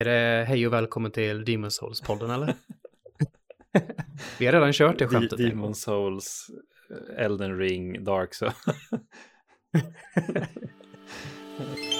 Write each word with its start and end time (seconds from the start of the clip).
Är 0.00 0.04
det 0.04 0.44
hej 0.48 0.66
och 0.66 0.72
välkommen 0.72 1.10
till 1.10 1.44
Demon 1.44 1.70
Souls-podden 1.70 2.34
eller? 2.34 2.54
Vi 4.38 4.46
har 4.46 4.52
redan 4.52 4.72
kört 4.72 4.98
det 4.98 5.08
skämtet. 5.08 5.38
Demon 5.38 5.74
Souls, 5.74 6.50
Elden 7.16 7.58
Ring, 7.58 8.04
Dark 8.04 8.34
Souls. 8.34 8.54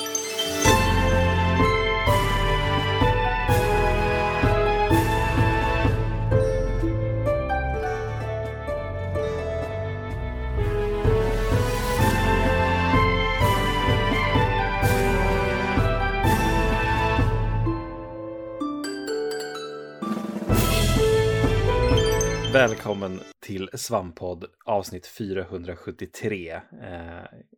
Välkommen 22.52 23.20
till 23.40 23.68
Svampodd 23.74 24.44
avsnitt 24.64 25.06
473 25.06 26.52
eh, 26.52 26.60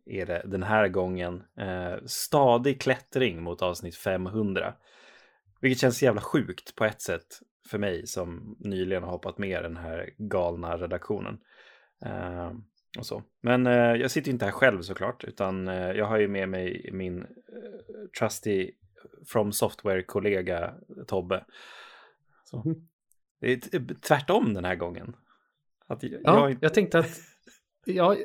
är 0.05 0.25
det 0.25 0.41
den 0.45 0.63
här 0.63 0.87
gången. 0.87 1.43
Eh, 1.57 1.95
stadig 2.05 2.81
klättring 2.81 3.43
mot 3.43 3.61
avsnitt 3.61 3.95
500. 3.95 4.73
Vilket 5.61 5.79
känns 5.79 6.03
jävla 6.03 6.21
sjukt 6.21 6.75
på 6.75 6.85
ett 6.85 7.01
sätt 7.01 7.39
för 7.69 7.77
mig 7.77 8.07
som 8.07 8.57
nyligen 8.59 9.03
har 9.03 9.11
hoppat 9.11 9.37
med 9.37 9.63
den 9.63 9.77
här 9.77 10.09
galna 10.17 10.77
redaktionen. 10.77 11.39
Eh, 12.05 12.51
och 12.97 13.05
så. 13.05 13.23
Men 13.41 13.67
eh, 13.67 13.73
jag 13.95 14.11
sitter 14.11 14.31
inte 14.31 14.45
här 14.45 14.51
själv 14.51 14.81
såklart, 14.81 15.23
utan 15.23 15.67
eh, 15.67 15.91
jag 15.91 16.05
har 16.05 16.19
ju 16.19 16.27
med 16.27 16.49
mig 16.49 16.89
min 16.93 17.21
eh, 17.21 17.27
trusty 18.19 18.71
from 19.27 19.51
software-kollega 19.51 20.73
Tobbe. 21.07 21.45
Så. 22.43 22.61
Mm. 22.65 22.87
Det 23.43 23.73
är 23.73 24.01
tvärtom 24.01 24.53
den 24.53 24.65
här 24.65 24.75
gången. 24.75 25.15
Att 25.87 26.03
jag, 26.03 26.21
ja, 26.23 26.49
jag, 26.49 26.57
jag 26.61 26.73
tänkte 26.73 26.99
att, 26.99 27.19
ja, 27.85 28.15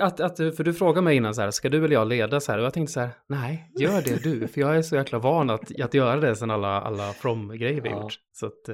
att, 0.00 0.20
att, 0.20 0.36
för 0.36 0.64
du 0.64 0.74
frågade 0.74 1.02
mig 1.02 1.16
innan 1.16 1.34
så 1.34 1.42
här, 1.42 1.50
ska 1.50 1.68
du 1.68 1.84
eller 1.84 1.94
jag 1.94 2.08
leda 2.08 2.40
så 2.40 2.52
här? 2.52 2.58
Och 2.58 2.64
jag 2.64 2.74
tänkte 2.74 2.92
så 2.92 3.00
här, 3.00 3.10
nej, 3.26 3.70
gör 3.78 4.02
det 4.02 4.22
du, 4.22 4.48
för 4.48 4.60
jag 4.60 4.76
är 4.76 4.82
så 4.82 4.96
jäkla 4.96 5.18
van 5.18 5.50
att, 5.50 5.80
att 5.80 5.94
göra 5.94 6.20
det 6.20 6.36
sen 6.36 6.50
alla, 6.50 6.80
alla 6.80 7.12
from-grejer 7.12 7.80
vi 7.80 7.88
ja. 7.88 8.02
gjort. 8.02 8.18
Så 8.32 8.46
att, 8.46 8.68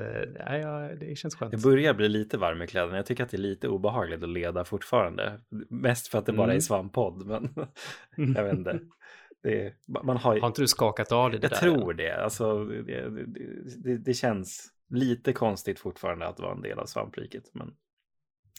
nej, 0.48 0.61
ja, 0.61 0.91
det 1.00 1.19
känns 1.19 1.36
skönt. 1.36 1.53
Jag 1.53 1.62
börjar 1.62 1.94
bli 1.94 2.09
lite 2.09 2.39
varm 2.39 2.62
i 2.62 2.66
kläderna. 2.66 2.97
Jag 2.97 3.06
tycker 3.06 3.25
att 3.25 3.31
det 3.31 3.37
är 3.37 3.39
lite 3.39 3.69
obehagligt 3.69 4.22
att 4.22 4.28
leda 4.28 4.64
fortfarande. 4.64 5.41
Mest 5.69 6.09
för 6.09 6.19
att 6.19 6.27
det 6.27 6.33
bara 6.33 6.44
mm. 6.44 6.56
är 6.56 6.61
svamppodd, 6.61 7.27
men 7.27 7.55
jag 8.37 8.44
vet 8.44 8.53
inte. 8.53 8.81
Det, 9.42 9.75
man 10.05 10.16
har, 10.16 10.41
har 10.41 10.47
inte 10.47 10.62
du 10.62 10.69
skakat 10.69 11.12
av 11.12 11.31
det, 11.31 11.39
det 11.39 11.44
Jag 11.44 11.50
där 11.50 11.59
tror 11.59 11.94
det. 11.94 12.25
Alltså, 12.25 12.64
det, 12.64 13.11
det, 13.77 13.97
det, 13.97 14.14
känns 14.14 14.72
lite 14.92 15.32
konstigt 15.32 15.80
fortfarande 15.80 16.26
att 16.26 16.40
vara 16.40 16.52
en 16.52 16.62
del 16.62 16.78
av 16.78 16.86
svampriket. 16.86 17.44
Men 17.52 17.74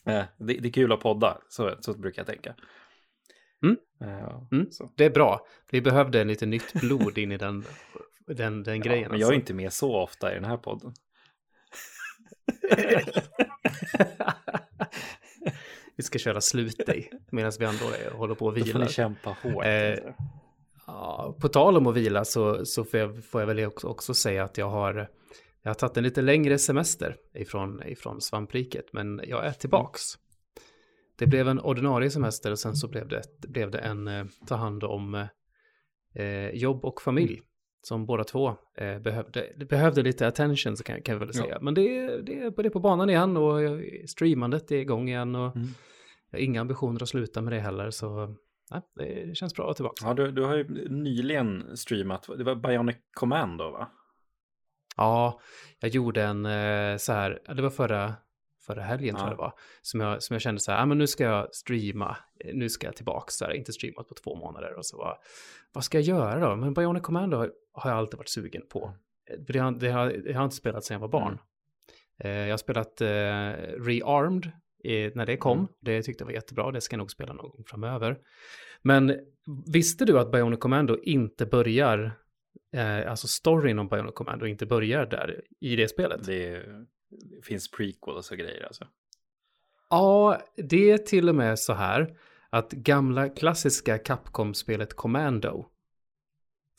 eh, 0.06 0.26
det, 0.38 0.54
det, 0.54 0.68
är 0.68 0.72
kul 0.72 0.92
att 0.92 1.00
podda, 1.00 1.38
så, 1.50 1.78
så 1.80 1.94
brukar 1.94 2.20
jag 2.20 2.28
tänka. 2.28 2.56
Mm. 3.64 3.78
Uh, 4.02 4.44
mm. 4.52 4.70
Det 4.96 5.06
är 5.06 5.10
bra. 5.10 5.48
Vi 5.72 5.82
behövde 5.82 6.24
lite 6.24 6.46
nytt 6.46 6.74
blod 6.74 7.18
in 7.18 7.32
i 7.32 7.38
den, 7.38 7.66
den, 8.28 8.64
den 8.64 8.78
ja, 8.78 8.84
grejen. 8.84 9.04
Men 9.04 9.12
alltså. 9.12 9.22
jag 9.22 9.34
är 9.34 9.36
inte 9.36 9.54
med 9.54 9.74
så 9.74 9.96
ofta 9.96 10.32
i 10.32 10.36
den 10.36 10.46
här 10.46 10.58
podden. 10.58 10.94
vi 15.96 16.04
ska 16.04 16.20
köra 16.20 16.42
slut 16.42 16.86
dig 16.86 17.12
medan 17.32 17.52
vi 17.60 17.66
ändå 17.66 17.86
håller 18.18 18.36
på 18.36 18.50
att 18.50 18.56
vila. 18.56 18.66
Då 18.66 18.72
får 18.72 18.80
ni 18.80 18.88
kämpa 18.90 19.38
hårt. 19.44 19.66
Eh, 19.66 19.96
ja, 20.88 21.38
på 21.42 21.48
tal 21.48 21.78
om 21.78 21.88
att 21.88 21.96
vila 21.96 22.26
så, 22.26 22.66
så 22.66 22.84
får, 22.84 23.00
jag, 23.00 23.26
får 23.26 23.42
jag 23.42 23.48
väl 23.48 23.66
också, 23.66 23.88
också 23.88 24.14
säga 24.14 24.44
att 24.44 24.58
jag 24.58 24.70
har 24.70 25.10
jag 25.64 25.70
har 25.70 25.76
tagit 25.76 25.98
en 25.98 26.04
lite 26.04 26.22
längre 26.22 26.58
semester 26.58 27.16
ifrån, 27.34 27.84
ifrån 27.84 28.22
svampriket, 28.22 28.94
men 28.94 29.22
jag 29.28 29.46
är 29.46 29.52
tillbaks. 29.52 30.02
Det 31.18 31.28
blev 31.28 31.48
en 31.48 31.60
ordinarie 31.60 32.10
semester 32.10 32.52
och 32.52 32.60
sen 32.60 32.76
så 32.76 32.88
blev 32.88 33.08
det, 33.08 33.22
blev 33.48 33.72
det 33.72 33.80
en 33.80 34.08
eh, 34.08 34.26
ta 34.48 34.56
hand 34.56 34.84
om 34.84 35.28
eh, 36.16 36.50
jobb 36.50 36.86
och 36.86 37.02
familj. 37.02 37.42
Som 37.82 38.06
båda 38.06 38.24
två 38.24 38.48
eh, 38.78 39.00
behövde, 39.00 39.66
behövde 39.70 40.02
lite 40.02 40.28
attention 40.28 40.78
så 40.78 40.84
kan, 40.84 41.02
kan 41.02 41.14
jag 41.14 41.20
väl 41.20 41.34
säga. 41.34 41.50
Ja. 41.50 41.60
Men 41.62 41.74
det, 41.74 42.08
det, 42.22 42.50
det 42.50 42.66
är 42.66 42.70
på 42.70 42.80
banan 42.80 43.10
igen 43.10 43.38
och 43.38 43.60
streamandet 44.08 44.72
är 44.72 44.76
igång 44.76 45.10
igen. 45.10 45.36
Och 45.36 45.56
mm. 45.56 45.68
Jag 46.30 46.40
har 46.40 46.44
inga 46.44 46.62
ambitioner 46.62 47.04
att 47.04 47.10
sluta 47.10 47.42
med 47.42 47.54
det 47.54 47.60
heller. 47.60 47.90
Så 47.90 48.36
nej, 48.72 48.82
det 48.96 49.36
känns 49.36 49.56
bra 49.56 49.64
att 49.64 49.80
vara 49.80 49.94
tillbaka. 49.94 50.06
Ja, 50.06 50.14
du, 50.14 50.32
du 50.32 50.44
har 50.44 50.56
ju 50.56 50.90
nyligen 50.90 51.78
streamat, 51.78 52.30
det 52.38 52.44
var 52.44 52.56
Bionic 52.56 52.98
Commando 53.14 53.72
va? 53.72 53.92
Ja, 54.98 55.40
jag 55.80 55.92
gjorde 55.92 56.24
en 56.24 56.46
eh, 56.46 56.98
så 56.98 57.14
här, 57.14 57.42
det 57.56 57.62
var 57.62 57.70
förra, 57.70 58.14
förra 58.66 58.82
helgen 58.82 59.16
ja. 59.16 59.20
tror 59.20 59.30
jag 59.30 59.38
det 59.38 59.42
var, 59.42 59.54
som 59.82 60.00
jag, 60.00 60.24
som 60.24 60.34
jag 60.34 60.42
kände 60.42 60.62
så 60.62 60.72
här, 60.72 60.82
ah, 60.82 60.86
men 60.86 60.98
nu 60.98 61.08
ska 61.08 61.24
jag 61.24 61.56
streama, 61.56 62.18
nu 62.54 62.70
ska 62.70 62.88
jag 62.88 62.96
tillbaka, 62.96 63.32
så 63.32 63.46
här, 63.46 63.52
inte 63.52 63.74
streamat 63.74 64.08
på 64.08 64.14
två 64.14 64.36
månader 64.36 64.78
och 64.78 64.86
så 64.86 64.98
var, 64.98 65.18
vad 65.74 65.84
ska 65.84 65.98
jag 65.98 66.06
göra 66.06 66.50
då? 66.50 66.56
Men 66.56 66.74
Bionic 66.74 67.04
Commando 67.04 67.38
har, 67.38 67.52
har 67.74 67.90
jag 67.90 67.98
alltid 68.00 68.18
varit 68.18 68.30
sugen 68.30 68.62
på. 68.70 68.86
Mm. 68.86 69.46
Det, 69.48 69.60
har, 69.60 69.72
det, 69.72 69.90
har, 69.90 70.10
det 70.10 70.34
har 70.34 70.44
inte 70.44 70.56
spelat 70.56 70.84
sedan 70.84 70.96
jag 70.96 71.00
var 71.00 71.08
barn. 71.08 71.34
Mm. 71.34 71.40
Eh, 72.18 72.48
jag 72.48 72.54
har 72.54 72.58
spelat 72.58 73.02
eh, 73.02 73.08
Rearmed 73.84 74.46
eh, 74.84 75.12
när 75.16 75.26
det 75.26 75.38
kom, 75.38 75.58
mm. 75.58 75.70
det 75.82 76.04
tyckte 76.04 76.22
jag 76.22 76.26
var 76.26 76.34
jättebra, 76.34 76.72
det 76.72 76.82
ska 76.82 76.94
jag 76.94 76.98
nog 76.98 77.12
spela 77.12 77.34
någon 77.34 77.50
gång 77.50 77.64
framöver. 77.68 78.18
Men 78.82 79.20
visste 79.74 80.06
du 80.06 80.20
att 80.20 80.32
Bionic 80.32 80.60
Commando 80.60 80.98
inte 81.04 81.46
börjar 81.46 82.12
eh, 82.74 83.12
alltså 83.12 83.28
storyn 83.28 83.80
om 83.80 83.88
Bionic 83.88 84.14
Commando 84.14 84.46
inte 84.46 84.66
börjar 84.66 85.06
där 85.06 85.42
i 85.60 85.76
det 85.76 85.88
spelet. 85.88 86.24
Det, 86.26 86.50
det 87.10 87.46
finns 87.46 87.72
prequels 87.72 88.32
och 88.32 88.38
grejer 88.38 88.64
alltså. 88.64 88.88
Ja, 89.90 90.42
det 90.56 90.92
är 90.92 90.98
till 90.98 91.30
och 91.30 91.36
med 91.36 91.60
så 91.60 91.74
här 91.74 92.18
att 92.50 92.72
gamla 92.72 93.30
klassiska 93.30 93.98
Capcom-spelet 93.98 94.94
Commando 94.94 95.66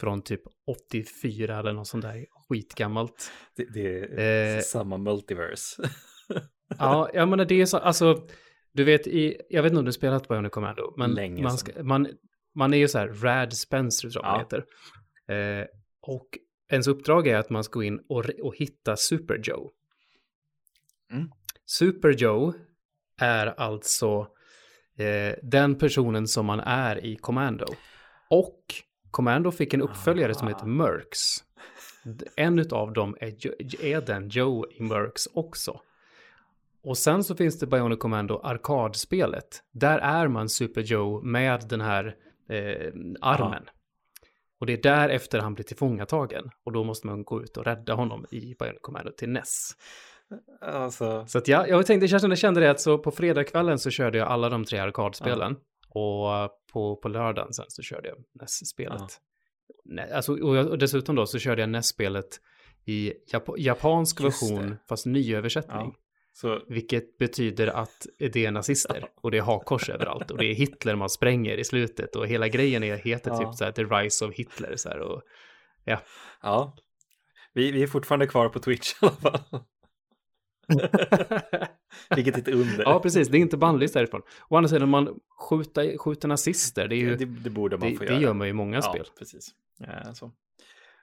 från 0.01 0.23
typ 0.23 0.43
84 0.67 1.59
eller 1.59 1.73
något 1.73 1.87
sånt 1.87 2.05
där 2.05 2.27
skitgammalt. 2.49 3.31
Det, 3.57 3.75
det 3.75 4.23
är 4.23 4.57
eh, 4.57 4.61
samma 4.61 4.99
multiverse. 4.99 5.83
ja, 6.79 7.11
jag 7.15 7.29
menar 7.29 7.45
det 7.45 7.61
är 7.61 7.67
så, 7.67 7.77
alltså, 7.77 8.27
du 8.73 8.85
vet, 8.85 9.07
i, 9.07 9.41
jag 9.49 9.63
vet 9.63 9.71
inte 9.71 9.79
om 9.79 9.85
du 9.85 9.93
spelat 9.93 10.29
Bionic 10.29 10.53
Commando, 10.53 10.95
men 10.97 11.15
Länge 11.15 11.43
man, 11.43 11.59
ska, 11.59 11.83
man, 11.83 12.09
man 12.55 12.75
är 12.75 12.79
ju 12.79 12.89
så 12.89 12.99
här, 12.99 13.09
Rad 13.09 13.53
Spencer 13.53 14.11
tror 14.11 14.25
jag 14.25 14.31
ja. 14.31 14.37
man 14.37 14.41
heter. 14.41 14.65
Eh, 15.61 15.67
och 16.07 16.39
ens 16.69 16.87
uppdrag 16.87 17.27
är 17.27 17.37
att 17.37 17.51
man 17.51 17.65
ska 17.65 17.79
gå 17.79 17.83
in 17.83 18.01
och, 18.09 18.25
och 18.43 18.57
hitta 18.57 18.97
Super 18.97 19.41
Joe. 19.45 19.71
Mm. 21.11 21.31
Super 21.67 22.11
Joe 22.11 22.53
är 23.21 23.47
alltså 23.47 24.29
eh, 24.97 25.35
den 25.43 25.79
personen 25.79 26.29
som 26.29 26.47
man 26.47 26.61
är 26.61 27.05
i 27.05 27.17
Commando. 27.17 27.67
Och 28.31 28.61
Commando 29.11 29.51
fick 29.51 29.75
en 29.75 29.83
uppföljare 29.83 30.33
ah. 30.33 30.35
som 30.35 30.49
heter 30.49 30.67
Mercs. 30.67 31.45
En 32.37 32.71
av 32.71 32.93
dem 32.93 33.17
är, 33.21 33.29
är 33.85 34.01
den 34.01 34.29
Joe 34.29 34.67
i 34.71 34.83
Mercs 34.83 35.29
också. 35.35 35.81
Och 36.83 36.99
sen 36.99 37.25
så 37.25 37.37
finns 37.37 37.59
det 37.59 37.67
Bionic 37.67 37.99
Commando 37.99 38.41
arkadspelet. 38.45 39.63
Där 39.73 39.99
är 39.99 40.29
man 40.29 40.49
Super 40.49 40.81
Joe 40.81 41.23
med 41.23 41.69
den 41.69 41.81
här 41.81 42.17
eh, 42.49 42.93
armen. 43.21 43.65
Och 44.65 44.67
det 44.67 44.73
är 44.73 44.83
därefter 44.83 45.39
han 45.39 45.55
blir 45.55 45.65
tillfångatagen. 45.65 46.51
Och 46.65 46.73
då 46.73 46.85
måste 46.85 47.07
man 47.07 47.25
gå 47.25 47.43
ut 47.43 47.57
och 47.57 47.65
rädda 47.65 47.95
honom 47.95 48.27
i 48.31 48.55
Bionic 48.59 48.79
Commando 48.81 49.13
till 49.13 49.29
NES. 49.29 49.71
Alltså... 50.61 51.27
Så 51.27 51.39
att 51.39 51.49
ja, 51.49 51.67
jag 51.67 51.87
tänkte, 51.87 52.09
Kerstin, 52.09 52.31
jag 52.31 52.39
kände 52.39 52.61
det 52.61 52.71
att 52.71 52.81
så 52.81 52.99
på 52.99 53.11
fredagskvällen 53.11 53.79
så 53.79 53.91
körde 53.91 54.19
jag 54.19 54.29
alla 54.29 54.49
de 54.49 54.65
tre 54.65 54.79
arkadspelen. 54.79 55.57
Ja. 55.95 56.45
Och 56.45 56.51
på, 56.73 56.97
på 56.97 57.09
lördagen 57.09 57.53
sen 57.53 57.65
så 57.69 57.83
körde 57.83 58.09
jag 58.09 58.19
NES-spelet. 58.41 59.21
Ja. 59.85 60.03
Alltså, 60.15 60.33
och, 60.33 60.57
jag, 60.57 60.67
och 60.67 60.79
dessutom 60.79 61.17
då 61.17 61.27
så 61.27 61.39
körde 61.39 61.63
jag 61.63 61.71
NES-spelet 61.71 62.41
i 62.85 63.13
Jap 63.33 63.49
japansk 63.59 64.21
version, 64.21 64.77
fast 64.89 65.07
nyöversättning. 65.07 65.95
Så... 66.37 66.61
Vilket 66.69 67.19
betyder 67.19 67.67
att 67.67 68.07
det 68.19 68.47
är 68.47 68.51
nazister 68.51 69.09
och 69.17 69.31
det 69.31 69.39
är 69.39 69.43
hakkors 69.43 69.89
överallt 69.89 70.31
och 70.31 70.39
det 70.39 70.45
är 70.45 70.55
Hitler 70.55 70.95
man 70.95 71.11
spränger 71.11 71.57
i 71.57 71.65
slutet 71.65 72.17
och 72.17 72.27
hela 72.27 72.49
grejen 72.49 72.83
är, 72.83 72.97
heter 72.97 73.31
ja. 73.31 73.39
typ 73.39 73.55
så 73.55 73.65
här 73.65 73.73
The 73.73 73.85
Rise 73.85 74.25
of 74.25 74.35
Hitler 74.35 74.77
så 74.77 74.89
här 74.89 74.99
och 74.99 75.23
ja. 75.85 76.01
Ja, 76.43 76.77
vi, 77.53 77.73
vi 77.73 77.83
är 77.83 77.87
fortfarande 77.87 78.27
kvar 78.27 78.49
på 78.49 78.59
Twitch 78.59 78.93
i 78.93 78.97
alla 79.07 79.17
fall. 79.17 79.41
Vilket 82.17 82.35
är 82.35 82.39
ett 82.39 82.49
under. 82.49 82.85
Ja, 82.85 83.01
precis. 83.01 83.29
Det 83.29 83.39
är 83.39 83.41
inte 83.41 83.57
bannlyst 83.57 83.95
därifrån. 83.95 84.23
Å 84.49 84.57
andra 84.57 84.69
sidan, 84.69 84.89
man 84.89 85.21
skjuter, 85.41 85.99
skjuter 85.99 86.29
nazister, 86.29 86.89
det 86.89 86.97
är 86.97 86.99
ju... 86.99 87.17
Det, 87.17 87.25
det 87.25 87.51
borde 87.51 87.79
man 87.79 87.91
det, 87.91 87.97
få 87.97 88.05
göra. 88.05 88.15
Det 88.15 88.23
gör 88.23 88.33
man 88.33 88.47
ju 88.47 88.51
i 88.51 88.55
många 88.55 88.77
ja, 88.77 88.83
spel. 88.83 89.07
precis. 89.19 89.49
Ja, 89.79 90.15
så. 90.15 90.33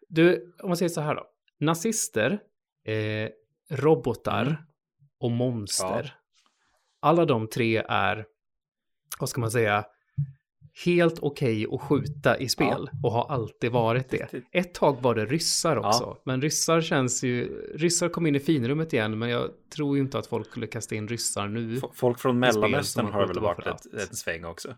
Du, 0.10 0.54
om 0.64 0.70
man 0.70 0.78
säger 0.78 0.90
så 0.90 1.02
här 1.02 1.16
då. 1.16 1.28
Nazister, 1.60 2.40
eh, 2.86 3.30
robotar, 3.70 4.42
mm 4.42 4.56
och 5.22 5.32
monster. 5.32 6.04
Ja. 6.04 7.08
Alla 7.10 7.26
de 7.26 7.48
tre 7.48 7.84
är, 7.90 8.26
vad 9.20 9.30
ska 9.30 9.42
man 9.42 9.52
säga, 9.52 9.86
helt 10.86 11.20
okej 11.20 11.68
okay 11.68 11.76
att 11.76 11.82
skjuta 11.82 12.38
i 12.38 12.50
spel 12.50 12.90
ja. 12.92 13.00
och 13.04 13.12
har 13.12 13.28
alltid 13.30 13.72
varit 13.72 14.10
det. 14.10 14.34
Ett 14.52 14.74
tag 14.74 15.02
var 15.02 15.16
det 15.16 15.26
ryssar 15.26 15.78
också, 15.78 16.04
ja. 16.04 16.22
men 16.24 16.42
ryssar 16.42 16.82
känns 16.82 17.24
ju, 17.24 17.46
ryssar 17.76 18.10
kom 18.10 18.28
in 18.28 18.36
i 18.36 18.40
finrummet 18.40 18.94
igen, 18.94 19.20
men 19.20 19.30
jag 19.30 19.50
tror 19.76 19.96
ju 19.96 20.04
inte 20.04 20.20
att 20.20 20.28
folk 20.28 20.48
skulle 20.48 20.68
kasta 20.68 20.96
in 20.96 21.08
ryssar 21.08 21.48
nu. 21.48 21.82
Folk 21.94 22.20
från 22.20 22.40
Mellanöstern 22.40 23.06
har 23.06 23.28
väl 23.28 23.40
varit 23.40 23.68
ett, 23.68 23.94
ett 23.94 24.18
sväng 24.18 24.46
också. 24.46 24.76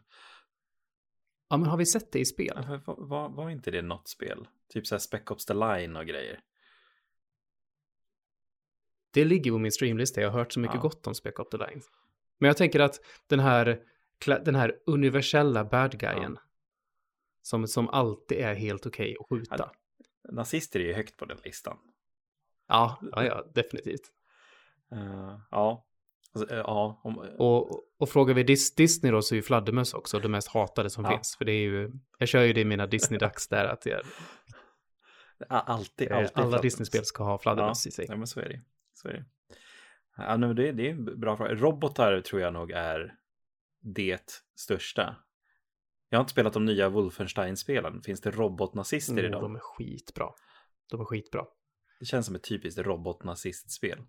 Ja, 1.50 1.58
men 1.58 1.70
har 1.70 1.78
vi 1.78 1.86
sett 1.86 2.12
det 2.12 2.20
i 2.20 2.26
spel? 2.26 2.68
Var, 2.86 2.96
var, 2.98 3.30
var, 3.30 3.50
inte 3.50 3.72
det 3.72 3.82
något 3.82 4.08
spel? 4.08 4.48
Typ 4.74 4.88
så 4.88 4.96
här 4.96 5.00
Spec 5.00 5.22
Ops 5.32 5.46
The 5.46 5.54
Line 5.54 5.96
och 5.96 6.06
grejer. 6.06 6.40
Det 9.14 9.26
ligger 9.26 9.52
på 9.52 9.58
min 9.58 9.72
streamlista, 9.72 10.22
jag 10.22 10.32
har 10.32 10.40
hört 10.40 10.54
så 10.54 10.60
mycket 10.60 10.76
ja. 10.76 10.82
gott 10.82 11.08
om 11.08 11.16
Spec 11.16 11.40
Ops 11.40 11.50
The 11.50 11.58
Line. 11.58 11.82
Men 12.40 12.48
jag 12.48 12.58
tänker 12.58 12.80
att 12.80 13.00
den 13.28 13.40
här 13.40 13.80
den 14.26 14.56
här 14.56 14.76
universella 14.86 15.66
bad 15.66 16.00
guyen. 16.00 16.34
Ja. 16.36 16.42
Som, 17.42 17.68
som 17.68 17.90
alltid 17.90 18.38
är 18.38 18.54
helt 18.54 18.86
okej 18.86 19.18
okay 19.18 19.18
att 19.20 19.30
skjuta. 19.30 19.56
Ja, 19.58 19.72
nazister 20.32 20.80
är 20.80 20.84
ju 20.84 20.94
högt 20.94 21.18
på 21.18 21.26
den 21.26 21.38
listan. 21.44 21.78
Ja, 22.68 23.00
ja, 23.12 23.26
ja 23.26 23.46
definitivt. 23.54 24.12
Uh, 24.94 25.40
ja. 25.52 25.86
Alltså, 26.34 26.56
uh, 26.56 26.60
ja 26.60 27.02
om, 27.04 27.20
uh. 27.20 27.36
och, 27.36 27.84
och 27.98 28.10
frågar 28.10 28.34
vi 28.34 28.44
Dis 28.44 28.76
Disney 28.76 29.12
då 29.12 29.22
så 29.22 29.34
är 29.34 29.36
ju 29.36 29.42
fladdermöss 29.42 29.94
också 29.94 30.20
det 30.20 30.30
mest 30.30 30.48
hatade 30.48 30.90
som 30.90 31.06
finns. 31.06 31.36
För 31.38 31.46
det 31.46 31.52
är 31.52 31.64
ju, 31.64 31.92
jag 32.18 32.28
kör 32.28 32.44
ju 32.44 32.54
det 32.54 32.62
i 32.62 32.66
mina 32.66 32.88
Disney-dags 32.88 33.48
där 33.48 33.66
att 33.66 33.86
jag, 33.86 34.02
alltid, 35.50 36.12
alltid 36.12 36.38
alla 36.38 36.62
Disney-spel 36.62 37.06
ska 37.06 37.24
ha 37.24 37.38
fladdermöss 37.38 37.86
ja, 37.86 37.90
i 37.90 37.92
sig. 37.92 38.06
Ja, 38.10 38.16
men 38.16 38.28
så 38.28 38.40
är 38.40 38.50
det. 38.50 38.62
Så 39.04 39.10
är 39.10 39.14
det. 39.14 39.26
Ja, 40.18 40.38
nu, 40.38 40.54
det, 40.54 40.72
det 40.72 40.88
är 40.88 40.92
en 40.92 41.20
bra 41.20 41.38
fråga. 41.38 41.56
Robotar 41.56 42.22
tror 42.22 42.42
jag 42.42 42.54
nog 42.54 42.72
är 42.72 43.16
det 43.82 44.32
största. 44.56 45.16
Jag 46.10 46.18
har 46.18 46.24
inte 46.24 46.32
spelat 46.32 46.54
de 46.54 46.66
nya 46.66 46.90
Wolfenstein-spelen. 46.90 48.02
Finns 48.02 48.22
det 48.22 48.32
robotnazister 48.32 49.22
oh, 49.22 49.26
i 49.26 49.28
dem? 49.28 49.42
De 49.42 49.56
är 49.56 49.60
skitbra. 49.60 50.30
De 50.92 51.02
är 51.02 51.06
skitbra. 51.06 51.46
Det 52.00 52.06
känns 52.06 52.26
som 52.26 52.36
ett 52.36 52.44
typiskt 52.44 52.80
robotnazistspel. 52.80 54.00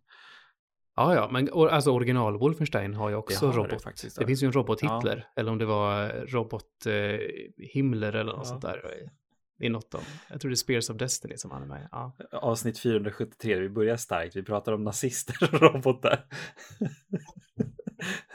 Ja, 0.97 1.15
ja, 1.15 1.29
men 1.33 1.49
alltså 1.53 1.91
original 1.91 2.39
Wolfenstein 2.39 2.95
har 2.95 3.09
ju 3.09 3.15
också 3.15 3.51
robot. 3.53 3.71
Det, 3.71 3.79
faktiskt, 3.79 4.19
det 4.19 4.27
finns 4.27 4.43
ju 4.43 4.47
en 4.47 4.53
robot 4.53 4.81
Hitler, 4.81 5.17
ja. 5.17 5.41
eller 5.41 5.53
om 5.53 5.59
det 5.59 5.67
var 5.67 6.09
robot 6.27 6.87
eh, 6.87 7.19
Himmler 7.57 8.13
eller 8.13 8.33
något 8.33 8.41
ja. 8.41 8.45
sånt 8.45 8.63
där. 8.63 9.11
I 9.59 9.69
något 9.69 9.95
av, 9.95 10.03
jag 10.31 10.41
tror 10.41 10.51
det 10.51 10.55
är 10.55 10.57
Spears 10.57 10.91
of 10.91 10.97
Destiny 10.97 11.37
som 11.37 11.51
han 11.51 11.63
är 11.63 11.67
med 11.67 11.89
ja. 11.93 12.13
Avsnitt 12.33 12.79
473, 12.79 13.59
vi 13.59 13.69
börjar 13.69 13.97
starkt, 13.97 14.37
vi 14.37 14.43
pratar 14.43 14.73
om 14.73 14.85
nazister 14.85 15.55
och 15.55 15.63
robotar. 15.63 16.27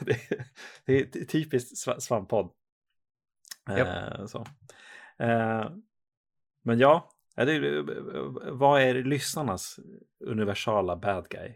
det, 0.00 0.16
det, 0.84 1.00
är 1.00 1.24
typiskt 1.24 2.02
svamppodd. 2.02 2.52
Yep. 3.70 3.86
Eh, 3.86 4.26
så. 4.26 4.46
Eh, 5.18 5.70
men 6.62 6.78
ja, 6.78 7.10
det, 7.36 7.82
vad 8.52 8.82
är 8.82 8.94
lyssnarnas 9.04 9.80
universala 10.24 10.96
bad 10.96 11.28
guy? 11.28 11.54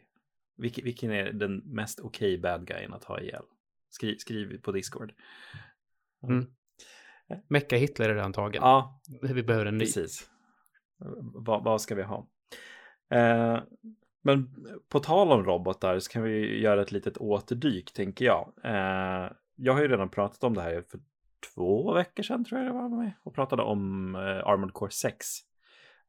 Vilken, 0.56 0.84
vilken 0.84 1.10
är 1.10 1.32
den 1.32 1.56
mest 1.56 2.00
okej 2.00 2.34
okay 2.34 2.40
bad 2.40 2.66
guyen 2.66 2.94
att 2.94 3.04
ha 3.04 3.20
ihjäl? 3.20 3.44
Skriv, 3.90 4.16
skriv 4.16 4.60
på 4.60 4.72
Discord. 4.72 5.12
Mm. 6.22 6.46
Mecka 7.48 7.76
Hitler 7.76 8.08
är 8.08 8.14
redan 8.14 8.32
tagen. 8.32 8.62
Ja, 8.62 9.00
vi 9.22 9.42
behöver 9.42 9.66
en 9.66 9.78
ny. 9.78 9.84
Precis. 9.84 10.30
vad, 11.34 11.64
vad 11.64 11.80
ska 11.80 11.94
vi 11.94 12.02
ha? 12.02 12.26
Eh, 13.10 13.58
men 14.22 14.48
på 14.88 15.00
tal 15.00 15.32
om 15.32 15.44
robotar 15.44 15.98
så 15.98 16.12
kan 16.12 16.22
vi 16.22 16.60
göra 16.60 16.82
ett 16.82 16.92
litet 16.92 17.18
återdyk 17.18 17.92
tänker 17.92 18.24
jag. 18.24 18.52
Eh, 18.64 19.30
jag 19.56 19.72
har 19.72 19.82
ju 19.82 19.88
redan 19.88 20.08
pratat 20.08 20.44
om 20.44 20.54
det 20.54 20.62
här 20.62 20.84
för 20.90 21.00
två 21.54 21.92
veckor 21.92 22.22
sedan 22.22 22.44
tror 22.44 22.60
jag 22.60 22.68
det 22.68 22.78
var 22.78 22.88
med 22.88 23.12
och 23.22 23.34
pratade 23.34 23.62
om 23.62 24.14
eh, 24.14 24.46
Armored 24.46 24.72
Core 24.72 24.90
6. 24.90 25.26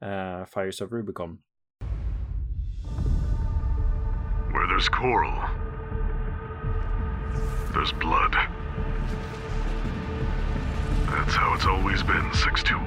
Eh, 0.01 0.45
Fires 0.45 0.81
of 0.81 0.91
Rubicon. 0.91 1.37
Where 4.53 4.67
there's 4.67 4.89
coral, 4.89 5.49
there's 7.73 7.99
blood. 7.99 8.54
That's 11.15 11.35
how 11.35 11.55
it's 11.55 11.65
always 11.65 12.03
been, 12.03 12.33
621. 12.33 12.85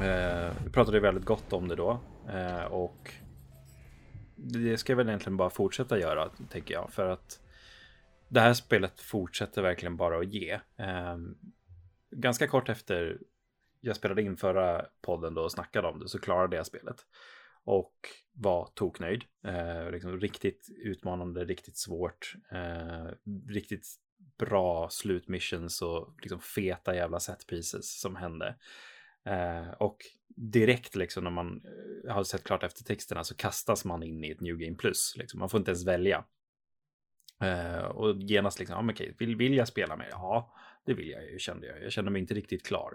Eh, 0.00 0.52
vi 0.64 0.70
pratade 0.70 1.00
väldigt 1.00 1.24
gott 1.24 1.52
om 1.52 1.68
det 1.68 1.74
då. 1.74 2.00
Eh, 2.28 2.64
och 2.64 3.12
det 4.36 4.78
ska 4.78 4.92
jag 4.92 4.96
väl 4.96 5.08
egentligen 5.08 5.36
bara 5.36 5.50
fortsätta 5.50 5.98
göra, 5.98 6.28
tänker 6.28 6.74
jag. 6.74 6.92
För 6.92 7.08
att 7.08 7.40
det 8.28 8.40
här 8.40 8.54
spelet 8.54 9.00
fortsätter 9.00 9.62
verkligen 9.62 9.96
bara 9.96 10.18
att 10.18 10.28
ge. 10.28 10.52
Eh, 10.76 11.16
ganska 12.10 12.48
kort 12.48 12.68
efter 12.68 13.18
jag 13.80 13.96
spelade 13.96 14.22
in 14.22 14.36
förra 14.36 14.86
podden 15.02 15.34
då 15.34 15.42
och 15.42 15.52
snackade 15.52 15.88
om 15.88 15.98
det 15.98 16.08
så 16.08 16.18
klarade 16.18 16.56
jag 16.56 16.66
spelet. 16.66 17.06
Och 17.68 17.94
var 18.32 18.68
toknöjd. 18.74 19.24
Eh, 19.44 19.90
liksom 19.90 20.20
riktigt 20.20 20.68
utmanande, 20.84 21.44
riktigt 21.44 21.76
svårt. 21.76 22.34
Eh, 22.50 23.06
riktigt 23.48 23.86
bra 24.38 24.88
slutmissions 24.90 25.82
och 25.82 26.14
liksom 26.22 26.40
feta 26.40 26.94
jävla 26.94 27.20
setpieces 27.20 28.00
som 28.00 28.16
hände. 28.16 28.56
Eh, 29.24 29.70
och 29.70 29.96
direkt 30.28 30.96
liksom 30.96 31.24
när 31.24 31.30
man 31.30 31.62
eh, 32.06 32.14
har 32.14 32.24
sett 32.24 32.44
klart 32.44 32.62
efter 32.62 32.84
texterna 32.84 33.24
så 33.24 33.34
kastas 33.34 33.84
man 33.84 34.02
in 34.02 34.24
i 34.24 34.30
ett 34.30 34.40
New 34.40 34.58
Game 34.58 34.76
Plus. 34.76 35.14
Liksom. 35.16 35.40
Man 35.40 35.48
får 35.48 35.58
inte 35.58 35.70
ens 35.70 35.86
välja. 35.86 36.24
Eh, 37.40 37.84
och 37.84 38.16
genast 38.16 38.58
liksom, 38.58 38.86
ja, 38.86 38.92
okej, 38.92 39.14
vill, 39.18 39.36
vill 39.36 39.56
jag 39.56 39.68
spela 39.68 39.96
med? 39.96 40.08
Ja, 40.10 40.54
det 40.86 40.94
vill 40.94 41.08
jag 41.08 41.30
ju, 41.30 41.38
kände 41.38 41.66
jag. 41.66 41.82
Jag 41.82 41.92
kände 41.92 42.10
mig 42.10 42.20
inte 42.20 42.34
riktigt 42.34 42.66
klar. 42.66 42.92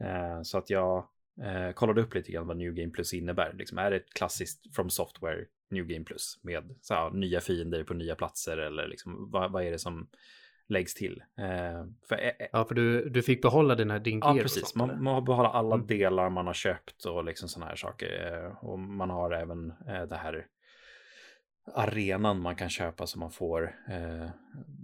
Eh, 0.00 0.42
så 0.42 0.58
att 0.58 0.70
jag 0.70 1.08
eh, 1.42 1.72
kollade 1.72 2.02
upp 2.02 2.14
lite 2.14 2.32
grann 2.32 2.46
vad 2.46 2.56
New 2.56 2.74
Game 2.74 2.90
Plus 2.90 3.14
innebär. 3.14 3.52
Liksom, 3.52 3.78
är 3.78 3.90
det 3.90 3.96
ett 3.96 4.14
klassiskt 4.14 4.76
From 4.76 4.90
Software 4.90 5.44
New 5.70 5.86
Game 5.86 6.04
Plus 6.04 6.40
med 6.42 6.74
så 6.80 6.94
här, 6.94 7.10
nya 7.10 7.40
fiender 7.40 7.84
på 7.84 7.94
nya 7.94 8.14
platser 8.14 8.56
eller 8.56 8.88
liksom, 8.88 9.30
vad, 9.30 9.52
vad 9.52 9.64
är 9.64 9.70
det 9.70 9.78
som 9.78 10.08
läggs 10.68 10.94
till. 10.94 11.22
Eh, 11.38 11.84
för, 12.08 12.16
eh, 12.24 12.46
ja, 12.52 12.64
för 12.64 12.74
du, 12.74 13.08
du 13.08 13.22
fick 13.22 13.42
behålla 13.42 13.74
din, 13.74 14.02
din 14.02 14.18
gear. 14.18 14.36
Ja, 14.36 14.42
precis. 14.42 14.74
Man, 14.74 15.02
man 15.02 15.14
har 15.14 15.20
behålla 15.20 15.48
alla 15.48 15.74
mm. 15.74 15.86
delar 15.86 16.30
man 16.30 16.46
har 16.46 16.54
köpt 16.54 17.04
och 17.04 17.24
liksom 17.24 17.48
sådana 17.48 17.68
här 17.68 17.76
saker. 17.76 18.32
Eh, 18.32 18.64
och 18.64 18.78
man 18.78 19.10
har 19.10 19.30
även 19.30 19.70
eh, 19.70 20.02
det 20.02 20.16
här 20.16 20.46
arenan 21.64 22.40
man 22.40 22.56
kan 22.56 22.70
köpa 22.70 23.06
så 23.06 23.18
man 23.18 23.30
får 23.30 23.76
eh, 23.88 24.28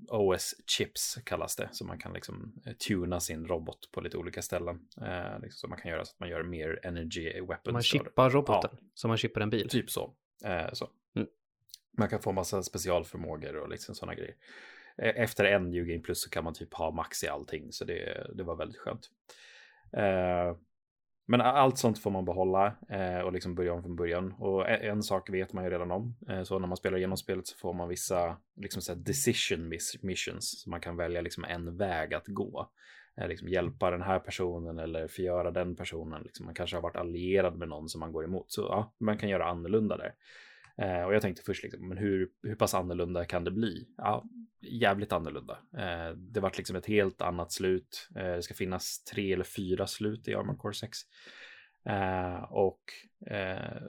OS-chips 0.08 1.19
kallas 1.25 1.56
det. 1.56 1.69
Så 1.72 1.84
man 1.84 1.98
kan 1.98 2.12
liksom 2.12 2.52
eh, 2.66 2.72
tuna 2.72 3.20
sin 3.20 3.47
robot 3.47 3.90
på 3.92 4.00
lite 4.00 4.16
olika 4.16 4.42
ställen. 4.42 4.88
Eh, 5.00 5.40
liksom, 5.40 5.58
så 5.58 5.68
man 5.68 5.78
kan 5.78 5.90
göra 5.90 6.04
så 6.04 6.12
att 6.12 6.20
man 6.20 6.28
gör 6.28 6.42
mer 6.42 6.80
energy 6.82 7.40
weapons. 7.40 7.73
Man 7.73 7.82
chippar 7.82 8.30
roboten 8.30 8.70
ja. 8.73 8.87
som 8.94 9.08
man 9.08 9.18
chippar 9.18 9.40
en 9.40 9.50
bil. 9.50 9.68
Typ 9.68 9.90
så. 9.90 10.14
Eh, 10.44 10.73
så. 10.73 10.88
Mm. 11.16 11.28
Man 11.99 12.08
kan 12.08 12.20
få 12.20 12.32
massa 12.32 12.62
specialförmågor 12.62 13.56
och 13.56 13.68
liksom 13.68 13.94
sådana 13.94 14.14
grejer. 14.14 14.35
E-, 14.97 15.23
efter 15.23 15.44
en 15.44 15.70
New 15.70 15.85
Game 15.85 16.00
Plus 16.00 16.23
så 16.23 16.30
kan 16.30 16.44
man 16.44 16.54
typ 16.54 16.75
ha 16.75 16.90
max 16.90 17.25
i 17.25 17.28
allting, 17.28 17.73
så 17.73 17.85
det, 17.85 18.26
det 18.35 18.42
var 18.42 18.56
väldigt 18.56 18.78
skönt. 18.78 19.11
Men 21.30 21.40
allt 21.40 21.78
sånt 21.78 21.99
får 21.99 22.11
man 22.11 22.25
behålla 22.25 22.75
eh, 22.88 23.18
och 23.18 23.32
liksom 23.32 23.54
börja 23.54 23.73
om 23.73 23.82
från 23.82 23.97
början. 23.97 24.32
Och 24.32 24.68
en, 24.68 24.90
en 24.90 25.02
sak 25.02 25.30
vet 25.30 25.52
man 25.52 25.64
ju 25.64 25.70
redan 25.70 25.90
om. 25.90 26.16
Eh, 26.28 26.42
så 26.42 26.58
när 26.58 26.66
man 26.66 26.76
spelar 26.76 26.99
igenom 26.99 27.16
spelet 27.16 27.47
så 27.47 27.56
får 27.56 27.73
man 27.73 27.88
vissa 27.88 28.37
liksom 28.56 28.82
så 28.82 28.94
decision 28.94 29.68
missions. 30.02 30.62
Så 30.62 30.70
man 30.70 30.80
kan 30.80 30.97
välja 30.97 31.20
liksom 31.20 31.44
en 31.44 31.76
väg 31.76 32.14
att 32.14 32.26
gå. 32.26 32.70
Eh, 33.16 33.28
liksom 33.28 33.49
hjälpa 33.49 33.90
den 33.90 34.02
här 34.02 34.18
personen 34.18 34.78
eller 34.78 35.08
förgöra 35.08 35.50
den 35.50 35.76
personen. 35.76 36.23
Liksom 36.23 36.47
man 36.47 36.54
kanske 36.54 36.76
har 36.76 36.82
varit 36.82 36.97
allierad 36.97 37.58
med 37.58 37.68
någon 37.68 37.88
som 37.88 38.00
man 38.00 38.12
går 38.12 38.25
emot. 38.25 38.52
Så 38.52 38.61
ja, 38.61 38.92
man 38.99 39.18
kan 39.18 39.28
göra 39.28 39.44
annorlunda 39.44 39.97
där. 39.97 40.14
Eh, 40.78 41.02
och 41.02 41.14
jag 41.14 41.23
tänkte 41.23 41.42
först, 41.42 41.62
liksom, 41.62 41.88
men 41.88 41.99
hur, 41.99 42.28
hur 42.42 42.54
pass 42.54 42.75
annorlunda 42.75 43.25
kan 43.25 43.44
det 43.44 43.50
bli? 43.50 43.88
Ja, 43.97 44.25
jävligt 44.61 45.12
annorlunda. 45.12 45.58
Eh, 45.76 46.16
det 46.16 46.40
vart 46.40 46.56
liksom 46.58 46.76
ett 46.76 46.87
helt 46.87 47.23
annat 47.23 47.52
slut. 47.52 48.08
Eh, 48.16 48.35
det 48.35 48.42
ska 48.42 48.54
finnas 48.54 49.04
tre 49.04 49.32
eller 49.32 49.44
fyra 49.44 49.87
slut 49.87 50.28
i 50.28 50.35
Armored 50.35 50.58
Core 50.58 50.75
6. 50.75 50.99
Eh, 51.85 52.42
och 52.42 52.80
eh, 53.26 53.82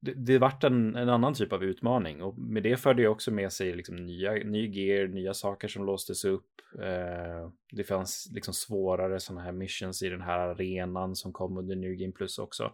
det, 0.00 0.14
det 0.14 0.38
vart 0.38 0.64
en, 0.64 0.96
en, 0.96 1.08
annan 1.08 1.34
typ 1.34 1.52
av 1.52 1.64
utmaning 1.64 2.22
och 2.22 2.38
med 2.38 2.62
det 2.62 2.76
förde 2.76 3.02
jag 3.02 3.12
också 3.12 3.30
med 3.30 3.52
sig 3.52 3.72
liksom 3.72 3.96
nya, 3.96 4.32
ny 4.32 4.68
gear, 4.68 5.06
nya 5.06 5.34
saker 5.34 5.68
som 5.68 5.84
låstes 5.84 6.24
upp. 6.24 6.50
Eh, 6.78 7.50
det 7.72 7.84
fanns 7.84 8.28
liksom 8.32 8.54
svårare 8.54 9.20
sådana 9.20 9.42
här 9.42 9.52
missions 9.52 10.02
i 10.02 10.08
den 10.08 10.22
här 10.22 10.38
arenan 10.38 11.16
som 11.16 11.32
kom 11.32 11.58
under 11.58 11.76
New 11.76 11.92
Game 11.92 12.12
Plus 12.12 12.38
också. 12.38 12.72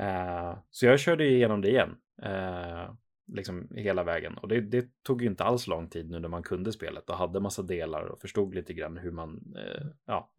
Uh, 0.00 0.58
så 0.70 0.86
jag 0.86 1.00
körde 1.00 1.24
igenom 1.24 1.60
det 1.60 1.68
igen. 1.68 1.96
Uh, 2.22 2.94
liksom 3.32 3.68
hela 3.76 4.04
vägen. 4.04 4.38
Och 4.38 4.48
det, 4.48 4.60
det, 4.60 5.02
tog 5.02 5.22
ju 5.22 5.28
inte 5.28 5.44
alls 5.44 5.66
lång 5.66 5.88
tid 5.88 6.10
nu 6.10 6.18
när 6.18 6.28
man 6.28 6.42
kunde 6.42 6.72
spelet 6.72 7.10
och 7.10 7.16
hade 7.16 7.40
massa 7.40 7.62
delar 7.62 8.02
och 8.02 8.20
förstod 8.20 8.54
lite 8.54 8.74
grann 8.74 8.96
hur 8.96 9.10
man 9.10 9.54
uh, 9.56 9.86
ja, 10.06 10.32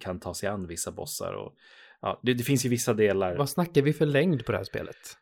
kan 0.00 0.20
ta 0.20 0.34
sig 0.34 0.48
an 0.48 0.66
vissa 0.66 0.92
bossar. 0.92 1.32
Och, 1.32 1.54
ja, 2.00 2.20
det, 2.22 2.34
det, 2.34 2.42
finns 2.44 2.66
ju 2.66 2.68
vissa 2.68 2.94
delar. 2.94 3.36
Vad 3.36 3.50
snackar 3.50 3.82
vi 3.82 3.92
för 3.92 4.06
längd 4.06 4.46
på 4.46 4.52
det 4.52 4.58
här 4.58 4.64
spelet? 4.64 5.18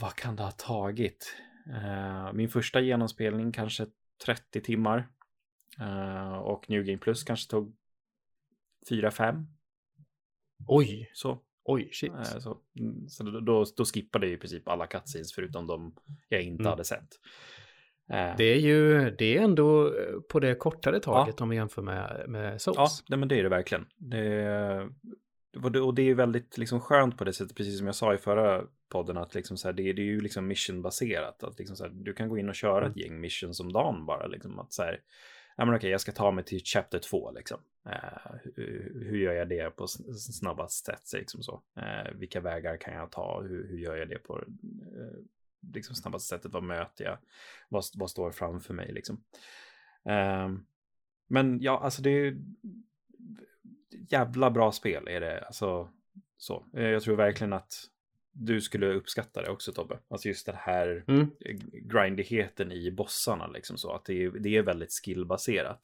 vad 0.00 0.14
kan 0.14 0.36
det 0.36 0.42
ha 0.42 0.50
tagit? 0.50 1.36
Uh, 1.68 2.32
min 2.32 2.48
första 2.48 2.80
genomspelning 2.80 3.52
kanske 3.52 3.86
30 4.24 4.60
timmar. 4.60 5.08
Uh, 5.80 6.38
och 6.38 6.70
New 6.70 6.84
Game 6.84 6.98
Plus 6.98 7.24
kanske 7.24 7.50
tog 7.50 7.76
4-5. 8.90 9.46
Oj! 10.66 11.10
Så. 11.14 11.42
Oj, 11.68 11.88
shit. 11.92 12.12
Uh, 12.12 12.22
så 12.22 12.58
mm, 12.78 13.08
så 13.08 13.22
då, 13.22 13.64
då, 13.76 13.84
skippade 13.84 14.26
jag 14.26 14.34
i 14.34 14.36
princip 14.36 14.68
alla 14.68 14.86
cutscenes 14.86 15.32
förutom 15.32 15.66
de 15.66 15.94
jag 16.28 16.42
inte 16.42 16.62
mm. 16.62 16.70
hade 16.70 16.84
sett. 16.84 17.08
Det 18.36 18.44
är 18.44 18.58
ju, 18.58 19.10
det 19.10 19.36
är 19.36 19.42
ändå 19.42 19.92
på 20.28 20.40
det 20.40 20.54
kortare 20.54 21.00
taget 21.00 21.34
ja. 21.38 21.42
om 21.42 21.48
vi 21.48 21.56
jämför 21.56 21.82
med, 21.82 22.24
med 22.28 22.60
Souls. 22.60 23.04
Ja, 23.06 23.16
men 23.16 23.28
det 23.28 23.38
är 23.38 23.42
det 23.42 23.48
verkligen. 23.48 23.86
Det, 23.96 24.88
och 25.80 25.94
det 25.94 26.02
är 26.02 26.14
väldigt 26.14 26.58
liksom 26.58 26.80
skönt 26.80 27.18
på 27.18 27.24
det 27.24 27.32
sättet, 27.32 27.56
precis 27.56 27.78
som 27.78 27.86
jag 27.86 27.96
sa 27.96 28.14
i 28.14 28.18
förra 28.18 28.64
podden, 28.88 29.16
att 29.16 29.34
liksom 29.34 29.56
så 29.56 29.68
här, 29.68 29.72
det, 29.72 29.92
det, 29.92 30.02
är 30.02 30.06
ju 30.06 30.20
liksom 30.20 30.46
missionbaserat. 30.46 31.42
Att 31.42 31.58
liksom 31.58 31.76
så 31.76 31.84
här, 31.84 31.90
du 31.94 32.12
kan 32.12 32.28
gå 32.28 32.38
in 32.38 32.48
och 32.48 32.54
köra 32.54 32.86
ett 32.86 32.96
mm. 32.96 32.98
gäng 32.98 33.20
missions 33.20 33.60
om 33.60 33.72
dagen 33.72 34.06
bara. 34.06 34.26
Liksom, 34.26 34.58
att 34.58 34.72
så 34.72 34.82
här, 34.82 35.00
ja 35.58 35.64
men 35.64 35.74
okej, 35.74 35.90
jag 35.90 36.00
ska 36.00 36.12
ta 36.12 36.30
mig 36.30 36.44
till 36.44 36.60
chapter 36.64 36.98
2 36.98 37.30
liksom. 37.30 37.60
Eh, 37.86 37.92
uh, 37.94 38.36
hur, 38.56 39.04
hur, 39.08 39.18
gör 39.18 39.32
jag 39.32 39.48
det 39.48 39.70
på 39.70 39.86
snabbast 40.16 40.86
sätt? 40.86 41.12
Liksom 41.12 41.42
så. 41.42 41.62
Uh, 41.78 42.12
vilka 42.14 42.40
vägar 42.40 42.76
kan 42.76 42.94
jag 42.94 43.12
ta? 43.12 43.40
Hur, 43.42 43.68
hur 43.68 43.78
gör 43.78 43.96
jag 43.96 44.08
det 44.08 44.18
på 44.18 44.38
uh, 44.38 44.44
liksom 45.72 45.94
snabbaste 45.94 46.28
sättet? 46.28 46.52
Vad 46.52 46.62
möter 46.62 47.04
jag? 47.04 47.18
Vad, 47.68 47.84
vad 47.94 48.10
står 48.10 48.30
framför 48.30 48.74
mig 48.74 48.92
liksom? 48.92 49.24
Ehm, 50.04 50.66
men 51.26 51.60
ja, 51.60 51.80
alltså 51.80 52.02
det 52.02 52.10
är 52.10 52.36
jävla 54.08 54.50
bra 54.50 54.72
spel 54.72 55.08
är 55.08 55.20
det. 55.20 55.44
Alltså, 55.46 55.88
så. 56.36 56.64
Jag 56.72 57.02
tror 57.02 57.16
verkligen 57.16 57.52
att 57.52 57.84
du 58.38 58.60
skulle 58.60 58.94
uppskatta 58.94 59.42
det 59.42 59.50
också 59.50 59.72
Tobbe. 59.72 59.98
Alltså 60.08 60.28
just 60.28 60.46
den 60.46 60.54
här 60.58 61.04
mm. 61.08 61.30
grindigheten 61.72 62.72
i 62.72 62.90
bossarna 62.90 63.46
liksom 63.46 63.78
så. 63.78 63.92
Att 63.92 64.04
det 64.04 64.24
är, 64.24 64.30
det 64.30 64.56
är 64.56 64.62
väldigt 64.62 64.92
skillbaserat. 64.92 65.80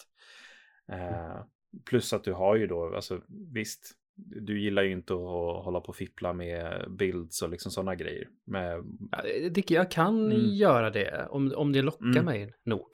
Eh, 0.88 1.44
plus 1.84 2.12
att 2.12 2.24
du 2.24 2.32
har 2.32 2.56
ju 2.56 2.66
då, 2.66 2.94
alltså 2.94 3.20
visst, 3.52 3.92
du 4.16 4.60
gillar 4.60 4.82
ju 4.82 4.92
inte 4.92 5.12
att 5.14 5.64
hålla 5.64 5.80
på 5.80 5.88
och 5.88 5.96
fippla 5.96 6.32
med 6.32 6.84
builds 6.88 7.42
och 7.42 7.50
liksom 7.50 7.72
sådana 7.72 7.94
grejer. 7.94 8.28
Med... 8.44 8.84
Jag 9.68 9.90
kan 9.90 10.32
mm. 10.32 10.54
göra 10.54 10.90
det 10.90 11.26
om, 11.30 11.52
om 11.56 11.72
det 11.72 11.82
lockar 11.82 12.06
mm. 12.06 12.24
mig 12.24 12.54
nog. 12.64 12.88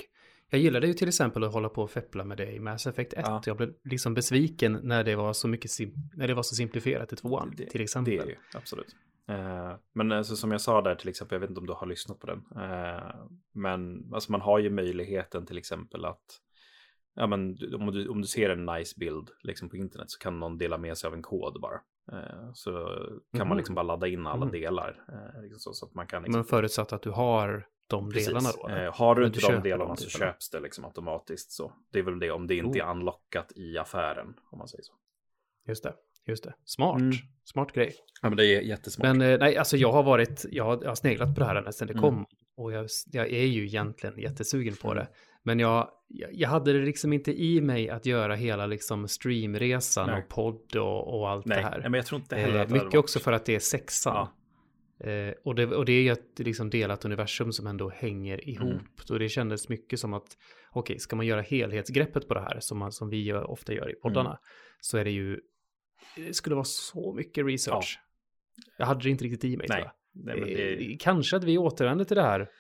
Jag 0.51 0.61
gillade 0.61 0.87
ju 0.87 0.93
till 0.93 1.09
exempel 1.09 1.45
att 1.45 1.53
hålla 1.53 1.69
på 1.69 1.83
och 1.83 1.91
feppla 1.91 2.25
med 2.25 2.37
det 2.37 2.53
i 2.53 2.61
Mass 2.61 2.87
Effect 2.87 3.13
1. 3.13 3.19
Ja. 3.27 3.43
Jag 3.47 3.57
blev 3.57 3.75
liksom 3.85 4.15
besviken 4.15 4.81
när 4.83 5.05
det 5.05 5.17
var 5.17 5.33
så 5.33 5.49
mycket 5.49 5.71
när 6.15 6.29
det 6.29 6.35
var 6.35 6.43
så 6.43 6.55
simplifierat 6.55 7.13
i 7.13 7.17
tvåan 7.17 7.57
till 7.71 7.81
exempel. 7.81 8.17
Det 8.17 8.23
är 8.23 8.27
ju, 8.27 8.37
absolut. 8.55 8.97
Uh, 9.31 9.77
men 9.93 10.13
alltså, 10.13 10.37
som 10.37 10.53
jag 10.53 10.61
sa 10.61 10.83
där 10.83 10.95
till 10.95 11.09
exempel, 11.09 11.37
jag 11.37 11.41
vet 11.41 11.51
inte 11.51 11.61
om 11.61 11.67
du 11.67 11.73
har 11.73 11.87
lyssnat 11.87 12.19
på 12.19 12.27
den. 12.27 12.39
Uh, 12.57 13.27
men 13.53 14.13
alltså, 14.15 14.33
man 14.33 14.41
har 14.41 14.59
ju 14.59 14.71
möjligheten 14.71 15.47
till 15.47 15.59
exempel 15.59 16.05
att 16.05 16.25
ja, 17.15 17.27
men, 17.27 17.59
om, 17.75 17.93
du, 17.93 18.09
om 18.09 18.21
du 18.21 18.27
ser 18.27 18.51
en 18.51 18.67
nice 18.67 18.95
bild 18.99 19.31
liksom, 19.43 19.69
på 19.69 19.77
internet 19.77 20.11
så 20.11 20.19
kan 20.19 20.41
någon 20.41 20.59
dela 20.59 20.79
med 20.79 20.99
sig 20.99 21.09
av 21.09 21.15
en 21.15 21.23
kod 21.23 21.61
bara. 21.61 21.81
Uh, 22.13 22.51
så 22.55 22.71
kan 23.33 23.41
mm. 23.41 23.49
man 23.49 23.57
liksom 23.57 23.75
bara 23.75 23.83
ladda 23.83 24.07
in 24.07 24.27
alla 24.27 24.43
mm. 24.43 24.53
delar. 24.53 25.05
Liksom 25.43 25.75
så, 25.75 25.87
att 25.87 25.95
man 25.95 26.07
kan, 26.07 26.23
liksom... 26.23 26.39
Men 26.39 26.45
förutsatt 26.45 26.93
att 26.93 27.03
du 27.03 27.11
har 27.11 27.67
de 27.91 28.11
Precis. 28.11 28.29
delarna 28.29 28.49
då? 28.63 28.69
Eh, 28.69 28.95
har 28.95 29.15
du 29.15 29.27
inte 29.27 29.41
de 29.41 29.63
delarna 29.63 29.97
så 29.97 30.09
köps 30.09 30.51
det 30.51 30.61
liksom 30.61 30.85
automatiskt 30.85 31.53
så. 31.53 31.73
Det 31.91 31.99
är 31.99 32.03
väl 32.03 32.19
det 32.19 32.31
om 32.31 32.47
det 32.47 32.55
inte 32.55 32.79
oh. 32.79 32.87
är 32.87 32.91
unlockat 32.91 33.53
i 33.57 33.79
affären 33.79 34.35
om 34.51 34.59
man 34.59 34.69
säger 34.69 34.85
så. 34.85 34.93
Just 35.67 35.83
det, 35.83 35.95
just 36.31 36.45
det. 36.45 36.55
Smart, 36.65 37.01
mm. 37.01 37.13
smart 37.45 37.73
grej. 37.73 37.93
Ja 38.23 38.29
men 38.29 38.37
det 38.37 38.47
är 38.47 38.61
jättesmart. 38.61 39.17
Men 39.17 39.33
eh, 39.33 39.39
nej, 39.39 39.57
alltså 39.57 39.77
jag 39.77 39.93
har 39.93 40.03
varit, 40.03 40.45
jag 40.51 40.65
har, 40.65 40.79
jag 40.83 40.91
har 40.91 40.95
sneglat 40.95 41.35
på 41.35 41.41
det 41.41 41.47
här 41.47 41.57
ända 41.57 41.73
sedan 41.73 41.87
det 41.87 41.93
mm. 41.93 42.03
kom. 42.03 42.27
Och 42.57 42.73
jag, 42.73 42.87
jag, 43.13 43.31
är 43.33 43.45
ju 43.45 43.67
egentligen 43.67 44.19
jättesugen 44.19 44.75
på 44.75 44.95
det. 44.95 45.09
Men 45.43 45.59
jag, 45.59 45.89
jag 46.33 46.49
hade 46.49 46.73
det 46.73 46.85
liksom 46.85 47.13
inte 47.13 47.43
i 47.43 47.61
mig 47.61 47.91
att 47.91 48.07
göra 48.07 48.35
hela 48.35 48.67
liksom 48.67 49.09
streamresan 49.09 50.07
nej. 50.07 50.23
och 50.23 50.29
podd 50.29 50.77
och, 50.77 51.19
och 51.19 51.31
allt 51.31 51.47
nej. 51.47 51.57
det 51.59 51.63
här. 51.63 51.79
Nej, 51.79 51.91
men 51.91 51.99
jag 51.99 52.07
tror 52.07 52.21
inte 52.21 52.37
heller 52.37 52.61
eh, 52.61 52.69
Mycket 52.69 52.95
också 52.95 53.19
för 53.19 53.33
att 53.33 53.45
det 53.45 53.55
är 53.55 53.59
sexan. 53.59 54.15
Ja. 54.15 54.37
Eh, 55.11 55.35
och, 55.45 55.55
det, 55.55 55.67
och 55.67 55.85
det 55.85 55.93
är 55.93 56.03
ju 56.03 56.11
ett 56.11 56.39
liksom 56.39 56.71
delat 56.71 57.05
universum 57.05 57.53
som 57.53 57.67
ändå 57.67 57.91
hänger 57.91 58.49
ihop. 58.49 58.71
Mm. 58.71 58.85
Och 59.11 59.19
det 59.19 59.29
kändes 59.29 59.69
mycket 59.69 60.01
som 60.01 60.15
att, 60.15 60.37
okej, 60.71 60.81
okay, 60.81 60.99
ska 60.99 61.17
man 61.17 61.27
göra 61.27 61.41
helhetsgreppet 61.41 62.29
på 62.29 62.35
det 62.35 62.41
här, 62.41 62.61
som, 62.61 62.79
man, 62.79 62.93
som 62.93 63.11
vi 63.11 63.33
ofta 63.33 63.73
gör 63.73 63.91
i 63.91 63.95
poddarna, 63.95 64.31
mm. 64.31 64.41
så 64.81 64.99
är 64.99 65.05
det 65.05 65.11
ju, 65.11 65.41
det 66.17 66.35
skulle 66.35 66.55
vara 66.55 66.65
så 66.65 67.13
mycket 67.13 67.47
research. 67.47 68.01
Ja. 68.57 68.63
Jag 68.79 68.87
hade 68.87 69.03
det 69.03 69.11
inte 69.11 69.25
riktigt 69.25 69.45
i 69.45 69.57
mig, 69.57 69.67
Nej. 69.69 69.83
tror 69.83 69.93
jag. 69.93 69.93
Nej, 70.13 70.55
det... 70.55 70.93
eh, 70.93 70.97
kanske 71.01 71.37
att 71.37 71.45
vi 71.45 71.59
återvänder 71.59 72.05
till 72.05 72.17
det 72.17 72.23
här 72.23 72.51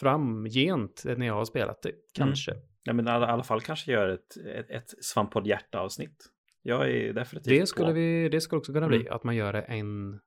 framgent 0.00 1.02
när 1.04 1.26
jag 1.26 1.34
har 1.34 1.44
spelat 1.44 1.82
det, 1.82 1.92
kanske. 2.14 2.50
Mm. 2.50 2.64
Ja, 2.82 2.92
men 2.92 3.06
i 3.06 3.10
alla 3.10 3.42
fall 3.42 3.60
kanske 3.60 3.92
gör 3.92 4.08
ett, 4.08 4.36
ett, 4.36 4.70
ett 4.70 5.04
svamppodd 5.04 5.46
hjärta-avsnitt. 5.46 6.26
Jag 6.62 6.90
är 6.90 7.12
definitivt 7.12 7.60
det 7.60 7.66
skulle 7.66 7.86
på. 7.86 7.92
Vi, 7.92 8.28
det 8.28 8.40
skulle 8.40 8.58
också 8.58 8.72
kunna 8.72 8.88
bli, 8.88 9.00
mm. 9.00 9.12
att 9.12 9.24
man 9.24 9.36
gör 9.36 9.52
det 9.52 9.62
en 9.62 10.20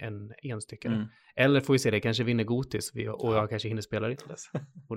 en 0.00 0.32
enstyckare. 0.42 0.94
Mm. 0.94 1.06
Eller 1.36 1.60
får 1.60 1.72
vi 1.72 1.78
se 1.78 1.90
det, 1.90 2.00
kanske 2.00 2.24
vinner 2.24 2.44
Gotis 2.44 2.92
och 3.18 3.34
jag 3.34 3.50
kanske 3.50 3.68
hinner 3.68 3.82
spela 3.82 4.08
det 4.08 4.16
till 4.16 4.28
dess. 4.28 4.50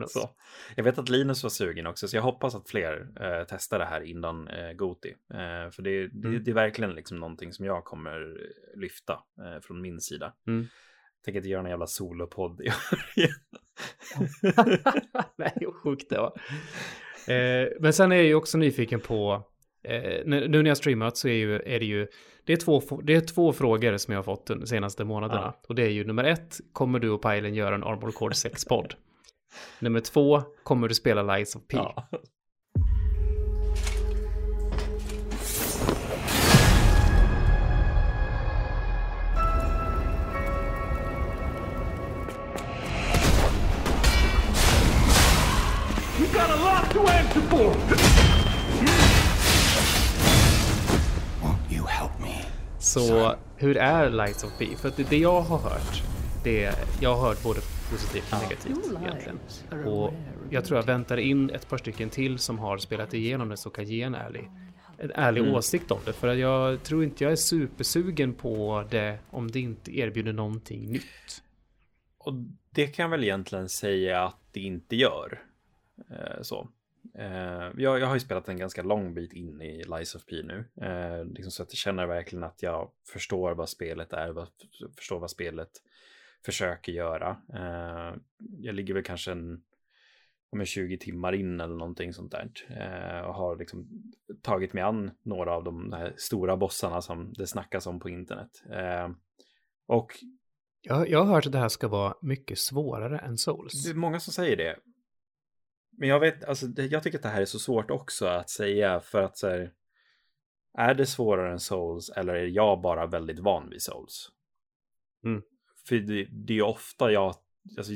så. 0.07 0.29
Jag 0.75 0.83
vet 0.83 0.98
att 0.98 1.09
Linus 1.09 1.43
var 1.43 1.50
sugen 1.50 1.88
också, 1.88 2.07
så 2.07 2.15
jag 2.15 2.24
hoppas 2.24 2.55
att 2.55 2.69
fler 2.69 3.12
eh, 3.21 3.45
testar 3.50 3.79
det 3.79 3.86
här 3.86 4.01
innan 4.01 4.48
eh, 4.48 4.71
Goti. 4.71 5.09
Eh, 5.09 5.69
för 5.71 5.81
det, 5.81 6.07
det, 6.07 6.27
mm. 6.27 6.43
det, 6.43 6.51
är 6.51 6.55
verkligen 6.55 6.95
liksom 6.95 7.17
någonting 7.17 7.53
som 7.53 7.65
jag 7.65 7.86
kommer 7.86 8.38
lyfta 8.75 9.13
eh, 9.13 9.62
från 9.62 9.81
min 9.81 10.01
sida. 10.01 10.33
Mm. 10.48 10.67
Jag 11.19 11.24
tänker 11.24 11.39
inte 11.39 11.50
göra 11.50 11.62
någon 11.62 11.71
jävla 11.71 11.88
solopodd. 11.88 12.62
Nej, 15.36 15.53
vad 15.62 15.75
sjukt 15.75 16.09
det 16.09 16.17
var. 16.17 16.41
Eh, 17.27 17.67
men 17.79 17.93
sen 17.93 18.12
är 18.12 18.15
jag 18.15 18.25
ju 18.25 18.36
också 18.36 18.57
nyfiken 18.57 19.00
på, 19.00 19.48
eh, 19.83 20.21
nu 20.25 20.48
när 20.48 20.65
jag 20.65 20.77
streamat 20.77 21.17
så 21.17 21.27
är, 21.27 21.33
ju, 21.33 21.55
är 21.55 21.79
det 21.79 21.86
ju 21.86 22.07
det 22.50 22.53
är, 22.53 22.58
två, 22.58 23.01
det 23.03 23.15
är 23.15 23.22
två 23.22 23.53
frågor 23.53 23.98
som 23.98 24.12
jag 24.12 24.18
har 24.18 24.24
fått 24.24 24.46
de 24.46 24.68
senaste 24.68 25.06
månaderna. 25.06 25.41
Ja. 25.41 25.62
Och 25.68 25.75
det 25.75 25.84
är 25.84 25.89
ju 25.89 26.06
nummer 26.06 26.24
ett, 26.24 26.60
kommer 26.74 27.00
du 27.00 27.10
och 27.10 27.22
Pajlen 27.22 27.53
göra 27.53 27.75
en 27.75 27.84
Armor 27.84 28.12
Core 28.12 28.34
6-podd? 28.34 28.94
nummer 29.79 30.00
två, 30.00 30.41
kommer 30.63 30.88
du 30.88 30.96
spela 30.96 31.36
Lies 31.36 31.56
of 31.56 31.62
P? 31.68 31.77
Ja. 31.77 32.10
Så 52.89 53.36
hur 53.58 53.77
är 53.77 54.10
Lights 54.10 54.43
of 54.43 54.58
P? 54.60 54.65
För 54.77 54.91
det, 54.96 55.10
det 55.10 55.17
jag 55.17 55.41
har 55.41 55.58
hört, 55.58 56.03
det 56.43 56.74
jag 57.01 57.15
har 57.15 57.27
hört 57.27 57.43
både 57.43 57.60
positivt 57.91 58.34
och 58.34 58.41
negativt 58.41 59.01
egentligen. 59.01 59.39
Och 59.88 60.13
jag 60.50 60.65
tror 60.65 60.79
jag 60.79 60.86
väntar 60.86 61.17
in 61.17 61.50
ett 61.50 61.69
par 61.69 61.77
stycken 61.77 62.10
till 62.10 62.39
som 62.39 62.60
har 62.60 62.77
spelat 62.77 63.13
igenom 63.13 63.50
det 63.50 63.58
så 63.58 63.69
kan 63.69 63.86
ge 63.86 64.01
en 64.01 64.15
ärlig, 64.15 64.50
en 64.98 65.12
ärlig 65.12 65.41
mm. 65.41 65.53
åsikt 65.53 65.91
om 65.91 66.00
det. 66.05 66.13
För 66.13 66.34
jag 66.34 66.84
tror 66.84 67.03
inte 67.03 67.24
jag 67.24 67.31
är 67.31 67.36
supersugen 67.36 68.34
på 68.34 68.84
det 68.89 69.19
om 69.29 69.51
det 69.51 69.60
inte 69.60 70.00
erbjuder 70.00 70.34
någonting 70.34 70.91
nytt. 70.91 71.43
Och 72.17 72.34
det 72.69 72.88
kan 72.88 73.03
jag 73.03 73.10
väl 73.10 73.24
egentligen 73.24 73.69
säga 73.69 74.24
att 74.24 74.39
det 74.51 74.60
inte 74.60 74.96
gör. 74.96 75.41
Eh, 76.10 76.41
så. 76.41 76.67
Uh, 77.19 77.71
jag, 77.77 77.99
jag 77.99 78.07
har 78.07 78.13
ju 78.13 78.19
spelat 78.19 78.49
en 78.49 78.57
ganska 78.57 78.83
lång 78.83 79.13
bit 79.13 79.33
in 79.33 79.61
i 79.61 79.83
Lies 79.83 80.15
of 80.15 80.25
P 80.25 80.35
nu. 80.43 80.65
Uh, 80.85 81.25
liksom 81.25 81.51
så 81.51 81.63
att 81.63 81.71
jag 81.71 81.77
känner 81.77 82.05
verkligen 82.05 82.43
att 82.43 82.63
jag 82.63 82.91
förstår 83.13 83.55
vad 83.55 83.69
spelet 83.69 84.13
är, 84.13 84.29
vad, 84.29 84.47
förstår 84.97 85.19
vad 85.19 85.31
spelet 85.31 85.69
försöker 86.45 86.91
göra. 86.91 87.38
Uh, 87.53 88.17
jag 88.59 88.75
ligger 88.75 88.93
väl 88.93 89.03
kanske 89.03 89.31
en 89.31 89.63
om 90.51 90.65
20 90.65 90.97
timmar 90.97 91.33
in 91.33 91.59
eller 91.59 91.75
någonting 91.75 92.13
sånt 92.13 92.31
där. 92.31 92.51
och 93.27 93.33
har 93.33 93.55
liksom 93.55 93.88
tagit 94.41 94.73
mig 94.73 94.83
an 94.83 95.11
några 95.23 95.51
av 95.51 95.63
de 95.63 95.93
här 95.93 96.13
stora 96.17 96.57
bossarna 96.57 97.01
som 97.01 97.33
det 97.33 97.47
snackas 97.47 97.88
om 97.88 97.99
på 97.99 98.09
internet. 98.09 98.63
och 99.85 100.11
jag, 100.81 101.09
jag 101.09 101.23
har 101.23 101.33
hört 101.33 101.45
att 101.45 101.51
det 101.51 101.57
här 101.57 101.69
ska 101.69 101.88
vara 101.88 102.13
mycket 102.21 102.59
svårare 102.59 103.19
än 103.19 103.38
Souls. 103.38 103.83
Det 103.83 103.89
är 103.89 103.95
många 103.95 104.19
som 104.19 104.33
säger 104.33 104.57
det. 104.57 104.75
Men 106.00 106.10
jag 106.10 106.20
vet, 106.20 106.44
alltså, 106.44 106.68
jag 106.75 107.03
tycker 107.03 107.18
att 107.18 107.24
det 107.24 107.29
här 107.29 107.41
är 107.41 107.46
så 107.46 107.60
svårt 107.60 107.91
också 107.91 108.25
att 108.25 108.50
säga 108.50 109.00
för 109.00 109.24
att 109.24 109.38
så 109.38 109.48
här, 109.48 109.74
är 110.74 110.94
det 110.94 111.06
svårare 111.06 111.51
än 111.51 111.60
Souls 111.60 112.10
eller 112.10 112.34
är 112.34 112.46
jag 112.46 112.82
bara 112.82 113.06
väldigt 113.06 113.39
van 113.39 113.70
vid 113.70 113.82
Souls? 113.82 114.32
Mm. 115.24 115.41
För 115.88 115.96
det, 115.96 116.27
det 116.32 116.53
är 116.53 116.62
ofta 116.62 117.12
jag, 117.12 117.36
alltså, 117.77 117.94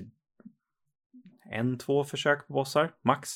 en, 1.52 1.78
två 1.78 2.04
försök 2.04 2.48
på 2.48 2.54
bossar, 2.54 2.96
max. 3.02 3.34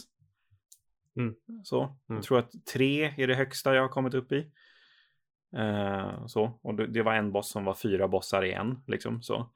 Mm. 1.16 1.36
Så, 1.64 1.84
mm. 1.84 1.96
jag 2.08 2.24
tror 2.24 2.40
att 2.40 2.66
tre 2.74 3.14
är 3.18 3.28
det 3.28 3.36
högsta 3.36 3.76
jag 3.76 3.82
har 3.82 3.90
kommit 3.90 4.14
upp 4.14 4.32
i. 4.32 4.52
Uh, 5.58 6.26
så, 6.26 6.60
och 6.62 6.76
det, 6.76 6.88
det, 6.88 7.04
var 7.04 7.14
en 7.14 7.32
boss 7.32 7.50
som 7.52 7.66
var 7.66 7.74
fyra 7.74 8.08
bossar 8.08 8.46
i 8.46 8.54
en, 8.54 8.84
liksom 8.88 9.22
så. 9.22 9.52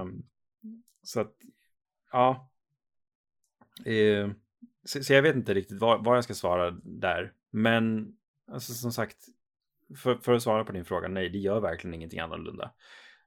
Um, 0.00 0.22
så 1.02 1.20
att, 1.20 1.32
ja. 2.12 2.50
Eh, 3.84 4.30
så, 4.84 5.04
så, 5.04 5.12
jag 5.12 5.22
vet 5.22 5.36
inte 5.36 5.54
riktigt 5.54 5.80
vad, 5.80 6.04
vad 6.04 6.16
jag 6.16 6.24
ska 6.24 6.34
svara 6.34 6.70
där. 6.82 7.32
Men 7.50 8.12
alltså, 8.52 8.72
som 8.72 8.92
sagt, 8.92 9.16
för, 9.96 10.14
för, 10.16 10.32
att 10.32 10.42
svara 10.42 10.64
på 10.64 10.72
din 10.72 10.84
fråga, 10.84 11.08
nej, 11.08 11.28
det 11.28 11.38
gör 11.38 11.60
verkligen 11.60 11.94
ingenting 11.94 12.20
annorlunda. 12.20 12.72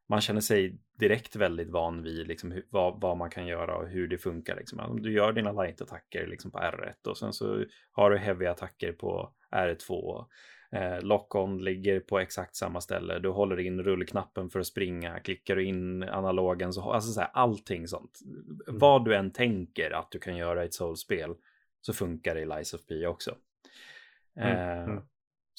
Man 0.07 0.21
känner 0.21 0.41
sig 0.41 0.79
direkt 0.99 1.35
väldigt 1.35 1.69
van 1.69 2.03
vid 2.03 2.27
liksom, 2.27 2.51
hur, 2.51 2.65
vad, 2.69 3.01
vad, 3.01 3.17
man 3.17 3.29
kan 3.29 3.47
göra 3.47 3.75
och 3.75 3.87
hur 3.87 4.07
det 4.07 4.17
funkar. 4.17 4.55
Liksom. 4.55 5.01
Du 5.01 5.13
gör 5.13 5.33
dina 5.33 5.51
light-attacker 5.51 6.27
liksom, 6.27 6.51
på 6.51 6.57
R1 6.57 7.07
och 7.07 7.17
sen 7.17 7.33
så 7.33 7.65
har 7.91 8.11
du 8.11 8.17
heavy-attacker 8.17 8.91
på 8.91 9.33
R2. 9.51 10.25
Eh, 10.71 11.01
Lock-on 11.01 11.63
ligger 11.63 11.99
på 11.99 12.19
exakt 12.19 12.55
samma 12.55 12.81
ställe. 12.81 13.19
Du 13.19 13.29
håller 13.29 13.59
in 13.59 13.83
rullknappen 13.83 14.49
för 14.49 14.59
att 14.59 14.67
springa. 14.67 15.19
Klickar 15.19 15.55
du 15.55 15.65
in 15.65 16.03
analogen 16.03 16.73
så 16.73 16.91
alltså 16.91 17.11
så 17.11 17.19
här, 17.19 17.29
allting 17.33 17.87
sånt. 17.87 18.19
Mm. 18.25 18.79
Vad 18.79 19.05
du 19.05 19.15
än 19.15 19.31
tänker 19.31 19.91
att 19.91 20.11
du 20.11 20.19
kan 20.19 20.37
göra 20.37 20.63
i 20.63 20.67
ett 20.67 20.73
soulspel 20.73 21.35
så 21.81 21.93
funkar 21.93 22.35
det 22.35 22.41
i 22.41 22.45
Lies 22.45 22.73
of 22.73 22.85
P 22.85 23.07
också. 23.07 23.35
Mm. 24.35 24.57
Eh, 24.57 24.83
mm. 24.83 25.03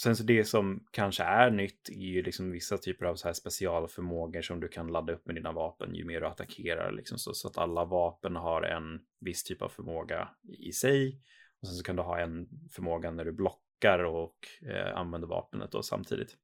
Sen 0.03 0.17
så 0.17 0.23
det 0.23 0.45
som 0.45 0.87
kanske 0.91 1.23
är 1.23 1.51
nytt 1.51 1.89
är 1.89 1.95
ju 1.95 2.23
liksom 2.23 2.51
vissa 2.51 2.79
typer 2.79 3.07
av 3.07 3.15
så 3.15 3.29
här 3.29 3.33
specialförmågor 3.33 4.43
som 4.43 4.61
du 4.61 4.69
kan 4.69 4.93
ladda 4.93 5.13
upp 5.13 5.27
med 5.27 5.35
dina 5.35 5.53
vapen 5.53 5.95
ju 5.95 6.05
mer 6.05 6.21
du 6.21 6.27
attackerar. 6.27 6.93
Liksom 6.93 7.19
så, 7.19 7.35
så 7.35 7.49
att 7.49 7.59
alla 7.59 7.85
vapen 7.85 8.37
har 8.37 8.63
en 8.63 9.01
viss 9.21 9.45
typ 9.45 9.63
av 9.63 9.69
förmåga 9.69 10.29
i 10.59 10.73
sig. 10.73 11.21
Och 11.61 11.69
sen 11.69 11.77
så 11.77 11.85
kan 11.85 11.97
du 11.97 12.03
ha 12.03 12.19
en 12.19 12.49
förmåga 12.71 13.11
när 13.11 13.25
du 13.25 13.33
blockar 13.33 13.70
och 13.89 14.49
eh, 14.67 14.97
använder 14.97 15.29
vapnet 15.29 15.73
då 15.73 15.83
samtidigt. 15.83 16.37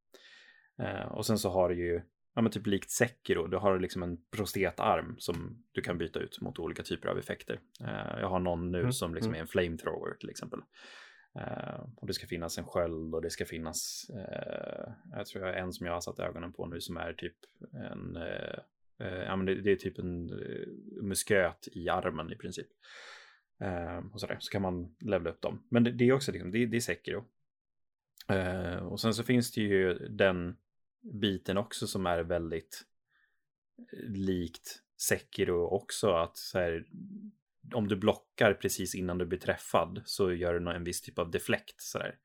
Eh, 0.78 1.06
och 1.12 1.26
sen 1.26 1.38
så 1.38 1.50
har 1.50 1.68
du 1.68 1.74
ju, 1.74 2.02
ja 2.34 2.42
men 2.42 2.52
typ 2.52 2.66
likt 2.66 2.90
Sekiro, 2.90 3.46
du 3.46 3.56
har 3.56 3.78
liksom 3.78 4.02
en 4.02 4.18
prostetarm 4.30 5.14
som 5.18 5.64
du 5.72 5.80
kan 5.80 5.98
byta 5.98 6.18
ut 6.18 6.40
mot 6.40 6.58
olika 6.58 6.82
typer 6.82 7.08
av 7.08 7.18
effekter. 7.18 7.60
Eh, 7.80 8.20
jag 8.20 8.28
har 8.28 8.40
någon 8.40 8.70
nu 8.70 8.80
mm. 8.80 8.92
som 8.92 9.14
liksom 9.14 9.30
mm. 9.30 9.38
är 9.38 9.40
en 9.40 9.48
flamethrower 9.48 10.14
till 10.20 10.30
exempel. 10.30 10.60
Uh, 11.36 11.86
och 11.96 12.06
det 12.06 12.14
ska 12.14 12.26
finnas 12.26 12.58
en 12.58 12.64
sköld 12.64 13.14
och 13.14 13.22
det 13.22 13.30
ska 13.30 13.44
finnas, 13.44 14.10
uh, 14.14 14.92
jag 15.12 15.26
tror 15.26 15.46
jag 15.46 15.54
är 15.54 15.60
en 15.60 15.72
som 15.72 15.86
jag 15.86 15.92
har 15.92 16.00
satt 16.00 16.18
ögonen 16.18 16.52
på 16.52 16.66
nu 16.66 16.80
som 16.80 16.96
är 16.96 17.12
typ 17.12 17.36
en, 17.72 18.16
uh, 18.16 19.24
ja 19.24 19.36
men 19.36 19.46
det, 19.46 19.54
det, 19.54 19.72
är 19.72 19.76
typ 19.76 19.98
en 19.98 20.26
musköt 21.02 21.68
i 21.72 21.88
armen 21.88 22.32
i 22.32 22.36
princip. 22.36 22.66
Och 24.12 24.20
sådär, 24.20 24.36
så 24.40 24.50
kan 24.50 24.62
man 24.62 24.96
levla 25.00 25.30
upp 25.30 25.40
dem. 25.40 25.62
Men 25.68 25.84
det, 25.84 25.92
det 25.92 26.08
är 26.08 26.12
också 26.12 26.32
liksom, 26.32 26.50
det, 26.50 26.66
det 26.66 26.76
är 26.76 26.80
Sekiro. 26.80 27.25
och 28.90 29.00
sen 29.00 29.14
så 29.14 29.22
finns 29.22 29.52
det 29.52 29.60
ju 29.60 29.94
den 30.08 30.56
biten 31.12 31.56
också 31.56 31.86
som 31.86 32.06
är 32.06 32.22
väldigt 32.22 32.84
likt 34.02 34.82
Sekiro 34.96 35.66
också, 35.66 36.10
att 36.10 36.36
så 36.36 36.58
här, 36.58 36.84
om 37.75 37.88
du 37.88 37.96
blockar 37.96 38.54
precis 38.54 38.94
innan 38.94 39.18
du 39.18 39.26
blir 39.26 39.38
träffad 39.38 40.02
så 40.04 40.32
gör 40.32 40.58
du 40.58 40.70
en 40.70 40.84
viss 40.84 41.00
typ 41.00 41.18
av 41.18 41.30
deflekt 41.30 41.80
sådär. 41.80 42.18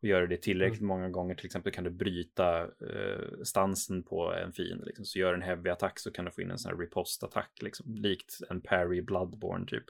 Och 0.00 0.08
gör 0.08 0.20
du 0.20 0.26
det 0.26 0.36
tillräckligt 0.36 0.80
mm. 0.80 0.88
många 0.88 1.08
gånger, 1.08 1.34
till 1.34 1.46
exempel 1.46 1.72
kan 1.72 1.84
du 1.84 1.90
bryta 1.90 2.62
eh, 2.62 3.42
stansen 3.44 4.02
på 4.02 4.32
en 4.32 4.52
fiende. 4.52 4.84
Liksom. 4.84 5.04
Så 5.04 5.18
gör 5.18 5.34
en 5.34 5.42
heavy 5.42 5.70
attack 5.70 5.98
så 5.98 6.10
kan 6.10 6.24
du 6.24 6.30
få 6.30 6.42
in 6.42 6.50
en 6.50 6.58
sån 6.58 6.70
här 6.70 6.78
ripost-attack, 6.78 7.62
liksom, 7.62 7.94
likt 7.94 8.40
en 8.50 8.60
parry 8.60 9.02
bloodborne 9.02 9.66
typ. 9.66 9.84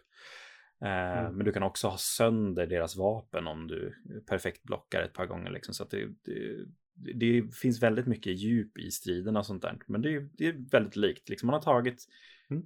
Eh, 0.83 1.19
mm. 1.19 1.37
Men 1.37 1.47
du 1.47 1.53
kan 1.53 1.63
också 1.63 1.89
ha 1.89 1.97
sönder 1.97 2.67
deras 2.67 2.97
vapen 2.97 3.47
om 3.47 3.67
du 3.67 3.95
perfekt 4.27 4.63
blockar 4.63 5.03
ett 5.03 5.13
par 5.13 5.27
gånger. 5.27 5.51
Liksom. 5.51 5.75
Så 5.75 5.85
det, 5.85 6.09
det, 6.25 7.13
det, 7.15 7.55
finns 7.55 7.83
väldigt 7.83 8.07
mycket 8.07 8.39
djup 8.39 8.79
i 8.79 8.91
striderna 8.91 9.39
och 9.39 9.47
sånt 9.47 9.63
där. 9.63 9.79
Men 9.87 10.03
det, 10.03 10.29
det 10.33 10.47
är 10.47 10.71
väldigt 10.71 10.97
likt. 10.97 11.29
Liksom 11.29 11.47
man 11.47 11.55
har 11.55 11.63
tagit 11.63 12.05
mm. 12.51 12.63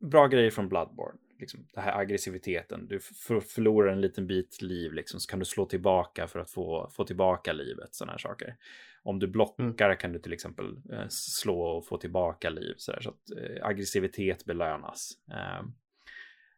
bra 0.00 0.26
grejer 0.26 0.50
från 0.50 0.68
Bloodborne 0.68 1.18
liksom, 1.44 1.66
den 1.74 1.84
här 1.84 1.98
aggressiviteten. 1.98 2.86
Du 2.86 3.00
förlorar 3.54 3.92
en 3.92 4.00
liten 4.00 4.26
bit 4.26 4.62
liv 4.62 4.92
liksom, 4.92 5.20
så 5.20 5.30
kan 5.30 5.38
du 5.38 5.44
slå 5.44 5.66
tillbaka 5.66 6.26
för 6.26 6.38
att 6.38 6.50
få, 6.50 6.90
få 6.92 7.04
tillbaka 7.04 7.52
livet. 7.52 7.94
Sådana 7.94 8.12
här 8.12 8.18
saker. 8.18 8.56
Om 9.02 9.18
du 9.18 9.26
blockar 9.26 9.84
mm. 9.84 9.96
kan 9.96 10.12
du 10.12 10.18
till 10.18 10.32
exempel 10.32 10.76
eh, 10.92 11.08
slå 11.08 11.60
och 11.60 11.86
få 11.86 11.98
tillbaka 11.98 12.50
liv. 12.50 12.74
Så, 12.76 12.92
där, 12.92 13.00
så 13.00 13.10
att 13.10 13.30
eh, 13.30 13.66
aggressivitet 13.66 14.44
belönas. 14.44 15.10
Eh, 15.30 15.66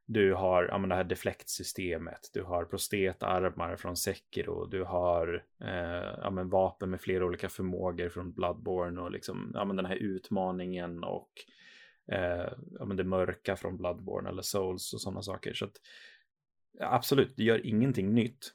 du 0.07 0.35
har 0.35 0.64
ja, 0.64 0.79
men 0.79 0.88
det 0.88 0.95
här 0.95 1.05
deflektsystemet, 1.05 2.31
du 2.33 2.42
har 2.42 2.64
prostetarmar 2.64 3.77
från 3.77 3.97
Sekiro, 3.97 4.66
du 4.66 4.85
har 4.85 5.45
eh, 5.61 6.21
ja, 6.23 6.31
men 6.31 6.49
vapen 6.49 6.90
med 6.90 7.01
flera 7.01 7.25
olika 7.25 7.49
förmågor 7.49 8.09
från 8.09 8.33
Bloodborne 8.33 9.01
och 9.01 9.11
liksom, 9.11 9.51
ja, 9.55 9.64
men 9.64 9.77
den 9.77 9.87
här 9.87 9.97
utmaningen 9.97 11.05
och 11.05 11.31
eh, 12.12 12.53
ja, 12.79 12.85
men 12.85 12.97
det 12.97 13.05
mörka 13.05 13.57
från 13.57 13.77
Bloodborne 13.77 14.29
eller 14.29 14.42
Souls 14.42 14.95
och 14.95 15.01
sådana 15.01 15.23
saker. 15.23 15.55
Så 15.55 15.64
att, 15.64 15.77
absolut, 16.81 17.37
det 17.37 17.45
gör 17.45 17.66
ingenting 17.66 18.14
nytt. 18.14 18.53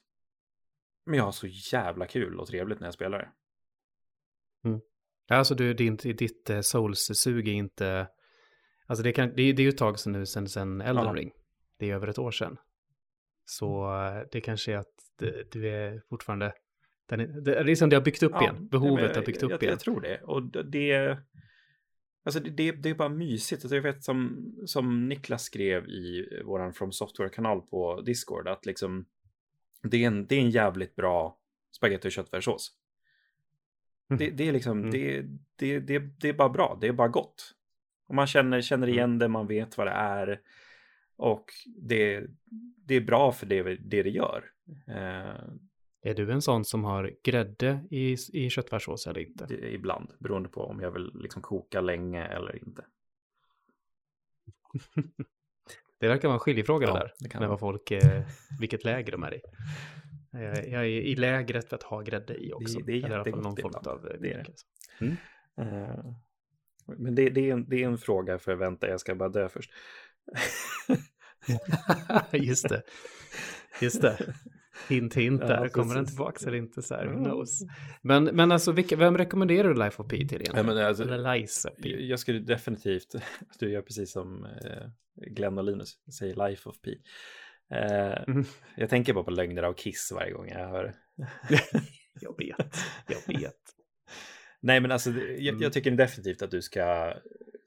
Men 1.06 1.16
jag 1.16 1.24
har 1.24 1.32
så 1.32 1.46
jävla 1.46 2.06
kul 2.06 2.40
och 2.40 2.46
trevligt 2.46 2.80
när 2.80 2.86
jag 2.86 2.94
spelar 2.94 3.18
det. 3.18 3.28
Mm. 4.68 4.80
Alltså 5.28 5.54
du, 5.54 5.74
din, 5.74 5.96
ditt 5.96 6.50
eh, 6.50 6.60
Souls-sug 6.60 7.48
är 7.48 7.52
inte... 7.52 8.08
Alltså 8.86 9.02
det, 9.02 9.12
kan, 9.12 9.36
det, 9.36 9.42
är 9.42 9.60
ju 9.60 9.68
ett 9.68 9.78
tag 9.78 9.98
sedan 9.98 10.12
nu, 10.12 10.26
sen, 10.26 10.48
sen 10.48 10.80
Elden. 10.80 11.14
Ring. 11.14 11.32
Det 11.82 11.90
är 11.90 11.94
över 11.94 12.08
ett 12.08 12.18
år 12.18 12.30
sedan. 12.30 12.56
Så 13.44 13.94
eh, 13.94 14.22
det 14.32 14.40
kanske 14.40 14.72
är 14.72 14.76
att 14.76 14.94
du 15.50 15.68
är 15.68 16.02
fortfarande... 16.08 16.52
Den 17.06 17.20
är, 17.20 17.26
det 17.26 17.72
är 17.72 17.74
som 17.74 17.90
det 17.90 17.96
har 17.96 18.02
byggt 18.02 18.22
upp 18.22 18.32
ja, 18.34 18.42
igen. 18.42 18.68
Behovet 18.68 19.08
jag, 19.08 19.14
har 19.14 19.26
byggt 19.26 19.42
upp 19.42 19.50
jag, 19.50 19.62
igen. 19.62 19.72
Jag 19.72 19.80
tror 19.80 20.00
det. 20.00 20.20
Och 20.22 20.42
det, 20.42 21.18
Alltså 22.24 22.40
det, 22.40 22.72
det, 22.72 22.90
är 22.90 22.94
bara 22.94 23.08
mysigt. 23.08 23.64
Alltså 23.64 23.74
jag 23.74 23.82
vet 23.82 24.04
som, 24.04 24.52
som 24.66 25.08
Niklas 25.08 25.42
skrev 25.42 25.88
i 25.88 26.28
våran 26.44 26.72
From 26.72 26.92
Software-kanal 26.92 27.60
på 27.60 28.00
Discord 28.00 28.48
att 28.48 28.66
liksom 28.66 29.04
det 29.82 29.96
är 29.96 30.06
en, 30.06 30.26
det 30.26 30.34
är 30.34 30.40
en 30.40 30.50
jävligt 30.50 30.96
bra 30.96 31.38
spagetti 31.76 32.08
och 32.08 32.12
köttfärssås. 32.12 32.72
Mm. 34.10 34.18
Det, 34.18 34.30
det, 34.30 34.48
är 34.48 34.52
liksom, 34.52 34.78
mm. 34.78 34.90
det, 34.90 35.22
det, 35.56 35.80
det, 35.80 35.98
det 35.98 36.28
är 36.28 36.32
bara 36.32 36.48
bra, 36.48 36.78
det 36.80 36.88
är 36.88 36.92
bara 36.92 37.08
gott. 37.08 37.54
Och 38.06 38.14
man 38.14 38.26
känner, 38.26 38.60
känner 38.60 38.86
mm. 38.86 38.94
igen 38.94 39.18
det, 39.18 39.28
man 39.28 39.46
vet 39.46 39.78
vad 39.78 39.86
det 39.86 39.92
är. 39.92 40.40
Och 41.16 41.44
det, 41.76 42.26
det 42.86 42.94
är 42.94 43.00
bra 43.00 43.32
för 43.32 43.46
det 43.46 43.62
det, 43.62 44.02
det 44.02 44.10
gör. 44.10 44.44
Eh, 44.86 45.44
är 46.04 46.14
du 46.14 46.32
en 46.32 46.42
sån 46.42 46.64
som 46.64 46.84
har 46.84 47.12
grädde 47.22 47.84
i, 47.90 48.16
i 48.32 48.50
köttfärssås 48.50 49.06
eller 49.06 49.20
inte? 49.20 49.46
Det, 49.46 49.74
ibland, 49.74 50.12
beroende 50.18 50.48
på 50.48 50.60
om 50.60 50.80
jag 50.80 50.90
vill 50.90 51.10
liksom 51.14 51.42
koka 51.42 51.80
länge 51.80 52.24
eller 52.24 52.56
inte. 52.56 52.84
det 56.00 56.08
verkar 56.08 56.28
vara 56.28 56.34
en 56.34 56.40
skiljefråga 56.40 56.86
ja, 56.86 56.94
där, 56.94 57.40
med 57.40 57.48
vad 57.48 57.60
folk, 57.60 57.90
eh, 57.90 58.22
vilket 58.60 58.84
läger 58.84 59.12
de 59.12 59.22
är 59.22 59.34
i. 59.34 59.40
Jag, 60.34 60.68
jag 60.68 60.82
är 60.82 60.84
i 60.84 61.14
lägret 61.14 61.68
för 61.68 61.76
att 61.76 61.82
ha 61.82 62.00
grädde 62.00 62.44
i 62.44 62.52
också. 62.52 62.78
Det, 62.78 62.84
det 62.84 62.92
är 62.92 63.18
jättegott 63.18 63.42
någon 63.42 63.56
form 63.56 63.72
av 63.86 64.06
eh, 64.10 64.16
det 64.20 64.32
är 64.32 64.44
det. 64.44 64.54
Mm. 65.04 65.16
Uh, 65.60 66.14
men 66.86 67.14
det, 67.14 67.30
det, 67.30 67.48
är 67.48 67.52
en, 67.52 67.68
det 67.68 67.82
är 67.82 67.86
en 67.86 67.98
fråga 67.98 68.38
för 68.38 68.54
vänta, 68.54 68.88
jag 68.88 69.00
ska 69.00 69.14
bara 69.14 69.28
dö 69.28 69.48
först. 69.48 69.70
Just 72.32 72.68
det. 72.68 72.82
Just 73.80 74.02
det. 74.02 74.34
Hint, 74.88 75.14
hint 75.14 75.40
där. 75.40 75.62
Ja, 75.62 75.68
Kommer 75.68 75.94
den 75.94 76.06
tillbaka 76.06 76.46
eller 76.46 76.58
inte? 76.58 76.82
Så 76.82 76.94
här, 76.94 77.06
who 77.06 77.24
knows. 77.24 77.62
Men, 78.02 78.24
men 78.24 78.52
alltså, 78.52 78.72
vilka, 78.72 78.96
vem 78.96 79.18
rekommenderar 79.18 79.68
du 79.68 79.74
Life 79.74 80.02
of 80.02 80.08
P 80.08 80.16
till 80.16 80.22
egentligen? 80.22 80.56
Ja, 80.56 80.62
men 80.62 80.86
alltså, 80.86 81.02
eller 81.02 81.34
Liza 81.34 81.70
P? 81.82 82.06
Jag 82.06 82.18
skulle 82.18 82.38
definitivt, 82.38 83.14
du 83.58 83.70
gör 83.70 83.82
precis 83.82 84.12
som 84.12 84.44
eh, 84.44 84.88
Glenn 85.26 85.58
och 85.58 85.64
Linus, 85.64 85.94
säger 86.18 86.48
Life 86.48 86.68
of 86.68 86.80
P. 86.80 86.90
Eh, 87.74 88.22
mm. 88.28 88.44
Jag 88.76 88.90
tänker 88.90 89.12
bara 89.12 89.24
på 89.24 89.30
lögner 89.30 89.62
av 89.62 89.72
Kiss 89.72 90.12
varje 90.14 90.32
gång 90.32 90.48
jag 90.48 90.68
hör 90.68 90.94
Jag 92.20 92.38
vet, 92.38 92.76
jag 93.08 93.38
vet. 93.38 93.60
Nej, 94.60 94.80
men 94.80 94.92
alltså, 94.92 95.10
jag, 95.10 95.40
jag, 95.40 95.54
mm. 95.54 95.70
tycker 95.70 95.90
definitivt 95.90 96.42
att 96.42 96.50
du 96.50 96.62
ska 96.62 97.14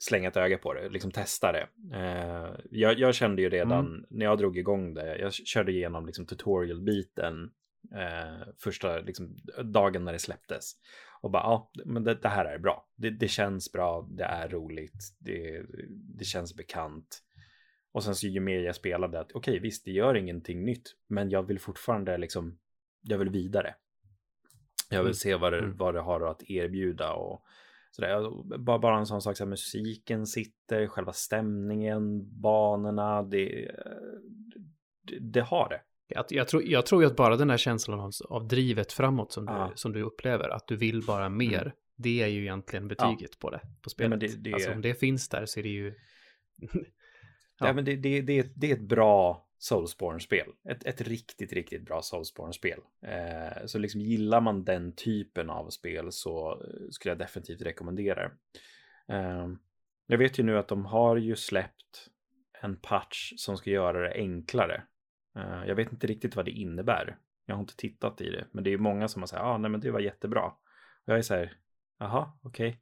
slänga 0.08 0.28
ett 0.28 0.38
öga 0.38 0.58
på 0.58 0.74
det, 0.74 0.90
liksom 0.90 1.12
testa 1.12 1.52
det. 1.52 1.68
Eh, 1.94 2.56
jag, 2.72 3.00
jag, 3.00 3.16
kände 3.16 3.42
ju 3.42 3.50
redan 3.50 3.86
mm. 3.86 4.06
när 4.10 4.26
jag 4.26 4.38
drog 4.38 4.58
igång 4.58 4.94
det, 4.94 5.18
jag 5.18 5.34
körde 5.34 5.72
igenom 5.72 6.06
liksom 6.06 6.26
tutorial-biten 6.26 7.52
eh, 7.96 8.48
första 8.64 9.00
liksom, 9.00 9.38
dagen 9.64 10.06
när 10.06 10.14
det 10.14 10.20
släpptes. 10.20 10.72
Och 11.22 11.32
bara, 11.32 11.44
ja, 11.44 11.72
men 11.86 12.04
det, 12.04 12.16
det 12.16 12.30
här 12.30 12.46
är 12.46 12.58
bra. 12.58 12.88
Det, 12.96 13.10
det, 13.10 13.28
känns 13.28 13.72
bra, 13.72 14.08
det 14.12 14.24
är 14.24 14.50
roligt, 14.50 15.16
det, 15.20 15.66
det 16.18 16.26
känns 16.26 16.56
bekant. 16.56 17.22
Och 17.92 18.04
sen 18.04 18.16
så 18.16 18.28
ju 18.28 18.40
mer 18.40 18.60
jag 18.60 18.76
spelade, 18.76 19.20
att 19.20 19.32
okej, 19.32 19.52
okay, 19.52 19.60
visst, 19.60 19.86
det 19.86 19.92
gör 19.92 20.16
ingenting 20.16 20.66
nytt, 20.66 20.96
men 21.08 21.30
jag 21.30 21.44
vill 21.44 21.60
fortfarande 21.60 22.18
liksom, 22.18 22.60
jag 23.02 23.18
vill 23.18 23.30
vidare. 23.30 23.76
Jag 24.90 25.00
vill 25.00 25.08
mm. 25.08 25.14
se 25.14 25.36
vad 25.36 25.54
det, 25.54 25.60
mm. 25.60 25.78
vad 25.78 25.94
det 25.94 26.02
har 26.02 26.22
att 26.22 26.50
erbjuda 26.50 27.14
och 27.14 27.44
Sådär, 27.96 28.58
bara, 28.58 28.80
bara 28.80 28.98
en 28.98 29.06
sån 29.06 29.22
sak 29.22 29.38
som 29.38 29.50
musiken 29.50 30.26
sitter, 30.26 30.88
själva 30.88 31.14
stämningen, 31.14 32.40
banorna, 32.42 33.24
det, 33.24 33.72
det, 35.02 35.20
det 35.20 35.42
har 35.42 35.70
det. 35.70 35.82
Jag, 36.08 36.26
jag, 36.30 36.48
tror, 36.48 36.64
jag 36.64 36.86
tror 36.86 37.02
ju 37.02 37.08
att 37.08 37.16
bara 37.16 37.38
den 37.38 37.50
här 37.50 37.58
känslan 37.58 38.00
av, 38.00 38.12
av 38.30 38.48
drivet 38.48 38.94
framåt 38.94 39.32
som 39.32 39.46
du, 39.46 39.72
som 39.76 39.92
du 39.94 40.02
upplever, 40.02 40.50
att 40.50 40.68
du 40.68 40.76
vill 40.76 41.06
bara 41.06 41.30
mer, 41.30 41.62
mm. 41.62 41.72
Det 41.98 42.22
är 42.22 42.28
ju 42.28 42.42
egentligen 42.42 42.88
betyget 42.88 43.32
ja. 43.32 43.38
på 43.40 43.50
det, 43.50 43.62
på 43.82 43.90
spelet. 43.90 44.22
Ja, 44.24 44.30
det, 44.30 44.44
det, 44.44 44.54
alltså 44.54 44.72
om 44.72 44.82
det 44.82 45.00
finns 45.00 45.30
där 45.30 45.46
så 45.46 45.60
är 45.60 45.64
det 45.64 45.70
ju... 45.70 45.94
ja. 46.72 46.80
ja. 47.60 47.74
men 47.74 47.86
det, 47.86 47.96
det, 47.96 48.22
det, 48.22 48.52
det 48.56 48.72
är 48.72 48.76
ett 48.76 48.88
bra 48.88 49.48
Soulsborne-spel. 49.66 50.48
Ett, 50.70 50.86
ett 50.86 51.02
riktigt, 51.02 51.54
riktigt 51.54 51.86
bra 51.86 52.02
Soulsborne-spel. 52.02 52.80
Eh, 53.02 53.66
så 53.66 53.80
liksom 53.80 54.02
gillar 54.02 54.42
man 54.42 54.64
den 54.64 54.96
typen 54.96 55.50
av 55.50 55.70
spel 55.70 56.12
så 56.12 56.52
eh, 56.52 56.90
skulle 56.90 57.12
jag 57.12 57.20
definitivt 57.20 57.62
rekommendera 57.62 58.22
det. 58.24 58.32
Eh, 59.14 59.48
jag 60.08 60.18
vet 60.18 60.40
ju 60.40 60.44
nu 60.44 60.58
att 60.58 60.68
de 60.68 60.86
har 60.86 61.18
ju 61.18 61.36
släppt 61.36 62.10
en 62.62 62.76
patch 62.76 63.34
som 63.38 63.58
ska 63.58 63.70
göra 63.70 64.00
det 64.00 64.14
enklare. 64.14 64.84
Eh, 65.36 65.66
jag 65.68 65.76
vet 65.76 65.92
inte 65.92 66.08
riktigt 66.08 66.36
vad 66.36 66.46
det 66.46 66.52
innebär. 66.52 67.18
Jag 67.46 67.56
har 67.56 67.62
inte 67.62 67.76
tittat 67.76 68.22
i 68.22 68.30
det, 68.30 68.46
men 68.52 68.64
det 68.64 68.74
är 68.74 68.78
många 68.78 69.08
som 69.08 69.22
har 69.22 69.28
sagt, 69.28 69.42
ja, 69.42 69.48
ah, 69.48 69.58
nej, 69.58 69.72
men 69.72 69.80
det 69.80 69.92
var 69.92 70.00
jättebra. 70.00 70.46
Och 70.46 70.56
jag 71.06 71.18
är 71.18 71.22
så 71.22 71.34
här, 71.34 71.58
jaha, 72.00 72.32
okej. 72.42 72.70
Okay. 72.70 72.82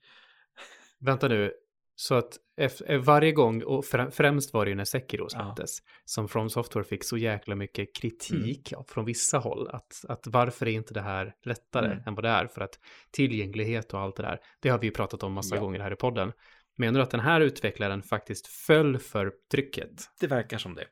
Vänta 1.00 1.28
nu, 1.28 1.54
så 1.96 2.16
att 2.16 2.38
eh, 2.58 3.00
varje 3.00 3.32
gång, 3.32 3.64
och 3.64 3.86
främst 4.12 4.54
var 4.54 4.66
det 4.66 4.70
ju 4.70 4.76
när 4.76 4.86
Sekiro 4.86 5.30
släpptes, 5.30 5.78
ja. 5.86 5.92
som 6.06 6.28
From 6.28 6.50
Software 6.50 6.84
fick 6.84 7.04
så 7.04 7.18
jäkla 7.18 7.56
mycket 7.56 7.96
kritik 7.96 8.72
mm. 8.72 8.86
från 8.88 9.06
vissa 9.06 9.38
håll. 9.38 9.68
Att, 9.68 10.06
att 10.08 10.28
varför 10.28 10.68
är 10.68 10.72
inte 10.72 10.94
det 10.94 11.02
här 11.02 11.36
lättare 11.44 11.86
mm. 11.86 12.04
än 12.06 12.16
vad 12.16 12.24
det 12.24 12.30
är? 12.30 12.48
För 12.48 12.62
att 12.62 12.80
tillgänglighet 13.12 13.94
och 13.94 14.00
allt 14.00 14.16
det 14.16 14.24
där, 14.24 14.40
det 14.60 14.70
har 14.70 14.80
vi 14.80 14.88
ju 14.88 14.94
pratat 14.94 15.24
om 15.24 15.34
massa 15.34 15.56
ja. 15.56 15.62
gånger 15.62 15.80
här 15.80 15.94
i 15.94 15.96
podden. 15.96 16.32
Menar 16.78 17.00
du 17.00 17.04
att 17.04 17.12
den 17.12 17.20
här 17.20 17.42
utvecklaren 17.42 18.04
faktiskt 18.04 18.48
föll 18.48 18.98
för 18.98 19.34
trycket? 19.52 19.92
Det 20.20 20.28
verkar 20.28 20.58
som 20.58 20.76
det. 20.76 20.86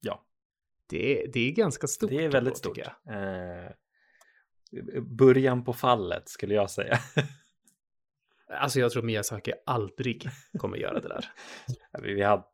Ja. 0.00 0.24
Det 0.88 1.22
är, 1.22 1.32
det 1.32 1.40
är 1.40 1.52
ganska 1.52 1.86
stort. 1.86 2.10
Det 2.10 2.24
är 2.24 2.28
väldigt 2.28 2.56
stort. 2.56 2.78
Eh, 2.78 3.72
början 5.02 5.64
på 5.64 5.72
fallet 5.72 6.28
skulle 6.28 6.54
jag 6.54 6.70
säga. 6.70 6.98
alltså 8.52 8.80
jag 8.80 8.92
tror 8.92 9.02
Miyazaki 9.02 9.52
aldrig 9.66 10.28
kommer 10.58 10.76
göra 10.76 11.00
det 11.00 11.08
där. 11.08 11.24
vi, 12.02 12.22
hade, 12.22 12.44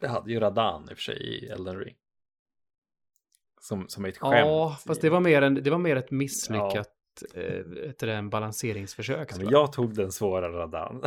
vi 0.00 0.06
hade 0.06 0.32
ju 0.32 0.40
Radan 0.40 0.82
i 0.90 0.92
och 0.92 0.96
för 0.96 1.02
sig 1.02 1.22
i 1.22 1.48
Elden 1.48 1.78
Ring. 1.78 1.96
Som, 3.60 3.88
som 3.88 4.04
ett 4.04 4.18
skämt. 4.18 4.34
Ja, 4.34 4.78
fast 4.86 5.00
det 5.00 5.10
var 5.10 5.20
mer, 5.20 5.42
en, 5.42 5.54
det 5.54 5.70
var 5.70 5.78
mer 5.78 5.96
ett 5.96 6.10
misslyckat 6.10 6.90
ett, 7.24 8.02
eh, 8.02 8.16
en 8.16 8.30
balanseringsförsök. 8.30 9.32
Ja, 9.38 9.50
jag 9.50 9.72
tog 9.72 9.94
den 9.94 10.12
svåra 10.12 10.48
radan. 10.48 11.02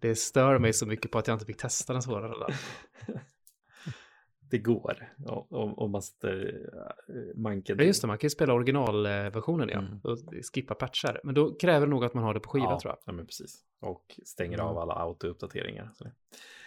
det 0.00 0.14
stör 0.14 0.58
mig 0.58 0.72
så 0.72 0.86
mycket 0.86 1.10
på 1.10 1.18
att 1.18 1.26
jag 1.26 1.34
inte 1.34 1.46
fick 1.46 1.56
testa 1.56 1.92
den 1.92 2.02
svåra 2.02 2.28
radan. 2.28 2.50
Det 4.50 4.58
går 4.58 5.12
om 5.50 5.90
man 5.90 6.02
sätter 6.02 6.60
manken. 7.34 7.78
Ja, 7.78 7.84
just 7.84 8.02
det, 8.02 8.06
man 8.08 8.18
kan 8.18 8.26
ju 8.26 8.30
spela 8.30 8.52
originalversionen 8.52 9.68
ja, 9.68 9.78
mm. 9.78 10.00
och 10.02 10.18
skippa 10.54 10.74
patchar. 10.74 11.20
Men 11.24 11.34
då 11.34 11.54
kräver 11.54 11.86
det 11.86 11.90
nog 11.90 12.04
att 12.04 12.14
man 12.14 12.24
har 12.24 12.34
det 12.34 12.40
på 12.40 12.50
skiva 12.50 12.64
ja, 12.64 12.80
tror 12.80 12.92
jag. 12.92 12.98
Ja, 13.04 13.12
men 13.12 13.26
precis. 13.26 13.56
Och 13.80 14.20
stänger 14.24 14.58
mm. 14.58 14.66
av 14.66 14.78
alla 14.78 14.94
auto-uppdateringar. 14.94 15.92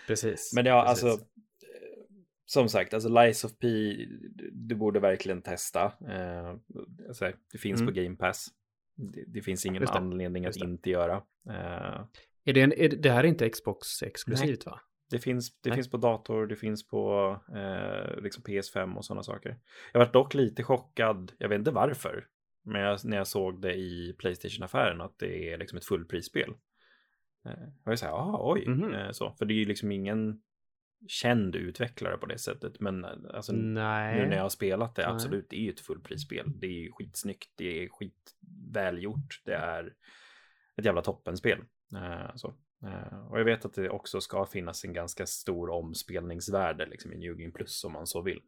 Precis. 0.08 0.52
Men 0.56 0.66
ja, 0.66 0.86
precis. 0.88 1.04
alltså 1.04 1.26
som 2.52 2.70
sagt, 2.70 2.94
alltså 2.94 3.10
Lies 3.10 3.44
of 3.44 3.52
P, 3.60 3.68
du 4.52 4.76
borde 4.76 5.00
verkligen 5.00 5.42
testa. 5.42 5.86
Eh, 5.86 6.56
alltså, 7.08 7.32
det 7.52 7.58
finns 7.58 7.82
mm. 7.82 7.94
på 7.94 8.02
Game 8.02 8.16
Pass. 8.16 8.48
Det, 8.96 9.24
det 9.28 9.42
finns 9.42 9.66
ingen 9.66 9.82
det, 9.82 9.90
anledning 9.90 10.46
att 10.46 10.56
inte 10.56 10.90
göra. 10.90 11.16
Eh, 11.50 12.06
är 12.46 12.54
det, 12.54 12.62
en, 12.62 12.74
är 12.74 12.90
det 12.90 13.12
här 13.12 13.24
är 13.24 13.28
inte 13.28 13.50
Xbox 13.50 14.04
exklusivt 14.04 14.66
va? 14.66 14.82
Det 15.12 15.20
finns, 15.20 15.62
det 15.62 15.74
finns 15.74 15.90
på 15.90 15.98
dator, 15.98 16.48
det 16.48 16.56
finns 16.56 16.88
på 16.88 17.38
eh, 17.56 18.22
liksom 18.22 18.44
PS5 18.44 18.96
och 18.96 19.06
sådana 19.06 19.24
saker. 19.24 19.58
Jag 19.94 20.00
var 20.00 20.14
dock 20.14 20.34
lite 20.34 20.64
chockad, 20.64 21.32
jag 21.38 21.50
vet 21.50 21.60
inte 21.60 21.72
varför, 21.72 22.28
men 22.64 22.82
jag, 22.82 23.00
när 23.06 23.18
jag 23.18 23.28
såg 23.28 23.62
det 23.62 23.74
i 23.74 24.16
Playstation-affären 24.18 25.02
att 25.02 25.20
det 25.20 25.54
är 25.54 25.58
liksom 25.58 25.78
ett 25.78 25.86
fullprisspel. 25.86 26.54
Eh, 27.46 27.68
jag 27.86 28.00
säger, 28.00 28.14
ah, 28.14 28.54
oj, 28.54 28.66
mm 28.66 28.80
-hmm. 28.80 29.12
så, 29.12 29.32
för 29.32 29.46
det 29.46 29.54
är 29.54 29.56
ju 29.56 29.66
liksom 29.66 29.92
ingen 29.92 30.42
känd 31.08 31.56
utvecklare 31.56 32.18
på 32.18 32.26
det 32.26 32.38
sättet. 32.38 32.80
Men 32.80 33.06
alltså, 33.06 33.54
Nej. 33.54 34.16
nu 34.16 34.28
när 34.28 34.36
jag 34.36 34.44
har 34.44 34.50
spelat 34.50 34.96
det, 34.96 35.08
absolut, 35.08 35.50
det 35.50 35.56
är 35.56 35.64
ju 35.64 35.70
ett 35.70 35.80
fullprisspel. 35.80 36.60
Det 36.60 36.68
är 36.68 36.92
skitsnyggt, 36.92 37.50
det 37.56 37.84
är 37.84 37.90
skitvälgjort, 37.90 39.42
det 39.46 39.54
är 39.54 39.94
ett 40.78 40.86
jävla 40.86 41.02
toppenspel. 41.02 41.60
Uh, 41.94 42.36
så. 42.36 42.54
Uh, 42.84 43.32
och 43.32 43.40
jag 43.40 43.46
vet 43.46 43.66
att 43.66 43.74
det 43.74 43.90
också 43.90 44.22
ska 44.22 44.46
finnas 44.46 44.86
en 44.86 44.94
ganska 44.94 45.26
stor 45.26 45.70
omspelningsvärde 45.70 46.86
liksom, 46.86 47.14
i 47.14 47.18
New 47.18 47.38
Game 47.38 47.52
Plus 47.52 47.84
om 47.84 47.94
man 47.94 48.08
så 48.08 48.22
vill. 48.22 48.40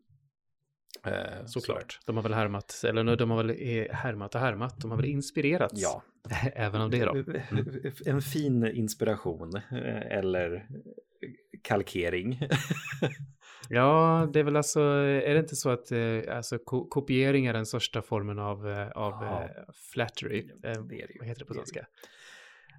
Uh, 1.08 1.46
Såklart. 1.46 1.91
Så. 1.91 2.00
De 2.06 2.15
har 2.15 2.24
väl 2.24 2.34
härmat, 2.34 2.84
eller 2.88 3.15
de 3.15 3.32
har 3.32 3.43
väl 3.43 3.58
härmat 3.91 4.36
och 4.36 4.41
härmat, 4.41 4.82
de 4.82 4.91
har 4.91 4.98
väl 4.98 5.06
inspirerats. 5.06 5.82
Ja. 5.82 6.04
Även 6.54 6.82
av 6.82 6.89
det 6.89 7.06
då. 7.06 7.12
Mm. 7.12 7.82
En 8.06 8.22
fin 8.22 8.67
inspiration, 8.67 9.62
eller 10.10 10.67
kalkering. 11.63 12.39
ja, 13.69 14.30
det 14.34 14.39
är 14.39 14.43
väl 14.43 14.56
alltså, 14.56 14.82
är 14.82 15.34
det 15.34 15.39
inte 15.39 15.56
så 15.56 15.69
att 15.69 15.91
eh, 15.91 16.38
alltså, 16.38 16.58
ko 16.58 16.88
kopiering 16.89 17.46
är 17.46 17.54
den 17.54 17.65
största 17.65 18.02
formen 18.02 18.39
av, 18.39 18.69
eh, 18.69 18.88
av 18.89 19.13
ja. 19.24 19.43
Eh, 19.43 19.50
flattery? 19.93 20.50
Det 20.58 20.74
det 20.74 21.08
Vad 21.19 21.28
heter 21.28 21.39
det 21.39 21.46
på 21.46 21.54
svenska? 21.54 21.86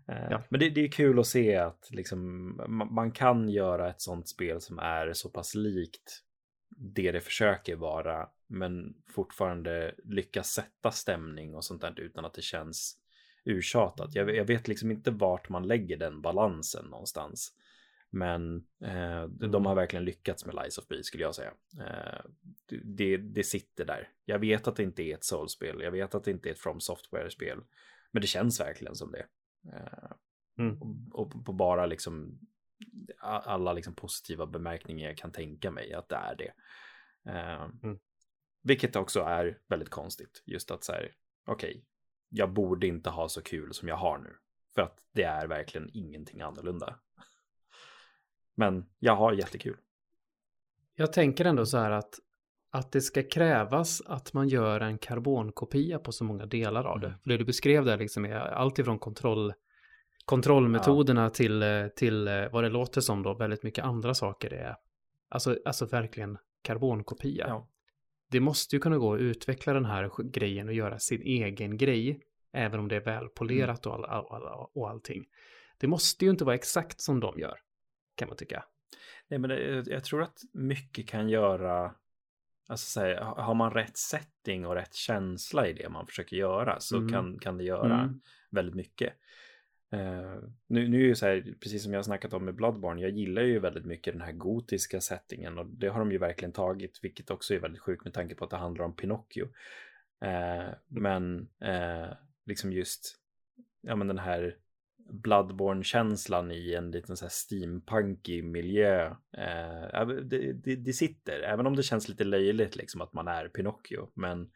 Ja. 0.06 0.42
Men 0.48 0.60
det, 0.60 0.70
det, 0.70 0.80
är 0.80 0.90
kul 0.90 1.18
att 1.18 1.26
se 1.26 1.56
att 1.56 1.88
liksom, 1.90 2.54
man 2.90 3.12
kan 3.12 3.48
göra 3.48 3.90
ett 3.90 4.00
sånt 4.00 4.28
spel 4.28 4.60
som 4.60 4.78
är 4.78 5.12
så 5.12 5.28
pass 5.28 5.54
likt 5.54 6.24
det 6.76 7.12
det 7.12 7.20
försöker 7.20 7.76
vara, 7.76 8.28
men 8.46 8.94
fortfarande 9.06 9.94
lyckas 10.04 10.48
sätta 10.48 10.90
stämning 10.90 11.54
och 11.54 11.64
sånt 11.64 11.80
där 11.80 12.00
utan 12.00 12.24
att 12.24 12.34
det 12.34 12.42
känns 12.42 12.98
urtjatat. 13.44 14.14
Jag, 14.14 14.36
jag 14.36 14.44
vet 14.44 14.68
liksom 14.68 14.90
inte 14.90 15.10
vart 15.10 15.48
man 15.48 15.66
lägger 15.66 15.96
den 15.96 16.20
balansen 16.20 16.84
någonstans. 16.84 17.52
Men 18.10 18.56
eh, 18.84 19.24
de 19.24 19.66
har 19.66 19.72
mm. 19.72 19.76
verkligen 19.76 20.04
lyckats 20.04 20.46
med 20.46 20.54
Lies 20.54 20.78
of 20.78 20.88
P 20.88 21.02
skulle 21.02 21.22
jag 21.22 21.34
säga. 21.34 21.52
Eh, 21.80 22.20
det, 22.84 23.16
det 23.16 23.44
sitter 23.44 23.84
där. 23.84 24.08
Jag 24.24 24.38
vet 24.38 24.68
att 24.68 24.76
det 24.76 24.82
inte 24.82 25.02
är 25.02 25.14
ett 25.14 25.24
soulspel. 25.24 25.80
Jag 25.80 25.90
vet 25.90 26.14
att 26.14 26.24
det 26.24 26.30
inte 26.30 26.48
är 26.48 26.52
ett 26.52 26.58
From 26.58 26.80
Software-spel. 26.80 27.58
Men 28.10 28.20
det 28.20 28.26
känns 28.26 28.60
verkligen 28.60 28.94
som 28.94 29.12
det. 29.12 29.26
Eh, 29.72 30.12
mm. 30.59 30.83
och, 30.83 31.20
och, 31.20 31.44
på 31.44 31.53
bara 31.53 31.87
liksom 31.87 32.38
alla 33.18 33.72
liksom 33.72 33.94
positiva 33.94 34.46
bemärkningar 34.46 35.09
jag 35.09 35.18
kan 35.18 35.33
tänka 35.33 35.70
mig 35.70 35.92
att 35.92 36.09
det 36.09 36.16
är 36.16 36.37
det. 36.37 36.53
Eh, 37.31 37.70
mm. 37.83 37.98
Vilket 38.62 38.96
också 38.96 39.20
är 39.20 39.59
väldigt 39.68 39.90
konstigt. 39.90 40.42
Just 40.46 40.70
att 40.70 40.85
så 40.85 40.92
här, 40.92 41.14
okej, 41.46 41.70
okay, 41.70 41.83
jag 42.29 42.53
borde 42.53 42.87
inte 42.87 43.11
ha 43.11 43.29
så 43.29 43.42
kul 43.42 43.74
som 43.74 43.88
jag 43.88 43.96
har 43.96 44.18
nu. 44.18 44.37
För 44.74 44.83
att 44.83 45.05
det 45.12 45.22
är 45.22 45.46
verkligen 45.46 45.90
ingenting 45.92 46.40
annorlunda. 46.40 46.98
Men 48.55 48.87
jag 48.98 49.16
har 49.16 49.33
jättekul. 49.33 49.77
Jag 50.94 51.12
tänker 51.12 51.44
ändå 51.44 51.66
så 51.66 51.79
här 51.79 51.90
att, 51.90 52.14
att 52.74 52.92
det 52.92 53.00
ska 53.00 53.22
krävas 53.22 54.02
att 54.06 54.32
man 54.32 54.48
gör 54.48 54.80
en 54.80 54.98
karbonkopia 54.98 55.98
på 55.98 56.12
så 56.12 56.24
många 56.24 56.46
delar 56.46 56.84
av 56.84 57.00
det. 57.00 57.06
Mm. 57.06 57.18
För 57.18 57.30
det 57.30 57.37
du 57.37 57.44
beskrev 57.44 57.84
där 57.84 57.98
liksom 57.98 58.24
är 58.24 58.34
allt 58.34 58.78
ifrån 58.78 58.98
kontroll, 58.98 59.52
kontrollmetoderna 60.24 61.22
ja. 61.22 61.30
till, 61.30 61.64
till 61.96 62.48
vad 62.52 62.64
det 62.64 62.68
låter 62.68 63.00
som 63.00 63.22
då 63.22 63.34
väldigt 63.34 63.62
mycket 63.62 63.84
andra 63.84 64.14
saker 64.14 64.50
det 64.50 64.56
är. 64.56 64.76
Alltså, 65.28 65.58
alltså 65.64 65.87
verkligen 65.87 66.38
karbonkopia. 66.62 67.44
Ja. 67.48 67.68
Det 68.30 68.40
måste 68.40 68.76
ju 68.76 68.80
kunna 68.80 68.98
gå 68.98 69.14
att 69.14 69.20
utveckla 69.20 69.72
den 69.72 69.84
här 69.84 70.10
grejen 70.30 70.68
och 70.68 70.74
göra 70.74 70.98
sin 70.98 71.22
egen 71.22 71.76
grej. 71.76 72.20
Även 72.52 72.80
om 72.80 72.88
det 72.88 72.96
är 72.96 73.00
välpolerat 73.00 73.87
mm. 73.87 73.98
och, 73.98 74.12
all, 74.12 74.24
all, 74.26 74.46
all, 74.46 74.68
och 74.74 74.90
allting. 74.90 75.24
Det 75.78 75.87
måste 75.87 76.24
ju 76.24 76.30
inte 76.30 76.44
vara 76.44 76.54
exakt 76.54 77.00
som 77.00 77.20
de 77.20 77.38
gör 77.38 77.58
kan 78.14 78.28
man 78.28 78.37
tycka. 78.37 78.64
Nej, 79.28 79.38
men 79.38 79.50
det, 79.50 79.84
jag 79.87 80.04
tror 80.04 80.22
att 80.22 80.38
mycket 80.52 81.08
kan 81.08 81.28
göra, 81.28 81.94
alltså 82.66 82.90
så 82.90 83.00
här, 83.00 83.16
har 83.16 83.55
man 83.55 83.70
rätt 83.70 83.96
setting 83.96 84.66
och 84.66 84.74
rätt 84.74 84.94
känsla 84.94 85.68
i 85.68 85.72
det 85.72 85.88
man 85.88 86.07
försöker 86.07 86.37
göra 86.37 86.81
så 86.81 86.96
mm. 86.96 87.09
kan, 87.09 87.38
kan 87.38 87.59
det 87.59 87.64
göra 87.64 88.00
mm. 88.00 88.20
väldigt 88.50 88.74
mycket. 88.74 89.12
Uh, 89.94 90.48
nu, 90.66 90.88
nu 90.88 91.05
är 91.05 91.09
det 91.09 91.16
så 91.16 91.27
här, 91.27 91.55
precis 91.61 91.83
som 91.83 91.92
jag 91.92 91.98
har 91.98 92.05
snackat 92.05 92.33
om 92.33 92.44
med 92.44 92.55
Bloodborne, 92.55 93.03
jag 93.03 93.11
gillar 93.11 93.42
ju 93.42 93.59
väldigt 93.59 93.85
mycket 93.85 94.14
den 94.14 94.22
här 94.22 94.33
gotiska 94.33 95.00
settingen 95.00 95.59
och 95.59 95.66
det 95.66 95.88
har 95.88 95.98
de 95.98 96.12
ju 96.12 96.18
verkligen 96.18 96.53
tagit, 96.53 96.98
vilket 97.03 97.31
också 97.31 97.55
är 97.55 97.59
väldigt 97.59 97.83
sjukt 97.83 98.05
med 98.05 98.14
tanke 98.14 98.35
på 98.35 98.44
att 98.44 98.50
det 98.50 98.57
handlar 98.57 98.85
om 98.85 98.96
Pinocchio. 98.96 99.44
Uh, 100.24 100.74
men 100.87 101.48
uh, 101.64 102.12
liksom 102.46 102.72
just, 102.72 103.16
ja 103.81 103.96
men 103.96 104.09
den 104.09 104.18
här 104.18 104.57
Bloodborne-känslan 105.10 106.50
i 106.50 106.74
en 106.74 106.90
liten 106.90 107.16
så 107.16 107.24
här 107.24 107.30
steampunkig 107.30 108.44
miljö. 108.44 109.06
Eh, 109.36 110.06
det, 110.06 110.52
det, 110.52 110.76
det, 110.76 110.92
sitter, 110.92 111.40
även 111.40 111.66
om 111.66 111.76
det 111.76 111.82
känns 111.82 112.08
lite 112.08 112.24
löjligt 112.24 112.76
liksom 112.76 113.00
att 113.00 113.12
man 113.12 113.28
är 113.28 113.48
Pinocchio. 113.48 114.10
Men 114.14 114.50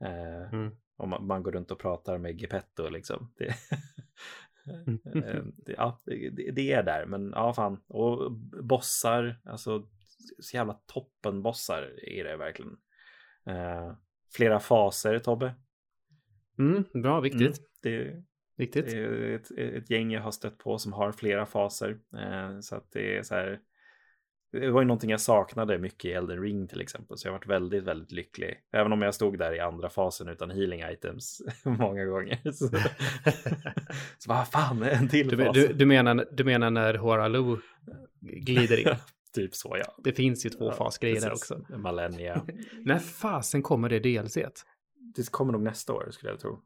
eh, 0.00 0.52
mm. 0.52 0.70
om 0.96 1.10
man, 1.10 1.26
man, 1.26 1.42
går 1.42 1.52
runt 1.52 1.70
och 1.70 1.78
pratar 1.78 2.18
med 2.18 2.40
Geppetto 2.40 2.88
liksom. 2.88 3.32
Det, 3.36 3.46
eh, 5.14 5.44
det, 5.56 5.72
ja, 5.72 6.00
det, 6.52 6.72
är 6.72 6.82
där, 6.82 7.06
men 7.06 7.30
ja 7.34 7.52
fan. 7.52 7.80
Och 7.86 8.32
bossar, 8.64 9.40
alltså 9.44 9.88
så 10.38 10.56
jävla 10.56 10.80
toppen 10.86 11.42
bossar 11.42 11.82
är 12.02 12.24
det 12.24 12.36
verkligen. 12.36 12.76
Eh, 13.46 13.92
flera 14.32 14.60
faser, 14.60 15.18
Tobbe. 15.18 15.54
Mm, 16.58 16.84
bra, 16.92 17.20
viktigt. 17.20 17.58
Mm, 17.58 17.68
det, 17.82 18.24
Riktigt. 18.58 18.86
Det 18.90 18.98
är 18.98 19.34
ett, 19.34 19.50
ett 19.50 19.90
gäng 19.90 20.10
jag 20.12 20.22
har 20.22 20.30
stött 20.30 20.58
på 20.58 20.78
som 20.78 20.92
har 20.92 21.12
flera 21.12 21.46
faser. 21.46 21.98
Eh, 22.16 22.60
så 22.60 22.76
att 22.76 22.92
det 22.92 23.16
är 23.16 23.22
så 23.22 23.34
här. 23.34 23.60
Det 24.52 24.70
var 24.70 24.80
ju 24.80 24.86
någonting 24.86 25.10
jag 25.10 25.20
saknade 25.20 25.78
mycket 25.78 26.04
i 26.04 26.12
Elden 26.12 26.42
Ring 26.42 26.68
till 26.68 26.80
exempel. 26.80 27.18
Så 27.18 27.28
jag 27.28 27.32
har 27.32 27.38
varit 27.38 27.48
väldigt, 27.48 27.84
väldigt 27.84 28.12
lycklig. 28.12 28.56
Även 28.72 28.92
om 28.92 29.02
jag 29.02 29.14
stod 29.14 29.38
där 29.38 29.54
i 29.54 29.60
andra 29.60 29.90
fasen 29.90 30.28
utan 30.28 30.50
healing 30.50 30.82
items 30.92 31.42
många 31.64 32.04
gånger. 32.04 32.40
Så, 32.52 32.68
så 34.18 34.28
vad 34.28 34.48
fan, 34.48 34.82
en 34.82 35.08
till 35.08 35.28
Du, 35.28 35.44
fas. 35.44 35.54
du, 35.54 35.72
du, 35.72 35.86
menar, 35.86 36.26
du 36.32 36.44
menar 36.44 36.70
när 36.70 36.94
Horalu 36.94 37.56
glider 38.20 38.80
in? 38.80 38.96
typ 39.34 39.54
så 39.54 39.76
ja. 39.78 39.94
Det 40.04 40.12
finns 40.12 40.46
ju 40.46 40.50
två 40.50 40.64
Ja, 40.64 40.72
fasgrejer 40.72 41.20
där 41.20 41.32
också. 41.32 41.64
Malenia. 41.76 42.46
När 42.84 42.98
fasen 42.98 43.62
kommer 43.62 43.88
det 43.88 43.98
DLC? 43.98 44.36
-t? 44.36 44.50
Det 45.16 45.30
kommer 45.30 45.52
nog 45.52 45.62
nästa 45.62 45.92
år 45.92 46.08
skulle 46.10 46.32
jag 46.32 46.40
tro. 46.40 46.62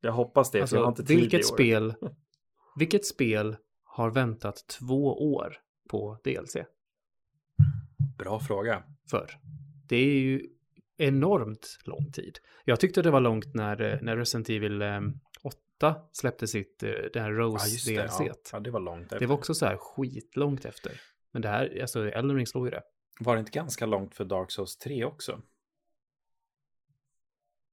Jag 0.00 0.12
hoppas 0.12 0.50
det, 0.50 0.66
för 0.66 0.76
jag 0.76 0.82
har 0.82 0.88
Alltså, 0.88 1.02
inte 1.02 1.08
tid 1.08 1.18
i 1.18 1.20
vilket 1.20 1.40
år. 1.50 1.54
spel, 1.54 1.94
vilket 2.76 3.06
spel 3.06 3.56
har 3.84 4.10
väntat 4.10 4.64
två 4.78 5.32
år 5.34 5.56
på 5.88 6.18
DLC 6.24 6.56
Bra 8.18 8.40
fråga. 8.40 8.82
för? 9.10 9.30
Det 9.88 9.96
är 9.96 10.18
ju 10.18 10.46
enormt 10.96 11.78
lång 11.84 12.12
tid. 12.12 12.38
Jag 12.64 12.80
tyckte 12.80 13.02
det 13.02 13.10
var 13.10 13.20
långt 13.20 13.54
när, 13.54 13.80
eh, 13.82 13.98
när 14.02 14.16
Resident 14.16 14.48
Evil 14.50 14.82
eh, 14.82 15.00
8 15.78 15.96
släppte 16.12 16.46
sitt, 16.46 16.82
eh, 16.82 16.90
det 17.12 17.20
här 17.20 17.30
Ja, 17.30 17.38
Rose 17.38 17.90
det. 17.90 18.02
DLC. 18.02 18.20
Ja, 18.20 18.34
ja, 18.52 18.60
det 18.60 18.70
var 18.70 18.80
långt. 18.80 19.10
Det 19.10 19.26
var 19.26 19.34
också 19.36 19.54
så 19.54 19.66
här 19.66 19.76
skitlångt 19.76 20.64
efter. 20.64 20.92
Men 21.32 21.42
det 21.42 21.48
här, 21.48 21.78
alltså 21.80 22.08
Elden 22.10 22.36
Ring 22.36 22.46
slår 22.46 22.66
ju 22.66 22.70
det. 22.70 22.82
Var 23.20 23.34
det 23.36 23.40
inte 23.40 23.52
ganska 23.52 23.86
långt 23.86 24.14
för 24.14 24.24
Dark 24.24 24.50
Souls 24.50 24.76
3 24.76 25.04
också? 25.04 25.40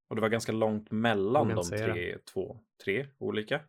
Och 0.08 0.16
det 0.16 0.22
var 0.22 0.28
ganska 0.28 0.52
långt 0.52 0.90
mellan 0.90 1.48
de 1.48 1.64
tre, 1.64 2.18
två, 2.18 2.60
tre 2.84 3.06
olika. 3.18 3.60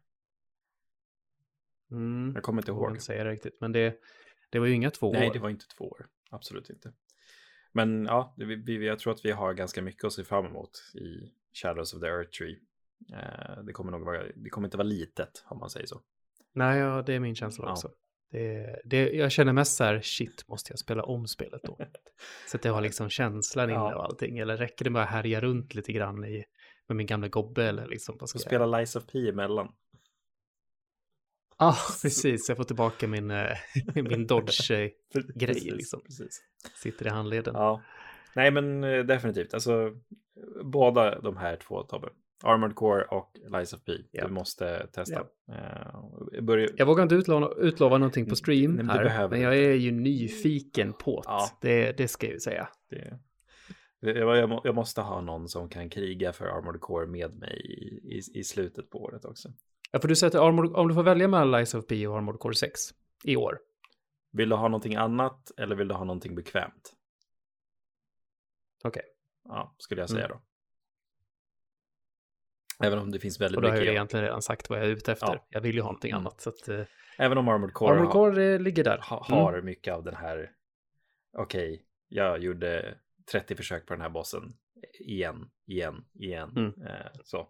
Mm. 1.92 2.32
Jag 2.36 2.44
kommer 2.44 2.62
inte 2.62 2.72
Jag 2.72 2.78
ihåg. 2.78 2.92
inte 2.92 3.04
säga 3.04 3.24
det 3.24 3.32
riktigt, 3.32 3.58
men 3.62 3.72
det, 3.72 4.00
det 4.50 4.60
var 4.60 4.68
ju 4.68 4.74
inga 4.74 4.92
två 4.92 5.14
Nej, 5.14 5.30
år. 5.30 5.34
det 5.34 5.40
var 5.40 5.50
inte 5.50 5.68
två 5.68 5.86
år. 5.90 6.08
Absolut 6.30 6.70
inte. 6.70 6.94
Men 7.72 8.06
ja, 8.06 8.34
vi, 8.38 8.56
vi, 8.56 8.86
jag 8.88 9.00
tror 9.00 9.14
att 9.14 9.26
vi 9.26 9.32
har 9.32 9.54
ganska 9.54 9.82
mycket 9.82 10.04
att 10.04 10.14
se 10.14 10.24
fram 10.24 10.46
emot 10.46 10.92
i 10.94 11.32
Shadows 11.54 11.94
of 11.94 12.02
the 12.02 12.08
Earth 12.08 12.38
Tree. 12.38 12.60
Eh, 13.14 13.64
det 13.64 13.74
kommer 13.74 13.92
nog 13.92 14.02
vara, 14.06 14.24
det 14.36 14.50
kommer 14.50 14.68
inte 14.68 14.78
vara 14.78 14.88
litet 14.88 15.44
om 15.48 15.60
man 15.60 15.70
säger 15.70 15.86
så. 15.88 16.02
Nej, 16.54 16.80
ja, 16.80 17.02
det 17.02 17.14
är 17.14 17.20
min 17.20 17.36
känsla 17.36 17.66
Ja. 17.66 17.72
också. 17.72 17.92
Det, 18.36 18.82
det, 18.84 19.10
jag 19.12 19.32
känner 19.32 19.54
mest 19.54 19.76
så 19.76 19.84
här, 19.84 20.02
shit, 20.02 20.48
måste 20.48 20.72
jag 20.72 20.80
spela 20.80 21.04
om 21.04 21.28
spelet 21.28 21.62
då? 21.64 21.78
så 22.48 22.58
att 22.58 22.66
jag 22.66 22.74
har 22.74 22.82
liksom 22.82 23.10
känslan 23.10 23.70
inne 23.70 23.80
Ja. 23.80 23.96
och 23.96 24.04
allting. 24.06 24.38
Eller 24.38 24.58
räcker 24.58 24.86
det 24.86 24.92
med 24.92 25.02
att 25.02 25.10
härja 25.10 25.42
runt 25.42 25.76
lite 25.76 25.92
grann 25.94 26.26
i, 26.26 26.46
med 26.88 26.96
min 26.96 27.08
gamla 27.08 27.28
gobbe 27.28 27.64
eller 27.66 27.88
liksom, 27.88 28.18
vad 28.20 28.30
ska 28.30 28.40
Så 28.40 28.44
jag 28.44 28.50
spela 28.50 28.66
Lies 28.78 28.96
of 28.96 29.06
P 29.06 29.30
emellan. 29.30 29.68
Ja, 31.58 31.68
ah, 31.70 31.78
precis. 32.02 32.50
Jag 32.50 32.58
får 32.58 32.64
tillbaka 32.64 33.08
min, 33.08 33.32
eh, 33.32 33.58
min 33.96 34.28
Dodge-grej 34.28 35.72
liksom. 35.72 36.02
Precis. 36.02 36.42
Sitter 36.76 37.06
i 37.06 37.10
handleden. 37.10 37.54
Ja. 37.56 37.82
Nej, 38.34 38.52
men 38.52 38.84
eh, 38.84 39.04
definitivt. 39.04 39.54
Alltså, 39.54 39.92
båda 40.64 41.20
de 41.20 41.38
här 41.38 41.56
två, 41.56 41.84
Tobbe. 41.84 42.10
Armored 42.46 42.76
Core 42.76 43.04
och 43.04 43.38
Lies 43.52 43.74
of 43.74 43.84
P. 43.84 43.92
Ja. 44.12 44.28
Du 44.28 44.34
måste 44.34 44.88
testa. 44.88 45.26
Eh, 45.50 46.42
börja... 46.42 46.70
Jag 46.78 46.86
vågar 46.86 47.04
inte 47.04 47.16
utlova, 47.16 47.54
utlova 47.58 47.98
någonting 47.98 48.26
på 48.26 48.36
stream 48.36 48.72
Nej, 48.72 48.86
men 48.86 49.08
här, 49.08 49.30
men 49.30 49.42
jag 49.42 49.58
är 49.58 49.74
ju 49.74 49.92
nyfiken 49.92 50.94
på 50.94 51.22
det. 51.22 51.30
Ja. 51.30 51.50
det. 51.62 51.92
Det 51.98 52.08
ska 52.08 52.26
jag 52.28 52.34
ju 52.34 52.40
säga. 52.40 52.70
Det, 52.90 53.20
jag, 54.12 54.62
jag 54.64 54.76
måste 54.76 55.02
ha 55.02 55.22
någon 55.22 55.50
som 55.50 55.70
kan 55.70 55.90
kriga 55.90 56.34
för 56.34 56.46
Armored 56.46 56.82
Core 56.82 57.08
med 57.08 57.36
mig 57.36 57.60
i, 57.60 58.16
i, 58.16 58.40
i 58.40 58.44
slutet 58.44 58.90
på 58.90 59.04
året 59.04 59.26
också. 59.26 59.50
Ja, 59.92 60.00
för 60.00 60.08
du 60.08 60.16
sätter 60.16 60.48
Armored, 60.48 60.72
om 60.72 60.88
du 60.88 60.94
får 60.94 61.04
välja 61.04 61.28
mellan 61.28 61.52
Lies 61.52 61.74
of 61.74 61.86
P 61.88 62.08
och 62.08 62.18
Armored 62.18 62.40
Core 62.40 62.56
6 62.56 62.82
i 63.24 63.36
år. 63.36 63.60
Vill 64.32 64.50
du 64.50 64.56
ha 64.56 64.68
någonting 64.68 64.96
annat 64.96 65.52
eller 65.58 65.76
vill 65.76 65.88
du 65.88 65.94
ha 65.94 66.04
någonting 66.04 66.36
bekvämt? 66.36 66.94
Okej, 68.84 69.04
Ja, 69.44 69.76
skulle 69.78 70.02
jag 70.02 70.10
säga 70.10 70.26
Mm. 70.26 70.38
då. 70.38 70.44
Även 72.84 73.00
om 73.00 73.12
det 73.12 73.20
finns 73.20 73.42
väldigt 73.42 73.56
och 73.58 73.62
då 73.62 73.68
har 73.68 73.76
jag 73.76 73.82
mycket. 73.82 73.92
egentligen 73.94 74.26
redan 74.26 74.42
sagt 74.42 74.70
vad 74.70 74.80
jag 74.80 74.86
är 74.86 74.90
ute 74.92 75.12
efter. 75.12 75.28
Ja. 75.28 75.46
Jag 75.50 75.62
vill 75.62 75.76
ju 75.76 75.82
ha 75.82 75.88
någonting 75.88 76.12
Mm. 76.12 76.22
annat. 76.22 76.42
Så 76.42 76.50
att, 76.50 76.68
eh, 76.68 76.82
Även 77.18 77.38
om 77.38 77.48
Armored 77.48 77.74
Core, 77.74 77.92
Armored 77.92 78.06
har, 78.08 78.12
Core 78.14 78.54
eh, 78.54 78.60
ligger 78.60 78.84
där. 78.84 78.98
ha, 78.98 79.26
Mm. 79.30 79.40
har 79.40 79.62
mycket 79.62 79.94
av 79.94 80.04
den 80.04 80.16
här. 80.16 80.52
Okej, 81.38 81.86
jag 82.08 82.40
gjorde 82.40 82.98
30 83.32 83.56
försök 83.56 83.86
på 83.88 83.94
den 83.94 84.02
här 84.02 84.10
bossen. 84.10 84.58
Igen, 85.00 85.52
igen, 85.66 86.06
igen. 86.14 86.50
Mm. 86.58 86.88
Eh, 86.88 87.12
så. 87.24 87.48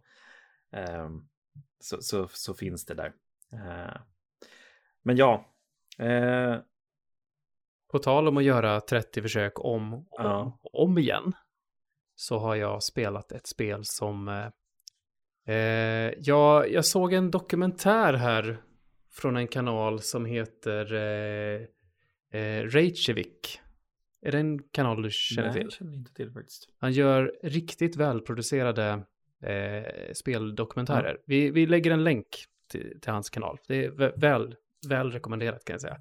Ehm, 0.72 1.28
så, 1.80 2.02
så. 2.02 2.28
Så 2.28 2.54
finns 2.54 2.86
det 2.86 2.94
där. 2.94 3.14
Eh, 3.54 3.98
men 5.02 5.18
ja. 5.18 5.46
Eh, 6.00 6.58
På 7.92 8.00
tal 8.00 8.28
om 8.28 8.38
att 8.38 8.44
göra 8.44 8.82
30 8.82 9.22
försök 9.22 9.60
om 9.66 9.94
och 9.94 10.00
om, 10.20 10.26
Ja. 10.26 10.60
om 10.74 10.98
igen. 10.98 11.34
Så 12.16 12.38
har 12.38 12.56
jag 12.56 12.84
spelat 12.84 13.32
ett 13.32 13.48
spel 13.48 13.86
som... 13.86 14.28
Eh, 15.48 15.56
jag, 16.20 16.72
jag 16.72 16.86
såg 16.86 17.14
en 17.14 17.32
dokumentär 17.32 18.14
här 18.14 18.58
från 19.12 19.38
en 19.38 19.48
kanal 19.48 20.02
som 20.02 20.26
heter 20.26 20.94
eh, 20.94 21.62
eh, 22.42 22.64
Reykjavik. 22.64 23.60
Är 24.22 24.32
det 24.32 24.38
en 24.38 24.60
kanal 24.64 25.02
du 25.02 25.10
känner 25.12 25.48
nej, 25.48 25.54
till? 25.54 25.64
jag 25.64 25.74
känner 25.74 25.94
inte 25.94 26.14
till 26.14 26.32
faktiskt. 26.32 26.70
Han 26.78 26.92
gör 26.92 27.34
riktigt 27.44 27.96
välproducerade 27.96 29.04
eh, 29.44 30.14
speldokumentärer. 30.14 31.18
Vi, 31.26 31.50
vi 31.52 31.66
lägger 31.66 31.92
en 31.92 32.04
länk 32.04 32.28
till, 32.72 33.00
till 33.02 33.12
hans 33.12 33.30
kanal. 33.30 33.58
Det 33.68 33.86
är 33.86 33.92
vä- 33.92 34.20
väl, 34.20 34.56
väl 34.90 35.12
rekommenderat 35.12 35.66
kan 35.66 35.74
jag 35.74 35.82
säga. 35.82 35.98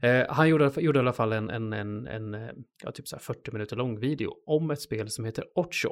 Eh, 0.00 0.26
han 0.34 0.48
gjorde, 0.48 0.72
gjorde 0.76 0.98
i 0.98 1.00
alla 1.00 1.12
fall 1.12 1.32
en, 1.32 1.50
en, 1.50 1.72
en, 1.72 2.06
en 2.06 2.34
eh, 2.34 2.50
ja, 2.82 2.92
typ 2.92 3.08
så 3.08 3.16
här 3.16 3.20
40 3.20 3.52
minuter 3.52 3.76
lång 3.76 4.00
video 4.00 4.30
om 4.46 4.70
ett 4.70 4.80
spel 4.80 5.10
som 5.10 5.24
heter 5.24 5.44
Ocho. 5.54 5.90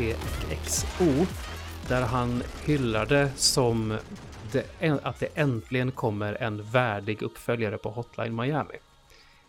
OTXO 0.00 1.26
där 1.88 2.02
han 2.02 2.42
hyllade 2.64 3.30
som 3.36 3.98
det, 4.52 5.00
att 5.02 5.20
det 5.20 5.28
äntligen 5.34 5.92
kommer 5.92 6.42
en 6.42 6.62
värdig 6.62 7.22
uppföljare 7.22 7.78
på 7.78 7.90
Hotline 7.90 8.36
Miami. 8.36 8.74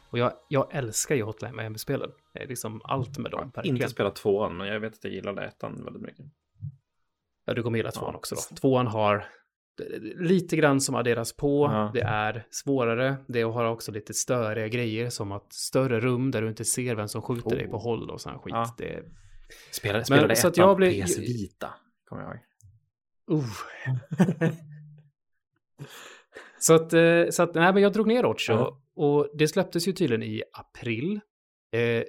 Och 0.09 0.17
jag, 0.17 0.31
jag 0.49 0.67
älskar 0.71 1.15
ju 1.15 1.23
Hotline 1.23 1.55
Miami-spelen. 1.55 2.09
Det 2.33 2.43
är 2.43 2.47
liksom 2.47 2.81
allt 2.83 3.17
med 3.17 3.31
dem. 3.31 3.51
verkligen. 3.55 3.77
Inte 3.77 3.89
spelat 3.89 4.15
tvåan, 4.15 4.57
men 4.57 4.67
jag 4.67 4.79
vet 4.79 4.93
att 4.93 5.03
jag 5.03 5.13
gillade 5.13 5.41
ettan 5.45 5.83
väldigt 5.83 6.01
mycket. 6.03 6.25
Ja, 7.45 7.53
du 7.53 7.63
kommer 7.63 7.77
gilla 7.77 7.91
tvåan 7.91 8.09
Ja, 8.11 8.17
också 8.17 8.35
då. 8.35 8.55
Tvåan 8.55 8.87
har 8.87 9.25
lite 10.15 10.55
grann 10.55 10.81
som 10.81 10.95
adderas 10.95 11.33
på. 11.37 11.65
Ja. 11.71 11.91
Det 11.93 12.01
är 12.01 12.45
svårare. 12.49 13.15
Det 13.27 13.41
har 13.41 13.65
också 13.65 13.91
lite 13.91 14.13
störiga 14.13 14.67
grejer 14.67 15.09
som 15.09 15.31
att 15.31 15.53
större 15.53 15.99
rum 15.99 16.31
där 16.31 16.41
du 16.41 16.47
inte 16.49 16.65
ser 16.65 16.95
vem 16.95 17.07
som 17.07 17.21
skjuter 17.21 17.55
dig 17.55 17.65
Oh. 17.65 17.71
på 17.71 17.77
håll 17.77 18.09
och 18.09 18.21
sån 18.21 18.39
skit. 18.39 18.53
Ja. 18.53 18.75
Det, 18.77 19.03
Spelade, 19.71 20.05
spelade 20.05 20.35
så 20.35 20.47
att 20.47 20.57
jag 20.57 20.77
blir- 20.77 21.03
PS 21.05 21.17
Vita, 21.17 21.73
kommer 22.05 22.21
jag 22.23 22.31
ihåg. 22.35 22.43
Uh. 23.39 23.45
så 26.59 26.73
att, 26.75 26.93
eh, 26.93 27.23
så 27.31 27.43
att, 27.43 27.55
nej 27.55 27.73
men 27.73 27.83
jag 27.83 27.93
drog 27.93 28.07
ner 28.07 28.25
Ocho 28.25 28.51
Ja. 28.53 28.81
och 28.95 29.29
det 29.37 29.47
släpptes 29.47 29.87
ju 29.87 29.91
tydligen 29.93 30.23
i 30.23 30.43
april. 30.53 31.19
Eh, 31.73 32.03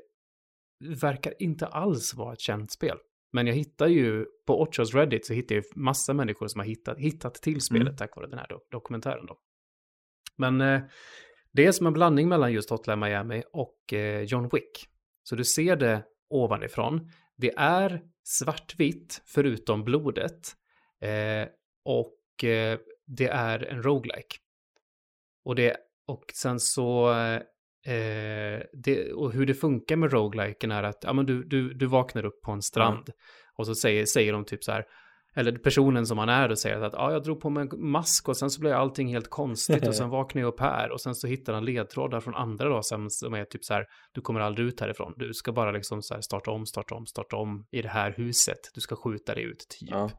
verkar 1.00 1.34
inte 1.42 1.66
alls 1.66 2.14
vara 2.14 2.32
ett 2.32 2.40
känt 2.40 2.72
spel. 2.72 2.98
Men 3.32 3.46
jag 3.46 3.54
hittar 3.54 3.86
ju 3.86 4.26
på 4.46 4.62
Ochos 4.62 4.94
Reddit 4.94 5.26
så 5.26 5.32
hittar 5.32 5.54
jag 5.54 5.64
ju 5.64 5.70
massa 5.80 6.14
människor 6.14 6.48
som 6.48 6.58
har 6.58 6.66
hittat, 6.66 6.98
hittat 6.98 7.34
till 7.34 7.60
spelet 7.60 7.86
Mm. 7.86 7.96
tack 7.96 8.16
vare 8.16 8.26
den 8.26 8.38
här 8.38 8.46
do- 8.46 8.60
dokumentären 8.70 9.26
då. 9.26 9.38
Men 10.36 10.60
eh, 10.60 10.80
det 11.52 11.66
är 11.66 11.72
som 11.72 11.86
en 11.86 11.92
blandning 11.92 12.28
mellan 12.28 12.52
just 12.52 12.70
Hotline 12.70 12.98
Miami 13.00 13.42
och 13.52 13.92
eh, 13.92 14.22
John 14.22 14.48
Wick. 14.52 14.88
Så 15.22 15.36
du 15.36 15.44
ser 15.44 15.76
det 15.76 16.04
ovanifrån. 16.30 17.10
Det 17.38 17.54
är 17.56 18.02
svartvitt 18.24 19.22
förutom 19.26 19.84
blodet. 19.84 20.56
Eh, 21.00 21.48
och 21.84 22.44
eh, 22.44 22.78
det 23.06 23.28
är 23.28 23.64
en 23.64 23.82
roguelike. 23.82 24.36
Och, 25.44 25.54
det, 25.54 25.76
och 26.06 26.24
sen 26.34 26.60
så... 26.60 27.10
Eh, 27.86 28.62
det, 28.72 29.12
och 29.12 29.32
hur 29.32 29.46
det 29.46 29.54
funkar 29.54 29.96
med 29.96 30.12
rogueliken 30.12 30.70
är 30.70 30.82
att 30.82 31.04
ja, 31.04 31.12
men 31.12 31.26
du, 31.26 31.44
du, 31.44 31.74
du 31.74 31.86
vaknar 31.86 32.24
upp 32.24 32.42
på 32.42 32.52
en 32.52 32.62
strand. 32.62 33.10
Och 33.54 33.66
så 33.66 33.74
säger, 33.74 34.06
säger 34.06 34.32
de 34.32 34.44
typ 34.44 34.64
så 34.64 34.72
här. 34.72 34.84
Eller 35.34 35.52
personen 35.58 36.06
som 36.06 36.16
man 36.16 36.28
är 36.28 36.50
och 36.50 36.58
säger 36.58 36.80
att 36.80 36.94
ah, 36.94 37.12
jag 37.12 37.22
drog 37.22 37.40
på 37.40 37.50
mig 37.50 37.68
en 37.72 37.90
mask 37.90 38.28
och 38.28 38.36
sen 38.36 38.50
så 38.50 38.60
blev 38.60 38.72
allting 38.72 39.08
helt 39.08 39.30
konstigt 39.30 39.88
och 39.88 39.94
sen 39.94 40.08
vaknade 40.08 40.42
jag 40.42 40.52
upp 40.52 40.60
här 40.60 40.90
och 40.90 41.00
sen 41.00 41.14
så 41.14 41.26
hittar 41.26 41.52
han 41.52 41.64
ledtrådar 41.64 42.20
från 42.20 42.34
andra 42.34 42.68
då 42.68 42.82
som, 42.82 43.10
som 43.10 43.34
är 43.34 43.44
typ 43.44 43.64
så 43.64 43.74
här, 43.74 43.84
du 44.12 44.20
kommer 44.20 44.40
aldrig 44.40 44.68
ut 44.68 44.80
härifrån, 44.80 45.14
du 45.16 45.34
ska 45.34 45.52
bara 45.52 45.72
liksom 45.72 46.02
så 46.02 46.14
här 46.14 46.20
starta 46.20 46.50
om, 46.50 46.66
starta 46.66 46.94
om, 46.94 47.06
starta 47.06 47.36
om 47.36 47.66
i 47.70 47.82
det 47.82 47.88
här 47.88 48.14
huset, 48.16 48.58
du 48.74 48.80
ska 48.80 48.96
skjuta 48.96 49.34
dig 49.34 49.44
ut 49.44 49.66
typ. 49.80 49.90
Ja. 49.90 50.10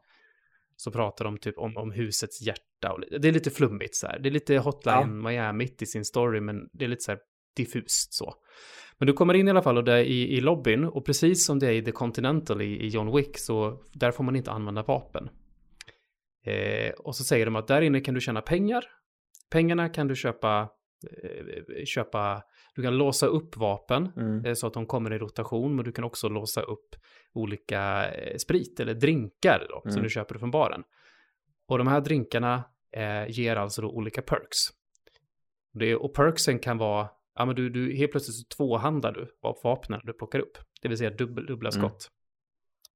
Så 0.76 0.90
pratar 0.90 1.24
de 1.24 1.38
typ 1.38 1.58
om, 1.58 1.76
om 1.76 1.90
husets 1.90 2.42
hjärta 2.42 2.92
och 2.92 3.20
det 3.20 3.28
är 3.28 3.32
lite 3.32 3.50
flummigt 3.50 3.96
så 3.96 4.06
här, 4.06 4.18
det 4.18 4.28
är 4.28 4.30
lite 4.30 4.58
hotline 4.58 5.22
ja. 5.22 5.30
Miami 5.30 5.68
i 5.80 5.86
sin 5.86 6.04
story 6.04 6.40
men 6.40 6.56
det 6.72 6.84
är 6.84 6.88
lite 6.88 7.02
så 7.02 7.10
här 7.10 7.20
diffust 7.56 8.14
så. 8.14 8.34
Men 8.98 9.06
du 9.06 9.12
kommer 9.12 9.34
in 9.34 9.48
i 9.48 9.50
alla 9.50 9.62
fall 9.62 9.78
och 9.78 9.84
det 9.84 9.92
är 9.92 10.04
i, 10.04 10.36
i 10.36 10.40
lobbyn 10.40 10.84
och 10.84 11.06
precis 11.06 11.46
som 11.46 11.58
det 11.58 11.66
är 11.66 11.72
i 11.72 11.82
The 11.84 11.92
Continental 11.92 12.62
i, 12.62 12.64
i 12.64 12.88
John 12.88 13.16
Wick 13.16 13.38
så 13.38 13.82
där 13.92 14.10
får 14.10 14.24
man 14.24 14.36
inte 14.36 14.50
använda 14.50 14.82
vapen. 14.82 15.28
Eh, 16.44 16.90
och 16.90 17.16
så 17.16 17.24
säger 17.24 17.44
de 17.44 17.56
att 17.56 17.68
där 17.68 17.82
inne 17.82 18.00
kan 18.00 18.14
du 18.14 18.20
tjäna 18.20 18.40
pengar. 18.40 18.84
Pengarna 19.50 19.88
kan 19.88 20.08
du 20.08 20.16
köpa, 20.16 20.68
eh, 21.22 21.84
köpa 21.84 22.42
du 22.74 22.82
kan 22.82 22.98
låsa 22.98 23.26
upp 23.26 23.56
vapen 23.56 24.12
mm. 24.16 24.44
eh, 24.44 24.54
så 24.54 24.66
att 24.66 24.74
de 24.74 24.86
kommer 24.86 25.12
i 25.12 25.18
rotation, 25.18 25.76
men 25.76 25.84
du 25.84 25.92
kan 25.92 26.04
också 26.04 26.28
låsa 26.28 26.60
upp 26.60 26.96
olika 27.32 28.10
eh, 28.12 28.36
sprit 28.36 28.80
eller 28.80 28.94
drinkar 28.94 29.66
då, 29.68 29.82
mm. 29.84 29.92
som 29.92 30.02
du 30.02 30.10
köper 30.10 30.38
från 30.38 30.50
baren. 30.50 30.82
Och 31.68 31.78
de 31.78 31.86
här 31.86 32.00
drinkarna 32.00 32.64
eh, 32.92 33.30
ger 33.30 33.56
alltså 33.56 33.82
då 33.82 33.88
olika 33.88 34.22
perks. 34.22 34.58
Det, 35.72 35.96
och 35.96 36.14
perksen 36.14 36.58
kan 36.58 36.78
vara 36.78 37.08
ja 37.34 37.44
men 37.44 37.56
du, 37.56 37.70
du 37.70 37.96
helt 37.96 38.10
plötsligt 38.10 38.36
så 38.36 38.56
tvåhandlar 38.56 39.12
du 39.12 39.28
av 39.42 39.58
vapnen 39.62 40.00
du 40.04 40.12
plockar 40.12 40.38
upp. 40.38 40.58
Det 40.82 40.88
vill 40.88 40.98
säga 40.98 41.10
dubbel, 41.10 41.46
dubbla 41.46 41.70
mm. 41.70 41.80
skott. 41.80 42.08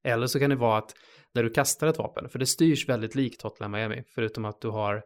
Mm. 0.04 0.14
Eller 0.14 0.26
så 0.26 0.38
kan 0.38 0.50
det 0.50 0.56
vara 0.56 0.78
att 0.78 0.94
när 1.34 1.42
du 1.42 1.50
kastar 1.50 1.86
ett 1.86 1.98
vapen, 1.98 2.28
för 2.28 2.38
det 2.38 2.46
styrs 2.46 2.88
väldigt 2.88 3.14
likt 3.14 3.42
Hotline 3.42 3.70
Miami, 3.70 4.02
förutom 4.14 4.44
att 4.44 4.60
du 4.60 4.68
har 4.68 5.02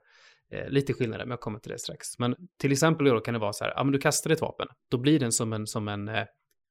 eh, 0.52 0.68
lite 0.68 0.92
skillnader, 0.92 1.24
men 1.24 1.30
jag 1.30 1.40
kommer 1.40 1.58
till 1.58 1.72
det 1.72 1.78
strax. 1.78 2.18
Men 2.18 2.36
till 2.60 2.72
exempel 2.72 3.06
då 3.06 3.20
kan 3.20 3.34
det 3.34 3.40
vara 3.40 3.52
så 3.52 3.64
här, 3.64 3.72
ja 3.76 3.84
men 3.84 3.92
du 3.92 3.98
kastar 3.98 4.30
ett 4.30 4.40
vapen, 4.40 4.68
då 4.90 4.98
blir 4.98 5.20
den 5.20 5.32
som 5.32 5.52
en, 5.52 5.66
som 5.66 5.88
en 5.88 6.08
eh, 6.08 6.24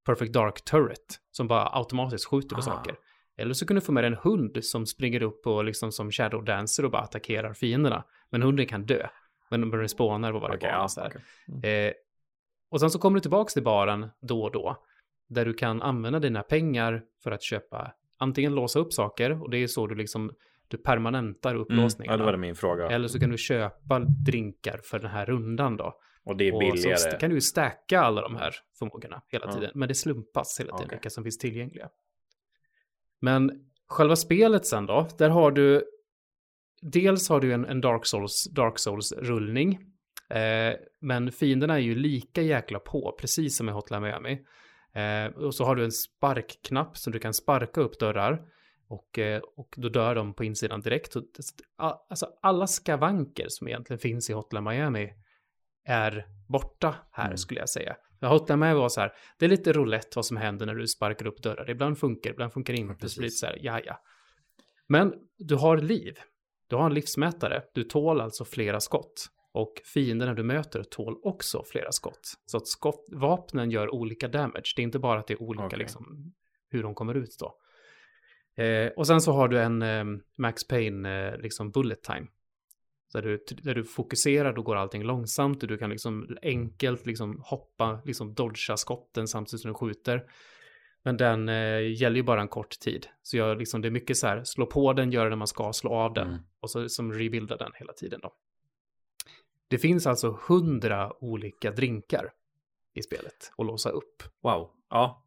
Perfect 0.06 0.34
Dark 0.34 0.63
Turret, 0.63 1.20
som 1.32 1.48
bara 1.48 1.70
automatiskt 1.74 2.26
skjuter 2.26 2.56
på 2.56 2.62
saker. 2.62 2.96
Eller 3.38 3.54
så 3.54 3.65
kan 3.65 3.76
du 3.76 3.82
få 3.82 3.91
med 3.91 4.06
en 4.06 4.15
hund 4.15 4.58
som 4.62 4.86
springer 4.86 5.24
upp 5.24 5.48
och 5.48 5.63
liksom 5.63 5.91
som 5.91 6.12
Shadow 6.12 6.43
Dancer 6.43 6.86
och 6.86 6.91
bara 6.91 7.02
attackerar 7.02 7.54
fienderna. 7.54 8.04
Men 8.30 8.41
hunden 8.41 8.65
kan 8.65 8.86
dö. 8.86 9.08
Men 9.50 9.72
den 9.72 9.89
spånar 9.89 10.32
på 10.32 10.39
varje 10.39 10.58
okay, 10.58 10.72
bana. 10.72 10.88
Ja, 10.96 11.08
okay. 11.08 11.22
mm. 11.48 11.88
eh, 11.88 11.93
och 12.69 12.80
sen 12.80 12.89
så 12.89 12.99
kommer 12.99 13.15
du 13.15 13.21
tillbaka 13.21 13.49
till 13.49 13.63
baren 13.63 14.08
då 14.21 14.43
och 14.43 14.51
då, 14.51 14.84
där 15.27 15.45
du 15.45 15.53
kan 15.53 15.82
använda 15.82 16.19
dina 16.19 16.43
pengar 16.43 17.03
för 17.23 17.32
att 17.32 17.43
köpa, 17.43 17.93
antingen 18.17 18.56
låsa 18.56 18.80
upp 18.80 18.93
saker, 18.93 19.43
och 19.43 19.49
det 19.49 19.58
är 19.58 19.67
så 19.67 19.88
du 19.88 19.95
liksom, 19.95 20.32
du 20.67 20.77
permanentar 20.77 21.56
upplåsningarna. 21.56 22.13
Mm, 22.13 22.25
ja, 22.25 22.32
det 22.32 22.38
var 22.38 22.38
min 22.38 22.56
fråga. 22.56 22.88
Eller 22.88 23.08
så 23.08 23.19
kan 23.19 23.30
du 23.30 23.38
köpa 23.38 23.99
drinkar 23.99 24.80
för 24.84 24.99
den 24.99 25.12
här 25.12 25.25
rundan 25.25 25.77
då. 25.77 25.99
Och 26.23 26.38
det 26.38 26.47
är 26.47 26.60
billigare. 26.60 26.93
Och 26.93 26.99
så 26.99 27.17
kan 27.17 27.30
du 27.30 27.36
ju 27.36 27.41
stacka 27.41 28.01
alla 28.01 28.21
de 28.21 28.36
här 28.36 28.56
förmågorna 28.80 29.21
hela 29.27 29.51
tiden. 29.51 29.71
Men 29.75 29.88
det 29.88 29.95
slumpas 29.95 30.60
hela 30.60 30.71
tiden 30.71 30.86
okay. 30.86 30.95
vilka 30.95 31.10
som 31.10 31.23
finns 31.23 31.38
tillgängliga. 31.38 31.89
Men 33.19 33.51
själva 33.88 34.15
spelet 34.15 34.65
sen 34.65 34.86
då, 34.86 35.08
där 35.17 35.30
har 35.30 35.51
du 35.51 35.84
Dels 36.82 37.30
har 37.30 37.39
du 37.39 37.53
en, 37.53 37.65
en 37.65 37.82
Dark 37.82 38.06
Souls, 38.06 38.43
Dark 38.51 38.80
Souls-rullning 38.80 39.80
Eh, 40.30 40.76
men 41.02 41.32
fienderna 41.32 41.74
är 41.74 41.80
ju 41.80 41.96
lika 41.96 42.42
jäkla 42.42 42.80
på, 42.80 43.16
precis 43.20 43.58
som 43.58 43.70
i 43.70 43.72
Hotline 43.72 44.02
Miami. 44.02 44.42
Eh, 44.94 45.26
och 45.26 45.56
så 45.56 45.66
har 45.66 45.76
du 45.76 45.84
en 45.84 45.92
sparkknapp 45.92 46.98
som 46.98 47.13
du 47.13 47.20
kan 47.20 47.34
sparka 47.34 47.82
upp 47.82 48.00
dörrar. 48.00 48.42
Och, 48.90 49.20
eh, 49.20 49.42
och 49.56 49.76
då 49.78 49.90
dör 49.90 50.16
de 50.16 50.34
på 50.34 50.44
insidan 50.44 50.82
direkt. 50.82 51.16
alltså 51.78 52.28
alla 52.42 52.68
skavanker 52.68 53.46
som 53.50 53.68
egentligen 53.68 54.00
finns 54.00 54.30
i 54.30 54.34
Hotline 54.34 54.63
Miami 54.63 55.13
är 55.86 56.28
borta 56.48 56.96
här 57.12 57.26
mm. 57.26 57.38
skulle 57.38 57.60
jag 57.60 57.70
säga. 57.70 57.96
Hotline 58.22 58.60
Miami 58.60 58.80
var 58.80 58.90
så 58.90 59.02
här, 59.02 59.13
det 59.40 59.46
är 59.46 59.50
lite 59.50 59.74
roulette 59.74 60.10
vad 60.16 60.26
som 60.26 60.38
händer 60.38 60.66
när 60.66 60.76
du 60.76 60.88
sparkar 60.88 61.28
upp 61.28 61.44
dörrar. 61.44 61.70
Ibland 61.70 61.98
funkar, 61.98 62.30
ibland 62.30 62.54
funkar 62.54 62.74
det 62.74 62.80
inte. 62.80 62.96
Ja, 63.02 63.10
så 63.10 63.22
lite 63.22 63.36
så 63.36 63.46
här, 63.46 63.58
ja, 63.62 63.80
ja. 63.86 64.02
Men 64.88 65.13
du 65.38 65.56
har 65.56 65.78
liv. 65.78 66.13
Du 66.68 66.76
har 66.76 66.86
en 66.86 66.94
livsmätare. 66.94 67.63
Du 67.74 67.84
tål 67.84 68.22
alltså 68.22 68.46
flera 68.46 68.80
skott. 68.80 69.30
Och 69.58 69.82
fienderna 69.86 70.34
du 70.34 70.43
möter 70.43 70.84
tål 70.84 71.20
också 71.24 71.63
flera 71.63 71.91
skott. 71.91 72.34
Så 72.46 72.58
att 72.58 72.67
skott, 72.67 73.06
vapnen 73.12 73.72
gör 73.72 73.93
olika 73.93 74.28
damage. 74.28 74.74
Det 74.76 74.82
är 74.82 74.84
inte 74.84 75.00
bara 75.00 75.20
att 75.20 75.28
det 75.28 75.34
är 75.34 75.41
olika 75.41 75.65
okay. 75.65 75.80
liksom, 75.80 76.34
hur 76.70 76.84
de 76.84 76.96
kommer 76.96 77.15
ut 77.15 77.38
då. 77.39 77.58
Eh, 78.63 78.88
och 78.88 79.08
sen 79.08 79.22
så 79.22 79.32
har 79.32 79.48
du 79.48 79.60
en 79.60 79.82
eh, 79.82 80.06
Max 80.38 80.67
Payne 80.67 81.28
eh, 81.28 81.38
liksom 81.38 81.72
bullet 81.72 82.04
time. 82.04 82.28
Där 83.13 83.22
du, 83.22 83.46
där 83.62 83.76
du 83.76 83.84
fokuserar, 83.84 84.54
då 84.54 84.62
går 84.62 84.76
allting 84.76 85.04
långsamt 85.04 85.63
och 85.63 85.70
du 85.70 85.78
kan 85.78 85.89
liksom 85.89 86.38
enkelt 86.41 87.06
liksom 87.06 87.41
hoppa, 87.46 88.02
liksom 88.06 88.34
dodga 88.34 88.78
skotten 88.78 89.28
samtidigt 89.28 89.62
som 89.62 89.72
du 89.72 89.76
skjuter. 89.76 90.24
Men 91.04 91.17
den 91.17 91.50
eh, 91.50 92.02
gäller 92.02 92.15
ju 92.15 92.24
bara 92.24 92.41
en 92.41 92.48
kort 92.48 92.80
tid. 92.80 93.08
Så 93.22 93.38
jag, 93.38 93.58
liksom, 93.58 93.82
det 93.82 93.88
är 93.88 93.91
mycket 93.91 94.17
så 94.17 94.28
här, 94.28 94.43
slå 94.43 94.65
på 94.65 94.93
den, 94.93 95.12
göra 95.12 95.30
det 95.30 95.36
man 95.36 95.48
ska, 95.48 95.74
slå 95.74 95.93
av 95.93 96.13
den. 96.13 96.28
Mm. 96.28 96.39
Och 96.60 96.72
så 96.72 96.89
som 96.89 97.13
rebuilda 97.13 97.58
den 97.58 97.72
hela 97.76 97.93
tiden 97.93 98.20
då. 98.24 98.34
Det 99.67 99.77
finns 99.77 100.08
alltså 100.08 100.39
hundra 100.47 101.23
olika 101.23 101.71
drinkar 101.71 102.32
i 102.93 103.01
spelet 103.01 103.51
att 103.58 103.65
låsa 103.65 103.89
upp. 103.89 104.23
Wow. 104.41 104.71
Ja. 104.89 105.23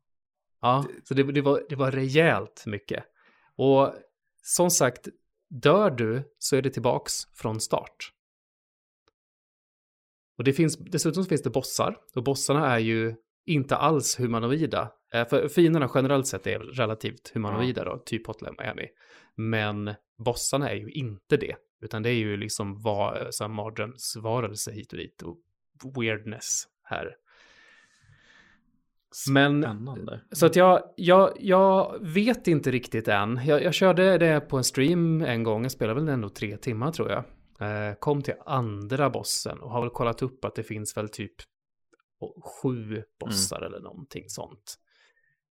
Ja, 0.61 0.85
så 1.05 1.15
det, 1.15 1.23
det, 1.23 1.41
var, 1.41 1.63
det 1.69 1.77
var 1.77 1.91
rejält 1.91 2.65
mycket. 2.67 3.05
Och 3.57 3.95
som 4.43 4.71
sagt, 4.71 5.09
dör 5.49 5.91
du 5.91 6.23
så 6.39 6.57
är 6.57 6.63
det 6.63 6.71
tillbaks 6.71 7.27
från 7.35 7.61
start. 7.61 8.13
Och 10.39 10.45
det 10.45 10.53
finns, 10.53 10.77
dessutom 10.79 11.25
finns 11.25 11.43
det 11.43 11.51
bossar. 11.51 11.99
Och 12.15 12.25
bossarna 12.25 12.75
är 12.75 12.79
ju 12.79 13.15
inte 13.47 13.77
alls 13.77 14.21
humanoida. 14.21 14.93
Eh, 15.13 15.29
för 15.29 15.49
fienderna 15.49 15.91
generellt 15.95 16.27
sett 16.27 16.47
är 16.47 16.59
relativt 16.59 17.31
humanoida 17.35 17.85
då, 17.85 17.99
typ 17.99 18.27
Hotline 18.27 18.55
Miami. 18.59 18.89
Men 19.35 19.95
bossarna 20.19 20.71
är 20.71 20.75
ju 20.75 20.91
inte 20.91 21.37
det. 21.37 21.57
Utan 21.81 22.03
det 22.03 22.11
är 22.11 22.15
ju 22.15 22.37
liksom 22.37 22.83
var, 22.83 23.29
så 23.31 23.49
mardrömsvarelse 23.49 24.73
hit 24.73 24.93
och 24.93 24.99
dit 24.99 25.23
och 25.23 25.39
weirdness 25.97 26.65
här. 26.83 27.17
Men, 29.31 29.63
Spännande. 29.63 30.21
så 30.33 30.47
att 30.47 30.57
jag, 30.57 30.83
jag, 30.97 31.33
jag 31.41 31.99
vet 32.01 32.49
inte 32.49 32.71
riktigt 32.71 33.09
än. 33.09 33.41
Jag, 33.47 33.63
jag 33.63 33.75
körde 33.75 34.19
det 34.19 34.41
på 34.41 34.57
en 34.57 34.65
stream 34.65 35.23
en 35.23 35.43
gång, 35.43 35.63
jag 35.63 35.73
spelade 35.73 36.01
väl 36.01 36.09
ändå 36.09 36.29
tre 36.29 36.57
timmar 36.57 36.93
tror 36.93 37.11
jag. 37.11 37.25
Eh, 37.61 37.95
kom 37.95 38.23
till 38.23 38.35
andra 38.47 39.11
bossen 39.11 39.61
och 39.61 39.71
har 39.71 39.81
väl 39.81 39.91
kollat 39.91 40.23
upp 40.23 40.45
att 40.45 40.55
det 40.55 40.63
finns 40.63 40.97
väl 40.97 41.09
typ 41.09 41.35
sju 42.45 43.03
bossar 43.21 43.57
mm. 43.57 43.67
eller 43.67 43.81
någonting 43.81 44.25
sånt. 44.29 44.75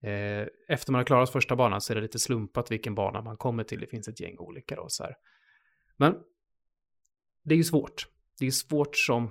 Eh, 0.02 0.46
efter 0.68 0.92
man 0.92 0.98
har 0.98 1.04
klarat 1.04 1.30
första 1.30 1.56
banan 1.56 1.80
så 1.80 1.92
är 1.92 1.94
det 1.94 2.00
lite 2.00 2.18
slumpat 2.18 2.70
vilken 2.70 2.94
bana 2.94 3.22
man 3.22 3.36
kommer 3.36 3.64
till. 3.64 3.80
Det 3.80 3.86
finns 3.86 4.08
ett 4.08 4.20
gäng 4.20 4.38
olika 4.38 4.76
då 4.76 4.84
så 4.88 5.04
här. 5.04 5.14
Men 6.00 6.14
det 7.44 7.54
är 7.54 7.56
ju 7.56 7.64
svårt. 7.64 8.06
Det 8.38 8.46
är 8.46 8.50
svårt 8.50 8.96
som 8.96 9.30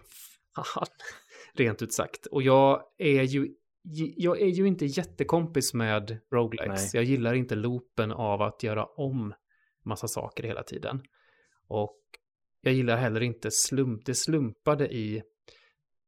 fan, 0.56 0.86
rent 1.54 1.82
ut 1.82 1.94
sagt. 1.94 2.26
Och 2.26 2.42
jag 2.42 2.84
är 2.98 3.24
ju 3.24 3.56
jag 4.16 4.42
är 4.42 4.48
ju 4.48 4.68
inte 4.68 4.86
jättekompis 4.86 5.74
med 5.74 6.20
roguelikes. 6.32 6.94
Jag 6.94 7.04
gillar 7.04 7.34
inte 7.34 7.56
loopen 7.56 8.12
av 8.12 8.42
att 8.42 8.64
göra 8.64 8.86
om 8.86 9.34
massa 9.86 10.08
saker 10.08 10.44
hela 10.44 10.64
tiden. 10.64 11.02
Och 11.68 12.00
jag 12.62 12.74
gillar 12.74 12.98
heller 12.98 13.22
inte 13.22 13.52
slump, 13.52 14.06
det 14.06 14.16
slumpade 14.16 14.88
i... 14.88 15.24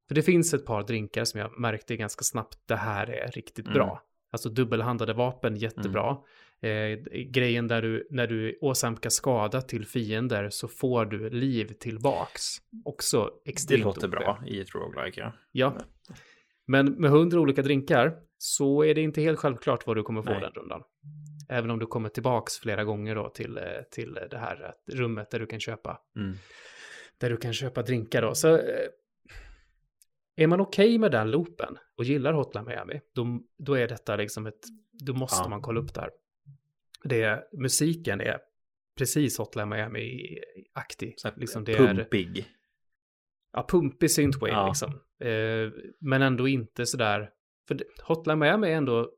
För 0.08 0.16
det 0.16 0.22
finns 0.22 0.54
ett 0.54 0.66
par 0.66 0.84
drinkar 0.84 1.24
som 1.24 1.40
jag 1.40 1.60
märkte 1.60 1.96
ganska 1.96 2.24
snabbt, 2.24 2.68
det 2.68 2.76
här 2.76 3.10
är 3.10 3.32
riktigt 3.32 3.66
mm. 3.66 3.74
bra. 3.74 4.04
Alltså 4.32 4.50
dubbelhandlade 4.50 5.14
vapen, 5.14 5.56
jättebra. 5.56 6.10
Mm. 6.10 6.24
Eh, 6.64 7.00
grejen 7.26 7.68
där 7.68 7.82
du, 7.82 8.08
när 8.10 8.28
du 8.28 8.58
åsamkar 8.62 9.10
skada 9.10 9.62
till 9.62 9.86
fiender 9.86 10.50
så 10.50 10.68
får 10.68 11.06
du 11.06 11.30
liv 11.30 11.74
tillbaks. 11.80 12.44
Också 12.86 13.32
extremt 13.46 13.82
Det 13.82 13.86
låter 13.86 14.08
bra 14.08 14.44
i 14.48 14.62
ett 14.62 14.76
roguelike, 14.76 15.22
ja. 15.22 15.34
Ja. 15.52 15.78
Men 16.68 16.92
med 16.92 17.12
hundra 17.12 17.40
olika 17.40 17.62
drinkar 17.62 18.14
så 18.38 18.84
är 18.84 18.96
det 18.96 19.02
inte 19.02 19.22
helt 19.22 19.40
självklart 19.40 19.88
vad 19.88 19.96
du 19.98 20.04
kommer 20.04 20.22
få 20.22 20.30
Nej. 20.30 20.42
den 20.42 20.52
rundan. 20.52 20.84
Även 21.50 21.72
om 21.72 21.80
du 21.80 21.86
kommer 21.86 22.10
tillbaks 22.10 22.60
flera 22.60 22.84
gånger 22.84 23.16
då 23.16 23.30
till, 23.30 23.58
eh, 23.58 23.64
till 23.92 24.14
det 24.32 24.38
här 24.38 24.74
rummet 24.92 25.32
där 25.32 25.40
du 25.40 25.46
kan 25.46 25.60
köpa. 25.60 26.02
Mm. 26.16 26.36
Där 27.18 27.30
du 27.30 27.38
kan 27.38 27.54
köpa 27.54 27.82
drinkar 27.82 28.22
då. 28.22 28.36
Så 28.36 28.56
eh, 28.56 28.62
är 30.36 30.48
man 30.48 30.62
okej 30.62 30.86
okay 30.86 31.00
med 31.00 31.12
den 31.12 31.32
loopen 31.32 31.78
och 31.98 32.04
gillar 32.04 32.34
Hotline 32.34 32.66
Miami, 32.66 33.02
då, 33.16 33.40
då 33.58 33.74
är 33.74 33.88
detta 33.88 34.16
liksom 34.16 34.48
ett, 34.48 34.62
då 35.06 35.14
måste 35.14 35.44
ja. 35.44 35.50
man 35.50 35.62
kolla 35.62 35.80
upp 35.80 35.94
det 35.94 36.02
här 36.02 36.12
det, 37.04 37.44
musiken 37.54 38.22
är 38.22 38.38
precis 38.98 39.38
Hotline 39.38 39.70
Miami-aktig. 39.70 41.16
Liksom 41.36 41.64
det 41.64 41.78
pumpig. 41.78 42.38
Är, 42.38 42.46
ja, 43.54 43.66
pumpig 43.70 44.12
synthwave 44.12 44.54
ja. 44.54 44.68
liksom. 44.68 44.90
Eh, 45.20 45.72
men 46.00 46.22
ändå 46.22 46.48
inte 46.48 46.86
sådär, 46.86 47.30
för 47.68 47.84
Hotline 48.04 48.40
Miami 48.40 48.68
är 48.68 48.76
ändå 48.76 49.12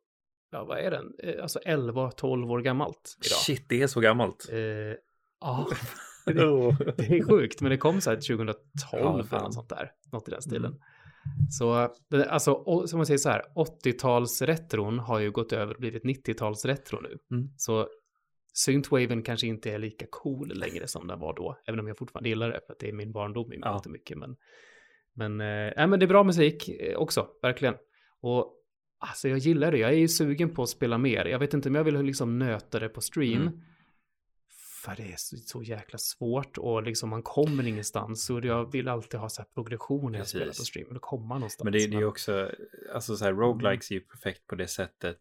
ja 0.52 0.64
vad 0.64 0.78
är 0.78 0.92
den, 0.92 1.14
eh, 1.24 1.42
alltså 1.42 1.60
11-12 1.60 2.52
år 2.52 2.62
gammalt 2.62 3.18
idag. 3.26 3.38
Shit, 3.38 3.66
det 3.70 3.82
är 3.82 3.88
så 3.88 4.00
gammalt. 4.00 4.50
Eh, 4.52 4.58
ja, 5.40 5.68
det, 6.26 6.34
det, 6.98 7.18
är 7.18 7.30
sjukt, 7.30 7.62
men 7.62 7.72
det 7.72 7.78
kom 7.78 8.02
så 8.02 8.10
här 8.10 8.18
2012 8.18 8.58
ja, 8.92 9.20
eller 9.20 9.44
något 9.44 9.54
sånt 9.54 9.70
där, 9.70 9.92
något 10.12 10.28
i 10.28 10.32
den 10.32 10.42
stilen. 10.42 10.80
Så 11.49 11.89
alltså, 12.30 12.63
som 12.88 12.97
man 12.97 13.05
säger 13.05 13.17
så 13.17 13.30
här, 13.30 13.41
80-talsretron 13.55 14.99
har 14.99 15.19
ju 15.19 15.32
gått 15.32 15.53
över 15.53 15.74
och 15.74 15.80
blivit 15.80 16.03
90-talsretro 16.03 17.01
nu. 17.01 17.17
Mm. 17.38 17.49
Så 17.57 17.88
Synthwaven 18.53 19.24
kanske 19.24 19.47
inte 19.47 19.71
är 19.71 19.80
lika 19.80 20.05
cool 20.09 20.51
längre 20.55 20.88
som 20.88 21.07
den 21.07 21.19
var 21.19 21.34
då, 21.34 21.57
även 21.67 21.80
om 21.80 21.88
jag 21.88 21.97
fortfarande 21.97 22.30
gillar 22.30 22.49
det, 22.49 22.59
för 22.65 22.74
att 22.74 22.80
det 22.80 22.89
är 22.89 22.93
min 22.93 23.11
barndom 23.11 23.53
i 23.53 23.59
ja. 23.61 23.82
mycket. 23.86 24.17
Men, 24.17 24.36
men, 25.13 25.41
äh, 25.41 25.88
men 25.88 25.99
det 25.99 26.05
är 26.05 26.07
bra 26.07 26.24
musik 26.24 26.69
eh, 26.69 26.97
också, 26.97 27.28
verkligen. 27.41 27.76
Och 28.21 28.53
alltså 28.99 29.28
jag 29.28 29.38
gillar 29.38 29.71
det, 29.71 29.78
jag 29.78 29.91
är 29.91 29.97
ju 29.97 30.07
sugen 30.07 30.49
på 30.49 30.63
att 30.63 30.69
spela 30.69 30.97
mer. 30.97 31.26
Jag 31.26 31.39
vet 31.39 31.53
inte 31.53 31.69
om 31.69 31.76
jag 31.76 31.84
vill 31.84 32.01
liksom 32.01 32.39
nöta 32.39 32.80
det 32.80 32.89
på 32.89 33.01
stream. 33.01 33.41
Mm. 33.41 33.61
För 34.84 34.96
det 34.96 35.04
är 35.04 35.16
så, 35.18 35.38
så, 35.38 35.64
jäkla 35.64 35.98
svårt 35.98 36.58
och 36.58 36.84
liksom 36.84 37.10
man 37.10 37.24
kommer 37.24 37.68
ingenstans. 37.68 38.30
Och 38.30 38.46
jag 38.46 38.72
vill 38.72 38.88
alltid 38.88 39.20
ha 39.20 39.30
så 39.30 39.42
här 39.42 39.50
progression 39.54 40.12
när 40.12 40.20
jag 40.20 40.28
spelar 40.28 40.46
på 40.46 40.54
stream. 40.54 40.98
Och 41.02 41.22
man 41.22 41.40
någonstans. 41.40 41.64
Men 41.64 41.74
det, 41.74 41.88
det 41.88 41.96
är 41.96 42.00
ju 42.00 42.06
också, 42.06 42.52
alltså 42.94 43.16
så 43.16 43.26
här, 43.26 43.34
roguelikes 43.34 43.92
är 43.92 43.96
ju 43.96 44.02
perfekt 44.02 44.48
på 44.48 44.56
det 44.56 44.68
sättet. 44.68 45.18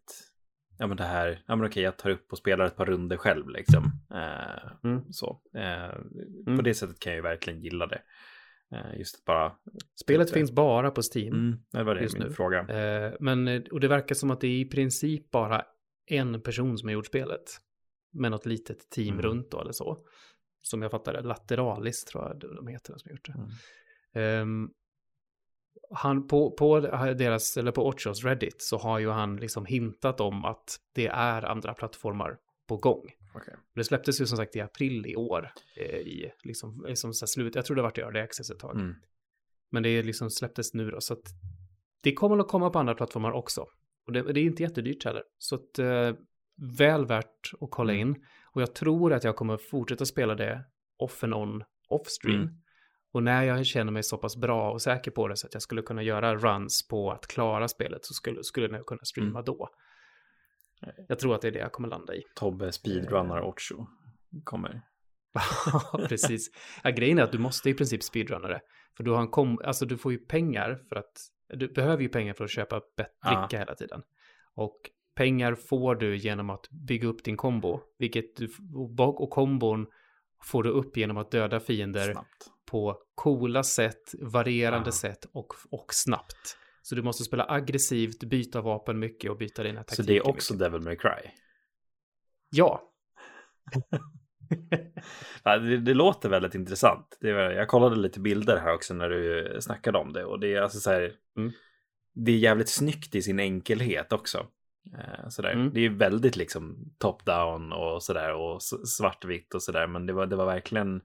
Ja 0.77 0.87
men 0.87 0.97
det 0.97 1.03
här, 1.03 1.43
ja 1.47 1.55
men 1.55 1.65
okej 1.67 1.83
jag 1.83 1.97
tar 1.97 2.09
upp 2.09 2.31
och 2.31 2.37
spelar 2.37 2.65
ett 2.65 2.75
par 2.75 2.85
runder 2.85 3.17
själv 3.17 3.49
liksom. 3.49 3.83
Eh, 4.13 4.89
mm. 4.89 5.13
Så. 5.13 5.41
Eh, 5.55 5.95
mm. 6.47 6.57
På 6.57 6.61
det 6.61 6.73
sättet 6.73 6.99
kan 6.99 7.11
jag 7.11 7.17
ju 7.17 7.23
verkligen 7.23 7.61
gilla 7.61 7.87
det. 7.87 8.01
Eh, 8.71 8.99
just 8.99 9.15
att 9.15 9.25
bara... 9.25 9.51
Spelet 10.01 10.31
finns 10.31 10.51
bara 10.51 10.91
på 10.91 11.01
Steam. 11.15 11.33
Mm, 11.33 11.59
det 11.71 11.83
var 11.83 11.95
det 11.95 12.01
just 12.01 12.17
min 12.17 12.27
nu. 12.27 12.33
fråga. 12.33 12.59
Eh, 12.59 13.13
men, 13.19 13.63
och 13.71 13.79
det 13.79 13.87
verkar 13.87 14.15
som 14.15 14.31
att 14.31 14.41
det 14.41 14.47
är 14.47 14.59
i 14.59 14.65
princip 14.65 15.31
bara 15.31 15.65
en 16.05 16.41
person 16.41 16.77
som 16.77 16.87
har 16.87 16.93
gjort 16.93 17.05
spelet 17.05 17.59
med 18.13 18.31
något 18.31 18.45
litet 18.45 18.89
team 18.89 19.13
mm. 19.13 19.21
runt 19.21 19.51
då 19.51 19.61
eller 19.61 19.71
så. 19.71 19.97
Som 20.61 20.81
jag 20.81 20.91
fattar 20.91 21.13
det, 21.13 21.21
Lateralis 21.21 22.05
tror 22.05 22.23
jag 22.23 22.39
de 22.55 22.67
heter 22.67 22.97
som 22.97 23.11
gjort 23.11 23.25
det. 23.25 23.33
Mm. 24.19 24.41
Um, 24.41 24.73
han 25.91 26.27
på, 26.27 26.51
på 26.51 26.79
deras, 26.79 27.57
eller 27.57 27.71
på 27.71 27.87
Ochos 27.87 28.23
Reddit 28.23 28.61
så 28.61 28.77
har 28.77 28.99
ju 28.99 29.09
han 29.09 29.35
liksom 29.35 29.65
hintat 29.65 30.19
om 30.19 30.45
att 30.45 30.77
det 30.93 31.07
är 31.07 31.45
andra 31.45 31.73
plattformar 31.73 32.37
på 32.67 32.77
gång. 32.77 33.03
Okay. 33.35 33.55
Det 33.75 33.83
släpptes 33.83 34.21
ju 34.21 34.25
som 34.25 34.37
sagt 34.37 34.55
i 34.55 34.61
april 34.61 35.05
i 35.07 35.15
år. 35.15 35.51
Eh, 35.77 35.97
I 35.97 36.31
liksom, 36.43 36.85
liksom 36.87 37.13
så 37.13 37.27
slut, 37.27 37.55
jag 37.55 37.65
tror 37.65 37.75
det 37.75 37.81
varit 37.81 37.97
i 37.97 38.01
Early 38.01 38.19
Access 38.19 38.49
ett 38.49 38.59
tag. 38.59 38.75
Mm. 38.75 38.95
Men 39.71 39.83
det 39.83 40.03
liksom 40.03 40.29
släpptes 40.29 40.73
nu 40.73 40.91
då, 40.91 41.01
så 41.01 41.13
att 41.13 41.27
det 42.01 42.13
kommer 42.13 42.37
att 42.37 42.47
komma 42.47 42.69
på 42.69 42.79
andra 42.79 42.95
plattformar 42.95 43.31
också. 43.31 43.65
Och 44.05 44.13
det, 44.13 44.33
det 44.33 44.39
är 44.39 44.43
inte 44.43 44.63
jättedyrt 44.63 45.05
heller. 45.05 45.23
Så 45.37 45.55
att 45.55 45.79
eh, 45.79 46.11
väl 46.77 47.05
värt 47.05 47.51
att 47.61 47.71
kolla 47.71 47.93
mm. 47.93 48.07
in. 48.07 48.25
Och 48.53 48.61
jag 48.61 48.75
tror 48.75 49.13
att 49.13 49.23
jag 49.23 49.35
kommer 49.35 49.57
fortsätta 49.57 50.05
spela 50.05 50.35
det 50.35 50.65
off 50.97 51.23
and 51.23 51.33
on, 51.33 51.63
off 51.89 52.07
stream. 52.07 52.41
Mm. 52.41 52.53
Och 53.13 53.23
när 53.23 53.43
jag 53.43 53.65
känner 53.65 53.91
mig 53.91 54.03
så 54.03 54.17
pass 54.17 54.37
bra 54.37 54.71
och 54.71 54.81
säker 54.81 55.11
på 55.11 55.27
det 55.27 55.37
så 55.37 55.47
att 55.47 55.53
jag 55.53 55.63
skulle 55.63 55.81
kunna 55.81 56.03
göra 56.03 56.35
runs 56.35 56.87
på 56.87 57.11
att 57.11 57.27
klara 57.27 57.67
spelet 57.67 58.05
så 58.05 58.13
skulle, 58.13 58.43
skulle 58.43 58.77
jag 58.77 58.85
kunna 58.85 59.03
streama 59.03 59.39
mm. 59.39 59.45
då. 59.45 59.69
Jag 61.07 61.19
tror 61.19 61.35
att 61.35 61.41
det 61.41 61.47
är 61.47 61.51
det 61.51 61.59
jag 61.59 61.71
kommer 61.71 61.87
landa 61.87 62.15
i. 62.15 62.23
Tobbe 62.35 62.71
speedrunnar 62.71 63.37
eh. 63.37 63.47
Ocho 63.47 63.85
kommer. 64.43 64.81
Ja, 65.65 66.05
precis. 66.09 66.49
Ja, 66.83 66.89
grejen 66.89 67.19
är 67.19 67.23
att 67.23 67.31
du 67.31 67.37
måste 67.37 67.69
i 67.69 67.73
princip 67.73 68.03
speedrunna 68.03 68.47
det. 68.47 68.61
För 68.97 69.03
du, 69.03 69.11
har 69.11 69.21
en 69.21 69.27
kom 69.27 69.59
alltså, 69.63 69.85
du 69.85 69.97
får 69.97 70.11
ju 70.11 70.17
pengar 70.17 70.79
för 70.89 70.95
att, 70.95 71.11
du 71.53 71.67
behöver 71.67 72.03
ju 72.03 72.09
pengar 72.09 72.33
för 72.33 72.43
att 72.43 72.51
köpa 72.51 72.81
dricka 72.97 73.47
ja. 73.51 73.59
hela 73.59 73.75
tiden. 73.75 74.01
Och 74.55 74.79
pengar 75.15 75.55
får 75.55 75.95
du 75.95 76.17
genom 76.17 76.49
att 76.49 76.69
bygga 76.69 77.07
upp 77.07 77.23
din 77.23 77.37
kombo. 77.37 77.79
Vilket 77.97 78.35
du, 78.35 78.49
och 78.97 79.29
kombon 79.29 79.87
får 80.43 80.63
du 80.63 80.69
upp 80.69 80.97
genom 80.97 81.17
att 81.17 81.31
döda 81.31 81.59
fiender 81.59 82.11
snabbt. 82.11 82.47
på 82.65 82.97
coola 83.15 83.63
sätt, 83.63 84.13
varierande 84.21 84.87
ja. 84.87 84.91
sätt 84.91 85.25
och, 85.33 85.53
och 85.71 85.93
snabbt. 85.93 86.57
Så 86.81 86.95
du 86.95 87.01
måste 87.01 87.23
spela 87.23 87.45
aggressivt, 87.49 88.23
byta 88.23 88.61
vapen 88.61 88.99
mycket 88.99 89.31
och 89.31 89.37
byta 89.37 89.63
dina 89.63 89.79
taktiker. 89.79 90.03
Så 90.03 90.07
det 90.07 90.17
är 90.17 90.27
också 90.27 90.53
mycket. 90.53 90.71
Devil 90.71 90.81
May 90.81 90.95
Cry? 90.95 91.09
Ja. 92.55 92.89
det, 95.43 95.77
det, 95.77 95.93
låter 95.93 96.29
väldigt 96.29 96.55
intressant. 96.55 97.17
Det 97.21 97.29
jag 97.29 97.67
kollade 97.67 97.95
lite 97.95 98.19
bilder 98.19 98.57
här 98.57 98.73
också 98.73 98.93
när 98.93 99.09
du 99.09 99.57
snackade 99.61 99.97
om 99.97 100.13
det 100.13 100.25
och 100.25 100.39
det 100.39 100.53
är 100.53 100.61
alltså 100.61 100.79
så 100.79 100.91
här. 100.91 101.13
Mm. 101.37 101.51
Det 102.13 102.31
är 102.31 102.37
jävligt 102.37 102.69
snyggt 102.69 103.15
i 103.15 103.21
sin 103.21 103.39
enkelhet 103.39 104.13
också. 104.13 104.47
Eh, 104.91 105.29
sådär. 105.29 105.51
Mm. 105.51 105.73
Det 105.73 105.85
är 105.85 105.89
väldigt 105.89 106.35
liksom 106.35 106.93
top-down 106.97 107.71
och 107.73 108.03
sådär 108.03 108.33
och 108.33 108.61
svartvitt 108.63 109.53
och 109.53 109.63
sådär. 109.63 109.87
Men 109.87 110.05
det 110.05 110.13
var, 110.13 110.25
det 110.25 110.35
var 110.35 110.45
verkligen 110.45 111.01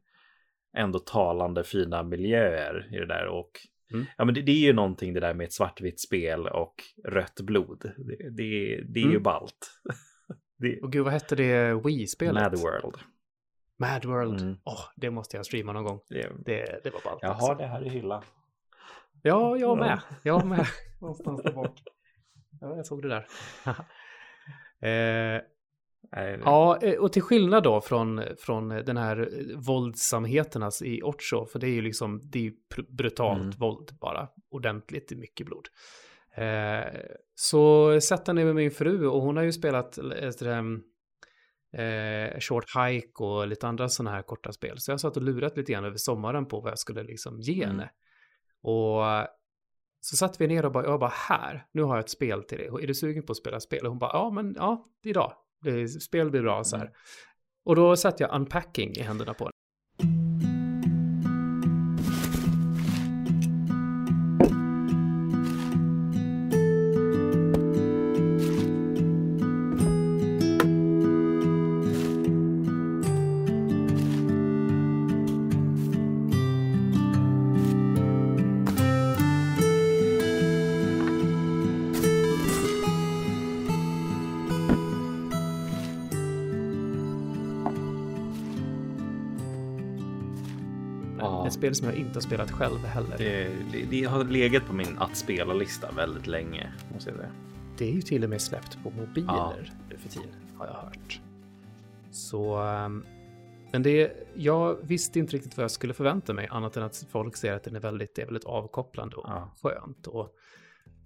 ändå 0.76 0.98
talande 0.98 1.64
fina 1.64 2.02
miljöer 2.02 2.88
i 2.92 2.98
det 2.98 3.06
där. 3.06 3.26
Och 3.26 3.50
mm. 3.92 4.06
ja, 4.16 4.24
men 4.24 4.34
det, 4.34 4.42
det, 4.42 4.52
är 4.52 4.66
ju 4.66 4.72
någonting 4.72 5.14
det 5.14 5.20
där 5.20 5.34
med 5.34 5.44
ett 5.44 5.52
svartvitt 5.52 6.00
spel 6.00 6.46
och 6.46 6.74
rött 7.04 7.40
blod. 7.40 7.92
Det, 7.96 8.30
det, 8.30 8.80
det 8.88 9.00
är 9.00 9.04
mm. 9.04 9.12
ju 9.12 9.20
ballt. 9.20 9.80
det... 10.58 10.80
Och 10.80 10.92
gud, 10.92 11.04
vad 11.04 11.12
hette 11.12 11.36
det 11.36 11.74
Wii-spelet? 11.74 12.42
Mad 12.42 12.60
World. 12.60 12.96
Mad 13.76 14.04
World. 14.04 14.40
Mm. 14.40 14.56
Oh, 14.64 14.84
det 14.96 15.10
måste 15.10 15.36
jag 15.36 15.46
streama 15.46 15.72
någon 15.72 15.84
gång. 15.84 16.00
Det, 16.08 16.32
det, 16.44 16.80
det 16.84 16.90
var 16.90 17.00
ballt. 17.04 17.18
Jag 17.22 17.34
har 17.34 17.54
det 17.56 17.66
här 17.66 17.86
i 17.86 17.88
hyllan. 17.88 18.22
Ja, 19.22 19.56
jag 19.56 19.78
med. 19.78 20.00
Jag 20.22 20.46
med. 20.46 20.66
Någonstans 21.00 21.42
där 21.42 21.52
bak. 21.52 21.82
Ja, 22.60 22.76
jag 22.76 22.86
såg 22.86 23.02
det 23.02 23.08
där. 23.08 23.26
eh, 24.80 25.42
ja, 26.44 26.78
eh, 26.82 26.98
och 26.98 27.12
till 27.12 27.22
skillnad 27.22 27.62
då 27.62 27.80
från, 27.80 28.22
från 28.38 28.68
den 28.68 28.96
här 28.96 29.30
våldsamheterna 29.56 30.70
i 30.84 31.02
Ocho, 31.02 31.46
för 31.46 31.58
det 31.58 31.66
är 31.66 31.72
ju 31.72 31.82
liksom, 31.82 32.20
det 32.24 32.46
är 32.46 32.52
brutalt 32.96 33.40
mm. 33.40 33.54
våld 33.58 33.98
bara, 34.00 34.28
ordentligt 34.50 35.18
mycket 35.18 35.46
blod. 35.46 35.68
Eh, 36.34 36.84
så 37.34 38.00
satt 38.00 38.26
han 38.26 38.36
ner 38.36 38.44
med 38.44 38.54
min 38.54 38.70
fru 38.70 39.06
och 39.06 39.22
hon 39.22 39.36
har 39.36 39.44
ju 39.44 39.52
spelat 39.52 39.98
eh, 39.98 40.30
Short 42.40 42.64
Hike 42.76 43.24
och 43.24 43.48
lite 43.48 43.68
andra 43.68 43.88
sådana 43.88 44.16
här 44.16 44.22
korta 44.22 44.52
spel. 44.52 44.74
Så 44.78 44.90
jag 44.90 45.00
satt 45.00 45.16
och 45.16 45.22
lurat 45.22 45.56
lite 45.56 45.72
grann 45.72 45.84
över 45.84 45.96
sommaren 45.96 46.46
på 46.46 46.60
vad 46.60 46.70
jag 46.70 46.78
skulle 46.78 47.02
liksom 47.02 47.40
ge 47.40 47.62
mm. 47.62 47.68
henne. 47.68 47.90
Och 48.62 49.02
så 50.00 50.16
satt 50.16 50.40
vi 50.40 50.46
ner 50.46 50.64
och 50.64 50.72
bara, 50.72 50.84
jag 50.84 51.00
bara 51.00 51.12
här, 51.14 51.66
nu 51.72 51.82
har 51.82 51.96
jag 51.96 52.04
ett 52.04 52.10
spel 52.10 52.42
till 52.42 52.58
dig. 52.58 52.66
Är 52.66 52.86
du 52.86 52.94
sugen 52.94 53.22
på 53.22 53.32
att 53.32 53.36
spela 53.36 53.60
spel? 53.60 53.84
Och 53.84 53.88
hon 53.88 53.98
bara, 53.98 54.10
ja 54.12 54.30
men 54.30 54.54
ja, 54.56 54.86
idag. 55.04 55.32
Det, 55.60 55.88
spel 55.88 56.30
blir 56.30 56.42
bra 56.42 56.64
så 56.64 56.76
här. 56.76 56.84
Mm. 56.84 56.94
Och 57.64 57.76
då 57.76 57.96
satt 57.96 58.20
jag 58.20 58.34
unpacking 58.34 58.90
i 58.90 59.00
händerna 59.00 59.34
på 59.34 59.50
spel 91.58 91.74
som 91.74 91.88
jag 91.88 91.96
inte 91.96 92.14
har 92.14 92.20
spelat 92.20 92.50
själv 92.50 92.78
heller. 92.78 93.18
Det, 93.18 93.50
det, 93.72 93.84
det 93.90 94.04
har 94.04 94.24
legat 94.24 94.66
på 94.66 94.72
min 94.72 94.98
att 94.98 95.16
spela-lista 95.16 95.92
väldigt 95.92 96.26
länge, 96.26 96.72
måste 96.92 97.10
jag 97.10 97.18
säga. 97.18 97.32
Det 97.78 97.84
är 97.84 97.92
ju 97.92 98.02
till 98.02 98.24
och 98.24 98.30
med 98.30 98.40
släppt 98.40 98.82
på 98.82 98.90
mobiler 98.90 99.72
nu 99.90 99.96
för 99.96 100.08
tiden, 100.08 100.30
har 100.56 100.66
jag 100.66 100.74
hört. 100.74 101.20
Så, 102.10 102.56
ehm, 102.56 103.04
men 103.72 103.82
det, 103.82 104.12
jag 104.34 104.78
visste 104.82 105.18
inte 105.18 105.36
riktigt 105.36 105.56
vad 105.56 105.64
jag 105.64 105.70
skulle 105.70 105.94
förvänta 105.94 106.32
mig, 106.32 106.48
annat 106.50 106.76
än 106.76 106.82
att 106.82 107.06
folk 107.10 107.36
säger 107.36 107.54
att 107.54 107.64
den 107.64 107.76
är 107.76 107.80
väldigt, 107.80 108.14
det 108.14 108.22
är 108.22 108.26
väldigt 108.26 108.44
avkopplande 108.44 109.16
och 109.16 109.28
ja. 109.28 109.54
skönt. 109.62 110.06
Och 110.06 110.34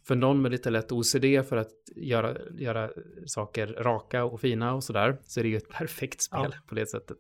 för 0.07 0.15
någon 0.15 0.43
med 0.43 0.53
lite 0.53 0.71
lätt 0.71 0.93
OCD 0.93 1.25
för 1.49 1.57
att 1.57 1.73
göra, 1.97 2.37
göra 2.59 2.91
saker 3.27 3.67
raka 3.67 4.25
och 4.25 4.41
fina 4.41 4.75
och 4.75 4.85
sådär, 4.85 5.19
så 5.25 5.41
är 5.41 5.45
det 5.45 5.51
ju 5.51 5.57
ett 5.57 5.69
perfekt 5.79 6.23
spel 6.23 6.51
ja. 6.53 6.59
på 6.69 6.75
det 6.75 6.87
sättet. 6.87 7.19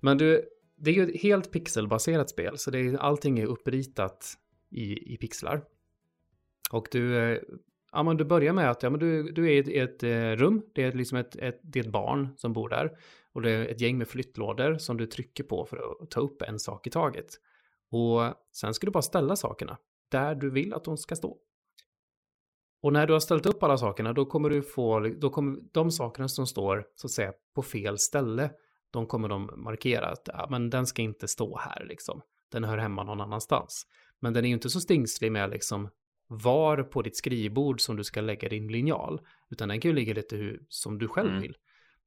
Men 0.00 0.18
du, 0.18 0.44
det 0.76 0.90
är 0.90 0.94
ju 0.94 1.10
ett 1.10 1.22
helt 1.22 1.52
pixelbaserat 1.52 2.30
spel, 2.30 2.58
så 2.58 2.70
det 2.70 2.78
är, 2.78 2.96
allting 2.96 3.38
är 3.38 3.46
uppritat 3.46 4.34
i, 4.70 5.14
i 5.14 5.16
pixlar. 5.16 5.64
Och 6.70 6.88
du, 6.90 7.18
eh, 7.18 7.38
ja, 7.92 8.02
men 8.02 8.16
du 8.16 8.24
börjar 8.24 8.52
med 8.52 8.70
att 8.70 8.82
ja, 8.82 8.90
men 8.90 9.00
du, 9.00 9.32
du 9.32 9.46
är 9.46 9.50
i 9.50 9.58
ett, 9.58 9.90
ett, 9.90 10.02
eh, 10.02 10.44
rum, 10.44 10.62
det 10.74 10.82
är 10.82 10.92
liksom 10.92 11.18
ett, 11.18 11.36
ett, 11.36 11.60
det 11.62 11.78
är 11.78 11.84
ett 11.84 11.92
barn 11.92 12.28
som 12.36 12.52
bor 12.52 12.68
där. 12.68 12.98
Och 13.32 13.42
det 13.42 13.50
är 13.50 13.66
ett 13.66 13.80
gäng 13.80 13.98
med 13.98 14.08
flyttlådor 14.08 14.78
som 14.78 14.96
du 14.96 15.06
trycker 15.06 15.44
på 15.44 15.64
för 15.64 15.76
att 15.76 16.10
ta 16.10 16.20
upp 16.20 16.42
en 16.42 16.58
sak 16.58 16.86
i 16.86 16.90
taget. 16.90 17.26
Och 17.90 18.20
sen 18.52 18.74
ska 18.74 18.86
du 18.86 18.90
bara 18.90 19.02
ställa 19.02 19.36
sakerna 19.36 19.78
där 20.08 20.34
du 20.34 20.50
vill 20.50 20.74
att 20.74 20.84
de 20.84 20.96
ska 20.96 21.16
stå. 21.16 21.38
Och 22.82 22.92
när 22.92 23.06
du 23.06 23.12
har 23.12 23.20
ställt 23.20 23.46
upp 23.46 23.62
alla 23.62 23.78
sakerna, 23.78 24.12
då 24.12 24.26
kommer 24.26 24.50
du 24.50 24.62
få, 24.62 25.00
då 25.00 25.30
kommer 25.30 25.58
de 25.72 25.90
sakerna 25.90 26.28
som 26.28 26.46
står, 26.46 26.86
så 26.94 27.06
att 27.06 27.10
säga, 27.10 27.32
på 27.54 27.62
fel 27.62 27.98
ställe, 27.98 28.50
de 28.94 29.06
kommer 29.06 29.28
de 29.28 29.50
markera 29.56 30.06
att, 30.06 30.28
ja, 30.32 30.46
men 30.50 30.70
den 30.70 30.86
ska 30.86 31.02
inte 31.02 31.28
stå 31.28 31.58
här 31.58 31.86
liksom. 31.88 32.22
Den 32.52 32.64
hör 32.64 32.78
hemma 32.78 33.02
någon 33.02 33.20
annanstans. 33.20 33.86
Men 34.20 34.32
den 34.32 34.44
är 34.44 34.48
ju 34.48 34.54
inte 34.54 34.70
så 34.70 34.80
stingslig 34.80 35.32
med 35.32 35.50
liksom 35.50 35.88
var 36.26 36.82
på 36.82 37.02
ditt 37.02 37.16
skrivbord 37.16 37.80
som 37.80 37.96
du 37.96 38.04
ska 38.04 38.20
lägga 38.20 38.48
din 38.48 38.68
linjal, 38.68 39.20
utan 39.50 39.68
den 39.68 39.80
kan 39.80 39.90
ju 39.90 39.94
ligga 39.94 40.14
lite 40.14 40.36
hur, 40.36 40.62
som 40.68 40.98
du 40.98 41.08
själv 41.08 41.30
mm. 41.30 41.42
vill. 41.42 41.56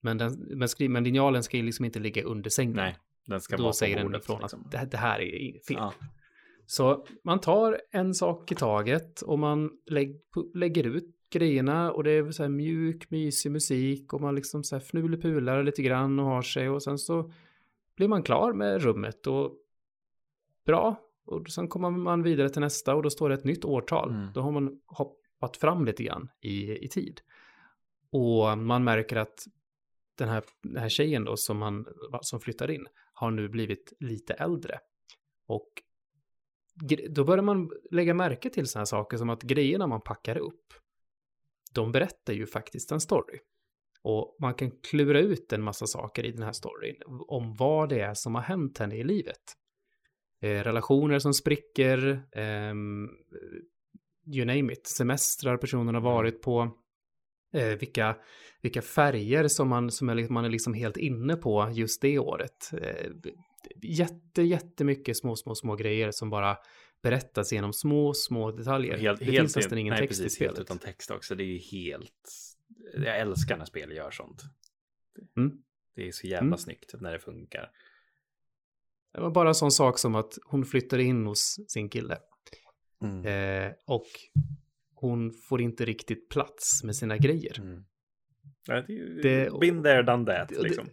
Men, 0.01 0.17
den, 0.17 0.33
men, 0.57 0.69
skri, 0.69 0.89
men 0.89 1.03
linjalen 1.03 1.43
ska 1.43 1.57
ju 1.57 1.63
liksom 1.63 1.85
inte 1.85 1.99
ligga 1.99 2.23
under 2.23 2.49
sängen. 2.49 2.75
Nej, 2.75 2.97
den 3.27 3.41
ska 3.41 3.57
Då 3.57 3.63
vara 3.63 3.73
säger 3.73 3.95
den 4.03 4.15
ifrån 4.15 4.41
liksom. 4.41 4.65
att 4.65 4.71
det, 4.71 4.87
det 4.91 4.97
här 4.97 5.21
är 5.21 5.65
fel. 5.67 5.77
Ja. 5.77 5.93
Så 6.65 7.05
man 7.23 7.39
tar 7.39 7.81
en 7.91 8.13
sak 8.13 8.51
i 8.51 8.55
taget 8.55 9.21
och 9.21 9.39
man 9.39 9.71
lägg, 9.85 10.21
lägger 10.53 10.83
ut 10.83 11.16
grejerna 11.29 11.91
och 11.91 12.03
det 12.03 12.11
är 12.11 12.31
så 12.31 12.43
här 12.43 12.49
mjuk, 12.49 13.09
mysig 13.09 13.51
musik 13.51 14.13
och 14.13 14.21
man 14.21 14.35
liksom 14.35 14.63
så 14.63 14.75
här 14.75 14.79
fnulepular 14.79 15.63
lite 15.63 15.81
grann 15.81 16.19
och 16.19 16.25
har 16.25 16.41
sig 16.41 16.69
och 16.69 16.83
sen 16.83 16.97
så 16.97 17.31
blir 17.95 18.07
man 18.07 18.23
klar 18.23 18.53
med 18.53 18.81
rummet 18.81 19.27
och 19.27 19.55
bra. 20.65 21.01
Och 21.25 21.49
sen 21.49 21.67
kommer 21.67 21.91
man 21.91 22.23
vidare 22.23 22.49
till 22.49 22.61
nästa 22.61 22.95
och 22.95 23.03
då 23.03 23.09
står 23.09 23.29
det 23.29 23.35
ett 23.35 23.43
nytt 23.43 23.65
årtal. 23.65 24.09
Mm. 24.09 24.27
Då 24.33 24.41
har 24.41 24.51
man 24.51 24.81
hoppat 24.85 25.57
fram 25.57 25.85
lite 25.85 26.03
grann 26.03 26.29
i, 26.41 26.85
i 26.85 26.87
tid. 26.87 27.21
Och 28.11 28.57
man 28.57 28.83
märker 28.83 29.15
att 29.15 29.47
den 30.15 30.29
här, 30.29 30.43
den 30.63 30.81
här 30.81 30.89
tjejen 30.89 31.23
då 31.23 31.37
som, 31.37 31.57
man, 31.57 31.85
som 32.21 32.39
flyttar 32.39 32.71
in 32.71 32.87
har 33.13 33.31
nu 33.31 33.49
blivit 33.49 33.93
lite 33.99 34.33
äldre. 34.33 34.79
Och 35.47 35.83
då 37.09 37.23
börjar 37.23 37.43
man 37.43 37.71
lägga 37.91 38.13
märke 38.13 38.49
till 38.49 38.67
sådana 38.67 38.85
saker 38.85 39.17
som 39.17 39.29
att 39.29 39.41
grejerna 39.41 39.87
man 39.87 40.01
packar 40.01 40.37
upp, 40.37 40.73
de 41.73 41.91
berättar 41.91 42.33
ju 42.33 42.45
faktiskt 42.45 42.91
en 42.91 42.99
story. 42.99 43.39
Och 44.03 44.37
man 44.41 44.53
kan 44.53 44.71
klura 44.71 45.19
ut 45.19 45.53
en 45.53 45.63
massa 45.63 45.87
saker 45.87 46.25
i 46.25 46.31
den 46.31 46.43
här 46.43 46.51
storyn 46.51 46.95
om 47.27 47.55
vad 47.55 47.89
det 47.89 47.99
är 47.99 48.13
som 48.13 48.35
har 48.35 48.41
hänt 48.41 48.77
henne 48.77 48.95
i 48.95 49.03
livet. 49.03 49.41
Eh, 50.41 50.63
relationer 50.63 51.19
som 51.19 51.33
spricker, 51.33 52.23
ehm, 52.31 53.07
you 54.35 54.45
name 54.45 54.73
it, 54.73 54.87
semestrar 54.87 55.57
personen 55.57 55.95
har 55.95 56.01
varit 56.01 56.41
på, 56.41 56.71
eh, 57.53 57.77
vilka, 57.77 58.15
vilka 58.61 58.81
färger 58.81 59.47
som 59.47 59.69
man, 59.69 59.91
som 59.91 60.09
är, 60.09 60.29
man 60.29 60.45
är 60.45 60.49
liksom 60.49 60.73
helt 60.73 60.97
inne 60.97 61.35
på 61.35 61.71
just 61.73 62.01
det 62.01 62.19
året. 62.19 62.71
Eh, 62.81 63.11
jätte, 63.83 64.41
jättemycket 64.41 65.17
små, 65.17 65.35
små, 65.35 65.55
små 65.55 65.75
grejer 65.75 66.11
som 66.11 66.29
bara 66.29 66.57
berättas 67.09 67.53
genom 67.53 67.73
små, 67.73 68.13
små 68.13 68.51
detaljer. 68.51 68.97
Helt, 68.97 69.19
det 69.19 69.25
helt, 69.25 69.37
finns 69.37 69.55
nästan 69.55 69.77
ingen 69.77 69.91
nej, 69.91 69.99
text 70.07 70.21
precis, 70.21 70.33
i 70.33 70.35
spelet. 70.35 70.57
Helt 70.57 70.67
utan 70.67 70.79
text 70.79 71.11
också. 71.11 71.35
Det 71.35 71.43
är 71.43 71.45
ju 71.45 71.57
helt... 71.57 72.29
Jag 72.93 73.19
älskar 73.19 73.57
när 73.57 73.65
spel 73.65 73.91
gör 73.91 74.11
sånt. 74.11 74.41
Mm. 75.37 75.51
Det 75.95 76.07
är 76.07 76.11
så 76.11 76.27
jävla 76.27 76.47
Mm. 76.47 76.57
snyggt 76.57 76.93
när 77.01 77.13
det 77.13 77.19
funkar. 77.19 77.71
Det 79.13 79.21
var 79.21 79.31
bara 79.31 79.47
en 79.47 79.55
sån 79.55 79.71
sak 79.71 79.99
som 79.99 80.15
att 80.15 80.37
hon 80.45 80.65
flyttar 80.65 80.97
in 80.97 81.25
hos 81.25 81.59
sin 81.67 81.89
kille. 81.89 82.17
Mm. 83.03 83.25
Eh, 83.25 83.71
och 83.87 84.05
hon 84.95 85.33
får 85.49 85.61
inte 85.61 85.85
riktigt 85.85 86.29
plats 86.29 86.83
med 86.83 86.95
sina 86.95 87.17
grejer. 87.17 87.59
Mm. 87.59 87.83
Ja, 88.67 88.81
det 88.87 89.21
Det- 89.21 89.59
been 89.59 89.83
there, 89.83 90.01
done 90.03 90.25
that. 90.25 90.49
det- 90.49 90.61
Liksom. 90.61 90.87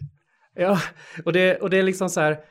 Ja, 0.54 0.80
och 1.24 1.32
det, 1.32 1.56
och 1.60 1.70
det 1.70 1.76
är 1.78 1.82
liksom 1.82 2.08
så 2.08 2.20
här, 2.20 2.44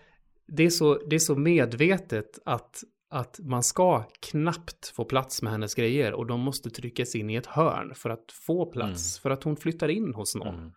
det 0.48 0.64
är 0.64 0.70
så, 0.70 1.06
det 1.08 1.16
är 1.16 1.20
så 1.20 1.36
medvetet 1.36 2.40
att, 2.46 2.84
att 3.14 3.40
man 3.40 3.64
ska 3.64 4.04
knappt 4.20 4.88
få 4.88 5.06
plats 5.06 5.42
med 5.42 5.52
hennes 5.52 5.76
grejer 5.76 6.14
och 6.14 6.26
de 6.26 6.40
måste 6.40 6.70
tryckas 6.70 7.16
in 7.16 7.30
i 7.30 7.36
ett 7.36 7.46
hörn 7.46 7.96
för 7.96 8.10
att 8.10 8.32
få 8.32 8.66
plats, 8.72 9.20
för 9.20 9.30
att 9.30 9.44
hon 9.44 9.56
flyttar 9.58 9.90
in 9.90 10.14
hos 10.14 10.36
någon. 10.36 10.56
Mm. 10.56 10.72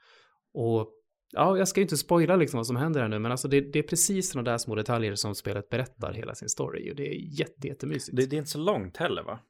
Och 0.55 0.93
ja, 1.33 1.59
jag 1.59 1.69
ska 1.69 1.81
ju 1.81 1.83
inte 1.83 1.97
spoila 1.97 2.37
liksom 2.37 2.59
vad 2.59 2.67
som 2.67 2.77
händer 2.77 3.01
här 3.01 3.09
nu, 3.09 3.19
men 3.19 3.31
alltså 3.31 3.49
det, 3.49 3.61
det 3.61 3.79
är 3.79 3.83
precis 3.83 4.31
sådana 4.31 4.51
där 4.51 4.59
små 4.59 4.75
detaljer 4.75 5.15
som 5.15 5.35
spelet 5.35 5.69
berättar 5.69 6.13
hela 6.13 6.35
sin 6.35 6.49
story 6.49 6.91
och 6.93 6.97
det 6.97 7.09
är 7.09 7.41
jätte, 7.41 7.69
jättemysigt. 7.69 8.17
Det, 8.17 8.27
det 8.27 8.37
är 8.37 8.39
inte 8.39 8.51
så 8.51 8.59
långt 8.59 8.97
heller 8.97 9.23
va? 9.23 9.41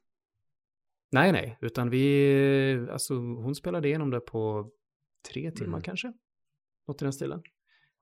Nej, 1.11 1.31
nej, 1.31 1.57
utan 1.61 1.89
vi, 1.89 2.87
alltså 2.91 3.13
hon 3.13 3.55
spelade 3.55 3.87
igenom 3.87 4.09
det 4.09 4.19
på 4.19 4.69
tre 5.31 5.51
timmar 5.51 5.77
Mm. 5.77 5.81
kanske. 5.81 6.13
Något 6.87 7.01
i 7.01 7.05
den 7.05 7.13
stilen. 7.13 7.41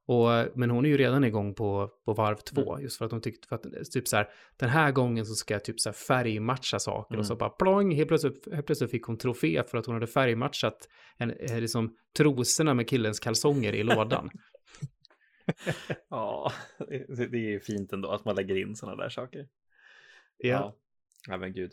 Och, 0.07 0.29
men 0.55 0.69
hon 0.69 0.85
är 0.85 0.89
ju 0.89 0.97
redan 0.97 1.23
igång 1.23 1.53
på, 1.55 1.89
på 2.05 2.13
varv 2.13 2.35
två, 2.35 2.71
Mm. 2.73 2.83
just 2.83 2.97
för 2.97 3.05
att 3.05 3.11
hon 3.11 3.21
tyckte, 3.21 3.47
för 3.47 3.55
att 3.55 3.91
typ 3.93 4.07
så 4.07 4.15
här, 4.17 4.29
den 4.57 4.69
här 4.69 4.91
gången 4.91 5.25
så 5.25 5.33
ska 5.35 5.53
jag 5.53 5.63
typ 5.63 5.79
så 5.79 5.89
här 5.89 5.93
färgmatcha 5.93 6.79
saker 6.79 7.17
och 7.17 7.25
så 7.25 7.33
Mm. 7.33 7.37
bara 7.39 7.49
plong, 7.49 7.95
helt 7.95 8.07
plötsligt, 8.07 8.53
helt 8.53 8.65
plötsligt 8.65 8.91
fick 8.91 9.03
hon 9.03 9.17
trofé 9.17 9.63
för 9.67 9.77
att 9.77 9.85
hon 9.85 9.95
hade 9.95 10.07
färgmatchat 10.07 10.89
en, 11.17 11.31
eh, 11.31 11.59
liksom, 11.59 11.95
trosorna 12.17 12.73
med 12.73 12.89
killens 12.89 13.19
kalsonger 13.19 13.73
i 13.73 13.83
lådan. 13.83 14.29
Ja, 16.09 16.51
det, 16.89 17.27
det 17.27 17.37
är 17.37 17.51
ju 17.51 17.59
fint 17.59 17.93
ändå 17.93 18.09
att 18.11 18.25
man 18.25 18.35
lägger 18.35 18.55
in 18.55 18.75
sådana 18.75 19.03
där 19.03 19.09
saker. 19.09 19.39
ja. 20.37 20.47
Ja, 20.47 20.75
ja 21.27 21.37
men 21.37 21.53
gud. 21.53 21.71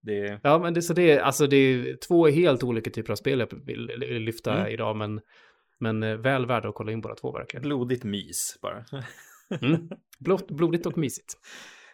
Det, 0.00 0.40
Ja, 0.42 0.58
men 0.58 0.74
det, 0.74 0.82
så 0.82 0.92
det 0.92 1.10
är, 1.10 1.20
alltså 1.20 1.46
det 1.46 1.56
är 1.56 1.96
två 1.96 2.26
helt 2.28 2.62
olika 2.62 2.90
typer 2.90 3.12
av 3.12 3.16
spel 3.16 3.38
jag 3.40 3.64
vill 3.66 3.86
lyfta 4.24 4.54
Mm. 4.58 4.72
idag, 4.72 4.96
men, 4.96 5.20
men 5.78 6.02
eh, 6.02 6.16
väl 6.16 6.46
värda 6.46 6.68
att 6.68 6.74
kolla 6.74 6.92
in 6.92 7.00
båda 7.00 7.14
två 7.14 7.32
verkligen. 7.32 7.62
blodigt 7.62 8.04
mys 8.04 8.58
bara. 8.62 8.84
Mm. 9.62 9.88
Blott, 10.18 10.50
blodigt 10.50 10.86
och 10.86 10.98
mysigt. 10.98 11.34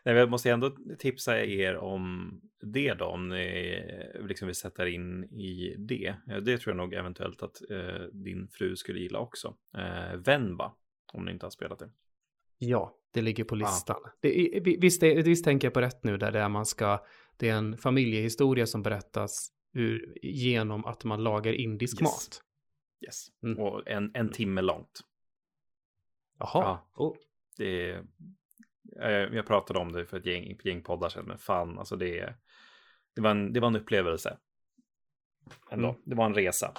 Nej, 0.05 0.15
jag 0.15 0.31
måste 0.31 0.51
ändå 0.51 0.77
tipsa 0.99 1.45
er 1.45 1.77
om 1.77 2.33
det 2.61 2.95
då, 2.95 3.05
om 3.05 3.29
ni 3.29 3.83
liksom 4.21 4.47
vill 4.47 4.55
sätta 4.55 4.89
in 4.89 5.25
i 5.25 5.75
det. 5.79 6.15
Det 6.43 6.59
tror 6.59 6.71
jag 6.71 6.77
nog 6.77 6.95
eventuellt 6.95 7.43
att 7.43 7.71
eh, 7.71 8.03
din 8.13 8.49
fru 8.49 8.77
skulle 8.77 9.01
gilla 9.01 9.19
också. 9.19 9.55
Eh, 9.79 10.17
Venba, 10.17 10.73
om 11.13 11.25
ni 11.25 11.33
inte 11.33 11.47
har 11.47 11.51
spelat 11.51 11.79
det. 11.79 11.91
Ja, 12.59 12.97
det 13.15 13.23
ligger 13.23 13.45
på 13.45 13.55
listan. 13.55 14.01
Det 14.21 14.57
är, 14.57 14.61
vi- 14.61 14.79
visst, 14.81 15.03
är, 15.03 15.23
visst 15.23 15.45
tänker 15.45 15.67
jag 15.67 15.75
på 15.75 15.81
rätt 15.81 16.05
nu, 16.05 16.17
där 16.17 16.33
det 16.33 16.39
är 16.41 16.49
man 16.49 16.67
ska, 16.67 17.05
det 17.37 17.49
är 17.49 17.55
en 17.57 17.77
familjehistoria 17.79 18.67
som 18.67 18.83
berättas 18.83 19.49
ur, 19.75 20.19
genom 20.23 20.85
att 20.85 21.05
man 21.05 21.23
lagar 21.25 21.53
indisk 21.53 21.95
Yes. 21.95 22.03
mat. 22.03 22.43
Yes. 23.05 23.27
Mm. 23.43 23.59
Och 23.59 23.89
en, 23.89 24.11
en 24.15 24.33
timme 24.33 24.61
långt. 24.61 25.01
Jaha. 26.39 26.49
Ja. 26.55 26.89
Oh. 26.95 27.17
Det 27.57 27.91
är, 27.91 28.05
eh, 29.01 29.37
jag 29.37 29.47
pratade 29.47 29.79
om 29.79 29.93
det 29.93 30.07
för 30.07 30.17
ett 30.19 30.27
gäng, 30.27 30.51
ett 30.51 30.65
gäng 30.65 30.83
poddar 30.83 31.09
sedan, 31.09 31.25
men 31.25 31.39
fan, 31.39 31.79
alltså 31.79 31.97
det, 31.97 32.19
är- 32.19 32.37
det, 33.15 33.21
var, 33.21 33.31
en, 33.31 33.53
det 33.53 33.61
var 33.61 33.69
en 33.69 33.77
upplevelse. 33.77 34.39
Ändå. 35.71 35.89
Mm. 35.89 36.01
Det 36.05 36.15
var 36.15 36.27
en 36.27 36.35
resa. 36.35 36.75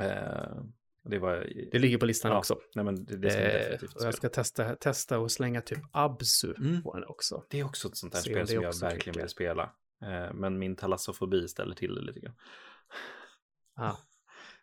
Eh, 0.00 0.56
det 1.02 1.18
var... 1.18 1.36
Det 1.72 1.78
ligger 1.78 1.98
på 1.98 2.06
listan 2.06 2.30
Ja, 2.30 2.38
också. 2.38 2.58
Nej, 2.74 2.84
men 2.84 3.04
det, 3.04 3.16
det 3.16 3.30
ska 3.30 3.40
Eh, 3.40 3.52
definitivt 3.70 4.02
jag 4.02 4.14
ska 4.14 4.28
testa, 4.28 4.76
testa 4.76 5.18
och 5.18 5.32
slänga 5.32 5.60
typ 5.60 5.78
Absu 5.92 6.54
Mm. 6.58 6.82
på 6.82 6.94
den 6.94 7.04
också. 7.04 7.44
Det 7.50 7.60
är 7.60 7.64
också 7.64 7.88
ett 7.88 7.96
sånt 7.96 8.14
Se 8.16 8.20
spel 8.20 8.46
som 8.46 8.62
jag 8.62 8.62
verkligen 8.80 9.00
klickar. 9.00 9.20
vill 9.20 9.28
spela. 9.28 9.62
Eh, 10.02 10.32
men 10.32 10.58
min 10.58 10.76
talassofobi 10.76 11.48
ställer 11.48 11.74
till 11.74 11.94
det 11.94 12.00
lite 12.00 12.20
grann. 12.20 12.34
Ah. 13.74 13.96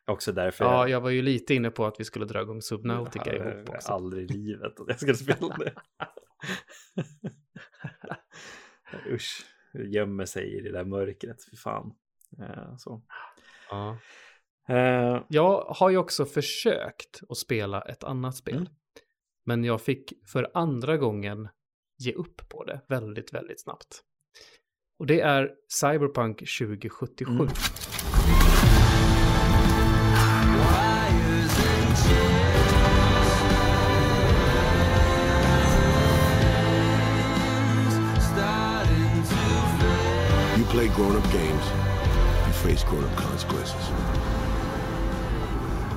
Också 0.08 0.32
därför 0.32 0.66
Ja, 0.66 0.88
jag 0.88 1.02
var 1.02 1.10
ju 1.10 1.22
lite 1.22 1.54
inne 1.54 1.70
på 1.72 1.86
att 1.86 2.00
vi 2.00 2.04
skulle 2.04 2.26
dra 2.26 2.42
igång 2.42 2.62
Subnautica 2.62 3.36
jag 3.36 3.56
ihop 3.58 3.70
också. 3.70 3.92
aldrig 3.92 4.32
i 4.32 4.34
livet 4.34 4.80
att 4.80 4.88
jag 4.88 5.00
ska 5.00 5.14
spela 5.14 5.58
det. 5.58 5.74
Usch, 9.12 9.46
det 9.74 9.84
gömmer 9.84 10.26
sig 10.26 10.58
i 10.58 10.62
det 10.62 10.72
där 10.72 10.84
mörkret, 10.86 11.38
fy 11.52 11.58
fan. 11.58 11.94
Eh, 12.40 12.76
så. 12.78 13.02
Ja. 13.70 13.98
Eh, 14.70 15.24
Jag 15.30 15.62
har 15.64 15.90
ju 15.90 15.98
också 15.98 16.26
försökt 16.26 17.22
att 17.30 17.38
spela 17.38 17.82
ett 17.82 18.04
annat 18.04 18.36
spel. 18.36 18.56
Mm. 18.56 18.68
Men 19.46 19.64
jag 19.64 19.82
fick 19.82 20.14
för 20.28 20.52
andra 20.54 20.98
gången 20.98 21.50
ge 21.98 22.14
upp 22.14 22.50
på 22.50 22.64
det 22.64 22.82
väldigt, 22.88 23.34
väldigt 23.34 23.62
snabbt. 23.62 24.02
Och 25.00 25.06
det 25.06 25.22
är 25.22 25.52
Cyberpunk 25.82 26.38
2077. 26.60 27.32
Mm. 27.32 27.48
Play 40.72 40.88
grown-up 40.96 41.24
games. 41.34 41.66
You 42.48 42.54
face 42.54 42.84
grown-up 42.90 43.16
consequences. 43.16 43.92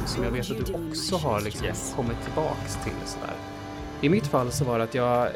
Som 0.07 0.25
jag 0.25 0.31
vet 0.31 0.51
att 0.51 0.67
du 0.67 0.73
också 0.73 1.17
har 1.17 1.41
liksom 1.41 1.67
Yes. 1.67 1.93
kommit 1.97 2.17
tillbaks 2.25 2.75
till 2.85 2.93
sådär. 3.05 3.35
I 4.01 4.09
mitt 4.09 4.27
fall 4.27 4.51
så 4.53 4.65
var 4.65 4.79
det 4.79 4.85
att 4.85 4.95
jag, 4.95 5.29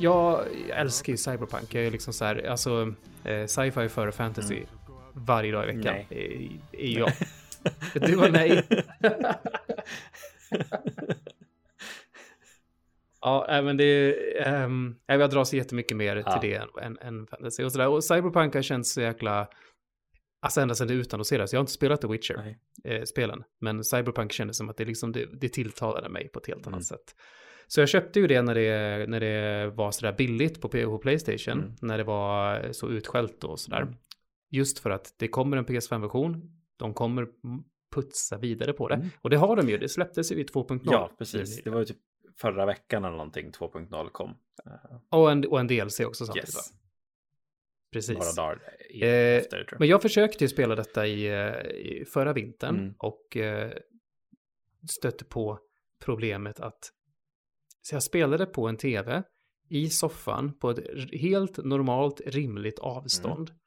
jag 0.00 0.40
älskar 0.70 1.12
ju 1.12 1.16
Cyberpunk. 1.16 1.74
Jag 1.74 1.84
är 1.84 1.90
liksom 1.90 2.12
så 2.12 2.24
här, 2.24 2.46
alltså 2.50 2.92
eh, 3.24 3.46
sci-fi 3.46 3.88
före 3.88 4.12
fantasy 4.12 4.62
varje 5.12 5.52
dag 5.52 5.64
i 5.64 5.66
veckan. 5.66 5.82
Nej. 5.94 6.06
Är, 6.72 6.80
är 6.84 6.98
jag. 6.98 7.12
Du 7.94 8.14
var 8.16 8.28
nej. 8.28 8.64
Ja, 13.26 13.46
äh, 13.48 13.64
men 13.64 13.76
det 13.76 14.14
um, 14.46 14.96
jag 15.06 15.30
dras 15.30 15.54
jättemycket 15.54 15.96
mer 15.96 16.22
Ja. 16.26 16.40
till 16.40 16.50
det 16.50 16.82
än, 16.82 16.98
än, 16.98 17.26
fantasy 17.26 17.64
och 17.64 17.72
sådär. 17.72 17.88
Och 17.88 18.04
Cyberpunk 18.04 18.54
har 18.54 18.62
känts 18.62 18.92
så 18.92 19.00
jäkla 19.00 19.48
Alltså 20.42 20.60
ända 20.60 20.74
sedan 20.74 20.88
det 20.88 20.94
utannonserades. 20.94 21.52
Jag 21.52 21.58
har 21.58 21.62
inte 21.62 21.72
spelat 21.72 22.00
The 22.00 22.08
Witcher-spelen. 22.08 23.38
Eh, 23.38 23.44
men 23.60 23.84
Cyberpunk 23.84 24.32
kändes 24.32 24.56
som 24.56 24.68
att 24.70 24.76
det, 24.76 24.84
liksom, 24.84 25.12
det, 25.12 25.26
det 25.40 25.48
tilltalade 25.48 26.08
mig 26.08 26.28
på 26.28 26.38
ett 26.38 26.46
helt 26.46 26.66
annat 26.66 26.78
mm. 26.78 26.82
sätt. 26.82 27.14
Så 27.66 27.80
jag 27.80 27.88
köpte 27.88 28.20
ju 28.20 28.26
det 28.26 28.42
när 28.42 28.54
det, 28.54 29.06
när 29.08 29.20
det 29.20 29.70
var 29.70 29.90
sådär 29.90 30.14
billigt 30.18 30.60
på, 30.60 30.68
på 30.68 30.98
Playstation. 30.98 31.58
Mm. 31.58 31.74
När 31.82 31.98
det 31.98 32.04
var 32.04 32.72
så 32.72 32.88
utskällt 32.88 33.44
och 33.44 33.60
sådär. 33.60 33.82
Mm. 33.82 33.94
Just 34.50 34.78
för 34.78 34.90
att 34.90 35.14
det 35.18 35.28
kommer 35.28 35.56
en 35.56 35.66
PS5-version. 35.66 36.50
De 36.76 36.94
kommer 36.94 37.26
putsa 37.94 38.38
vidare 38.38 38.72
på 38.72 38.88
det. 38.88 38.94
Mm. 38.94 39.08
Och 39.20 39.30
det 39.30 39.36
har 39.36 39.56
de 39.56 39.68
ju. 39.68 39.78
Det 39.78 39.88
släpptes 39.88 40.32
ju 40.32 40.36
i 40.36 40.44
2.0. 40.44 40.80
Ja, 40.84 41.10
precis. 41.18 41.62
Det 41.64 41.70
var 41.70 41.78
ju 41.78 41.84
typ 41.84 41.98
förra 42.40 42.66
veckan 42.66 43.04
eller 43.04 43.16
någonting 43.16 43.50
2.0 43.50 44.08
kom. 44.10 44.36
Och 45.10 45.30
en, 45.30 45.46
och 45.46 45.60
en 45.60 45.66
DLC 45.66 46.00
också 46.00 46.26
samtidigt. 46.26 46.48
Yes. 46.48 46.72
Precis. 47.92 48.18
Några 48.18 48.32
dagar 48.32 48.60
eh, 49.02 49.36
efter, 49.36 49.56
tror 49.56 49.66
jag. 49.70 49.80
Men 49.80 49.88
jag 49.88 50.02
försökte 50.02 50.44
ju 50.44 50.48
spela 50.48 50.74
detta 50.74 51.06
i, 51.06 51.26
eh, 51.26 51.60
i 51.66 52.04
förra 52.12 52.32
vintern 52.32 52.76
mm. 52.76 52.94
och 52.98 53.36
eh, 53.36 53.72
stötte 54.90 55.24
på 55.24 55.58
problemet 56.04 56.60
att 56.60 56.92
så 57.82 57.94
jag 57.94 58.02
spelade 58.02 58.46
på 58.46 58.68
en 58.68 58.76
tv 58.76 59.22
i 59.68 59.90
soffan 59.90 60.58
på 60.58 60.70
ett 60.70 61.10
helt 61.12 61.64
normalt 61.64 62.20
rimligt 62.26 62.78
avstånd. 62.78 63.50
Mm. 63.50 63.60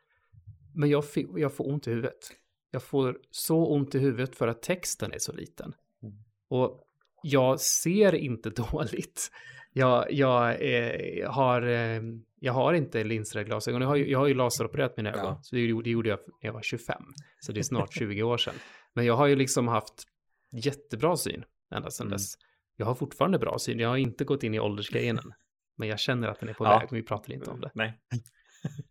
Men 0.76 0.90
jag, 0.90 1.04
jag 1.36 1.54
får 1.54 1.70
ont 1.70 1.88
i 1.88 1.90
huvudet. 1.90 2.32
Jag 2.72 2.84
får 2.84 3.20
så 3.32 3.66
ont 3.74 3.96
i 3.96 4.00
huvudet 4.00 4.36
för 4.36 4.48
att 4.48 4.62
texten 4.62 5.14
är 5.14 5.20
så 5.20 5.34
liten. 5.34 5.76
Mm. 6.04 6.16
Och 6.48 6.89
jag 7.24 7.60
ser 7.60 8.16
inte 8.16 8.50
dåligt. 8.72 9.32
Jag, 9.74 10.12
jag, 10.12 10.62
eh, 10.62 11.32
har, 11.32 11.62
eh, 11.62 12.02
jag 12.40 12.54
har 12.54 12.74
inte 12.74 13.04
linsade 13.04 13.46
glasögon. 13.46 13.82
Jag 13.82 13.88
har, 13.88 13.96
jag 13.96 14.20
har 14.20 14.28
ju 14.28 14.34
laseropererat 14.34 14.98
mina 14.98 15.10
ögon. 15.10 15.26
Ja. 15.26 15.40
Så 15.42 15.56
det, 15.56 15.62
det 15.84 15.90
gjorde 15.90 16.10
jag 16.10 16.20
när 16.42 16.48
jag 16.48 16.54
var 16.54 16.62
25. 16.62 17.04
Så 17.40 17.52
det 17.52 17.60
är 17.60 17.64
snart 17.64 17.94
20 17.98 18.24
år 18.24 18.38
sedan. 18.38 18.54
Men 18.94 19.06
jag 19.06 19.14
har 19.14 19.28
ju 19.28 19.36
liksom 19.36 19.68
haft 19.68 20.04
jättebra 20.52 21.16
syn 21.16 21.44
ända 21.76 21.92
sedan 21.92 22.08
mm. 22.08 22.12
dess. 22.12 22.34
Jag 22.76 22.86
har 22.86 22.96
fortfarande 22.96 23.40
bra 23.40 23.60
syn. 23.60 23.80
Jag 23.80 23.90
har 23.90 23.98
inte 23.98 24.24
gått 24.24 24.44
in 24.44 24.54
i 24.54 24.60
åldersgrejen 24.60 25.18
än. 25.18 25.34
Men 25.78 25.88
jag 25.88 26.00
känner 26.00 26.28
att 26.28 26.40
den 26.40 26.50
är 26.50 26.54
på 26.54 26.66
ja. 26.66 26.80
väg. 26.80 26.88
Men 26.92 27.02
vi 27.02 27.08
pratar 27.08 27.34
inte 27.34 27.50
om 27.50 27.62
det. 27.62 27.72
Nej. 27.74 28.00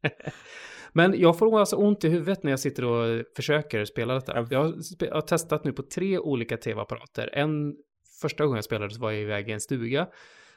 Men 0.92 1.20
jag 1.20 1.38
får 1.38 1.60
alltså 1.60 1.76
ont 1.76 2.04
i 2.04 2.08
huvudet 2.08 2.42
när 2.42 2.52
jag 2.52 2.60
sitter 2.60 2.84
och 2.84 3.24
försöker 3.36 3.84
spela 3.84 4.14
detta. 4.14 4.46
Jag 4.50 4.62
har, 4.62 4.74
jag 4.98 5.14
har 5.14 5.20
testat 5.20 5.64
nu 5.64 5.72
på 5.72 5.82
tre 5.82 6.18
olika 6.18 6.56
tv-apparater. 6.56 7.30
En 7.32 7.76
första 8.20 8.44
gången 8.44 8.56
jag 8.56 8.64
spelade 8.64 8.94
så 8.94 9.00
var 9.00 9.10
jag 9.10 9.20
iväg 9.20 9.48
i 9.48 9.52
en 9.52 9.60
stuga 9.60 10.08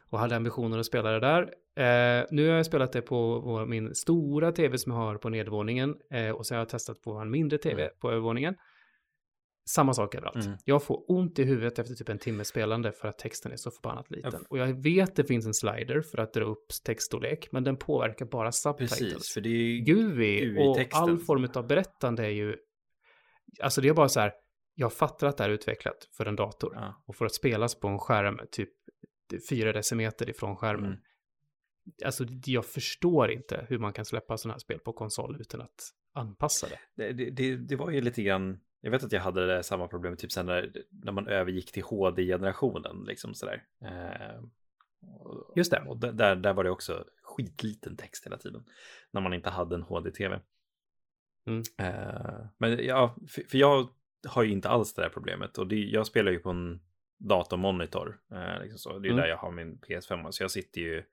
och 0.09 0.20
hade 0.20 0.36
ambitioner 0.36 0.80
att 0.80 0.86
spela 0.86 1.12
det 1.12 1.20
där. 1.20 1.41
Eh, 1.76 2.26
nu 2.32 2.49
har 2.49 2.55
jag 2.55 2.66
spelat 2.66 2.91
det 2.91 3.01
på 3.01 3.66
min 3.68 3.95
stora 3.95 4.51
tv 4.51 4.78
som 4.78 4.91
jag 4.91 4.99
har 4.99 5.16
på 5.16 5.30
nedervåningen 5.30 5.95
eh, 6.12 6.30
och 6.30 6.45
så 6.45 6.53
har 6.53 6.59
jag 6.59 6.70
testat 6.70 7.01
på 7.01 7.14
en 7.14 7.32
mindre 7.32 7.57
tv 7.57 7.82
mm. 7.82 7.93
på 7.99 8.12
övervåningen. 8.12 8.55
Samma 9.70 9.93
sak 9.93 10.16
överallt. 10.16 10.45
Mm. 10.45 10.57
Jag 10.66 10.84
får 10.84 11.12
ont 11.12 11.39
i 11.39 11.43
huvudet 11.43 11.80
efter 11.80 11.95
typ 11.95 12.09
en 12.09 12.20
timme 12.20 12.45
spelande 12.45 12.91
för 12.91 13.07
att 13.07 13.18
texten 13.18 13.51
är 13.51 13.55
så 13.55 13.72
förbannat 13.72 14.12
liten. 14.12 14.45
Och 14.49 14.57
jag 14.57 14.84
vet 14.84 15.16
det 15.16 15.24
finns 15.24 15.45
en 15.45 15.53
slider 15.53 16.01
för 16.01 16.18
att 16.18 16.34
dra 16.34 16.43
upp 16.43 16.66
textstorlek, 16.86 17.47
men 17.51 17.64
den 17.64 17.78
påverkar 17.78 18.26
bara 18.26 18.51
subtitles. 18.51 18.99
Precis, 18.99 19.34
för 19.34 19.41
det 19.41 19.49
är 19.49 19.53
ju 19.53 19.80
GUI 19.80 20.57
och 20.59 20.88
all 20.91 21.20
form 21.20 21.47
av 21.55 21.68
berättande 21.68 22.26
är 22.26 22.30
ju... 22.30 22.55
Alltså 23.62 23.82
det 23.82 23.88
är 23.89 23.93
bara 23.93 24.09
så 24.09 24.20
här, 24.20 24.32
jag 24.82 24.94
fattar 24.94 25.28
att 25.28 25.38
det 25.38 25.44
är 25.44 25.50
utvecklat 25.50 26.10
för 26.12 26.26
en 26.26 26.36
dator. 26.36 26.74
Ja. 26.76 27.04
Och 27.06 27.16
för 27.16 27.26
att 27.26 27.34
spelas 27.34 27.76
på 27.76 27.88
en 27.88 28.00
skärm 28.00 28.40
typ 28.52 28.70
fyra 29.50 29.74
decimeter 29.74 30.30
ifrån 30.30 30.56
skärmen. 30.56 30.86
Mm. 30.86 31.00
Alltså 32.06 32.26
jag 32.46 32.66
förstår 32.66 33.32
inte 33.32 33.66
hur 33.70 33.80
man 33.80 33.94
kan 33.94 34.06
släppa 34.06 34.38
sådana 34.38 34.54
här 34.54 34.60
spel 34.60 34.80
på 34.80 34.94
konsol 34.94 35.38
utan 35.40 35.62
att 35.62 35.90
anpassa 36.14 36.68
det. 36.68 37.14
Det, 37.14 37.30
det, 37.30 37.56
det 37.56 37.76
var 37.76 37.90
ju 37.92 38.02
lite 38.02 38.24
grann, 38.24 38.60
jag 38.82 38.92
vet 38.92 39.04
att 39.04 39.12
jag 39.12 39.22
hade 39.22 39.48
det 39.48 39.64
samma 39.64 39.88
problem 39.88 40.18
typ 40.18 40.32
sen 40.32 40.46
när, 40.46 40.74
när 40.90 41.12
man 41.12 41.28
övergick 41.28 41.72
till 41.72 41.84
HD-generationen 41.84 43.04
liksom 43.08 43.34
sådär. 43.34 43.64
Eh, 43.82 44.44
Just 45.56 45.72
det. 45.72 45.84
Och 45.88 45.98
där, 45.98 46.36
där 46.36 46.54
var 46.54 46.64
det 46.64 46.70
också 46.70 47.06
skitliten 47.22 47.98
text 47.98 48.26
hela 48.26 48.38
tiden. 48.38 48.64
När 49.12 49.22
man 49.22 49.34
inte 49.34 49.50
hade 49.50 49.76
en 49.76 49.82
HD-TV. 49.82 50.42
Mm. 51.48 51.64
Eh, 51.78 52.46
men 52.58 52.86
ja, 52.86 53.16
för, 53.30 53.42
för, 53.42 53.58
jag 53.58 53.90
har 54.28 54.43
ju 54.43 54.51
inte 54.51 54.69
alls 54.69 54.93
det 54.93 55.01
här 55.01 55.09
problemet. 55.09 55.57
Och 55.57 55.67
det, 55.67 55.76
jag 55.76 56.07
spelar 56.07 56.32
ju 56.32 56.39
på 56.39 56.49
en 56.49 56.82
datormonitor. 57.17 58.19
Eh, 58.32 58.61
liksom 58.61 58.78
så. 58.78 58.99
Det 58.99 59.07
är 59.07 59.11
mm. 59.11 59.22
där 59.22 59.30
jag 59.30 59.38
har 59.38 59.51
min 59.51 59.80
PS5. 59.80 60.32
Så 60.32 60.43
jag 60.43 60.51
sitter 60.51 60.82
ju 60.82 61.03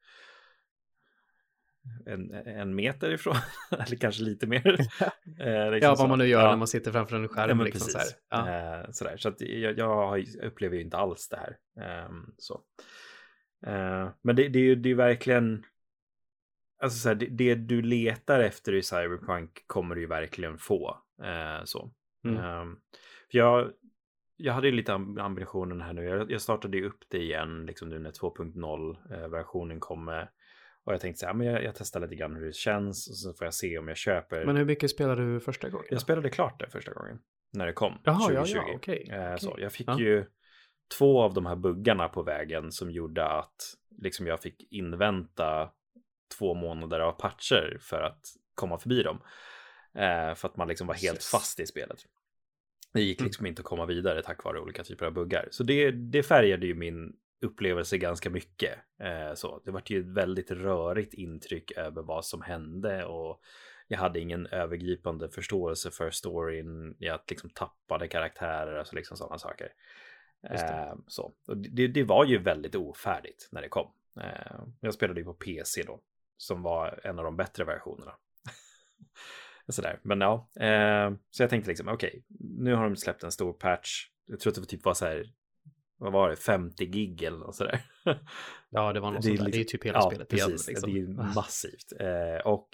en, 2.06 2.34
en 2.34 2.74
meter 2.74 3.10
ifrån, 3.10 3.36
eller 3.70 3.96
kanske 3.96 4.22
lite 4.22 4.46
mer. 4.46 4.66
eh, 5.40 5.70
liksom 5.70 5.88
ja, 5.88 5.94
vad 5.98 6.08
man 6.08 6.18
nu 6.18 6.26
gör 6.26 6.42
ja. 6.42 6.50
när 6.50 6.56
man 6.56 6.68
sitter 6.68 6.92
framför 6.92 7.16
en 7.16 7.28
skärm. 7.28 7.58
Ja, 7.58 7.64
liksom 7.64 7.88
så, 7.88 7.98
ja. 8.30 8.48
eh, 8.48 8.90
sådär. 8.90 9.16
så 9.16 9.28
att 9.28 9.40
jag, 9.40 9.78
jag, 9.78 10.24
upplever 10.42 10.76
ju 10.76 10.82
inte 10.82 10.96
alls 10.96 11.28
det 11.28 11.36
här. 11.36 11.58
Eh, 11.80 12.10
så. 12.38 12.62
Men 14.22 14.36
det, 14.36 14.48
det, 14.48 14.58
är 14.58 14.62
ju 14.62 14.74
det 14.74 14.90
är 14.90 14.94
verkligen, 14.94 15.64
alltså 16.82 16.98
så 16.98 17.08
här, 17.08 17.14
det, 17.14 17.26
det, 17.26 17.54
du 17.54 17.82
letar 17.82 18.40
efter 18.40 18.74
i 18.74 18.82
Cyberpunk 18.82 19.64
kommer 19.66 19.94
du 19.94 20.00
ju 20.00 20.06
verkligen 20.06 20.58
få. 20.58 20.98
Eh, 21.22 21.64
så. 21.64 21.90
Mm. 22.30 22.44
Ehm, 22.44 22.76
för 23.30 23.38
jag, 23.38 23.72
jag 24.36 24.52
hade 24.52 24.68
ju 24.68 24.72
lite 24.72 24.92
ambitionen 24.92 25.80
här 25.80 25.92
nu. 25.92 26.04
Jag, 26.04 26.30
jag 26.30 26.40
startade 26.40 26.76
ju 26.76 26.86
upp 26.86 27.04
det 27.08 27.18
igen, 27.18 27.66
liksom 27.66 27.88
nu 27.88 27.98
när 27.98 28.10
2.0-versionen 28.10 29.76
eh, 29.76 29.80
kommer. 29.80 30.30
Och 30.84 30.92
jag 30.92 31.00
tänkte 31.00 31.20
så 31.20 31.26
här, 31.26 31.34
men 31.34 31.46
jag, 31.46 31.64
jag, 31.64 31.74
testar 31.74 32.00
lite 32.00 32.14
grann 32.14 32.36
hur 32.36 32.46
det 32.46 32.54
känns 32.54 33.08
och 33.08 33.16
så 33.16 33.32
får 33.32 33.44
jag 33.44 33.54
se 33.54 33.78
om 33.78 33.88
jag 33.88 33.96
köper. 33.96 34.46
Men 34.46 34.56
hur 34.56 34.64
mycket 34.64 34.90
spelade 34.90 35.32
du 35.32 35.40
första 35.40 35.68
gången? 35.68 35.86
Jag 35.90 36.00
spelade 36.00 36.30
klart 36.30 36.60
det 36.60 36.70
första 36.70 36.92
gången. 36.92 37.18
När 37.52 37.66
det 37.66 37.72
kom. 37.72 37.98
Jaha, 38.04 38.20
2020. 38.20 38.56
Ja, 38.56 38.64
ja, 38.68 38.76
okay, 38.76 39.02
okay. 39.02 39.38
Så 39.38 39.56
jag 39.58 39.72
fick 39.72 39.88
ja. 39.88 39.98
ju 39.98 40.24
två 40.98 41.22
av 41.22 41.34
de 41.34 41.46
här 41.46 41.56
buggarna 41.56 42.08
på 42.08 42.22
vägen 42.22 42.72
som 42.72 42.90
gjorde 42.90 43.26
att 43.26 43.74
liksom 44.02 44.26
jag 44.26 44.42
fick 44.42 44.72
invänta 44.72 45.70
två 46.38 46.54
månader 46.54 47.00
av 47.00 47.12
patcher 47.12 47.78
för 47.80 48.02
att 48.02 48.20
komma 48.54 48.78
förbi 48.78 49.02
dem. 49.02 49.20
Eh, 49.94 50.34
för 50.34 50.48
att 50.48 50.56
man 50.56 50.68
liksom 50.68 50.86
var 50.86 50.94
helt 50.94 51.16
yes. 51.16 51.30
fast 51.30 51.60
i 51.60 51.66
spelet. 51.66 51.98
Det 52.92 53.00
gick 53.00 53.20
mm. 53.20 53.26
liksom 53.26 53.42
mm. 53.42 53.50
inte 53.50 53.60
att 53.60 53.66
komma 53.66 53.86
vidare 53.86 54.22
tack 54.22 54.44
vare 54.44 54.60
olika 54.60 54.84
typer 54.84 55.06
av 55.06 55.12
buggar. 55.12 55.48
Så 55.50 55.64
det, 55.64 55.90
det 55.90 56.22
färgade 56.22 56.66
ju 56.66 56.74
min 56.74 57.16
upplevelse 57.40 57.98
ganska 57.98 58.30
mycket. 58.30 58.78
Eh, 59.00 59.34
så 59.34 59.62
det 59.64 59.70
var 59.70 59.82
ju 59.86 60.00
ett 60.00 60.06
väldigt 60.06 60.50
rörigt 60.50 61.14
intryck 61.14 61.72
över 61.76 62.02
vad 62.02 62.24
som 62.24 62.42
hände 62.42 63.04
och 63.04 63.40
jag 63.88 63.98
hade 63.98 64.20
ingen 64.20 64.46
övergripande 64.46 65.30
förståelse 65.30 65.90
för 65.90 66.10
storyn. 66.10 66.96
Jag 66.98 67.20
liksom 67.28 67.50
tappade 67.50 68.08
karaktärer, 68.08 68.78
alltså 68.78 68.96
liksom 68.96 69.16
sådana 69.16 69.38
saker. 69.38 69.72
Eh, 70.42 70.94
så 71.06 71.32
det, 71.56 71.86
det, 71.86 72.04
var 72.04 72.24
ju 72.24 72.38
väldigt 72.38 72.74
ofärdigt 72.74 73.48
när 73.52 73.62
det 73.62 73.68
kom. 73.68 73.92
Eh, 74.20 74.60
jag 74.80 74.94
spelade 74.94 75.20
ju 75.20 75.24
på 75.24 75.34
PC 75.34 75.82
då, 75.82 76.00
som 76.36 76.62
var 76.62 77.00
en 77.04 77.18
av 77.18 77.24
de 77.24 77.36
bättre 77.36 77.64
versionerna. 77.64 78.14
Sådär. 79.68 80.00
Men 80.02 80.20
ja, 80.20 80.50
eh, 80.60 81.12
så 81.30 81.42
jag 81.42 81.50
tänkte 81.50 81.70
liksom 81.70 81.88
okej, 81.88 82.08
okay, 82.08 82.22
nu 82.38 82.74
har 82.74 82.84
de 82.84 82.96
släppt 82.96 83.22
en 83.22 83.32
stor 83.32 83.52
patch. 83.52 84.06
Jag 84.26 84.40
tror 84.40 84.50
att 84.50 84.56
det 84.56 84.66
typ 84.66 84.84
var 84.84 84.94
så 84.94 85.04
här, 85.06 85.24
vad 85.96 86.12
var 86.12 86.30
det, 86.30 86.36
50 86.36 86.86
gig 86.86 87.22
eller 87.22 87.38
något 87.38 87.56
sådär. 87.56 87.80
Ja, 88.70 88.92
det 88.92 89.00
var 89.00 89.10
något 89.10 89.22
det 89.22 89.28
sånt 89.28 89.40
där. 89.40 89.52
Det 89.52 89.60
är 89.60 89.64
typ 89.64 89.84
hela 89.84 89.98
ja, 89.98 90.10
spelet 90.10 90.28
precis. 90.28 90.68
Liksom. 90.68 90.94
Det 90.94 91.00
är 91.00 91.06
massivt. 91.34 91.92
Eh, 92.00 92.46
och 92.46 92.68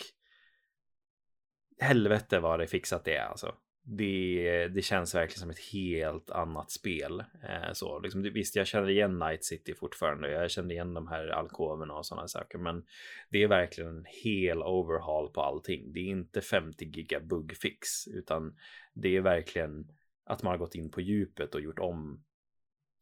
helvete 1.81 2.41
vad 2.41 2.59
det 2.59 2.67
fixat 2.67 3.05
det 3.05 3.17
är 3.17 3.27
alltså 3.27 3.55
det, 3.87 4.69
det 4.69 4.83
känns 4.83 5.15
verkligen 5.15 5.41
som 5.41 5.51
ett 5.51 5.73
helt 5.73 6.31
annat 6.31 6.71
spel. 6.71 7.21
Eh, 7.21 7.73
så, 7.73 7.99
liksom, 7.99 8.23
visst, 8.23 8.57
jag 8.57 8.67
känner 8.67 8.91
igen 8.91 9.19
Night 9.19 9.45
City 9.45 9.75
fortfarande. 9.75 10.31
Jag 10.31 10.51
känner 10.51 10.75
igen 10.75 10.95
de 10.95 11.09
här 11.09 11.27
alkoverna 11.29 11.95
och 11.95 12.07
sådana 12.07 12.29
saker. 12.29 12.59
Men 12.59 12.85
det 13.31 13.43
är 13.43 13.49
verkligen 13.49 13.97
en 13.97 14.05
hel 14.25 14.63
overhaul 14.63 15.29
på 15.29 15.43
allting. 15.43 15.93
Det 15.93 16.01
är 16.01 16.05
inte 16.05 16.41
50 16.41 16.85
giga 16.85 17.21
bugfix, 17.21 18.09
utan 18.09 18.57
det 18.95 19.17
är 19.17 19.21
verkligen 19.21 19.89
att 20.27 20.43
man 20.43 20.51
har 20.51 20.59
gått 20.59 20.75
in 20.75 20.91
på 20.91 21.01
djupet 21.01 21.55
och 21.55 21.61
gjort 21.61 21.79
om 21.79 22.25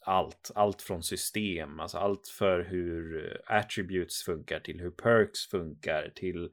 allt, 0.04 0.50
allt 0.54 0.82
från 0.82 1.02
system, 1.02 1.80
alltså 1.80 1.98
allt 1.98 2.28
för 2.28 2.60
hur 2.60 3.40
attributes 3.46 4.22
funkar 4.22 4.60
till 4.60 4.80
hur 4.80 4.90
perks 4.90 5.46
funkar 5.46 6.12
till 6.14 6.50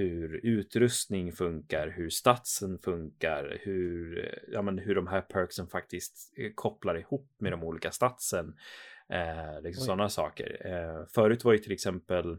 hur 0.00 0.40
utrustning 0.42 1.32
funkar, 1.32 1.88
hur 1.88 2.10
statsen 2.10 2.78
funkar, 2.78 3.58
hur, 3.62 4.28
ja, 4.52 4.62
men 4.62 4.78
hur 4.78 4.94
de 4.94 5.06
här 5.06 5.20
perksen 5.20 5.66
faktiskt 5.66 6.32
eh, 6.36 6.52
kopplar 6.54 6.98
ihop 6.98 7.30
med 7.38 7.52
de 7.52 7.62
olika 7.62 7.90
statsen. 7.90 8.54
Eh, 9.08 9.62
liksom 9.62 9.84
sådana 9.84 10.08
saker. 10.08 10.66
Eh, 10.66 11.06
förut 11.06 11.44
var 11.44 11.52
ju 11.52 11.58
till 11.58 11.72
exempel 11.72 12.38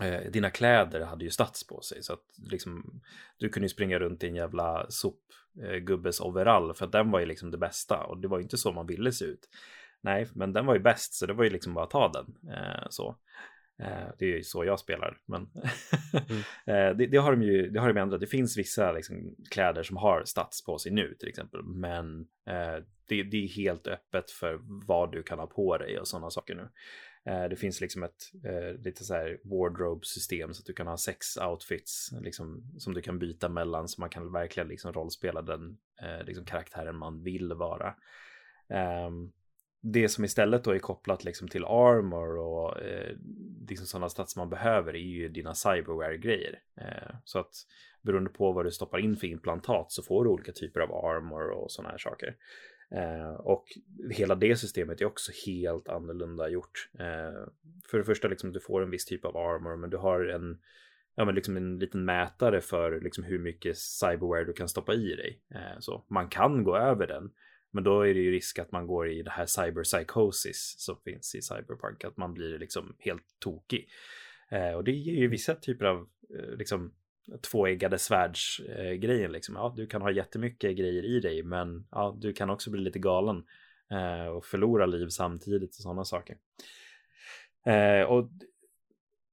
eh, 0.00 0.30
dina 0.30 0.50
kläder 0.50 1.00
hade 1.00 1.24
ju 1.24 1.30
stats 1.30 1.66
på 1.66 1.80
sig 1.80 2.02
så 2.02 2.12
att 2.12 2.24
liksom 2.50 3.00
du 3.38 3.48
kunde 3.48 3.64
ju 3.64 3.68
springa 3.68 3.98
runt 3.98 4.24
i 4.24 4.28
en 4.28 4.34
jävla 4.34 4.86
sopgubbes 4.88 6.20
overall 6.20 6.74
för 6.74 6.84
att 6.84 6.92
den 6.92 7.10
var 7.10 7.20
ju 7.20 7.26
liksom 7.26 7.50
det 7.50 7.58
bästa 7.58 8.04
och 8.04 8.18
det 8.18 8.28
var 8.28 8.38
ju 8.38 8.42
inte 8.42 8.58
så 8.58 8.72
man 8.72 8.86
ville 8.86 9.12
se 9.12 9.24
ut. 9.24 9.48
Nej, 10.00 10.28
men 10.34 10.52
den 10.52 10.66
var 10.66 10.74
ju 10.74 10.80
bäst 10.80 11.14
så 11.14 11.26
det 11.26 11.32
var 11.32 11.44
ju 11.44 11.50
liksom 11.50 11.74
bara 11.74 11.84
att 11.84 11.90
ta 11.90 12.08
den. 12.08 12.52
Eh, 12.52 12.86
så. 12.90 13.16
Eh, 13.82 14.08
det 14.18 14.24
är 14.24 14.36
ju 14.36 14.42
så 14.42 14.64
jag 14.64 14.80
spelar, 14.80 15.18
men 15.26 15.50
mm. 15.54 16.42
Eh, 16.66 16.96
det, 16.96 17.06
det, 17.06 17.16
har 17.16 17.32
de 17.32 17.42
ju 17.42 17.70
det 17.70 17.80
har 17.80 17.92
de 17.92 18.00
ändrat. 18.00 18.20
Det 18.20 18.26
finns 18.26 18.58
vissa 18.58 18.92
liksom, 18.92 19.34
kläder 19.50 19.82
som 19.82 19.96
har 19.96 20.24
stats 20.24 20.64
på 20.64 20.78
sig 20.78 20.92
nu 20.92 21.14
till 21.14 21.28
exempel, 21.28 21.62
men 21.62 22.20
eh, 22.46 22.84
det, 23.08 23.22
det, 23.22 23.44
är 23.44 23.48
helt 23.48 23.86
öppet 23.86 24.30
för 24.30 24.58
vad 24.86 25.12
du 25.12 25.22
kan 25.22 25.38
ha 25.38 25.46
på 25.46 25.78
dig 25.78 25.98
och 25.98 26.08
sådana 26.08 26.30
saker 26.30 26.54
nu. 26.54 26.68
Det 27.50 27.56
finns 27.56 27.80
liksom 27.80 28.02
ett 28.02 28.32
lite 28.84 29.04
så 29.04 29.14
här 29.14 29.40
wardrobe-system 29.44 30.54
så 30.54 30.60
att 30.60 30.66
du 30.66 30.72
kan 30.72 30.86
ha 30.86 30.96
sex 30.96 31.36
outfits 31.36 32.10
liksom, 32.20 32.62
som 32.78 32.94
du 32.94 33.02
kan 33.02 33.18
byta 33.18 33.48
mellan 33.48 33.88
så 33.88 34.00
man 34.00 34.10
kan 34.10 34.32
verkligen 34.32 34.68
liksom 34.68 34.92
rollspela 34.92 35.42
den 35.42 35.78
liksom, 36.24 36.44
karaktären 36.44 36.96
man 36.96 37.22
vill 37.22 37.52
vara. 37.52 37.94
Um, 39.06 39.32
det 39.80 40.08
som 40.08 40.24
istället 40.24 40.64
då 40.64 40.70
är 40.70 40.78
kopplat 40.78 41.24
liksom 41.24 41.48
till 41.48 41.64
armor 41.64 42.38
och 42.38 42.82
eh, 42.82 43.16
liksom 43.68 43.86
sådana 43.86 44.08
stats 44.08 44.36
man 44.36 44.50
behöver 44.50 44.94
är 44.94 44.98
ju 44.98 45.28
dina 45.28 45.54
cyberware-grejer. 45.54 46.58
Eh, 46.80 47.14
så 47.24 47.38
att 47.38 47.52
beroende 48.02 48.30
på 48.30 48.52
vad 48.52 48.66
du 48.66 48.70
stoppar 48.70 48.98
in 48.98 49.16
för 49.16 49.26
implantat 49.26 49.92
så 49.92 50.02
får 50.02 50.24
du 50.24 50.30
olika 50.30 50.52
typer 50.52 50.80
av 50.80 50.92
armor 50.92 51.50
och 51.50 51.70
sådana 51.70 51.90
här 51.90 51.98
saker. 51.98 52.36
Eh, 52.90 53.30
och 53.30 53.64
hela 54.10 54.34
det 54.34 54.56
systemet 54.56 55.00
är 55.00 55.04
också 55.04 55.32
helt 55.46 55.88
annorlunda 55.88 56.48
gjort. 56.48 56.90
Eh, 56.98 57.48
för 57.90 57.98
det 57.98 58.04
första, 58.04 58.28
liksom, 58.28 58.52
du 58.52 58.60
får 58.60 58.82
en 58.82 58.90
viss 58.90 59.04
typ 59.04 59.24
av 59.24 59.36
armor, 59.36 59.76
men 59.76 59.90
du 59.90 59.96
har 59.96 60.24
en, 60.24 60.58
ja, 61.14 61.24
men 61.24 61.34
liksom 61.34 61.56
en 61.56 61.78
liten 61.78 62.04
mätare 62.04 62.60
för 62.60 63.00
liksom, 63.00 63.24
hur 63.24 63.38
mycket 63.38 63.78
cyberware 63.78 64.44
du 64.44 64.52
kan 64.52 64.68
stoppa 64.68 64.94
i 64.94 65.14
dig. 65.14 65.42
Eh, 65.54 65.78
så 65.78 66.04
man 66.08 66.28
kan 66.28 66.64
gå 66.64 66.76
över 66.76 67.06
den, 67.06 67.30
men 67.78 67.84
då 67.84 68.00
är 68.00 68.14
det 68.14 68.20
ju 68.20 68.30
risk 68.30 68.58
att 68.58 68.72
man 68.72 68.86
går 68.86 69.10
i 69.10 69.22
det 69.22 69.30
här 69.30 69.46
cyberpsychosis 69.46 70.74
som 70.78 70.96
finns 71.04 71.34
i 71.34 71.42
cyberpunk, 71.42 72.04
att 72.04 72.16
man 72.16 72.34
blir 72.34 72.58
liksom 72.58 72.96
helt 72.98 73.24
tokig. 73.38 73.88
Eh, 74.48 74.72
och 74.72 74.84
det 74.84 74.92
ger 74.92 75.14
ju 75.14 75.28
vissa 75.28 75.54
typer 75.54 75.84
av 75.84 76.08
eh, 76.38 76.56
liksom 76.56 76.92
tvåeggade 77.50 77.98
svärdsgrejen. 77.98 79.24
Eh, 79.24 79.30
liksom. 79.30 79.54
Ja, 79.54 79.74
du 79.76 79.86
kan 79.86 80.02
ha 80.02 80.10
jättemycket 80.10 80.76
grejer 80.76 81.04
i 81.04 81.20
dig, 81.20 81.42
men 81.42 81.86
ja, 81.90 82.16
du 82.20 82.32
kan 82.32 82.50
också 82.50 82.70
bli 82.70 82.80
lite 82.80 82.98
galen 82.98 83.44
eh, 83.90 84.26
och 84.26 84.44
förlora 84.44 84.86
liv 84.86 85.08
samtidigt 85.08 85.70
och 85.70 85.82
sådana 85.82 86.04
saker. 86.04 86.36
Eh, 87.66 88.02
och 88.02 88.30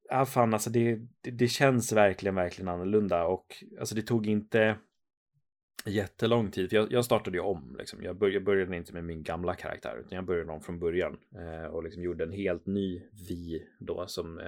ja, 0.09 0.25
fan, 0.25 0.53
alltså 0.53 0.69
det, 0.69 0.99
det, 1.21 1.31
det, 1.31 1.47
känns 1.47 1.91
verkligen, 1.91 2.35
verkligen 2.35 2.69
annorlunda 2.69 3.25
och 3.25 3.63
alltså 3.79 3.95
det 3.95 4.01
tog 4.01 4.27
inte 4.27 4.77
jättelång 5.85 6.51
tid. 6.51 6.69
För 6.69 6.77
jag, 6.77 6.91
jag 6.91 7.05
startade 7.05 7.37
ju 7.37 7.43
om. 7.43 7.75
Liksom. 7.79 8.03
Jag, 8.03 8.17
började, 8.17 8.35
jag 8.35 8.43
började 8.43 8.77
inte 8.77 8.93
med 8.93 9.03
min 9.03 9.23
gamla 9.23 9.55
karaktär 9.55 9.97
utan 9.99 10.15
jag 10.15 10.25
började 10.25 10.51
om 10.51 10.61
från 10.61 10.79
början 10.79 11.17
eh, 11.35 11.65
och 11.65 11.83
liksom 11.83 12.03
gjorde 12.03 12.23
en 12.23 12.31
helt 12.31 12.65
ny 12.65 13.01
vi 13.27 13.67
då 13.79 14.07
som 14.07 14.39
eh, 14.39 14.45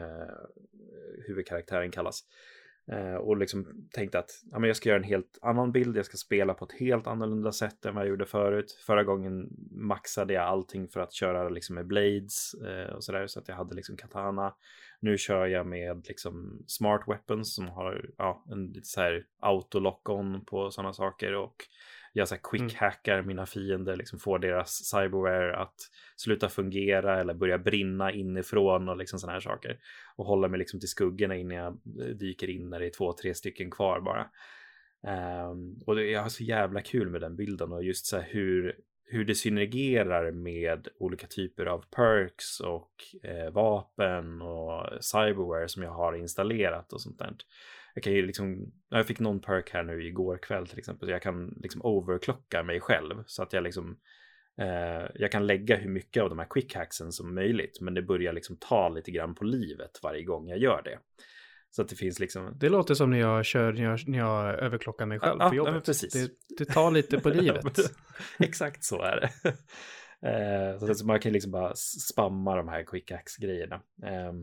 huvudkaraktären 1.28 1.92
kallas. 1.92 2.24
Eh, 2.92 3.16
och 3.16 3.38
liksom 3.38 3.88
tänkte 3.92 4.20
att 4.20 4.32
ja, 4.52 4.60
men 4.60 4.68
jag 4.68 4.78
ska 4.78 4.90
göra 4.90 5.00
en 5.00 5.04
helt 5.04 5.38
annan 5.42 5.72
bild. 5.72 5.98
Jag 5.98 6.06
ska 6.06 6.18
spela 6.18 6.54
på 6.54 6.66
ett 6.66 6.80
helt 6.80 7.08
annorlunda 7.08 7.52
sätt 7.52 7.86
än 7.86 7.96
vad 7.96 8.04
jag 8.04 8.10
gjorde 8.10 8.26
förut. 8.26 8.72
Förra 8.86 9.04
gången 9.04 9.48
maxade 9.72 10.34
jag 10.34 10.44
allting 10.44 10.88
för 10.88 11.00
att 11.00 11.14
köra 11.14 11.50
liksom 11.50 11.76
med 11.76 11.88
blades 11.88 12.54
eh, 12.54 12.94
och 12.94 13.04
sådär 13.04 13.28
så 13.28 13.40
att 13.40 13.48
jag 13.48 13.56
hade 13.56 13.76
liksom 13.76 13.98
katana. 13.98 14.54
Nu 15.00 15.18
kör 15.18 15.46
jag 15.46 15.68
med 15.68 16.06
liksom 16.08 16.64
smart 16.68 17.04
weapons 17.08 17.56
som 17.56 17.68
har 17.68 18.10
ja, 18.18 18.46
en 18.52 18.68
lite 18.68 18.88
så 18.88 19.02
här 19.02 19.26
auto-lock-on 19.40 20.46
på 20.46 20.72
sådana 20.72 20.94
saker 20.94 21.36
och 21.36 21.56
jag 22.14 22.28
så 22.28 22.36
här 22.36 22.42
quick-hackar 22.42 23.14
mm. 23.14 23.28
mina 23.28 23.46
fiender, 23.46 23.96
liksom 23.96 24.20
får 24.20 24.40
deras 24.40 24.86
cyberware 24.86 25.58
att 25.58 25.76
sluta 26.16 26.50
fungera 26.50 27.20
eller 27.20 27.34
börja 27.34 27.58
brinna 27.58 28.12
inifrån 28.12 28.90
och 28.90 28.98
liksom 28.98 29.20
sådana 29.20 29.34
här 29.34 29.40
saker. 29.40 29.80
Och 30.16 30.26
håller 30.26 30.48
mig 30.48 30.60
liksom 30.60 30.80
till 30.80 30.90
skuggorna 30.90 31.36
innan 31.36 31.58
jag 31.58 31.74
eh, 32.02 32.16
dyker 32.16 32.50
in 32.50 32.70
när 32.70 32.80
det 32.80 32.86
är 32.86 32.92
två, 32.98 33.14
tre 33.14 33.34
stycken 33.34 33.72
kvar 33.72 34.02
bara. 34.02 34.30
Um, 35.50 35.84
och 35.86 35.96
det, 35.96 36.06
jag 36.06 36.22
har 36.22 36.30
så 36.30 36.44
jävla 36.44 36.82
kul 36.82 37.10
med 37.10 37.22
den 37.22 37.36
bilden 37.36 37.72
och 37.72 37.84
just 37.84 38.06
så 38.06 38.18
här 38.18 38.28
hur 38.30 38.76
hur 39.10 39.26
det 39.26 39.36
synergerar 39.36 40.32
med 40.32 40.88
olika 41.00 41.28
typer 41.28 41.66
av 41.66 41.86
perks 41.96 42.60
och 42.60 42.92
eh, 43.24 43.52
vapen 43.54 44.42
och 44.42 45.04
cyberware 45.04 45.68
som 45.68 45.84
jag 45.84 45.92
har 45.92 46.16
installerat 46.16 46.94
och 46.94 47.02
sånt 47.02 47.20
där. 47.20 47.36
Jag 47.94 48.04
kan 48.04 48.14
ju 48.14 48.26
liksom, 48.26 48.72
jag 48.90 49.08
fick 49.08 49.20
någon 49.20 49.40
perk 49.40 49.70
här 49.74 49.84
nu 49.84 50.08
igår 50.08 50.38
kväll 50.38 50.68
till 50.68 50.80
exempel, 50.80 51.08
så 51.08 51.12
jag 51.12 51.22
kan 51.22 51.60
liksom 51.62 51.82
overclocka 51.86 52.64
mig 52.64 52.80
själv 52.80 53.24
så 53.26 53.44
att 53.44 53.54
jag 53.54 53.64
liksom 53.64 53.98
eh, 54.58 55.12
jag 55.16 55.32
kan 55.32 55.48
lägga 55.48 55.76
hur 55.76 55.90
mycket 55.90 56.24
av 56.24 56.30
de 56.30 56.40
här 56.40 56.48
quick 56.50 56.76
hacksen 56.76 57.12
som 57.12 57.36
möjligt, 57.36 57.82
men 57.82 57.94
det 57.94 58.02
börjar 58.02 58.34
liksom 58.34 58.58
ta 58.58 58.90
lite 58.90 59.12
grann 59.12 59.36
på 59.36 59.44
livet 59.44 60.00
varje 60.04 60.24
gång 60.24 60.48
jag 60.48 60.60
gör 60.60 60.82
det. 60.86 61.00
Så 61.72 61.82
att 61.82 61.90
det 61.90 61.96
finns 61.96 62.20
liksom... 62.20 62.54
Det 62.60 62.70
låter 62.70 62.94
som 62.94 63.10
när 63.10 63.20
jag 63.20 63.46
kör, 63.46 63.74
när 63.74 63.84
jag, 63.84 64.08
när 64.08 64.18
jag 64.18 64.60
överklockar 64.60 65.06
mig 65.06 65.20
själv 65.20 65.38
ja, 65.40 65.50
på 65.50 65.56
jobbet. 65.56 65.74
Ja, 65.74 65.82
precis. 65.82 66.14
Det, 66.14 66.32
det, 66.58 66.66
tar 66.66 66.92
lite 66.92 67.20
på 67.20 67.30
livet. 67.44 67.80
Exakt 68.40 68.84
så 68.84 69.02
är 69.02 69.20
det. 69.20 69.50
eh, 70.88 70.94
så 70.94 71.06
man 71.06 71.20
kan 71.20 71.32
liksom 71.32 71.52
bara 71.52 71.76
spamma 71.76 72.56
de 72.56 72.68
här 72.68 72.84
quick 72.84 73.12
grejerna 73.40 73.82
eh, 74.04 74.34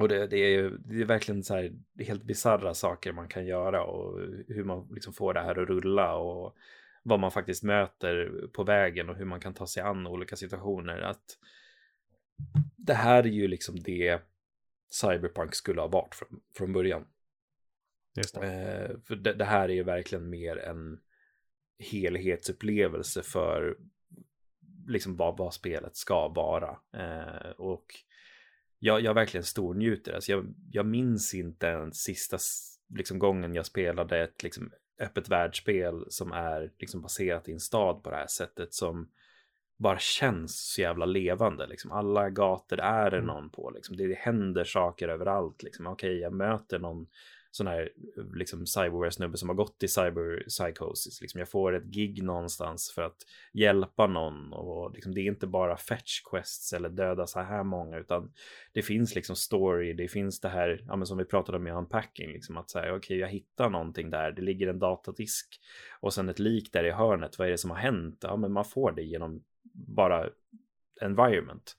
och 0.00 0.08
det, 0.08 0.26
det, 0.26 0.36
är, 0.36 0.70
det 0.84 1.00
är 1.00 1.04
verkligen 1.04 1.42
så 1.42 1.54
här 1.54 1.72
helt 1.98 2.22
bizarra 2.22 2.74
saker 2.74 3.12
man 3.12 3.28
kan 3.28 3.46
göra 3.46 3.84
och 3.84 4.20
hur 4.48 4.64
man 4.64 4.88
liksom 4.90 5.12
får 5.12 5.34
det 5.34 5.40
här 5.40 5.62
att 5.62 5.68
rulla 5.68 6.14
och 6.14 6.56
vad 7.02 7.20
man 7.20 7.30
faktiskt 7.30 7.62
möter 7.62 8.46
på 8.52 8.64
vägen 8.64 9.08
och 9.08 9.16
hur 9.16 9.24
man 9.24 9.40
kan 9.40 9.54
ta 9.54 9.66
sig 9.66 9.82
an 9.82 10.06
olika 10.06 10.36
situationer. 10.36 11.00
Att 11.00 11.38
det 12.76 12.94
här 12.94 13.22
är 13.22 13.28
ju 13.28 13.48
liksom 13.48 13.80
det 13.80 14.20
Cyberpunk 14.90 15.54
skulle 15.54 15.80
ha 15.80 15.88
varit 15.88 16.14
från, 16.14 16.40
från 16.54 16.72
början. 16.72 17.06
Just 18.16 18.34
det. 18.34 18.46
Eh, 18.46 18.98
för 19.04 19.16
det, 19.16 19.34
det, 19.34 19.44
här 19.44 19.68
är 19.68 19.72
ju 19.72 19.82
verkligen 19.82 20.30
mer 20.30 20.56
en 20.56 21.00
helhetsupplevelse 21.78 23.22
för 23.22 23.78
liksom 24.86 25.16
vad, 25.16 25.36
vad 25.36 25.54
spelet 25.54 25.96
ska 25.96 26.28
vara. 26.28 26.78
Eh, 26.92 27.50
och 27.50 27.86
jag, 28.78 29.00
jag 29.00 29.14
verkligen 29.14 29.44
stornjuter. 29.44 30.12
Alltså 30.12 30.32
jag, 30.32 30.54
jag 30.70 30.86
minns 30.86 31.34
inte 31.34 31.70
den 31.70 31.92
sista 31.92 32.38
liksom, 32.94 33.18
gången 33.18 33.54
jag 33.54 33.66
spelade 33.66 34.22
ett 34.22 34.42
liksom, 34.42 34.72
öppet 35.00 35.28
världsspel 35.28 36.04
som 36.08 36.32
är 36.32 36.72
liksom, 36.78 37.02
baserat 37.02 37.48
i 37.48 37.52
en 37.52 37.60
stad 37.60 38.02
på 38.02 38.10
det 38.10 38.16
här 38.16 38.26
sättet 38.26 38.74
som 38.74 39.10
bara 39.80 39.98
känns 39.98 40.72
så 40.72 40.80
jävla 40.80 41.06
levande. 41.06 41.66
Liksom. 41.66 41.92
Alla 41.92 42.30
gator 42.30 42.80
är 42.80 43.10
det 43.10 43.16
mm. 43.16 43.26
någon 43.26 43.50
på. 43.50 43.70
Liksom. 43.70 43.96
Det, 43.96 44.06
det 44.06 44.18
händer 44.18 44.64
saker 44.64 45.08
överallt. 45.08 45.62
Liksom. 45.62 45.86
Okej, 45.86 46.10
okay, 46.10 46.20
jag 46.20 46.32
möter 46.32 46.78
någon 46.78 47.06
sån 47.50 47.66
här 47.66 47.88
liksom 48.34 48.66
cyberware-snubbe 48.66 49.36
som 49.36 49.48
har 49.48 49.56
gått 49.56 49.82
i 49.82 49.88
cyberpsychosis. 49.88 51.20
Liksom 51.20 51.38
jag 51.38 51.48
får 51.48 51.72
ett 51.72 51.84
gig 51.84 52.22
någonstans 52.22 52.92
för 52.94 53.02
att 53.02 53.16
hjälpa 53.52 54.06
någon 54.06 54.52
och 54.52 54.92
liksom 54.94 55.14
det 55.14 55.20
är 55.20 55.24
inte 55.24 55.46
bara 55.46 55.76
fetch 55.76 56.20
quests 56.30 56.72
eller 56.72 56.88
döda 56.88 57.26
så 57.26 57.40
här 57.40 57.62
många 57.62 57.98
utan 57.98 58.32
det 58.72 58.82
finns 58.82 59.14
liksom 59.14 59.36
story, 59.36 59.92
det 59.92 60.08
finns 60.08 60.40
det 60.40 60.48
här, 60.48 60.84
ja 60.86 60.96
men 60.96 61.06
som 61.06 61.18
vi 61.18 61.24
pratade 61.24 61.58
om 61.58 61.66
i 61.66 61.70
unpacking, 61.70 62.32
liksom 62.32 62.56
att 62.56 62.70
säga 62.70 62.84
okej 62.84 62.96
okay, 62.96 63.16
jag 63.16 63.28
hittar 63.28 63.70
någonting 63.70 64.10
där, 64.10 64.32
det 64.32 64.42
ligger 64.42 64.68
en 64.68 64.78
datadisk 64.78 65.60
och 66.00 66.14
sen 66.14 66.28
ett 66.28 66.38
lik 66.38 66.72
där 66.72 66.84
i 66.84 66.90
hörnet, 66.90 67.38
vad 67.38 67.46
är 67.46 67.52
det 67.52 67.58
som 67.58 67.70
har 67.70 67.78
hänt? 67.78 68.18
Ja 68.22 68.36
men 68.36 68.52
man 68.52 68.64
får 68.64 68.92
det 68.92 69.02
genom 69.02 69.42
bara 69.72 70.30
environment. 71.00 71.76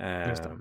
Eh, 0.00 0.56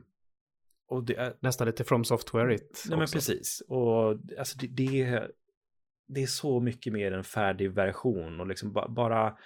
och 0.88 1.04
det 1.04 1.16
är... 1.16 1.34
Nästan 1.39 1.68
lite 1.68 1.84
from 1.84 2.04
software 2.04 2.56
it. 2.56 2.86
Nej, 2.89 2.97
men 2.97 3.08
precis. 3.08 3.62
Och 3.68 4.18
alltså 4.38 4.58
det, 4.58 4.68
det, 4.68 5.28
det 6.08 6.24
är 6.24 6.28
så 6.28 6.60
mycket 6.60 6.93
mer 6.93 7.12
en 7.12 7.24
färdig 7.24 7.72
version 7.72 8.39
och 8.39 8.47
liksom 8.47 8.74
ba, 8.74 8.88
bara 8.88 9.38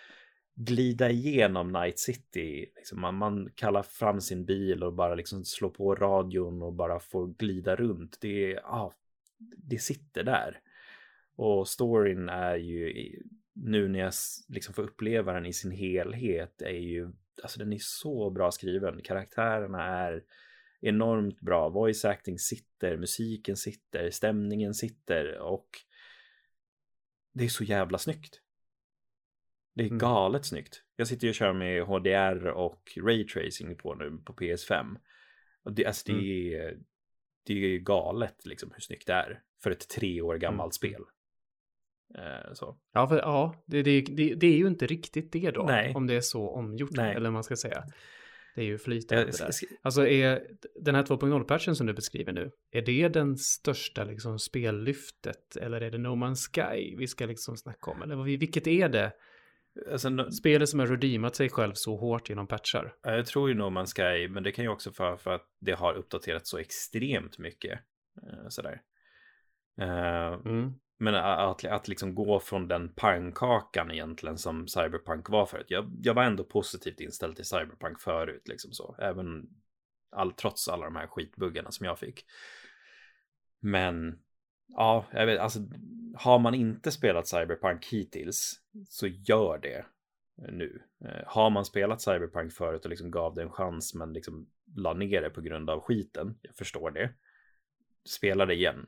glida 0.56 1.10
igenom 1.10 1.72
Night 1.72 2.00
City. 2.00 2.72
Liksom 2.76 3.02
man, 3.02 3.16
man 3.16 3.50
kallar 3.56 3.84
fram 3.84 4.22
sin 4.22 4.46
bil 4.46 4.84
och 4.84 4.94
bara 4.94 5.16
liksom 5.16 5.46
slår 5.46 5.70
på 5.70 5.96
radion 5.96 6.62
och 6.62 6.74
bara 6.74 7.00
får 7.00 7.28
glida 7.28 7.76
runt. 7.76 8.18
Det, 8.22 8.60
ah, 8.64 8.94
det 9.58 9.78
sitter 9.78 10.24
där. 10.24 10.60
Och 11.36 11.68
storyn 11.68 12.30
är 12.30 12.56
ju 12.56 12.94
nu 13.54 13.88
när 13.88 14.00
jag 14.00 14.14
liksom 14.48 14.74
får 14.74 14.84
uppleva 14.84 15.34
den 15.34 15.46
i 15.46 15.54
sin 15.54 15.72
helhet 15.72 16.62
är 16.62 16.80
ju 16.80 17.12
alltså 17.44 17.60
den 17.60 17.74
är 17.74 17.80
så 17.82 18.30
bra 18.30 18.52
skriven. 18.52 19.02
Karaktärerna 19.02 19.84
är 19.84 20.24
enormt 20.82 21.42
bra. 21.42 21.70
Voice 21.70 22.06
acting 22.06 22.40
sitter, 22.40 22.98
musiken 22.98 23.58
sitter, 23.58 24.10
stämningen 24.10 24.74
sitter 24.74 25.38
och 25.40 25.70
det 27.34 27.44
är 27.44 27.50
så 27.50 27.64
jävla 27.64 27.98
snyggt. 27.98 28.42
Det 29.74 29.84
är 29.84 29.88
mm. 29.88 29.98
galet 29.98 30.46
snyggt. 30.46 30.84
Jag 30.96 31.08
sitter 31.08 31.28
och 31.28 31.34
kör 31.34 31.54
med 31.54 31.84
HDR 31.84 32.48
och 32.48 32.98
raytracing 32.98 33.78
på 33.78 33.96
nu 33.96 34.18
på 34.26 34.34
PS5. 34.34 34.98
Och 35.64 35.74
det, 35.74 35.86
alltså 35.86 36.04
det, 36.06 36.52
mm. 36.52 36.62
är, 36.62 36.78
det 37.44 37.54
är 37.54 37.80
galet 37.80 38.46
liksom 38.46 38.72
hur 38.72 38.80
snyggt 38.80 39.08
det 39.08 39.14
är 39.14 39.44
för 39.64 39.72
ett 39.72 39.90
tre 39.90 40.22
år 40.22 40.38
gammalt 40.38 40.82
mm. 40.84 40.92
spel. 40.94 41.04
Eh, 42.18 42.54
så. 42.54 42.78
Ja, 42.94 43.08
för, 43.08 43.18
ja 43.18 43.64
det, 43.66 43.84
det, 43.84 44.02
det, 44.02 44.36
det, 44.36 44.48
är 44.48 44.58
ju 44.58 44.68
inte 44.68 44.88
riktigt 44.88 45.32
det 45.32 45.52
då. 45.52 45.64
Nej. 45.64 45.94
Om 45.96 46.08
det 46.08 46.14
är 46.14 46.22
så 46.22 46.50
omgjort, 46.50 46.92
Nej. 46.92 47.16
eller 47.16 47.30
vad 47.30 47.34
man 47.34 47.44
ska 47.44 47.56
säga. 47.56 47.84
Det 48.56 48.62
är 48.62 48.66
ju 48.66 48.78
flytande 48.78 49.26
där. 49.26 49.50
Alltså 49.82 50.08
är 50.08 50.42
den 50.82 50.96
här 50.96 51.04
2.0-patchen 51.04 51.76
som 51.76 51.88
du 51.88 51.94
beskriver 51.94 52.34
nu, 52.34 52.52
är 52.72 52.82
det 52.82 53.08
den 53.08 53.38
största 53.38 54.04
liksom 54.04 54.40
spellyftet? 54.40 55.56
Eller 55.56 55.82
är 55.82 55.92
det 55.92 55.98
No 55.98 56.08
Man's 56.08 56.52
Sky 56.54 56.96
vi 56.96 57.08
ska 57.08 57.26
liksom 57.26 57.58
snacka 57.58 57.92
om? 57.92 58.02
Eller 58.02 58.16
vilket 58.16 58.68
är 58.68 58.90
det? 58.90 59.12
Alltså, 59.92 60.10
no... 60.10 60.32
Spelet 60.32 60.70
som 60.70 60.80
har 60.80 60.88
redeemat 60.88 61.36
sig 61.36 61.50
själv 61.50 61.74
så 61.74 61.98
hårt 61.98 62.30
genom 62.30 62.48
patchar. 62.48 62.96
Jag 63.04 63.26
tror 63.26 63.50
ju 63.50 63.56
No 63.56 63.64
Man's 63.64 63.96
Sky, 63.96 64.30
men 64.30 64.44
det 64.44 64.52
kan 64.52 64.66
ju 64.66 64.70
också 64.70 64.92
vara 64.98 65.18
för 65.18 65.32
att 65.32 65.48
det 65.60 65.74
har 65.74 65.94
uppdaterats 65.94 66.50
så 66.50 66.58
extremt 66.58 67.38
mycket. 67.38 67.80
Eh, 68.24 68.48
sådär. 68.50 68.82
Uh, 69.82 70.42
mm. 70.46 70.74
Men 70.98 71.16
att, 71.16 71.66
att 71.66 71.88
liksom 71.88 72.16
gå 72.16 72.40
från 72.40 72.68
den 72.68 72.90
pannkakan 72.90 73.92
egentligen 73.92 74.38
som 74.38 74.68
Cyberpunk 74.68 75.30
var 75.30 75.46
förut. 75.46 75.66
Jag, 75.70 75.92
jag 76.02 76.14
var 76.14 76.24
ändå 76.24 76.44
positivt 76.44 77.00
inställd 77.00 77.36
till 77.36 77.46
Cyberpunk 77.46 78.00
förut, 78.00 78.48
liksom 78.48 78.72
så. 78.72 78.96
Även 79.00 79.50
all, 80.10 80.32
trots 80.32 80.68
alla 80.68 80.86
de 80.86 80.96
här 80.96 81.08
skitbuggarna 81.08 81.72
som 81.72 81.86
jag 81.86 82.00
fick. 82.00 82.26
Men 83.60 84.20
ja, 84.68 85.06
jag 85.12 85.26
vet, 85.26 85.40
alltså 85.40 85.60
har 86.16 86.40
man 86.40 86.54
inte 86.54 86.92
spelat 86.92 87.28
Cyberpunk 87.28 87.86
hittills 87.86 88.62
så 88.90 89.08
gör 89.08 89.58
det 89.58 89.86
nu. 90.36 90.82
Eh, 91.06 91.24
har 91.26 91.50
man 91.50 91.66
spelat 91.66 92.02
Cyberpunk 92.02 92.54
förut 92.54 92.84
och 92.84 92.90
liksom 92.90 93.12
gav 93.12 93.34
det 93.34 93.42
en 93.42 93.52
chans 93.52 93.94
men 93.94 94.14
liksom 94.14 94.48
la 94.76 94.94
ner 94.94 95.22
det 95.22 95.30
på 95.30 95.42
grund 95.42 95.70
av 95.70 95.80
skiten, 95.80 96.40
jag 96.42 96.56
förstår 96.56 96.92
det. 96.92 97.14
Spela 98.06 98.46
det 98.46 98.54
igen. 98.54 98.86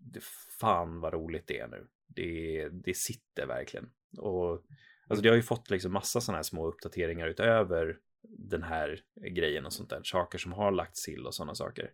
Det, 0.00 0.24
fan 0.60 1.00
vad 1.00 1.12
roligt 1.12 1.46
det 1.46 1.58
är 1.58 1.68
nu. 1.68 1.86
Det, 2.06 2.68
det 2.68 2.96
sitter 2.96 3.46
verkligen. 3.46 3.90
Och 4.18 4.64
alltså 5.08 5.22
det 5.22 5.28
har 5.28 5.36
ju 5.36 5.42
fått 5.42 5.70
liksom 5.70 5.92
massa 5.92 6.20
sådana 6.20 6.38
här 6.38 6.42
små 6.42 6.66
uppdateringar 6.66 7.28
utöver 7.28 7.98
den 8.22 8.62
här 8.62 9.00
grejen 9.30 9.66
och 9.66 9.72
sånt 9.72 9.90
där. 9.90 10.02
Saker 10.04 10.38
som 10.38 10.52
har 10.52 10.70
lagts 10.70 11.04
till 11.04 11.26
och 11.26 11.34
sådana 11.34 11.54
saker. 11.54 11.90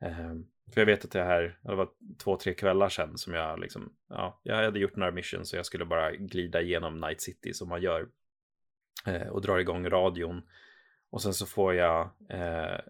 Ehm, 0.00 0.46
för 0.74 0.80
jag 0.80 0.86
vet 0.86 1.04
att 1.04 1.10
det 1.10 1.22
här, 1.22 1.58
det 1.62 1.74
var 1.74 1.88
två, 2.18 2.36
tre 2.36 2.54
kvällar 2.54 2.88
sedan 2.88 3.18
som 3.18 3.34
jag 3.34 3.60
liksom, 3.60 3.92
ja, 4.08 4.40
jag 4.42 4.56
hade 4.56 4.80
gjort 4.80 4.96
några 4.96 5.12
missions 5.12 5.50
så 5.50 5.56
jag 5.56 5.66
skulle 5.66 5.84
bara 5.84 6.12
glida 6.12 6.60
igenom 6.60 7.00
Night 7.00 7.20
City 7.20 7.54
som 7.54 7.68
man 7.68 7.82
gör. 7.82 8.08
Eh, 9.06 9.28
och 9.28 9.42
drar 9.42 9.58
igång 9.58 9.90
radion. 9.90 10.42
Och 11.10 11.22
sen 11.22 11.34
så 11.34 11.46
får 11.46 11.74
jag 11.74 12.10
eh, 12.30 12.80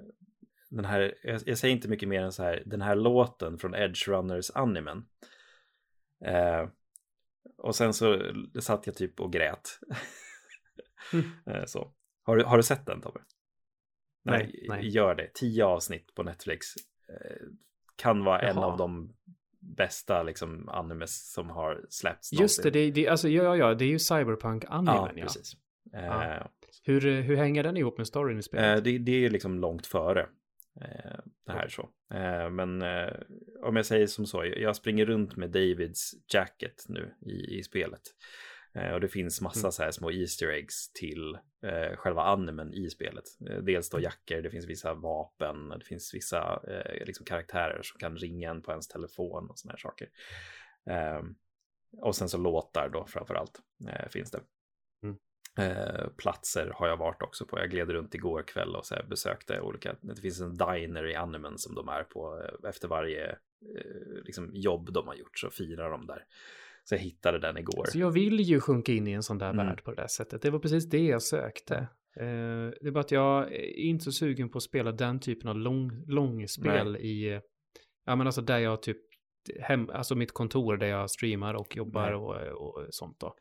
den 0.68 0.84
här, 0.84 1.14
jag, 1.22 1.40
jag, 1.46 1.58
säger 1.58 1.74
inte 1.74 1.88
mycket 1.88 2.08
mer 2.08 2.22
än 2.22 2.32
så 2.32 2.42
här, 2.42 2.62
den 2.66 2.82
här 2.82 2.94
låten 2.94 3.58
från 3.58 3.74
Edge 3.74 4.08
Runners 4.08 4.50
animen. 4.50 5.06
Uh, 6.26 6.68
och 7.58 7.76
sen 7.76 7.94
så 7.94 8.32
satt 8.60 8.86
jag 8.86 8.96
typ 8.96 9.20
och 9.20 9.32
grät. 9.32 9.78
Mm. 11.12 11.66
så. 11.66 11.92
Har 12.22 12.36
du, 12.36 12.44
har 12.44 12.56
du 12.56 12.62
sett 12.62 12.86
den 12.86 13.00
Tobbe? 13.00 13.20
Nej, 14.24 14.64
nej, 14.68 14.88
Gör 14.88 15.14
det. 15.14 15.30
Tio 15.34 15.64
avsnitt 15.64 16.14
på 16.14 16.22
Netflix. 16.22 16.66
Eh, 17.08 17.46
kan 17.96 18.24
vara 18.24 18.42
Jaha. 18.42 18.50
en 18.50 18.58
av 18.58 18.76
de 18.76 19.14
bästa 19.60 20.22
liksom 20.22 20.68
animes 20.68 21.32
som 21.32 21.50
har 21.50 21.86
släppts. 21.88 22.32
Just 22.32 22.62
det, 22.62 22.70
det, 22.70 22.90
det, 22.90 23.08
alltså, 23.08 23.28
ja, 23.28 23.56
ja, 23.56 23.74
det 23.74 23.84
är 23.84 23.88
ju 23.88 23.98
cyberpunk-animen. 23.98 25.16
Ja, 25.16 25.22
precis. 25.22 25.56
Ja. 25.92 26.36
Uh, 26.36 26.46
hur, 26.82 27.22
hur 27.22 27.36
hänger 27.36 27.62
den 27.62 27.76
ihop 27.76 27.98
med 27.98 28.06
storyn 28.06 28.38
i 28.38 28.42
spelet? 28.42 28.78
Uh, 28.78 28.82
det, 28.82 28.98
det 28.98 29.24
är 29.24 29.30
liksom 29.30 29.58
långt 29.58 29.86
före. 29.86 30.28
Det 31.46 31.52
här 31.52 31.68
så. 31.68 31.90
men 32.50 32.82
om 33.62 33.76
jag 33.76 33.86
säger 33.86 34.06
som 34.06 34.26
så, 34.26 34.44
jag 34.44 34.76
springer 34.76 35.06
runt 35.06 35.36
med 35.36 35.50
Davids 35.50 36.14
jacket 36.34 36.84
nu 36.88 37.14
i, 37.26 37.58
i 37.58 37.62
spelet. 37.62 38.02
Eh, 38.74 38.92
och 38.92 39.00
det 39.00 39.08
finns 39.08 39.40
massa 39.40 39.60
mm. 39.60 39.72
så 39.72 39.82
här 39.82 39.90
små 39.90 40.10
Easter 40.10 40.48
eggs 40.48 40.92
till 40.92 41.38
eh, 41.62 41.96
själva 41.96 42.22
animen 42.22 42.74
i 42.74 42.90
spelet. 42.90 43.24
Eh, 43.50 43.58
dels 43.58 43.90
då 43.90 43.96
mm. 43.96 44.04
jackor, 44.04 44.42
det 44.42 44.50
finns 44.50 44.66
vissa 44.66 44.94
vapen, 44.94 45.68
det 45.68 45.84
finns 45.84 46.14
vissa 46.14 46.60
eh, 46.68 47.06
liksom 47.06 47.26
karaktärer 47.26 47.82
som 47.82 47.98
kan 47.98 48.16
ringa 48.16 48.50
en 48.50 48.62
på 48.62 48.70
ens 48.70 48.88
telefon 48.88 49.50
och 49.50 49.58
såna 49.58 49.72
här 49.72 49.78
saker. 49.78 50.08
Eh, 50.90 51.22
och 52.02 52.16
sen 52.16 52.28
så 52.28 52.38
låtar 52.38 52.88
då 52.88 53.06
framför 53.06 53.34
allt 53.34 53.60
eh, 53.88 54.08
finns 54.08 54.30
det. 54.30 54.40
Mm. 55.58 56.10
platser 56.16 56.72
har 56.74 56.88
jag 56.88 56.96
varit 56.96 57.22
också 57.22 57.46
på. 57.46 57.58
Jag 57.58 57.70
gled 57.70 57.90
runt 57.90 58.14
igår 58.14 58.42
kväll 58.42 58.76
och 58.76 58.86
så 58.86 58.94
besökte 59.08 59.60
olika. 59.60 59.96
Det 60.00 60.20
finns 60.20 60.40
en 60.40 60.56
diner 60.56 61.06
i 61.06 61.14
animen 61.14 61.58
som 61.58 61.74
de 61.74 61.88
är 61.88 62.02
på 62.02 62.42
efter 62.68 62.88
varje 62.88 63.36
liksom, 64.24 64.50
jobb 64.54 64.92
de 64.92 65.06
har 65.06 65.14
gjort 65.14 65.38
så 65.38 65.50
firar 65.50 65.90
de 65.90 66.06
där. 66.06 66.24
Så 66.84 66.94
jag 66.94 67.00
hittade 67.00 67.38
den 67.38 67.56
igår. 67.56 67.84
Så 67.88 67.98
jag 67.98 68.10
vill 68.10 68.40
ju 68.40 68.60
sjunka 68.60 68.92
in 68.92 69.06
i 69.06 69.12
en 69.12 69.22
sån 69.22 69.38
där 69.38 69.50
mm. 69.50 69.66
värld 69.66 69.84
på 69.84 69.90
det 69.90 70.02
där 70.02 70.08
sättet. 70.08 70.42
Det 70.42 70.50
var 70.50 70.58
precis 70.58 70.90
det 70.90 71.06
jag 71.06 71.22
sökte. 71.22 71.74
Eh, 72.16 72.70
det 72.80 72.86
är 72.86 72.90
bara 72.90 73.00
att 73.00 73.10
jag 73.10 73.52
är 73.52 73.78
inte 73.78 74.04
så 74.04 74.12
sugen 74.12 74.48
på 74.48 74.58
att 74.58 74.62
spela 74.62 74.92
den 74.92 75.20
typen 75.20 75.50
av 75.50 75.56
lång, 75.56 76.04
långspel 76.06 76.92
Nej. 76.92 77.06
i, 77.06 77.40
ja 78.04 78.16
men 78.16 78.26
alltså 78.26 78.42
där 78.42 78.58
jag 78.58 78.82
typ, 78.82 78.98
hem, 79.60 79.90
alltså 79.90 80.14
mitt 80.14 80.32
kontor 80.32 80.76
där 80.76 80.86
jag 80.86 81.10
streamar 81.10 81.54
och 81.54 81.76
jobbar 81.76 82.12
och, 82.12 82.36
och, 82.36 82.86
sånt 82.90 83.20
då. 83.20 83.34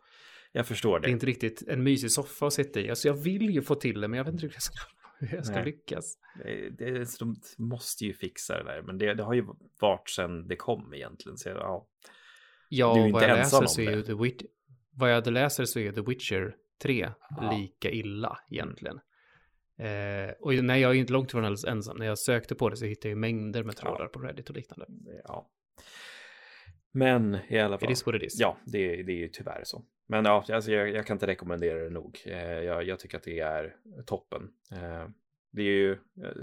Jag 0.52 0.68
förstår 0.68 1.00
det. 1.00 1.08
Det 1.08 1.12
är 1.12 1.14
inte 1.14 1.26
riktigt 1.26 1.64
en 1.68 1.84
mysig 1.84 2.12
soffa 2.12 2.48
att 2.48 2.54
sitta 2.54 2.80
i. 2.80 2.90
Alltså 2.90 3.08
jag 3.08 3.16
vill 3.16 3.50
ju 3.50 3.62
få 3.62 3.76
till 3.76 4.02
det, 4.02 4.08
men 4.08 4.18
jag 4.18 4.24
vet 4.24 4.34
inte 4.34 4.46
hur 4.46 4.54
jag 4.54 4.62
ska, 4.62 4.74
hur 5.20 5.36
jag 5.36 5.46
ska 5.46 5.64
lyckas. 5.64 6.18
Det, 6.44 6.70
det, 6.70 7.20
de 7.20 7.36
måste 7.58 8.06
ju 8.06 8.14
fixa 8.14 8.58
det 8.58 8.64
där, 8.64 8.82
men 8.82 8.98
det, 8.98 9.14
det 9.14 9.24
har 9.24 9.34
ju 9.34 9.46
varit 9.80 10.10
sedan 10.10 10.48
det 10.48 10.56
kom 10.56 10.94
egentligen. 10.94 11.38
Så 11.38 11.50
ja. 11.50 11.88
Ja, 12.70 12.94
du 12.94 13.02
är 13.02 13.12
vad 13.12 13.24
jag 13.24 13.38
läser 13.38 13.66
så 13.66 13.82
är 13.82 13.92
ju 13.92 14.02
The 14.02 14.14
Witcher, 14.14 14.48
vad 14.92 15.12
jag 15.12 15.28
läser 15.28 15.66
så 15.66 15.80
är 15.80 15.92
The 15.92 16.02
Witcher 16.02 16.56
3 16.82 17.12
ja. 17.30 17.52
lika 17.52 17.92
illa 17.92 18.40
egentligen. 18.50 19.00
Eh, 19.80 20.32
och 20.40 20.64
nej, 20.64 20.82
jag 20.82 20.92
är 20.92 20.96
inte 20.96 21.14
långt 21.14 21.30
ifrån 21.30 21.46
ensam. 21.46 21.98
När 21.98 22.06
jag 22.06 22.20
sökte 22.20 22.56
på 22.56 22.70
det 22.70 22.78
så 22.78 22.86
hittade 22.86 23.10
jag 23.10 23.18
mängder 23.18 23.64
med 23.64 23.76
trådar 23.76 24.04
ja. 24.04 24.08
på 24.08 24.20
Reddit 24.20 24.50
och 24.50 24.56
liknande. 24.56 24.86
Ja. 25.24 25.50
Men 26.92 27.38
i 27.50 27.60
alla 27.60 27.78
fall. 27.78 27.92
It 27.92 27.98
is 27.98 28.06
what 28.06 28.16
it 28.16 28.24
is. 28.24 28.40
Ja, 28.40 28.58
det, 28.66 29.04
det 29.04 29.12
är 29.12 29.18
ju 29.18 29.28
tyvärr 29.28 29.62
så. 29.64 29.86
Men 30.08 30.26
ja, 30.26 30.46
alltså 30.54 30.72
jag, 30.72 30.90
jag 30.90 31.06
kan 31.06 31.16
inte 31.16 31.28
rekommendera 31.28 31.84
det 31.84 31.90
nog. 31.90 32.22
Eh, 32.26 32.60
jag, 32.60 32.84
jag, 32.84 33.00
tycker 33.00 33.18
att 33.18 33.24
det 33.24 33.40
är 33.40 33.76
toppen. 34.06 34.50
Eh, 34.72 35.08
det 35.52 35.62
är 35.62 35.66
ju, 35.66 35.98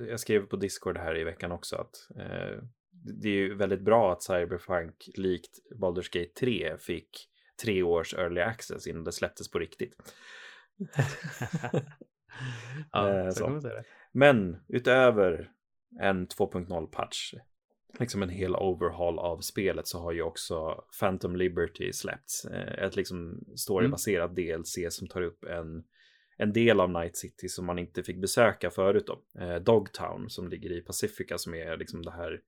jag 0.08 0.20
skrev 0.20 0.46
på 0.46 0.56
Discord 0.56 0.98
här 0.98 1.18
i 1.18 1.24
veckan 1.24 1.52
också 1.52 1.76
att 1.76 2.08
eh, 2.16 2.62
det 2.90 3.28
är 3.28 3.32
ju 3.32 3.54
väldigt 3.54 3.80
bra 3.80 4.12
att 4.12 4.22
Cyberpunk 4.22 5.08
likt 5.14 5.58
Baldur's 5.80 6.18
Gate 6.18 6.32
3 6.40 6.76
fick 6.78 7.28
tre 7.62 7.82
års 7.82 8.14
early 8.14 8.40
access 8.40 8.86
innan 8.86 9.04
det 9.04 9.12
släpptes 9.12 9.50
på 9.50 9.58
riktigt. 9.58 9.96
ja, 12.92 13.30
så. 13.30 13.60
så. 13.60 13.82
Men 14.12 14.56
utöver 14.68 15.50
en 16.00 16.28
2.0 16.28 16.86
patch, 16.86 17.34
liksom 18.00 18.22
en 18.22 18.28
hel 18.28 18.56
overhaul 18.56 19.18
av 19.18 19.40
spelet 19.40 19.88
så 19.88 19.98
har 19.98 20.12
ju 20.12 20.22
också 20.22 20.84
Phantom 21.00 21.36
Liberty 21.36 21.92
släppts. 21.92 22.44
Eh, 22.44 22.84
ett 22.84 22.96
liksom 22.96 23.44
storybaserat 23.56 24.38
mm. 24.38 24.62
DLC 24.62 24.78
som 24.90 25.08
tar 25.08 25.22
upp 25.22 25.44
en, 25.44 25.84
en 26.36 26.52
del 26.52 26.80
av 26.80 26.90
Night 26.90 27.16
City 27.16 27.48
som 27.48 27.66
man 27.66 27.78
inte 27.78 28.02
fick 28.02 28.20
besöka 28.20 28.70
förut 28.70 29.06
då. 29.06 29.42
Eh, 29.42 29.56
Dogtown 29.56 30.30
som 30.30 30.48
ligger 30.48 30.72
i 30.72 30.80
Pacifica 30.80 31.38
som 31.38 31.54
är 31.54 31.76
liksom 31.76 32.02
det 32.02 32.12
här 32.12 32.40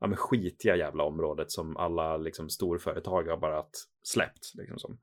ja, 0.00 0.06
men 0.06 0.16
skitiga 0.16 0.76
jävla 0.76 1.04
området 1.04 1.50
som 1.50 1.76
alla 1.76 2.16
liksom, 2.16 2.50
storföretag 2.50 3.22
har 3.28 3.36
bara 3.36 3.64
släppt. 4.02 4.52
Liksom, 4.54 4.78
som. 4.78 4.98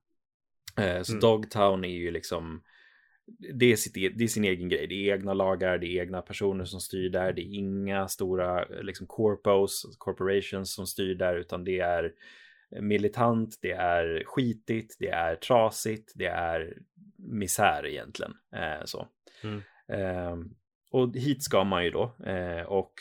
Eh, 0.77 1.01
så 1.01 1.11
mm. 1.11 1.19
Dogtown 1.19 1.85
är 1.85 1.97
ju 1.97 2.11
liksom 2.11 2.63
det 3.53 3.71
är, 3.71 3.75
sitt, 3.75 3.97
e-, 3.97 4.13
det 4.15 4.23
är 4.23 4.27
sin 4.27 4.43
egen 4.43 4.69
grej. 4.69 4.87
Det 4.87 4.95
är 4.95 5.13
egna 5.13 5.33
lagar, 5.33 5.77
det 5.77 5.87
är 5.87 6.01
egna 6.01 6.21
personer 6.21 6.65
som 6.65 6.79
styr 6.79 7.09
där. 7.09 7.33
Det 7.33 7.41
är 7.41 7.55
inga 7.55 8.07
stora 8.07 8.65
liksom 8.65 9.07
corpos, 9.07 9.95
corporations 9.97 10.73
som 10.73 10.87
styr 10.87 11.15
där, 11.15 11.35
utan 11.35 11.63
det 11.63 11.79
är 11.79 12.13
militant, 12.81 13.59
det 13.61 13.71
är 13.71 14.23
skitigt, 14.25 14.95
det 14.99 15.09
är 15.09 15.35
trasigt, 15.35 16.11
det 16.15 16.27
är 16.27 16.77
misär 17.17 17.85
egentligen. 17.85 18.33
Eh, 18.55 18.85
så. 18.85 19.07
Mm. 19.43 19.61
Eh, 19.87 20.37
och 20.91 21.15
hit 21.15 21.43
ska 21.43 21.63
man 21.63 21.83
ju 21.83 21.91
då. 21.91 22.15
Eh, 22.25 22.61
och 22.61 22.93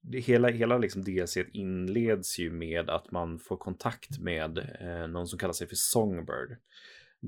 det, 0.00 0.20
hela, 0.20 0.48
hela 0.48 0.78
liksom 0.78 1.02
DLC 1.02 1.36
inleds 1.52 2.38
ju 2.38 2.50
med 2.50 2.90
att 2.90 3.10
man 3.10 3.38
får 3.38 3.56
kontakt 3.56 4.18
med 4.18 4.58
eh, 4.58 5.08
någon 5.08 5.26
som 5.26 5.38
kallar 5.38 5.52
sig 5.52 5.66
för 5.66 5.76
Songbird. 5.76 6.56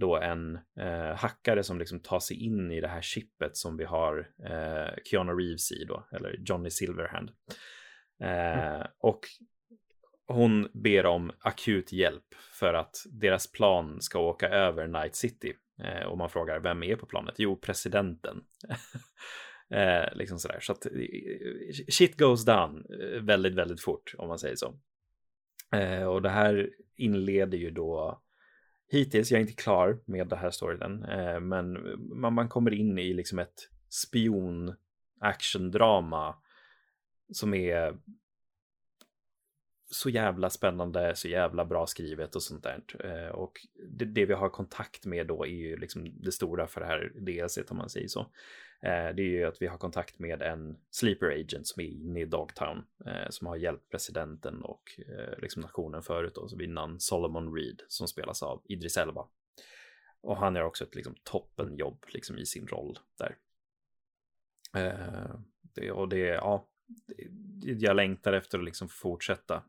Då 0.00 0.16
en 0.16 0.58
eh, 0.80 1.16
hackare 1.16 1.62
som 1.62 1.78
liksom 1.78 2.00
tar 2.00 2.20
sig 2.20 2.44
in 2.44 2.70
i 2.70 2.80
det 2.80 2.88
här 2.88 3.02
chippet 3.02 3.56
som 3.56 3.76
vi 3.76 3.84
har 3.84 4.30
eh, 4.44 4.94
Keanu 5.04 5.32
Reeves 5.32 5.72
i 5.72 5.84
då, 5.84 6.06
eller 6.12 6.36
Johnny 6.38 6.70
Silverhand. 6.70 7.30
Eh, 8.22 8.74
mm. 8.74 8.86
Och 8.98 9.20
hon 10.26 10.68
ber 10.74 11.06
om 11.06 11.32
akut 11.38 11.92
hjälp 11.92 12.34
för 12.58 12.74
att 12.74 12.96
deras 13.10 13.52
plan 13.52 14.00
ska 14.00 14.18
åka 14.18 14.48
över 14.48 14.86
Night 14.86 15.16
City. 15.16 15.52
Eh, 15.82 16.06
och 16.06 16.18
man 16.18 16.30
frågar 16.30 16.60
vem 16.60 16.82
är 16.82 16.96
på 16.96 17.06
planet? 17.06 17.34
Jo, 17.38 17.56
presidenten. 17.56 18.42
Eh, 19.70 20.14
liksom 20.14 20.38
sådär. 20.38 20.60
Så 20.60 20.72
att 20.72 20.86
eh, 20.86 20.92
shit 21.88 22.18
goes 22.18 22.44
down 22.44 22.86
väldigt, 23.20 23.54
väldigt 23.54 23.80
fort 23.80 24.14
om 24.18 24.28
man 24.28 24.38
säger 24.38 24.56
så. 24.56 24.78
Och 26.10 26.22
det 26.22 26.28
här 26.28 26.70
inleder 26.96 27.58
ju 27.58 27.70
då 27.70 28.22
hittills, 28.88 29.30
jag 29.30 29.38
är 29.38 29.42
inte 29.42 29.62
klar 29.62 29.98
med 30.04 30.28
det 30.28 30.36
här 30.36 30.50
storyn, 30.50 31.04
eh, 31.04 31.40
men 31.40 31.76
eh, 31.76 31.96
man, 31.96 32.34
man 32.34 32.48
kommer 32.48 32.74
in 32.74 32.98
i 32.98 33.12
liksom 33.12 33.38
ett 33.38 33.68
spion 33.88 34.74
actiondrama 35.20 36.34
som 37.32 37.54
är 37.54 37.96
så 39.90 40.10
jävla 40.10 40.50
spännande, 40.50 41.16
så 41.16 41.28
jävla 41.28 41.64
bra 41.64 41.86
skrivet 41.86 42.34
och 42.36 42.42
sånt 42.42 42.62
där. 42.62 42.82
Eh, 43.04 43.28
och 43.28 43.52
det, 43.88 44.04
det, 44.04 44.26
vi 44.26 44.34
har 44.34 44.48
kontakt 44.48 45.06
med 45.06 45.26
då 45.26 45.46
är 45.46 45.50
ju 45.50 45.76
liksom 45.76 46.22
det 46.22 46.32
stora 46.32 46.66
för 46.66 46.80
det 46.80 46.86
här 46.86 47.12
DLC 47.14 47.58
om 47.68 47.76
man 47.76 47.90
säger 47.90 48.08
så. 48.08 48.26
Eh, 48.80 49.14
det 49.14 49.22
är 49.22 49.30
ju 49.30 49.44
att 49.44 49.62
vi 49.62 49.66
har 49.66 49.78
kontakt 49.78 50.18
med 50.18 50.42
en 50.42 50.76
sleeper 50.90 51.26
agent 51.26 51.66
som 51.66 51.82
är 51.82 51.86
inne 51.86 52.20
i 52.20 52.24
Dogtown 52.24 52.84
eh, 53.06 53.28
som 53.30 53.46
har 53.46 53.56
hjälpt 53.56 53.90
presidenten 53.90 54.62
och 54.62 55.00
eh, 55.08 55.38
liksom 55.38 55.62
nationen 55.62 56.02
förut 56.02 56.34
då, 56.34 56.48
vid 56.56 56.68
namn 56.68 57.00
Solomon 57.00 57.54
Reed 57.54 57.82
som 57.88 58.08
spelas 58.08 58.42
av 58.42 58.62
Idris 58.64 58.96
Elba. 58.96 59.28
Och 60.20 60.36
han 60.36 60.54
gör 60.54 60.64
också 60.64 60.84
ett 60.84 60.94
liksom 60.94 61.14
toppenjobb 61.22 62.04
liksom 62.08 62.38
i 62.38 62.46
sin 62.46 62.66
roll 62.66 62.98
där. 63.18 63.36
Det, 65.74 65.90
och 65.90 66.08
det, 66.08 66.18
ja, 66.18 66.68
jag 67.62 67.96
längtar 67.96 68.32
efter 68.32 68.58
att 68.58 68.64
liksom 68.64 68.88
fortsätta. 68.88 69.62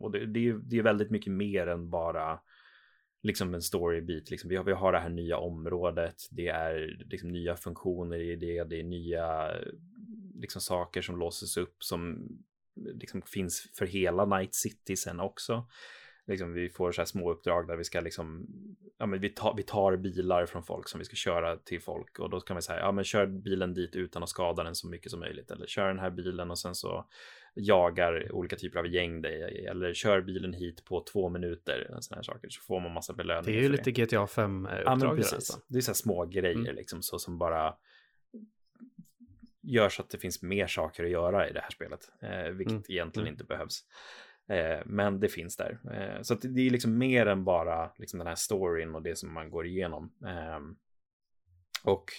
Och 0.00 0.10
det, 0.10 0.26
det, 0.26 0.48
är, 0.48 0.52
det 0.52 0.78
är 0.78 0.82
väldigt 0.82 1.10
mycket 1.10 1.32
mer 1.32 1.66
än 1.66 1.90
bara 1.90 2.40
liksom 3.26 3.54
en 3.54 3.62
storybit. 3.62 4.30
Liksom, 4.30 4.50
vi, 4.50 4.56
har, 4.56 4.64
vi 4.64 4.72
har 4.72 4.92
det 4.92 4.98
här 4.98 5.08
nya 5.08 5.38
området, 5.38 6.14
det 6.30 6.48
är 6.48 7.04
liksom 7.10 7.32
nya 7.32 7.56
funktioner 7.56 8.18
i 8.18 8.36
det, 8.36 8.64
det 8.64 8.80
är 8.80 8.84
nya 8.84 9.50
liksom, 10.34 10.60
saker 10.60 11.02
som 11.02 11.18
låses 11.18 11.56
upp 11.56 11.76
som 11.84 12.28
liksom, 12.76 13.22
finns 13.22 13.70
för 13.78 13.86
hela 13.86 14.24
Night 14.24 14.54
City 14.54 14.96
sen 14.96 15.20
också 15.20 15.66
liksom, 16.26 16.52
vi 16.52 16.68
får 16.68 16.92
så 16.92 17.00
här 17.00 17.06
små 17.06 17.32
uppdrag 17.32 17.68
där 17.68 17.76
vi 17.76 17.84
ska 17.84 18.00
liksom, 18.00 18.46
ja 18.98 19.06
men 19.06 19.20
vi 19.20 19.28
tar, 19.28 19.54
vi 19.56 19.62
tar 19.62 19.96
bilar 19.96 20.46
från 20.46 20.62
folk 20.62 20.88
som 20.88 20.98
vi 20.98 21.04
ska 21.04 21.16
köra 21.16 21.56
till 21.56 21.80
folk 21.80 22.18
och 22.18 22.30
då 22.30 22.40
kan 22.40 22.56
vi 22.56 22.62
säga, 22.62 22.80
ja 22.80 22.92
men 22.92 23.04
kör 23.04 23.26
bilen 23.26 23.74
dit 23.74 23.96
utan 23.96 24.22
att 24.22 24.28
skada 24.28 24.64
den 24.64 24.74
så 24.74 24.88
mycket 24.88 25.10
som 25.10 25.20
möjligt 25.20 25.50
eller 25.50 25.66
kör 25.66 25.88
den 25.88 25.98
här 25.98 26.10
bilen 26.10 26.50
och 26.50 26.58
sen 26.58 26.74
så 26.74 27.06
jagar 27.56 28.32
olika 28.32 28.56
typer 28.56 28.78
av 28.78 28.86
gäng 28.86 29.22
dig 29.22 29.66
eller 29.66 29.94
kör 29.94 30.20
bilen 30.20 30.52
hit 30.52 30.84
på 30.84 31.04
två 31.12 31.28
minuter, 31.28 31.86
sådana 32.00 32.18
här 32.18 32.22
saker, 32.22 32.48
så 32.48 32.60
får 32.60 32.80
man 32.80 32.92
massa 32.92 33.12
belöningar. 33.12 33.42
Det 33.42 33.58
är 33.58 33.62
ju 33.62 33.68
lite 33.68 33.90
det. 33.90 34.04
GTA 34.04 34.26
5-uppdrag. 34.26 35.18
Ja, 35.18 35.24
Alltså. 35.34 35.60
Det 35.68 35.78
är 35.78 35.82
så 35.82 35.90
här 35.90 35.94
små 35.94 36.24
grejer 36.24 36.56
mm. 36.56 36.76
liksom, 36.76 37.02
så 37.02 37.18
som 37.18 37.38
bara 37.38 37.74
gör 39.62 39.88
så 39.88 40.02
att 40.02 40.10
det 40.10 40.18
finns 40.18 40.42
mer 40.42 40.66
saker 40.66 41.04
att 41.04 41.10
göra 41.10 41.48
i 41.48 41.52
det 41.52 41.60
här 41.60 41.70
spelet, 41.70 42.10
eh, 42.22 42.50
vilket 42.52 42.72
mm. 42.72 42.84
egentligen 42.88 43.26
mm. 43.26 43.34
inte 43.34 43.44
behövs. 43.44 43.84
Eh, 44.48 44.82
men 44.86 45.20
det 45.20 45.28
finns 45.28 45.56
där. 45.56 45.78
Eh, 45.92 46.22
så 46.22 46.34
det 46.34 46.66
är 46.66 46.70
liksom 46.70 46.98
mer 46.98 47.26
än 47.26 47.44
bara 47.44 47.90
liksom 47.98 48.18
den 48.18 48.28
här 48.28 48.34
storyn 48.34 48.94
och 48.94 49.02
det 49.02 49.18
som 49.18 49.34
man 49.34 49.50
går 49.50 49.66
igenom. 49.66 50.12
Eh, 50.26 50.60
och 51.84 52.12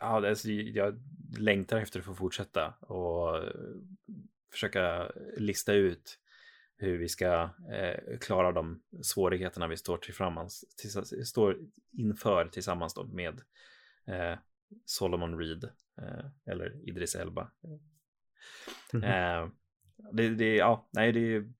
ja, 0.00 0.28
alltså, 0.28 0.48
jag 0.50 1.00
längtar 1.38 1.78
efter 1.78 1.98
att 1.98 2.06
få 2.06 2.14
fortsätta 2.14 2.68
och 2.80 3.42
försöka 4.52 5.12
lista 5.36 5.72
ut 5.72 6.18
hur 6.76 6.98
vi 6.98 7.08
ska 7.08 7.50
eh, 7.72 8.18
klara 8.18 8.52
de 8.52 8.82
svårigheterna 9.02 9.68
vi 9.68 9.76
står, 9.76 9.96
tillsammans, 9.96 10.64
till, 10.76 11.26
står 11.26 11.58
inför 11.92 12.48
tillsammans 12.48 12.94
då 12.94 13.04
med 13.04 13.40
eh, 14.06 14.38
Solomon 14.84 15.38
Reed 15.38 15.64
eh, 15.98 16.26
eller 16.46 16.88
Idris 16.88 17.14
Elba. 17.14 17.50
Mm. 18.92 19.50
Det, 20.12 20.28
det, 20.28 20.56
ja, 20.56 20.88
nej, 20.90 21.12
det 21.12 21.20
är 21.20 21.52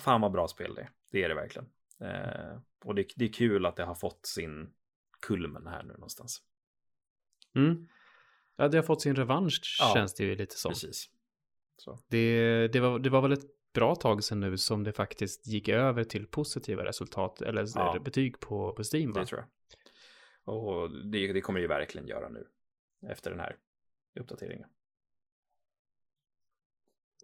fan 0.00 0.20
vad 0.20 0.32
bra 0.32 0.48
spel 0.48 0.74
det 0.74 0.88
Det 1.10 1.24
är 1.24 1.28
det 1.28 1.34
verkligen. 1.34 1.68
Eh, 2.00 2.60
och 2.84 2.94
det, 2.94 3.06
det 3.16 3.24
är 3.24 3.32
kul 3.32 3.66
att 3.66 3.76
det 3.76 3.84
har 3.84 3.94
fått 3.94 4.26
sin 4.26 4.72
kulmen 5.20 5.66
här 5.66 5.82
nu 5.82 5.92
någonstans. 5.92 6.42
Mm. 7.54 7.88
Ja, 8.56 8.68
det 8.68 8.78
har 8.78 8.82
fått 8.82 9.02
sin 9.02 9.16
revansch 9.16 9.76
ja, 9.80 9.94
känns 9.94 10.14
det 10.14 10.24
ju 10.24 10.36
lite 10.36 10.56
som. 10.56 10.70
Precis. 10.70 11.10
Så. 11.78 11.98
Det, 12.08 12.68
det, 12.68 12.80
var, 12.80 12.98
det 12.98 13.10
var 13.10 13.22
väl 13.22 13.32
ett 13.32 13.72
bra 13.74 13.94
tag 13.94 14.24
sedan 14.24 14.40
nu 14.40 14.56
som 14.56 14.84
det 14.84 14.92
faktiskt 14.92 15.46
gick 15.46 15.68
över 15.68 16.04
till 16.04 16.26
positiva 16.26 16.84
resultat 16.84 17.42
eller 17.42 17.66
ja. 17.74 17.98
betyg 18.04 18.40
på, 18.40 18.72
på 18.72 18.82
Steam. 18.94 19.12
Va? 19.12 19.20
Det 19.20 19.26
tror 19.26 19.40
jag. 19.40 19.48
Och 20.54 20.90
det, 20.90 21.32
det 21.32 21.40
kommer 21.40 21.60
ju 21.60 21.66
verkligen 21.66 22.06
göra 22.06 22.28
nu 22.28 22.46
efter 23.08 23.30
den 23.30 23.40
här 23.40 23.56
uppdateringen 24.20 24.68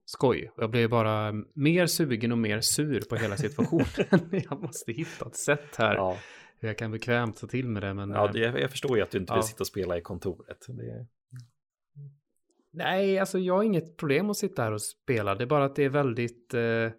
skoj. 0.04 0.52
Jag 0.56 0.70
blev 0.70 0.90
bara 0.90 1.32
mer 1.52 1.86
sugen 1.86 2.32
och 2.32 2.38
mer 2.38 2.60
sur 2.60 3.00
på 3.00 3.16
hela 3.16 3.36
situationen. 3.36 3.86
jag 4.50 4.62
måste 4.62 4.92
hitta 4.92 5.26
ett 5.26 5.36
sätt 5.36 5.76
här. 5.76 5.94
Ja. 5.94 6.18
Hur 6.58 6.68
jag 6.68 6.78
kan 6.78 6.90
bekvämt 6.90 7.40
ta 7.40 7.46
till 7.46 7.68
med 7.68 7.82
det. 7.82 7.94
Men, 7.94 8.10
ja, 8.10 8.30
det, 8.32 8.38
jag 8.38 8.70
förstår 8.70 8.96
ju 8.96 9.02
att 9.02 9.10
du 9.10 9.18
inte 9.18 9.32
ja. 9.32 9.36
vill 9.36 9.44
sitta 9.44 9.62
och 9.62 9.66
spela 9.66 9.98
i 9.98 10.00
kontoret. 10.00 10.66
Det... 10.68 11.06
Nej, 12.74 13.18
alltså 13.18 13.38
jag 13.38 13.56
har 13.56 13.62
inget 13.62 13.96
problem 13.96 14.30
att 14.30 14.36
sitta 14.36 14.62
här 14.62 14.72
och 14.72 14.82
spela. 14.82 15.34
Det 15.34 15.44
är 15.44 15.46
bara 15.46 15.64
att 15.64 15.76
det 15.76 15.84
är 15.84 15.88
väldigt... 15.88 16.54
Eh... 16.54 16.90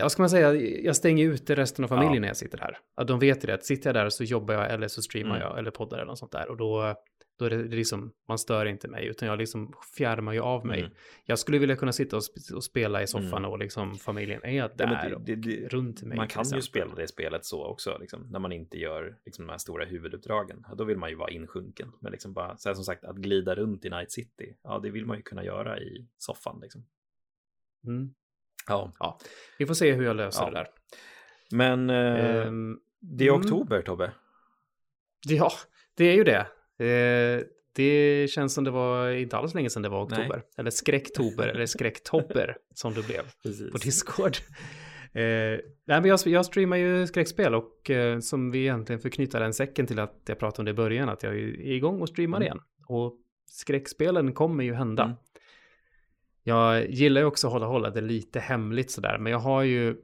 Ja, 0.00 0.04
vad 0.04 0.12
ska 0.12 0.22
man 0.22 0.30
säga? 0.30 0.54
Jag 0.84 0.96
stänger 0.96 1.24
ute 1.24 1.54
resten 1.54 1.84
av 1.84 1.88
familjen 1.88 2.14
ja. 2.14 2.20
när 2.20 2.28
jag 2.28 2.36
sitter 2.36 2.58
här. 2.58 2.78
Ja, 2.96 3.04
de 3.04 3.18
vet 3.18 3.40
det, 3.40 3.54
att 3.54 3.64
sitter 3.64 3.88
jag 3.88 3.94
där 3.94 4.10
så 4.10 4.24
jobbar 4.24 4.54
jag 4.54 4.70
eller 4.70 4.88
så 4.88 5.02
streamar 5.02 5.36
mm. 5.36 5.48
jag 5.48 5.58
eller 5.58 5.70
poddar 5.70 5.96
eller 5.98 6.06
något 6.06 6.18
sånt 6.18 6.32
där. 6.32 6.48
Och 6.48 6.56
då 6.56 6.96
då 7.40 7.46
är 7.46 7.50
det 7.50 7.76
liksom, 7.76 8.12
man 8.28 8.38
stör 8.38 8.66
inte 8.66 8.88
mig, 8.88 9.06
utan 9.06 9.28
jag 9.28 9.38
liksom 9.38 9.72
fjärmar 9.96 10.32
ju 10.32 10.40
av 10.40 10.66
mig. 10.66 10.80
Mm. 10.80 10.92
Jag 11.24 11.38
skulle 11.38 11.58
vilja 11.58 11.76
kunna 11.76 11.92
sitta 11.92 12.16
och, 12.16 12.24
sp 12.28 12.36
och 12.54 12.64
spela 12.64 13.02
i 13.02 13.06
soffan 13.06 13.38
mm. 13.38 13.50
och 13.50 13.58
liksom 13.58 13.94
familjen 13.94 14.44
är 14.44 14.70
där 14.76 15.08
ja, 15.10 15.18
det, 15.18 15.36
det, 15.36 15.64
och 15.64 15.70
runt 15.70 16.02
mig. 16.02 16.16
Man 16.16 16.28
kan 16.28 16.44
ju 16.54 16.62
spela 16.62 16.94
det 16.94 17.08
spelet 17.08 17.44
så 17.44 17.64
också, 17.64 17.98
liksom, 18.00 18.26
när 18.30 18.38
man 18.38 18.52
inte 18.52 18.78
gör 18.78 19.18
liksom, 19.24 19.46
de 19.46 19.50
här 19.50 19.58
stora 19.58 19.84
huvuduppdragen. 19.84 20.66
Då 20.76 20.84
vill 20.84 20.98
man 20.98 21.10
ju 21.10 21.16
vara 21.16 21.30
insjunken. 21.30 21.92
Men 22.00 22.12
liksom 22.12 22.32
bara, 22.32 22.56
så 22.56 22.68
här, 22.68 22.74
som 22.74 22.84
sagt, 22.84 23.04
att 23.04 23.16
glida 23.16 23.54
runt 23.54 23.84
i 23.84 23.90
Night 23.90 24.12
City, 24.12 24.56
ja, 24.62 24.78
det 24.78 24.90
vill 24.90 25.06
man 25.06 25.16
ju 25.16 25.22
kunna 25.22 25.44
göra 25.44 25.80
i 25.80 26.06
soffan. 26.18 26.58
Liksom. 26.62 26.84
Mm. 27.86 28.14
Ja. 28.70 28.92
ja. 28.98 29.18
Vi 29.58 29.66
får 29.66 29.74
se 29.74 29.92
hur 29.92 30.04
jag 30.04 30.16
löser 30.16 30.42
ja. 30.42 30.50
det 30.50 30.56
där. 30.56 30.68
Men 31.50 31.90
eh, 31.90 32.46
um, 32.46 32.80
det 33.00 33.24
är 33.24 33.28
mm. 33.28 33.40
oktober, 33.40 33.82
Tobbe. 33.82 34.12
Ja, 35.28 35.52
det 35.96 36.04
är 36.04 36.14
ju 36.14 36.24
det. 36.24 36.46
Eh, 36.86 37.46
det 37.72 38.30
känns 38.30 38.54
som 38.54 38.64
det 38.64 38.70
var 38.70 39.10
inte 39.10 39.36
alls 39.36 39.54
länge 39.54 39.70
sedan 39.70 39.82
det 39.82 39.88
var 39.88 40.04
oktober. 40.04 40.36
Nej. 40.36 40.42
Eller 40.56 40.70
skräcktober, 40.70 41.48
eller 41.48 41.66
skräcktopper 41.66 42.56
som 42.74 42.94
det 42.94 43.06
blev 43.06 43.22
Precis. 43.42 43.72
på 43.72 43.78
Discord. 43.78 44.36
Eh, 45.12 45.22
nej, 45.84 46.00
men 46.00 46.04
jag, 46.04 46.20
jag 46.24 46.46
streamar 46.46 46.76
ju 46.76 47.06
skräckspel 47.06 47.54
och 47.54 47.90
eh, 47.90 48.18
som 48.18 48.50
vi 48.50 48.58
egentligen 48.58 49.00
får 49.00 49.08
knyta 49.08 49.38
den 49.38 49.54
säcken 49.54 49.86
till 49.86 49.98
att 49.98 50.22
jag 50.26 50.38
pratade 50.38 50.60
om 50.60 50.64
det 50.64 50.70
i 50.70 50.74
början, 50.74 51.08
att 51.08 51.22
jag 51.22 51.34
är 51.34 51.60
igång 51.60 52.00
och 52.00 52.08
streamar 52.08 52.38
mm. 52.38 52.46
igen. 52.46 52.60
Och 52.86 53.16
skräckspelen 53.46 54.32
kommer 54.32 54.64
ju 54.64 54.74
hända. 54.74 55.02
Mm. 55.02 55.16
Jag 56.42 56.90
gillar 56.90 57.20
ju 57.20 57.26
också 57.26 57.46
att 57.46 57.52
hålla, 57.52 57.66
hålla 57.66 57.90
det 57.90 58.00
lite 58.00 58.40
hemligt 58.40 58.90
sådär, 58.90 59.18
men 59.18 59.32
jag 59.32 59.38
har 59.38 59.62
ju 59.62 59.96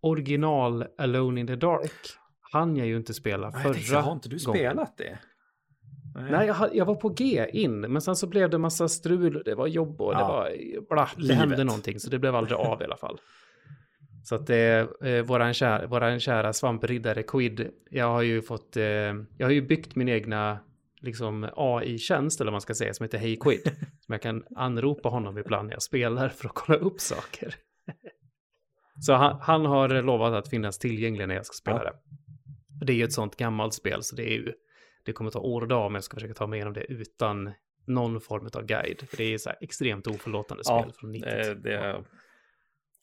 original 0.00 0.84
Alone 0.98 1.40
in 1.40 1.46
the 1.46 1.56
Dark. 1.56 1.92
Han 2.52 2.76
jag 2.76 2.86
ju 2.86 2.96
inte 2.96 3.14
spela 3.14 3.52
förra 3.52 3.72
gången. 3.72 4.04
Har 4.04 4.12
inte 4.12 4.28
du 4.28 4.38
spelat 4.38 4.74
gången. 4.74 4.86
det? 4.96 5.18
Nej, 6.30 6.46
jag, 6.46 6.76
jag, 6.76 6.84
var 6.84 6.94
på 6.94 7.08
G 7.08 7.46
in, 7.52 7.80
men 7.80 8.02
sen 8.02 8.16
så 8.16 8.26
blev 8.26 8.50
det 8.50 8.58
massa 8.58 8.88
strul, 8.88 9.42
det 9.44 9.54
var 9.54 9.66
jobb 9.66 10.00
och 10.00 10.12
ja. 10.14 10.18
det 10.18 10.24
var 10.24 10.52
bla, 10.88 11.08
det 11.16 11.22
Livet. 11.22 11.36
hände 11.36 11.64
någonting, 11.64 12.00
så 12.00 12.10
det 12.10 12.18
blev 12.18 12.34
aldrig 12.34 12.58
av 12.58 12.82
i 12.82 12.84
alla 12.84 12.96
fall. 12.96 13.20
Så 14.24 14.34
att 14.34 14.46
det 14.46 14.88
eh, 15.02 15.22
våran, 15.22 15.54
kär, 15.54 15.86
våran 15.86 16.20
kära 16.20 16.52
svampriddare 16.52 17.22
Quid, 17.22 17.70
jag 17.90 18.06
har 18.06 18.22
ju 18.22 18.42
fått, 18.42 18.76
eh, 18.76 18.84
jag 19.38 19.42
har 19.42 19.50
ju 19.50 19.62
byggt 19.62 19.96
min 19.96 20.08
egna 20.08 20.58
liksom 21.06 21.48
AI-tjänst, 21.56 22.40
eller 22.40 22.50
vad 22.50 22.54
man 22.54 22.60
ska 22.60 22.74
säga, 22.74 22.94
som 22.94 23.04
heter 23.04 23.18
Hey 23.18 23.36
Quid. 23.36 23.62
som 24.00 24.12
jag 24.12 24.22
kan 24.22 24.44
anropa 24.56 25.08
honom 25.08 25.38
ibland 25.38 25.66
när 25.66 25.74
jag 25.74 25.82
spelar 25.82 26.28
för 26.28 26.48
att 26.48 26.54
kolla 26.54 26.78
upp 26.78 27.00
saker. 27.00 27.54
så 29.00 29.12
han, 29.12 29.38
han, 29.40 29.66
har 29.66 30.02
lovat 30.02 30.34
att 30.34 30.48
finnas 30.48 30.78
tillgänglig 30.78 31.28
när 31.28 31.34
jag 31.34 31.46
ska 31.46 31.54
spela 31.54 31.84
ja. 31.84 31.90
det. 31.90 32.86
Det 32.86 32.92
är 32.92 32.96
ju 32.96 33.04
ett 33.04 33.12
sånt 33.12 33.36
gammalt 33.36 33.74
spel, 33.74 34.02
så 34.02 34.16
det 34.16 34.22
är 34.22 34.34
ju 34.34 34.52
det 35.04 35.12
kommer 35.12 35.30
ta 35.30 35.40
år 35.40 35.62
och 35.62 35.68
dag 35.68 35.86
om 35.86 35.94
jag 35.94 36.04
ska 36.04 36.14
försöka 36.14 36.34
ta 36.34 36.46
mig 36.46 36.56
igenom 36.56 36.74
det 36.74 36.84
utan 36.84 37.52
någon 37.86 38.20
form 38.20 38.48
av 38.54 38.66
guide. 38.66 39.02
För 39.10 39.16
det 39.16 39.34
är 39.34 39.38
så 39.38 39.48
här 39.48 39.58
extremt 39.60 40.06
oförlåtande 40.06 40.64
spel 40.64 40.84
ja, 40.86 40.92
från 41.00 41.12
90 41.12 41.30
det, 41.30 41.54
det 41.54 42.04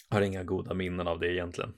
har 0.10 0.22
inga 0.22 0.44
goda 0.44 0.74
minnen 0.74 1.08
av 1.08 1.20
det 1.20 1.34
egentligen. 1.34 1.74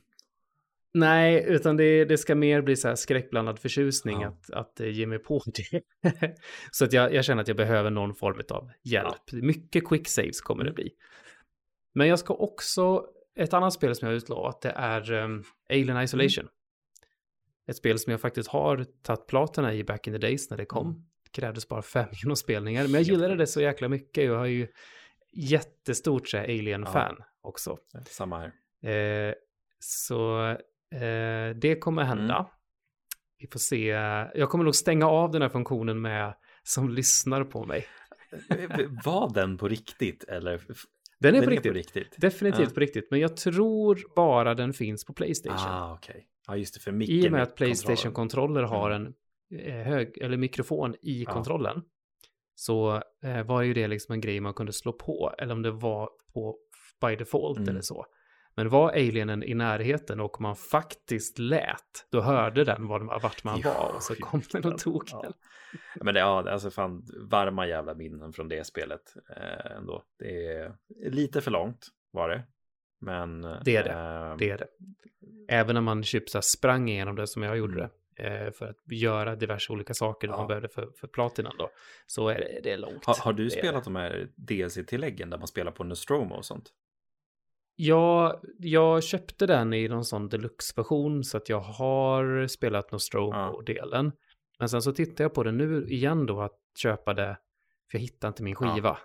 Nej, 0.98 1.46
utan 1.48 1.78
det, 1.78 2.06
det 2.06 2.18
ska 2.18 2.36
mer 2.36 2.62
bli 2.62 2.76
så 2.76 2.88
här 2.88 2.96
skräckblandad 2.96 3.60
förtjusning 3.60 4.22
ja. 4.22 4.28
att, 4.28 4.50
att 4.50 4.80
ge 4.80 5.08
mig 5.08 5.20
på 5.20 5.41
det. 5.46 5.82
så 6.72 6.86
att 6.86 6.93
jag, 6.93 7.14
jag, 7.14 7.26
känner 7.26 7.41
att 7.41 7.48
jag 7.48 7.58
behöver 7.58 7.89
någon 7.89 8.16
form 8.16 8.41
av 8.50 8.72
hjälp. 8.84 9.16
Ja. 9.32 9.38
Mycket 9.41 9.88
quick 9.88 10.08
saves 10.08 10.41
kommer 10.41 10.64
det 10.64 10.70
mm. 10.70 10.76
bli. 10.76 10.91
Men 11.93 12.08
jag 12.08 12.20
ska 12.20 12.34
också, 12.34 13.06
ett 13.36 13.54
annat 13.54 13.74
spel 13.74 13.96
som 13.96 14.06
jag 14.06 14.14
har 14.14 14.18
utlovat, 14.18 14.62
det 14.62 14.70
är 14.70 15.12
um, 15.12 15.43
Alien 15.70 16.02
Isolation. 16.02 16.43
Mm. 16.43 16.52
Ett 17.68 17.78
spel 17.78 18.00
som 18.00 18.12
jag 18.12 18.22
faktiskt 18.22 18.50
har 18.50 18.86
tagit 19.02 19.28
platerna 19.28 19.74
i 19.74 19.84
back 19.84 20.08
in 20.08 20.14
the 20.14 20.20
days 20.20 20.50
när 20.50 20.58
det 20.58 20.66
kom. 20.66 20.88
Mm. 20.88 21.02
Krävdes 21.32 21.68
bara 21.68 21.82
fem 21.82 22.10
genomspelningar, 22.24 22.84
men 22.84 22.93
jag 22.93 23.02
gillade 23.02 23.36
det 23.36 23.48
så 23.48 23.62
jäkla 23.62 23.89
mycket. 23.89 24.26
Jag 24.26 24.38
har 24.38 24.46
ju 24.46 24.68
jättestort 25.32 26.34
Alien-fan 26.34 27.16
ja. 27.20 27.26
också. 27.41 27.78
Samma 28.08 28.39
här. 28.39 29.28
Eh, 29.28 29.34
så 29.80 30.58
eh, 31.02 31.56
det 31.56 31.80
kommer 31.80 32.04
hända. 32.04 32.36
Mm. 32.36 32.46
Vi 33.38 33.48
får 33.48 33.60
se. 33.60 33.88
Jag 34.36 34.50
kommer 34.50 34.64
nog 34.64 34.76
stänga 34.76 35.08
av 35.08 35.32
den 35.32 35.41
här 35.41 35.50
funktionen 35.50 36.02
med 36.02 36.36
som 36.64 36.89
lyssnar 36.89 37.43
på 37.43 37.66
mig. 37.66 37.86
Var 39.06 39.34
den 39.34 39.58
på 39.58 39.68
riktigt 39.68 40.24
eller? 40.24 40.62
Den 41.20 41.36
är, 41.36 41.39
den 41.39 41.43
på, 41.43 41.50
är 41.50 41.52
riktigt. 41.52 41.72
på, 41.72 41.78
riktigt. 41.78 42.22
Definitivt 42.22 42.68
ja. 42.68 42.74
på 42.74 42.80
riktigt. 42.80 43.08
Men 43.12 43.20
jag 43.20 43.38
tror 43.38 44.16
bara 44.16 44.56
den 44.56 44.74
finns 44.74 45.06
på 45.06 45.14
Playstation. 45.14 45.70
Ah, 45.70 45.93
okay. 45.93 46.22
Ja, 46.48 46.58
just 46.58 46.74
det. 46.74 46.80
För 46.80 47.04
I 47.04 47.28
och 47.28 47.32
med 47.32 47.43
att 47.43 47.56
Playstation-kontroller 47.56 48.64
har 48.64 48.91
mm. 48.91 49.14
en 49.50 49.60
eh, 49.60 49.88
hög, 49.88 50.18
eller 50.18 50.38
mikrofon 50.38 50.96
i 51.02 51.24
ja. 51.24 51.32
kontrollen. 51.32 51.82
Så 52.56 53.02
eh, 53.24 53.43
var 53.43 53.62
ju 53.62 53.74
det 53.74 53.88
liksom 53.88 54.14
en 54.14 54.22
grej 54.22 54.39
man 54.39 54.54
kunde 54.54 54.74
slå 54.74 54.93
på. 54.93 55.34
Eller 55.38 55.54
om 55.54 55.62
det 55.62 55.72
var 55.72 56.10
på 56.34 56.58
by 57.02 57.16
default 57.16 57.58
mm. 57.58 57.70
eller 57.70 57.82
så. 57.82 58.06
Men 58.56 58.70
var 58.70 58.89
alienen 58.89 59.43
i 59.43 59.53
närheten 59.53 60.20
och 60.20 60.41
man 60.41 60.56
faktiskt 60.56 61.39
lät, 61.39 62.08
då 62.12 62.22
hörde 62.22 62.64
den 62.64 62.88
vart 62.88 63.43
man 63.43 63.62
var 63.62 63.91
och 63.95 64.03
så 64.03 64.16
kom 64.16 64.41
den 64.51 64.74
och 64.74 64.80
tog 64.80 65.03
ja. 65.12 65.22
den. 65.22 65.34
Men 66.01 66.14
det, 66.14 66.20
ja, 66.20 66.51
alltså 66.51 66.70
fan 66.70 67.03
varma 67.30 67.68
jävla 67.68 67.93
minnen 67.93 68.34
från 68.34 68.47
det 68.47 68.68
spelet 68.68 69.01
eh, 69.38 69.78
ändå. 69.78 70.03
Det 70.20 70.47
är 70.56 71.12
lite 71.12 71.41
för 71.41 71.51
långt 71.51 71.88
var 72.12 72.30
det. 72.30 72.43
Men 73.01 73.41
det 73.41 73.76
är 73.76 73.84
det. 73.84 73.91
Eh, 73.91 74.38
det 74.38 74.49
är 74.49 74.58
det. 74.58 74.68
Även 75.49 75.74
när 75.74 75.82
man 75.82 76.03
typ 76.03 76.30
så 76.30 76.41
sprang 76.41 76.89
igenom 76.89 77.16
det 77.16 77.28
som 77.28 77.43
jag 77.43 77.58
gjorde 77.58 77.74
mm. 77.74 77.89
det 78.16 78.45
eh, 78.45 78.51
för 78.51 78.66
att 78.66 78.91
göra 78.91 79.36
diverse 79.36 79.74
olika 79.74 79.93
saker 79.93 80.28
ja. 80.28 80.38
man 80.38 80.47
behövde 80.47 80.70
för, 80.70 80.89
för 80.99 81.08
platinan 81.08 81.53
då. 81.58 81.70
Så 82.08 82.30
är 82.30 82.39
det, 82.39 82.60
det 82.64 82.72
är 82.72 82.78
långt. 82.78 83.06
Har, 83.06 83.16
har 83.16 83.34
du 83.34 83.49
spelat 83.49 83.84
de 83.84 83.95
här 83.95 84.30
DLC-tilläggen 84.36 85.30
där 85.30 85.38
man 85.38 85.47
spelar 85.47 85.72
på 85.72 85.84
Nostromo 85.84 86.36
och 86.36 86.45
sånt? 86.45 86.72
Ja, 87.76 88.41
jag 88.57 89.03
köpte 89.03 89.45
den 89.45 89.73
i 89.73 89.88
någon 89.88 90.05
sån 90.05 90.30
deluxe-version 90.30 91.23
så 91.23 91.38
att 91.38 91.49
jag 91.49 91.59
har 91.59 92.47
spelat 92.47 92.91
Nostromo-delen. 92.91 94.05
Ja. 94.05 94.21
Men 94.59 94.69
sen 94.69 94.82
så 94.82 94.91
tittar 94.91 95.23
jag 95.23 95.34
på 95.34 95.43
det 95.43 95.51
nu 95.51 95.88
igen 95.89 96.26
då 96.26 96.41
att 96.41 96.59
köpa 96.78 97.13
det, 97.13 97.38
för 97.91 97.97
jag 97.97 98.01
hittar 98.01 98.28
inte 98.28 98.43
min 98.43 98.55
skiva. 98.55 98.97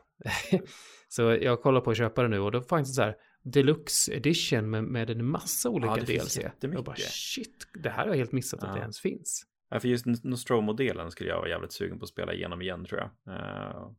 Ja. 0.50 0.58
så 1.08 1.22
jag 1.22 1.62
kollar 1.62 1.80
på 1.80 1.90
att 1.90 1.96
köpa 1.96 2.22
det 2.22 2.28
nu 2.28 2.38
och 2.38 2.52
då 2.52 2.62
fanns 2.62 2.88
det 2.88 2.94
så 2.94 3.02
här 3.02 3.16
deluxe 3.42 4.12
edition 4.12 4.70
med, 4.70 4.84
med 4.84 5.10
en 5.10 5.24
massa 5.24 5.68
olika 5.68 5.94
ja, 5.98 6.04
DLC. 6.04 6.38
Jag 6.60 6.84
bara 6.84 6.96
shit, 6.96 7.66
det 7.74 7.90
här 7.90 7.98
har 7.98 8.08
jag 8.08 8.16
helt 8.16 8.32
missat 8.32 8.60
ja. 8.62 8.68
att 8.68 8.74
det 8.74 8.80
ens 8.80 9.00
finns. 9.00 9.46
Ja, 9.70 9.80
för 9.80 9.88
just 9.88 10.06
Nostromo-delen 10.06 11.10
skulle 11.10 11.30
jag 11.30 11.36
vara 11.36 11.48
jävligt 11.48 11.72
sugen 11.72 11.98
på 11.98 12.04
att 12.04 12.08
spela 12.08 12.34
igenom 12.34 12.62
igen 12.62 12.84
tror 12.84 13.00
jag. 13.00 13.34
Uh, 13.34 13.90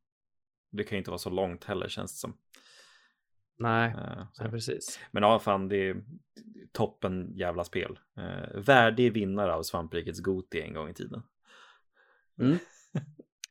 det 0.72 0.84
kan 0.84 0.96
ju 0.96 0.98
inte 0.98 1.12
vara 1.12 1.18
så 1.18 1.30
långt 1.30 1.64
heller 1.64 1.88
känns 1.88 2.12
det 2.14 2.18
som. 2.18 2.38
Nej, 3.58 3.94
uh, 3.96 4.26
ja, 4.38 4.50
precis. 4.50 5.00
Men 5.12 5.24
ja, 5.24 5.40
fan, 5.40 5.68
det 5.68 5.90
är 5.90 6.04
toppen 6.72 7.32
jävla 7.36 7.64
spel. 7.64 8.00
Uh, 8.18 8.62
värdig 8.62 9.14
vinnare 9.14 9.54
av 9.54 9.64
Svamprikets 9.64 10.20
Goti 10.20 10.62
en 10.62 10.74
gång 10.74 10.90
i 10.90 10.94
tiden. 10.94 11.24
Mm. 12.40 12.58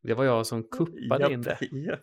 Det 0.03 0.15
var 0.15 0.25
jag 0.25 0.47
som 0.47 0.63
kuppade 0.63 1.23
japp, 1.23 1.33
in 1.33 1.43
det. 1.43 1.59
Japp. 1.73 2.01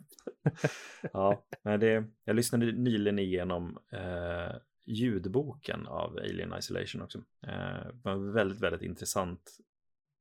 ja, 1.14 1.46
men 1.64 1.80
det, 1.80 2.04
jag 2.24 2.36
lyssnade 2.36 2.72
nyligen 2.72 3.20
igenom 3.20 3.78
uh, 3.94 4.58
ljudboken 4.86 5.88
av 5.88 6.18
Alien 6.18 6.54
Isolation 6.60 7.02
också. 7.02 7.24
Det 7.42 7.92
var 8.04 8.34
väldigt, 8.34 8.60
väldigt 8.60 8.82
intressant 8.82 9.58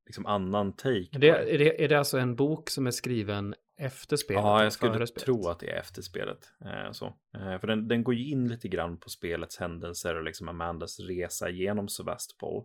liksom 0.07 0.25
annan 0.25 0.73
take. 0.73 1.07
Det, 1.11 1.29
är, 1.29 1.57
det, 1.57 1.83
är 1.83 1.87
det 1.87 1.99
alltså 1.99 2.17
en 2.17 2.35
bok 2.35 2.69
som 2.69 2.87
är 2.87 2.91
skriven 2.91 3.55
efter 3.77 4.17
spelet? 4.17 4.43
Ja, 4.43 4.63
jag 4.63 4.73
skulle 4.73 5.07
tro 5.07 5.47
att 5.47 5.59
det 5.59 5.69
är 5.69 5.79
efter 5.79 6.01
spelet. 6.01 6.51
Eh, 6.65 6.91
så. 6.91 7.05
Eh, 7.33 7.59
för 7.59 7.67
den, 7.67 7.87
den 7.87 8.03
går 8.03 8.15
ju 8.15 8.31
in 8.31 8.47
lite 8.47 8.67
grann 8.67 8.97
på 8.97 9.09
spelets 9.09 9.57
händelser 9.57 10.15
och 10.15 10.23
liksom 10.23 10.49
Amandas 10.49 10.99
resa 10.99 11.49
genom 11.49 11.87
Sevastopol. 11.87 12.63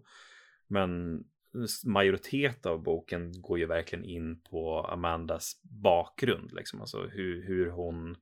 Men 0.67 1.25
majoritet 1.85 2.67
av 2.67 2.83
boken 2.83 3.43
går 3.43 3.59
ju 3.59 3.67
verkligen 3.67 4.05
in 4.05 4.41
på 4.41 4.81
Amandas 4.81 5.61
bakgrund, 5.63 6.53
liksom. 6.53 6.81
alltså 6.81 7.07
hur, 7.07 7.47
hur 7.47 7.71
hon 7.71 8.17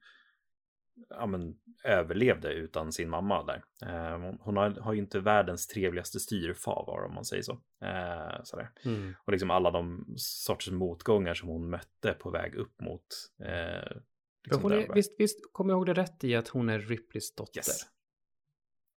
ja, 1.08 1.26
men, 1.26 1.56
överlevde 1.84 2.52
utan 2.52 2.92
sin 2.92 3.10
mamma 3.10 3.44
där. 3.44 3.64
Eh, 3.82 4.34
hon 4.40 4.56
har, 4.56 4.70
har, 4.70 4.92
ju 4.92 4.98
inte 4.98 5.20
världens 5.20 5.66
trevligaste 5.66 6.20
styrfar 6.20 7.04
om 7.06 7.14
man 7.14 7.24
säger 7.24 7.42
så. 7.42 7.52
Eh, 7.82 8.42
sådär. 8.44 8.70
Mm. 8.84 9.14
Och 9.24 9.32
liksom 9.32 9.50
alla 9.50 9.70
de 9.70 10.14
sorters 10.16 10.70
motgångar 10.70 11.34
som 11.34 11.48
hon 11.48 11.70
mötte 11.70 12.12
på 12.12 12.30
väg 12.30 12.54
upp 12.54 12.80
mot. 12.80 13.06
Eh, 13.44 13.96
liksom 14.44 14.62
hon 14.62 14.72
är, 14.72 14.94
visst, 14.94 15.20
visst 15.20 15.52
kommer 15.52 15.72
jag 15.72 15.78
ihåg 15.78 15.86
det 15.86 15.94
rätt 15.94 16.24
i 16.24 16.34
att 16.34 16.48
hon 16.48 16.68
är 16.68 16.78
Ripleys 16.78 17.34
dotter? 17.34 17.58
Yes. 17.58 17.80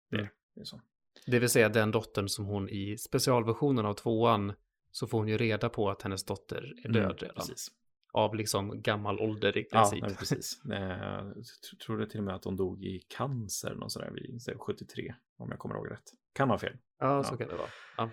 Det, 0.09 0.17
mm. 0.17 0.29
det 0.55 0.61
är 0.61 0.65
så. 0.65 0.81
Det 1.25 1.39
vill 1.39 1.49
säga 1.49 1.69
den 1.69 1.91
dottern 1.91 2.29
som 2.29 2.45
hon 2.45 2.69
i 2.69 2.97
specialversionen 2.97 3.85
av 3.85 3.93
tvåan 3.93 4.53
så 4.91 5.07
får 5.07 5.17
hon 5.17 5.27
ju 5.27 5.37
reda 5.37 5.69
på 5.69 5.89
att 5.89 6.01
hennes 6.01 6.25
dotter 6.25 6.73
är 6.83 6.89
död 6.89 7.03
mm, 7.03 7.17
redan. 7.17 7.35
Precis 7.35 7.71
av 8.13 8.35
liksom 8.35 8.81
gammal 8.81 9.19
ålder 9.19 9.57
i 9.57 9.63
princip. 9.63 10.03
Ja, 10.07 10.09
precis. 10.19 10.61
Jag 10.63 11.79
tror 11.85 11.97
det 11.97 12.07
till 12.07 12.19
och 12.19 12.23
med 12.23 12.35
att 12.35 12.43
hon 12.43 12.55
dog 12.55 12.83
i 12.83 12.99
cancer 13.07 13.75
någon 13.75 13.89
sådär 13.89 14.11
vid 14.11 14.41
73, 14.67 15.15
om 15.37 15.49
jag 15.49 15.59
kommer 15.59 15.75
ihåg 15.75 15.91
rätt. 15.91 16.13
Kan 16.33 16.49
ha 16.49 16.57
fel. 16.57 16.77
Ja, 16.99 17.23
så 17.23 17.33
ja. 17.33 17.37
kan 17.37 17.47
det 17.47 17.55
vara. 17.55 17.69
Ja. 17.97 18.09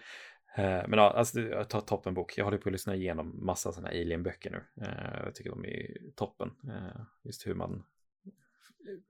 Eh, 0.57 0.89
men 0.89 0.99
ja, 0.99 1.11
alltså, 1.11 1.41
jag 1.41 1.69
tar 1.69 1.81
toppenbok. 1.81 2.39
Jag 2.39 2.45
håller 2.45 2.59
på 2.59 2.69
att 2.69 2.73
lyssna 2.73 2.95
igenom 2.95 3.47
massa 3.47 3.73
sådana 3.73 3.89
alien-böcker 3.89 4.51
nu. 4.51 4.85
Eh, 4.85 5.25
jag 5.25 5.35
tycker 5.35 5.51
de 5.51 5.65
är 5.65 5.97
toppen. 6.17 6.51
Eh, 6.69 7.01
just 7.25 7.47
hur 7.47 7.55
man 7.55 7.83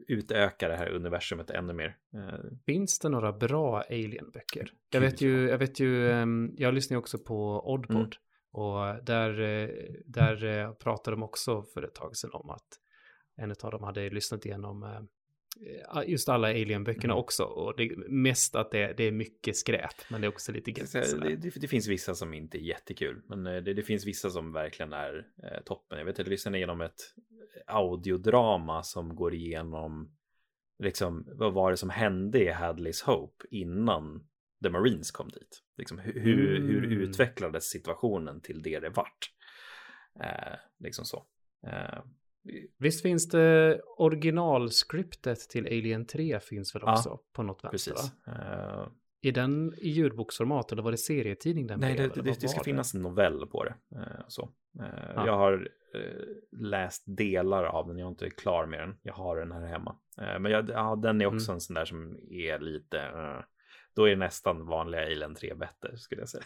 utökar 0.09 0.68
det 0.68 0.76
här 0.76 0.88
universumet 0.88 1.51
ännu 1.51 1.72
mer. 1.72 1.97
Finns 2.66 2.99
det 2.99 3.09
några 3.09 3.32
bra 3.32 3.82
alien-böcker? 3.91 4.72
Jag 4.91 5.01
vet 5.01 5.20
ju, 5.20 5.49
jag 5.49 5.59
vet 5.59 5.80
ju, 5.80 6.11
ehm, 6.11 6.55
jag 6.57 6.74
lyssnar 6.74 6.95
ju 6.95 6.99
också 6.99 7.18
på 7.18 7.70
Oddpod. 7.72 7.97
Mm. 7.97 8.11
Och 8.53 9.05
där, 9.05 9.40
eh, 9.40 9.68
där 10.05 10.44
eh, 10.44 10.72
pratade 10.72 11.16
de 11.16 11.22
också 11.22 11.62
för 11.62 11.82
ett 11.82 11.94
tag 11.94 12.16
sedan 12.16 12.30
om 12.32 12.51
att 12.51 12.80
en 13.36 13.51
av 13.62 13.70
dem 13.70 13.82
hade 13.82 14.11
lyssnat 14.11 14.46
igenom 14.46 14.82
eh, 14.82 15.01
just 16.07 16.28
alla 16.28 16.48
Alien-böckerna 16.48 17.12
mm. 17.12 17.24
också. 17.24 17.44
Och 17.44 17.76
det 17.76 17.96
mest 18.09 18.55
att 18.55 18.70
det, 18.70 18.94
det, 18.96 19.05
är 19.05 19.12
mycket 19.12 19.57
skräp, 19.57 19.94
men 20.11 20.20
det 20.20 20.26
är 20.26 20.28
också 20.28 20.53
lite 20.53 20.70
gött. 20.70 20.92
Det, 20.92 21.36
det, 21.36 21.61
det, 21.61 21.68
finns 21.68 21.88
vissa 21.88 22.14
som 22.14 22.34
inte 22.34 22.59
är 22.59 22.62
jättekul, 22.62 23.22
men 23.26 23.64
det, 23.64 23.86
finns 23.86 24.07
vissa 24.07 24.30
som 24.30 24.53
verkligen 24.53 24.92
är 24.92 25.26
eh, 25.42 25.62
toppen. 25.64 25.98
Jag 25.98 26.05
vet 26.05 26.14
att 26.14 26.18
jag 26.18 26.28
lyssnade 26.28 26.57
igenom 26.59 26.80
ett 26.80 27.01
audiodrama 27.66 28.82
som 28.82 29.16
går 29.16 29.34
igenom 29.34 30.16
liksom 30.78 31.26
vad 31.32 31.53
var 31.53 31.70
det 31.70 31.76
som 31.76 31.90
hände 31.90 32.42
i 32.42 32.48
Hadleys 32.48 33.03
Hope 33.03 33.44
innan 33.51 34.24
The 34.63 34.71
Marines 34.71 35.11
kom 35.11 35.29
dit. 35.29 35.63
Liksom, 35.77 35.99
hur, 35.99 36.57
mm. 36.57 36.69
hur 36.69 36.93
utvecklades 36.93 37.65
situationen 37.65 38.41
till 38.41 38.63
det 38.63 38.81
det 38.81 38.91
vart? 38.91 39.31
Eh, 40.21 40.59
liksom 40.79 41.05
så. 41.05 41.27
Eh, 41.67 42.03
Visst 42.79 43.03
finns 43.03 43.29
det 43.29 43.81
originalskriptet 43.97 45.39
till 45.39 45.67
Alien 45.67 46.07
3 46.07 46.41
finns 46.41 46.75
väl 46.75 46.83
också 46.83 47.09
ja, 47.09 47.21
på 47.33 47.43
något 47.43 47.65
vänster? 47.65 47.93
Precis. 47.93 48.13
Uh, 48.29 48.89
är 49.23 49.33
den 49.33 49.75
i 49.79 49.89
ljudboksformat 49.89 50.73
eller 50.73 50.83
var 50.83 50.91
det 50.91 50.97
serietidning 50.97 51.67
den 51.67 51.81
Nej, 51.81 51.95
blev, 51.95 52.13
det, 52.13 52.23
det, 52.23 52.41
det 52.41 52.49
ska 52.49 52.59
det? 52.59 52.65
finnas 52.65 52.95
en 52.95 53.03
novell 53.03 53.47
på 53.47 53.65
det. 53.65 53.75
Uh, 53.97 54.03
så. 54.29 54.43
Uh, 54.81 54.87
ja. 55.15 55.27
Jag 55.27 55.37
har 55.37 55.69
läst 56.53 57.05
delar 57.07 57.65
av 57.65 57.89
den, 57.89 57.99
jag 57.99 58.07
är 58.07 58.11
inte 58.11 58.31
klar 58.31 58.67
med 58.67 58.81
den. 58.81 58.97
Jag 59.03 59.15
har 59.15 59.37
den 59.37 59.53
här 59.53 59.67
hemma. 59.67 59.97
men 60.17 60.53
jag, 60.53 60.71
ja, 60.71 60.97
den 60.97 61.21
är 61.21 61.27
också 61.27 61.51
mm. 61.51 61.55
en 61.55 61.61
sån 61.61 61.75
där 61.75 61.85
som 61.85 62.17
är 62.31 62.59
lite 62.59 62.99
då 63.95 64.09
är 64.09 64.16
nästan 64.16 64.66
vanliga 64.66 65.03
Alien 65.03 65.34
3 65.34 65.55
bättre 65.55 65.97
skulle 65.97 66.22
jag 66.22 66.28
säga. 66.28 66.44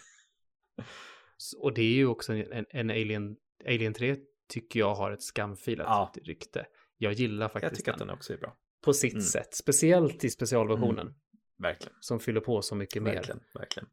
Och 1.59 1.75
det 1.75 1.83
är 1.83 1.95
ju 1.95 2.07
också 2.07 2.33
en, 2.33 2.67
en 2.71 2.91
Alien, 2.91 3.37
Alien 3.67 3.95
3 3.95 4.17
tycker 4.49 4.81
jag 4.81 4.95
har 4.95 5.11
ett 5.11 5.23
skamfilat 5.23 5.87
ja. 5.89 6.13
rykte. 6.25 6.67
Jag 6.99 7.13
gillar 7.13 7.49
faktiskt 7.49 7.71
Jag 7.71 7.77
tycker 7.77 7.93
den. 7.93 8.01
att 8.03 8.09
den 8.09 8.17
också 8.17 8.33
är 8.33 8.37
bra. 8.37 8.57
På 8.85 8.93
sitt 8.93 9.13
mm. 9.13 9.25
sätt, 9.25 9.55
speciellt 9.55 10.25
i 10.25 10.31
specialversionen. 10.31 11.07
Mm. 11.07 11.15
Verkligen. 11.59 11.95
Som 12.01 12.21
fyller 12.21 12.41
på 12.41 12.63
så 12.63 12.75
mycket 12.75 13.03
verkligen, 13.03 13.37
mer. 13.37 13.61
Verkligen. 13.61 13.89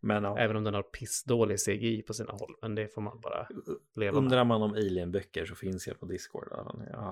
Men, 0.00 0.24
ja. 0.24 0.38
Även 0.38 0.56
om 0.56 0.64
den 0.64 0.74
har 0.74 0.82
pissdålig 0.82 1.58
CGI 1.58 2.02
på 2.02 2.14
sina 2.14 2.32
håll. 2.32 2.56
Men 2.62 2.74
det 2.74 2.88
får 2.94 3.02
man 3.02 3.20
bara 3.20 3.48
leva 3.96 4.18
Undrar 4.18 4.36
med. 4.36 4.46
man 4.46 4.62
om 4.62 4.72
Alien-böcker 4.72 5.44
så 5.44 5.54
finns 5.54 5.86
jag 5.86 6.00
på 6.00 6.06
Discord. 6.06 6.48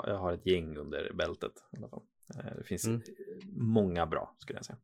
Jag 0.06 0.18
har 0.18 0.32
ett 0.32 0.46
gäng 0.46 0.76
under 0.76 1.12
bältet. 1.12 1.52
Eh, 1.72 1.80
det 2.58 2.64
finns 2.64 2.86
mm. 2.86 3.02
många 3.56 4.06
bra 4.06 4.36
skulle 4.38 4.58
jag 4.58 4.64
säga. 4.64 4.78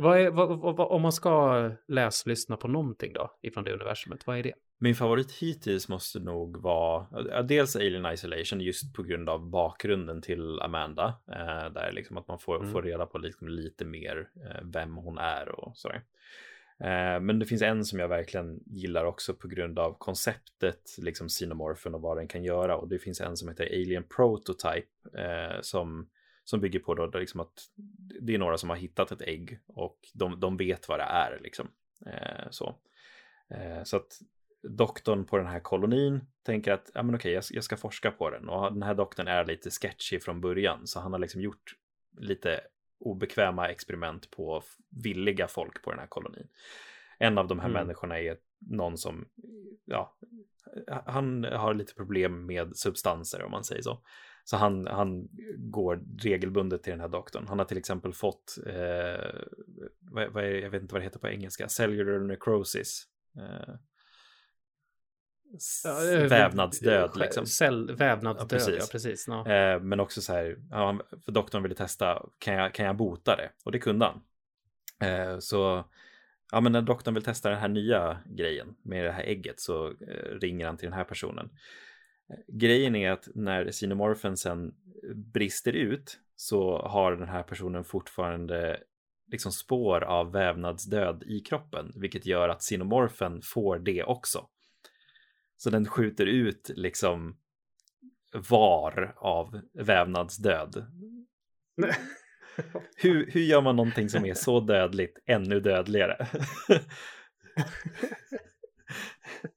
Vad 0.00 0.20
är, 0.20 0.30
vad, 0.30 0.76
vad, 0.76 0.80
om 0.80 1.02
man 1.02 1.12
ska 1.12 1.70
läsa 1.88 2.30
lyssna 2.30 2.56
på 2.56 2.68
någonting 2.68 3.12
då 3.12 3.38
ifrån 3.42 3.64
det 3.64 3.72
universumet, 3.72 4.26
vad 4.26 4.38
är 4.38 4.42
det? 4.42 4.52
Min 4.78 4.94
favorit 4.94 5.32
hittills 5.32 5.88
måste 5.88 6.20
nog 6.20 6.62
vara 6.62 7.42
dels 7.42 7.76
Alien 7.76 8.12
Isolation 8.12 8.60
just 8.60 8.94
på 8.94 9.02
grund 9.02 9.28
av 9.28 9.50
bakgrunden 9.50 10.22
till 10.22 10.60
Amanda. 10.60 11.18
Eh, 11.32 11.72
där 11.72 11.92
liksom 11.92 12.16
att 12.16 12.28
man 12.28 12.38
får, 12.38 12.56
mm. 12.56 12.72
får 12.72 12.82
reda 12.82 13.06
på 13.06 13.18
liksom 13.18 13.48
lite 13.48 13.84
mer 13.84 14.30
eh, 14.44 14.64
vem 14.64 14.96
hon 14.96 15.18
är 15.18 15.48
och 15.48 15.76
sådär. 15.76 16.04
Eh, 16.80 17.20
men 17.20 17.38
det 17.38 17.46
finns 17.46 17.62
en 17.62 17.84
som 17.84 17.98
jag 17.98 18.08
verkligen 18.08 18.60
gillar 18.66 19.04
också 19.04 19.34
på 19.34 19.48
grund 19.48 19.78
av 19.78 19.96
konceptet, 19.98 20.96
liksom 20.98 21.28
Xenomorphen 21.28 21.94
och 21.94 22.00
vad 22.00 22.16
den 22.16 22.28
kan 22.28 22.44
göra. 22.44 22.76
Och 22.76 22.88
det 22.88 22.98
finns 22.98 23.20
en 23.20 23.36
som 23.36 23.48
heter 23.48 23.66
Alien 23.66 24.04
Prototype 24.08 25.18
eh, 25.18 25.60
som 25.60 26.08
som 26.48 26.60
bygger 26.60 26.78
på 26.78 26.94
då, 26.94 27.06
liksom 27.06 27.40
att 27.40 27.70
det 28.20 28.34
är 28.34 28.38
några 28.38 28.58
som 28.58 28.70
har 28.70 28.76
hittat 28.76 29.12
ett 29.12 29.22
ägg 29.22 29.58
och 29.66 29.98
de, 30.14 30.40
de 30.40 30.56
vet 30.56 30.88
vad 30.88 30.98
det 30.98 31.04
är 31.04 31.40
liksom. 31.42 31.68
Eh, 32.06 32.50
så. 32.50 32.76
Eh, 33.50 33.82
så 33.84 33.96
att 33.96 34.20
doktorn 34.62 35.24
på 35.24 35.38
den 35.38 35.46
här 35.46 35.60
kolonin 35.60 36.20
tänker 36.42 36.72
att 36.72 36.90
ja, 36.94 37.02
men 37.02 37.14
okej, 37.14 37.32
jag, 37.32 37.44
jag 37.50 37.64
ska 37.64 37.76
forska 37.76 38.10
på 38.10 38.30
den. 38.30 38.48
Och 38.48 38.72
den 38.72 38.82
här 38.82 38.94
doktorn 38.94 39.28
är 39.28 39.44
lite 39.44 39.70
sketchy 39.70 40.20
från 40.20 40.40
början, 40.40 40.86
så 40.86 41.00
han 41.00 41.12
har 41.12 41.18
liksom 41.18 41.40
gjort 41.40 41.74
lite 42.18 42.60
obekväma 42.98 43.68
experiment 43.68 44.30
på 44.30 44.62
villiga 44.90 45.48
folk 45.48 45.82
på 45.82 45.90
den 45.90 46.00
här 46.00 46.06
kolonin. 46.06 46.48
En 47.18 47.38
av 47.38 47.48
de 47.48 47.58
här 47.58 47.68
mm. 47.68 47.82
människorna 47.82 48.20
är 48.20 48.36
någon 48.58 48.98
som, 48.98 49.28
ja, 49.84 50.16
han 51.06 51.44
har 51.44 51.74
lite 51.74 51.94
problem 51.94 52.46
med 52.46 52.76
substanser 52.76 53.42
om 53.42 53.50
man 53.50 53.64
säger 53.64 53.82
så. 53.82 54.02
Så 54.44 54.56
han, 54.56 54.86
han 54.86 55.28
går 55.58 56.02
regelbundet 56.18 56.82
till 56.82 56.90
den 56.90 57.00
här 57.00 57.08
doktorn. 57.08 57.46
Han 57.48 57.58
har 57.58 57.66
till 57.66 57.78
exempel 57.78 58.12
fått, 58.12 58.58
eh, 58.66 59.40
vad, 60.00 60.32
vad 60.32 60.44
är, 60.44 60.48
jag 60.48 60.70
vet 60.70 60.82
inte 60.82 60.94
vad 60.94 61.00
det 61.00 61.04
heter 61.04 61.18
på 61.18 61.28
engelska, 61.28 61.68
cellular 61.68 62.18
necrosis. 62.18 63.04
Eh, 63.36 63.74
vävnadsdöd 66.28 67.16
liksom. 67.16 67.46
Cell, 67.46 67.96
vävnadsdöd, 67.96 68.46
ja 68.52 68.56
precis. 68.58 68.76
Ja, 68.78 68.86
precis 68.92 69.28
no. 69.28 69.48
eh, 69.48 69.80
men 69.80 70.00
också 70.00 70.20
så 70.20 70.32
här, 70.32 70.58
ja, 70.70 71.00
för 71.24 71.32
doktorn 71.32 71.62
ville 71.62 71.74
testa, 71.74 72.22
kan 72.38 72.54
jag, 72.54 72.74
kan 72.74 72.86
jag 72.86 72.96
bota 72.96 73.36
det? 73.36 73.50
Och 73.64 73.72
det 73.72 73.78
kunde 73.78 74.06
han. 74.06 74.22
Eh, 75.10 75.38
så 75.38 75.84
ja, 76.52 76.60
men 76.60 76.72
när 76.72 76.82
doktorn 76.82 77.14
vill 77.14 77.24
testa 77.24 77.50
den 77.50 77.58
här 77.58 77.68
nya 77.68 78.18
grejen 78.26 78.76
med 78.82 79.04
det 79.04 79.12
här 79.12 79.22
ägget 79.22 79.60
så 79.60 79.88
eh, 79.88 80.38
ringer 80.40 80.66
han 80.66 80.76
till 80.76 80.88
den 80.88 80.98
här 80.98 81.04
personen. 81.04 81.50
Grejen 82.48 82.96
är 82.96 83.10
att 83.10 83.28
när 83.34 83.70
xenomorfen 83.72 84.36
sen 84.36 84.74
brister 85.14 85.72
ut 85.72 86.18
så 86.36 86.78
har 86.78 87.16
den 87.16 87.28
här 87.28 87.42
personen 87.42 87.84
fortfarande 87.84 88.80
liksom 89.30 89.52
spår 89.52 90.04
av 90.04 90.32
vävnadsdöd 90.32 91.22
i 91.22 91.40
kroppen, 91.40 91.92
vilket 91.96 92.26
gör 92.26 92.48
att 92.48 92.60
xenomorfen 92.60 93.42
får 93.42 93.78
det 93.78 94.04
också. 94.04 94.46
Så 95.56 95.70
den 95.70 95.86
skjuter 95.86 96.26
ut 96.26 96.70
liksom 96.74 97.36
var 98.32 99.14
av 99.16 99.60
vävnadsdöd. 99.72 100.86
hur, 102.96 103.30
hur 103.30 103.40
gör 103.40 103.60
man 103.60 103.76
någonting 103.76 104.08
som 104.08 104.24
är 104.24 104.34
så 104.34 104.60
dödligt 104.60 105.18
ännu 105.26 105.60
dödligare? 105.60 106.26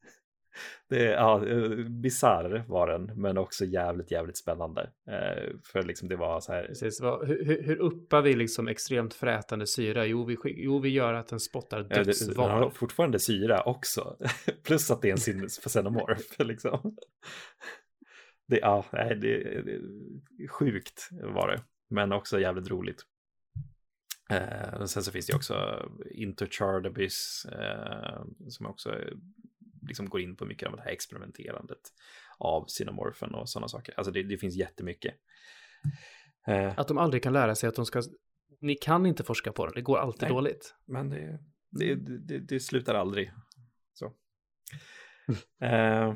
det, 0.89 1.03
ja, 1.03 1.47
eh, 1.47 1.69
bizarr 1.89 2.63
var 2.67 2.87
den, 2.87 3.21
men 3.21 3.37
också 3.37 3.65
jävligt, 3.65 4.11
jävligt 4.11 4.37
spännande. 4.37 4.81
Eh, 5.07 5.55
för 5.63 5.83
liksom 5.83 6.09
det 6.09 6.15
var 6.15 6.39
så 6.39 6.53
här. 6.53 6.63
Precis, 6.63 7.01
vad, 7.01 7.27
hur, 7.27 7.63
hur 7.63 7.75
uppar 7.75 8.21
vi 8.21 8.35
liksom 8.35 8.67
extremt 8.67 9.13
frätande 9.13 9.67
syra? 9.67 10.05
Jo, 10.05 10.25
vi, 10.25 10.37
jo, 10.43 10.79
vi 10.79 10.89
gör 10.89 11.13
att 11.13 11.27
den 11.27 11.39
spottar 11.39 11.83
dödsval. 11.83 12.49
Ja, 12.49 12.53
den 12.53 12.63
har 12.63 12.69
fortfarande 12.69 13.19
syra 13.19 13.63
också, 13.63 14.17
plus 14.63 14.91
att 14.91 15.01
det 15.01 15.07
är 15.07 15.11
en 15.11 15.17
sinnesfenomorf. 15.17 16.39
liksom. 16.39 16.95
Det, 18.47 18.59
ja, 18.59 18.85
det, 18.91 19.15
det, 19.15 19.61
det, 19.61 20.47
sjukt 20.47 21.09
var 21.11 21.47
det, 21.47 21.61
men 21.89 22.11
också 22.11 22.39
jävligt 22.39 22.69
roligt. 22.69 23.05
Eh, 24.29 24.85
sen 24.85 25.03
så 25.03 25.11
finns 25.11 25.27
det 25.27 25.35
också 25.35 25.85
Interchardabys 26.11 27.45
eh, 27.45 28.23
som 28.47 28.65
också 28.65 28.95
liksom 29.81 30.09
går 30.09 30.21
in 30.21 30.35
på 30.35 30.45
mycket 30.45 30.67
av 30.67 30.75
det 30.75 30.81
här 30.81 30.91
experimenterandet 30.91 31.79
av 32.37 32.65
Cinemorphen 32.67 33.35
och 33.35 33.49
sådana 33.49 33.67
saker. 33.67 33.93
Alltså 33.97 34.11
det, 34.11 34.23
det 34.23 34.37
finns 34.37 34.55
jättemycket. 34.55 35.15
Eh, 36.47 36.79
att 36.79 36.87
de 36.87 36.97
aldrig 36.97 37.23
kan 37.23 37.33
lära 37.33 37.55
sig 37.55 37.69
att 37.69 37.75
de 37.75 37.85
ska, 37.85 38.01
ni 38.59 38.75
kan 38.75 39.05
inte 39.05 39.23
forska 39.23 39.51
på 39.51 39.65
det, 39.67 39.71
det 39.75 39.81
går 39.81 39.97
alltid 39.97 40.21
nej, 40.21 40.31
dåligt. 40.31 40.75
Men 40.85 41.09
det, 41.09 41.39
det, 41.69 41.95
det, 41.95 42.39
det 42.39 42.59
slutar 42.59 42.95
aldrig. 42.95 43.31
Så. 43.93 44.13
eh, 45.65 46.13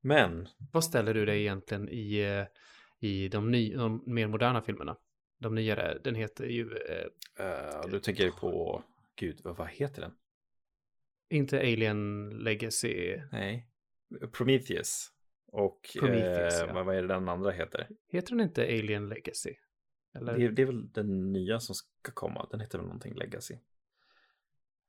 men. 0.00 0.48
Vad 0.72 0.84
ställer 0.84 1.14
du 1.14 1.24
dig 1.24 1.40
egentligen 1.40 1.88
i, 1.88 2.18
eh, 2.18 2.46
i 3.08 3.28
de, 3.28 3.50
ny, 3.50 3.74
de 3.74 4.02
mer 4.06 4.26
moderna 4.26 4.62
filmerna? 4.62 4.96
De 5.38 5.54
nyare, 5.54 5.98
den 6.04 6.14
heter 6.14 6.44
ju... 6.44 6.76
Eh, 6.76 7.44
uh, 7.44 7.90
du 7.90 8.00
tänker 8.00 8.30
på, 8.30 8.82
gud, 9.16 9.40
vad 9.44 9.68
heter 9.68 10.02
den? 10.02 10.12
Inte 11.34 11.58
Alien 11.58 12.30
Legacy. 12.30 13.20
Nej. 13.32 13.68
Prometheus. 14.32 15.10
Och 15.46 15.80
Prometheus, 16.00 16.62
eh, 16.62 16.66
ja. 16.68 16.84
vad 16.84 16.96
är 16.96 17.02
det 17.02 17.08
den 17.08 17.28
andra 17.28 17.50
heter? 17.50 17.88
Heter 18.08 18.30
den 18.30 18.40
inte 18.40 18.62
Alien 18.62 19.08
Legacy? 19.08 19.54
Eller? 20.14 20.38
Det, 20.38 20.44
är, 20.44 20.48
det 20.48 20.62
är 20.62 20.66
väl 20.66 20.92
den 20.92 21.32
nya 21.32 21.60
som 21.60 21.74
ska 21.74 22.12
komma. 22.14 22.48
Den 22.50 22.60
heter 22.60 22.78
väl 22.78 22.86
någonting 22.86 23.14
Legacy. 23.14 23.54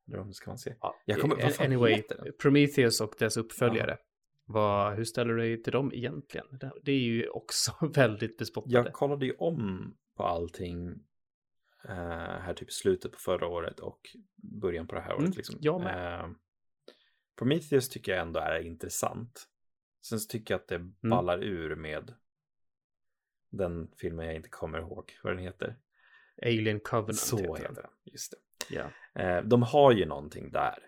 Eller 0.07 0.19
om 0.19 0.33
ska 0.33 0.51
man 0.51 0.57
se. 0.57 0.75
Ja, 0.81 0.95
jag 1.05 1.21
kommer, 1.21 1.35
vad 1.35 1.53
fan 1.53 1.65
anyway, 1.65 1.93
heter 1.93 2.17
den? 2.17 2.33
Prometheus 2.41 3.01
och 3.01 3.15
dess 3.19 3.37
uppföljare. 3.37 3.91
Ja. 3.91 4.05
Vad, 4.45 4.95
hur 4.95 5.03
ställer 5.03 5.33
du 5.33 5.39
dig 5.39 5.63
till 5.63 5.73
dem 5.73 5.91
egentligen? 5.93 6.45
Det 6.83 6.91
är 6.91 6.99
ju 6.99 7.29
också 7.29 7.71
väldigt 7.95 8.37
bespottade. 8.37 8.75
Jag 8.75 8.93
kollade 8.93 9.25
ju 9.25 9.33
om 9.33 9.93
på 10.15 10.23
allting 10.23 10.95
här 11.87 12.53
typ 12.53 12.71
slutet 12.71 13.11
på 13.11 13.19
förra 13.19 13.47
året 13.47 13.79
och 13.79 14.15
början 14.35 14.87
på 14.87 14.95
det 14.95 15.01
här 15.01 15.13
året. 15.13 15.19
Mm, 15.19 15.37
liksom. 15.37 15.55
Jag 15.59 15.81
med. 15.81 16.25
Uh, 16.25 16.31
Prometheus 17.37 17.89
tycker 17.89 18.11
jag 18.11 18.21
ändå 18.21 18.39
är 18.39 18.59
intressant. 18.59 19.47
Sen 20.01 20.19
så 20.19 20.27
tycker 20.27 20.53
jag 20.53 20.61
att 20.61 20.67
det 20.67 20.75
mm. 20.75 20.95
ballar 21.01 21.37
mm. 21.37 21.49
ur 21.49 21.75
med 21.75 22.13
den 23.49 23.91
filmen 23.97 24.25
jag 24.25 24.35
inte 24.35 24.49
kommer 24.49 24.79
ihåg 24.79 25.19
vad 25.23 25.33
den 25.33 25.43
heter. 25.43 25.75
Alien 26.41 26.79
Covenant 26.79 27.17
Så 27.17 27.37
heter 27.37 27.63
den. 27.63 27.73
den. 27.73 27.85
Just 28.03 28.33
det. 28.69 28.75
Yeah. 28.75 29.45
De 29.45 29.63
har 29.63 29.91
ju 29.91 30.05
någonting 30.05 30.51
där. 30.51 30.79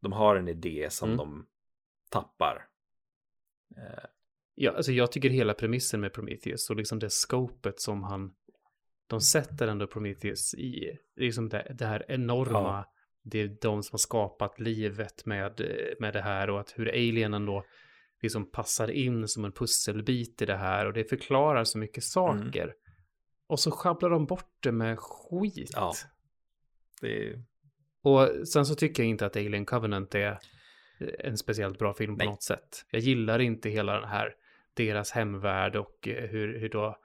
De 0.00 0.12
har 0.12 0.36
en 0.36 0.48
idé 0.48 0.90
som 0.90 1.08
mm. 1.08 1.16
de 1.16 1.46
tappar. 2.10 2.68
Uh, 3.76 4.04
ja, 4.54 4.72
alltså 4.72 4.92
jag 4.92 5.12
tycker 5.12 5.30
hela 5.30 5.54
premissen 5.54 6.00
med 6.00 6.12
Prometheus 6.12 6.70
och 6.70 6.76
liksom 6.76 6.98
det 6.98 7.10
skopet 7.10 7.80
som 7.80 8.02
han 8.02 8.34
de 9.08 9.20
sätter 9.20 9.68
ändå 9.68 9.86
Prometheus 9.86 10.54
i 10.54 10.98
liksom 11.16 11.48
det, 11.48 11.74
det 11.78 11.86
här 11.86 12.04
enorma, 12.08 12.58
ja. 12.58 12.92
det 13.22 13.38
är 13.38 13.56
de 13.60 13.82
som 13.82 13.92
har 13.92 13.98
skapat 13.98 14.60
livet 14.60 15.26
med, 15.26 15.60
med 15.98 16.12
det 16.12 16.20
här 16.20 16.50
och 16.50 16.60
att 16.60 16.74
hur 16.76 16.88
alienen 16.88 17.46
då 17.46 17.64
liksom 18.22 18.50
passar 18.50 18.90
in 18.90 19.28
som 19.28 19.44
en 19.44 19.52
pusselbit 19.52 20.42
i 20.42 20.46
det 20.46 20.56
här 20.56 20.86
och 20.86 20.92
det 20.92 21.04
förklarar 21.04 21.64
så 21.64 21.78
mycket 21.78 22.04
saker. 22.04 22.62
Mm. 22.62 22.74
Och 23.46 23.60
så 23.60 23.70
sjabblar 23.70 24.10
de 24.10 24.26
bort 24.26 24.56
det 24.60 24.72
med 24.72 24.98
skit. 24.98 25.70
Ja. 25.74 25.92
Det... 27.00 27.42
Och 28.02 28.48
sen 28.48 28.66
så 28.66 28.74
tycker 28.74 29.02
jag 29.02 29.10
inte 29.10 29.26
att 29.26 29.36
Alien 29.36 29.66
Covenant 29.66 30.14
är 30.14 30.38
en 31.18 31.38
speciellt 31.38 31.78
bra 31.78 31.94
film 31.94 32.14
på 32.14 32.18
Nej. 32.18 32.26
något 32.26 32.42
sätt. 32.42 32.84
Jag 32.90 33.00
gillar 33.00 33.38
inte 33.38 33.70
hela 33.70 34.00
den 34.00 34.08
här, 34.08 34.34
deras 34.74 35.10
hemvärld 35.10 35.76
och 35.76 35.98
hur, 36.02 36.58
hur 36.58 36.68
då 36.68 36.98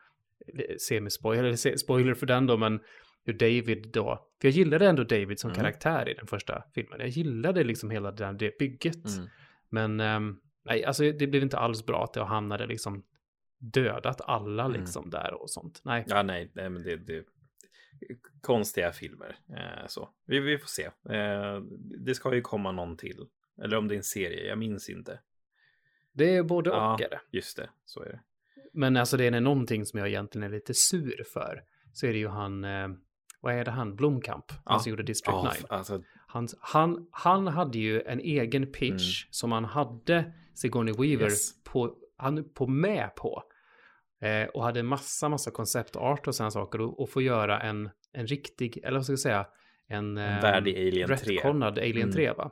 semispoiler, 0.80 1.44
eller 1.44 1.78
spoiler 1.78 2.14
för 2.14 2.26
den 2.26 2.48
då, 2.48 2.58
men 2.58 2.80
hur 3.26 3.34
David 3.34 3.90
då, 3.94 4.28
för 4.42 4.48
jag 4.48 4.56
gillade 4.56 4.88
ändå 4.88 5.04
David 5.04 5.40
som 5.40 5.50
mm. 5.50 5.62
karaktär 5.62 6.10
i 6.10 6.14
den 6.14 6.28
första 6.28 6.64
filmen. 6.76 7.00
Jag 7.00 7.10
gillade 7.10 7.64
liksom 7.64 7.90
hela 7.90 8.12
det, 8.12 8.26
där, 8.26 8.34
det 8.34 8.58
bygget. 8.58 9.06
Mm. 9.06 9.30
Men 9.70 10.00
um, 10.00 10.40
nej, 10.66 10.86
alltså 10.86 11.04
det 11.04 11.28
blev 11.28 11.44
inte 11.44 11.58
alls 11.58 11.86
bra 11.86 12.04
att 12.04 12.16
jag 12.16 12.26
hamnade 12.26 12.68
liksom 12.68 13.04
dödat 13.58 14.22
alla 14.22 14.66
mm. 14.66 14.80
liksom 14.82 15.10
där 15.10 15.42
och 15.42 15.50
sånt. 15.50 15.82
Nej. 15.84 16.06
Ja, 16.08 16.24
nej, 16.24 16.52
nej 16.54 16.70
men 16.70 16.84
det, 16.84 16.96
det 16.96 17.26
konstiga 18.42 18.92
filmer. 18.92 19.36
Eh, 19.50 19.88
så. 19.88 20.10
Vi, 20.26 20.40
vi 20.40 20.58
får 20.58 20.68
se. 20.68 20.86
Eh, 20.86 21.60
det 22.06 22.16
ska 22.16 22.36
ju 22.36 22.42
komma 22.42 22.72
någon 22.72 22.98
till. 22.98 23.26
Eller 23.64 23.78
om 23.78 23.88
det 23.88 23.96
är 23.96 23.98
en 23.98 24.04
serie, 24.04 24.48
jag 24.48 24.58
minns 24.58 24.90
inte. 24.90 25.20
Det 26.12 26.36
är 26.36 26.44
både 26.44 26.70
och 26.70 26.78
ja, 26.78 26.98
är 27.00 27.10
det. 27.10 27.22
Just 27.32 27.58
det, 27.58 27.70
så 27.86 28.04
är 28.04 28.10
det. 28.10 28.22
Men 28.74 28.98
alltså 28.98 29.18
det 29.18 29.28
är 29.28 29.42
någonting 29.42 29.86
som 29.86 30.00
jag 30.00 30.08
egentligen 30.08 30.44
är 30.44 30.56
lite 30.56 30.74
sur 30.74 31.24
för. 31.34 31.64
Så 31.94 32.06
är 32.06 32.14
det 32.14 32.20
ju 32.20 32.28
han, 32.28 32.64
eh, 32.64 32.88
vad 33.42 33.54
är 33.54 33.66
det 33.66 33.72
han, 33.72 33.96
Blomkamp, 33.96 34.52
han 34.52 34.60
ja. 34.66 34.80
som 34.80 34.90
gjorde 34.90 35.04
District 35.04 35.36
oh, 35.36 35.44
9. 35.44 35.68
Alltså... 35.70 36.02
Han, 36.28 36.48
han, 36.60 37.08
han 37.12 37.48
hade 37.48 37.78
ju 37.78 38.02
en 38.02 38.20
egen 38.20 38.72
pitch 38.72 39.24
mm. 39.24 39.30
som 39.32 39.52
han 39.52 39.66
hade 39.66 40.34
Sigourney 40.54 40.94
Weaver 40.94 41.26
yes. 41.26 41.64
på, 41.64 41.96
han, 42.18 42.50
på 42.50 42.68
med 42.68 43.16
på. 43.16 43.44
Eh, 44.22 44.48
och 44.48 44.64
hade 44.64 44.84
massa, 44.84 45.30
massa 45.30 45.52
konceptart 45.52 46.28
och 46.28 46.36
sådana 46.36 46.52
saker. 46.52 46.82
Och, 46.82 47.00
och 47.00 47.10
få 47.10 47.22
göra 47.22 47.60
en, 47.60 47.90
en 48.12 48.28
riktig, 48.28 48.80
eller 48.84 48.98
vad 48.98 49.04
ska 49.04 49.12
jag 49.12 49.20
säga, 49.20 49.48
en, 49.88 50.18
en 50.18 50.42
värdig 50.42 50.88
Alien 50.88 51.18
3. 51.18 51.40
Alien 51.42 51.98
mm. 51.98 52.12
3 52.12 52.32
va? 52.32 52.52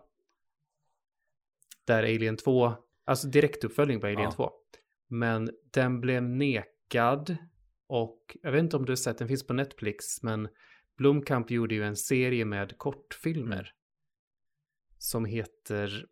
Där 1.86 2.04
Alien 2.04 2.38
2, 2.38 2.74
alltså 3.06 3.28
direktuppföljning 3.28 4.02
på 4.02 4.08
Alien 4.08 4.22
ja. 4.22 4.32
2. 4.32 4.52
Men 5.12 5.50
den 5.74 6.02
blev 6.02 6.24
nekad 6.24 7.38
och 7.88 8.38
jag 8.42 8.52
vet 8.52 8.60
inte 8.60 8.78
om 8.78 8.86
du 8.86 8.92
har 8.92 8.96
sett, 8.96 9.18
den 9.18 9.28
finns 9.28 9.48
på 9.48 9.54
Netflix, 9.54 10.24
men 10.24 10.50
Blomkamp 10.98 11.52
gjorde 11.52 11.76
ju 11.76 11.84
en 11.84 11.96
serie 11.96 12.46
med 12.46 12.78
kortfilmer 12.78 13.54
mm. 13.54 13.66
som 14.98 15.26
heter 15.26 16.06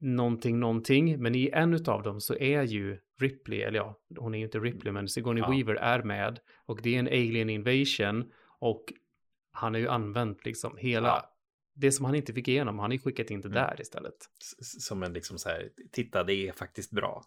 någonting, 0.00 0.60
någonting, 0.60 1.22
men 1.22 1.34
i 1.34 1.50
en 1.52 1.74
av 1.86 2.02
dem 2.02 2.20
så 2.20 2.34
är 2.34 2.62
ju 2.62 2.98
Ripley, 3.20 3.60
eller 3.60 3.78
ja, 3.78 4.00
hon 4.18 4.34
är 4.34 4.38
ju 4.38 4.44
inte 4.44 4.58
Ripley, 4.58 4.92
men 4.92 5.08
Sigourney 5.08 5.42
ja. 5.42 5.50
Weaver 5.50 5.74
är 5.74 6.02
med 6.02 6.40
och 6.66 6.82
det 6.82 6.94
är 6.94 6.98
en 6.98 7.06
alien 7.06 7.50
invasion 7.50 8.32
och 8.58 8.92
han 9.52 9.74
har 9.74 9.80
ju 9.80 9.88
använt 9.88 10.44
liksom 10.44 10.76
hela 10.76 11.08
ja. 11.08 11.36
det 11.74 11.92
som 11.92 12.04
han 12.04 12.14
inte 12.14 12.32
fick 12.32 12.48
igenom, 12.48 12.78
han 12.78 12.90
har 12.90 12.98
skickat 12.98 13.30
in 13.30 13.40
det 13.40 13.48
Mm. 13.48 13.62
där 13.62 13.80
istället. 13.80 14.16
Som 14.60 15.02
en 15.02 15.12
liksom 15.12 15.38
så 15.38 15.48
här, 15.48 15.70
titta 15.92 16.24
det 16.24 16.34
är 16.48 16.52
faktiskt 16.52 16.90
bra. 16.90 17.24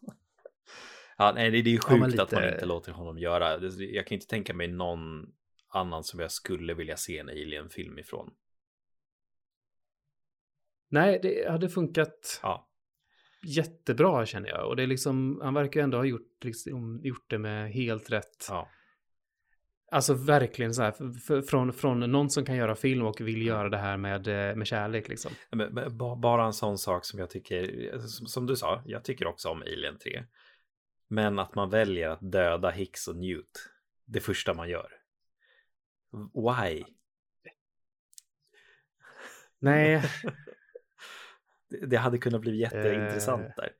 Ja, 1.18 1.32
nej, 1.36 1.52
det 1.52 1.58
är 1.58 1.62
ju 1.72 1.80
Ja, 1.88 1.96
men 1.98 2.10
sjukt 2.10 2.20
att 2.20 2.32
man 2.32 2.42
lite- 2.42 2.54
inte 2.54 2.66
låter 2.66 2.92
honom 2.92 3.20
göra. 3.20 3.58
det. 3.58 3.84
Jag 3.86 4.08
kan 4.08 4.16
inte 4.16 4.28
tänka 4.28 4.54
mig 4.54 4.68
någon 4.68 5.26
annan 5.70 6.04
som 6.04 6.20
jag 6.20 6.32
skulle 6.32 6.74
vilja 6.74 6.98
se 6.98 7.18
en 7.18 7.30
Alien-film 7.30 8.00
ifrån. 8.00 8.30
Nej, 10.90 11.20
det 11.24 11.50
hade 11.52 11.70
funkat 11.70 12.40
Ja, 12.44 12.70
jättebra 13.48 14.26
känner 14.26 14.50
jag. 14.50 14.68
Och 14.68 14.76
det 14.76 14.84
är 14.84 14.88
liksom, 14.88 15.40
han 15.44 15.54
verkar 15.54 15.82
ändå 15.82 15.98
ha 15.98 16.06
gjort, 16.06 16.44
liksom, 16.44 17.00
gjort 17.04 17.30
det 17.30 17.38
med 17.38 17.72
helt 17.74 18.12
rätt. 18.12 18.48
ja, 18.50 18.70
Alltså 19.92 20.14
verkligen 20.14 20.74
så 20.74 20.82
här, 20.84 21.42
från, 21.42 21.74
från 21.74 22.00
någon 22.00 22.30
som 22.30 22.46
kan 22.46 22.56
göra 22.56 22.76
film 22.76 23.06
och 23.06 23.22
vill 23.22 23.46
göra 23.48 23.70
det 23.70 23.78
här 23.78 23.98
med, 23.98 24.28
eh, 24.28 24.56
med 24.56 24.68
kärlek 24.68 25.08
liksom. 25.08 25.32
Men, 25.52 25.74
men 25.74 25.98
ba- 25.98 26.16
bara 26.16 26.46
en 26.46 26.54
sån 26.54 26.78
sak 26.78 27.06
som 27.06 27.20
jag 27.20 27.30
tycker, 27.30 27.92
som, 28.00 28.28
som 28.28 28.46
du 28.46 28.56
sa, 28.56 28.84
jag 28.86 29.04
tycker 29.04 29.28
också 29.28 29.50
om 29.50 29.62
Alien 29.62 29.98
3. 29.98 30.24
Men 31.12 31.40
att 31.40 31.56
man 31.56 31.70
väljer 31.70 32.10
att 32.10 32.32
döda 32.32 32.70
Hicks 32.70 33.08
och 33.08 33.16
Newt 33.16 33.70
det 34.06 34.20
första 34.20 34.54
man 34.54 34.70
gör. 34.70 34.92
Why? 36.34 36.84
Nej, 39.60 40.04
Det, 41.88 41.98
hade 41.98 42.18
kunnat 42.18 42.42
bli 42.42 42.58
jätteintressant 42.58 43.46
Eh, 43.46 43.54
där. 43.56 43.72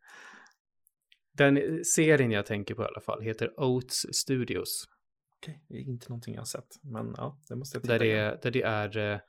den 1.32 1.86
serien 1.86 2.32
jag 2.32 2.46
tänker 2.46 2.76
på 2.76 2.84
i 2.84 2.86
alla 2.86 3.02
fall 3.02 3.22
heter 3.22 3.60
Oats 3.60 4.06
Studios. 4.14 4.86
Okej, 5.42 5.66
är 5.70 5.78
inte 5.80 6.10
någonting 6.10 6.34
jag 6.34 6.42
har 6.42 6.46
sett, 6.46 6.76
men 6.82 7.14
ja, 7.18 7.40
det 7.50 7.56
måste 7.56 7.76
jag 7.76 7.84
titta 7.84 7.98
Där 7.98 8.06
det, 8.06 8.42
där 8.42 8.52
det 8.52 8.62
är 8.62 8.98
eh, 8.98 9.20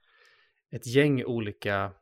ett 0.70 0.86
gäng 0.86 1.24
olika, 1.24 1.92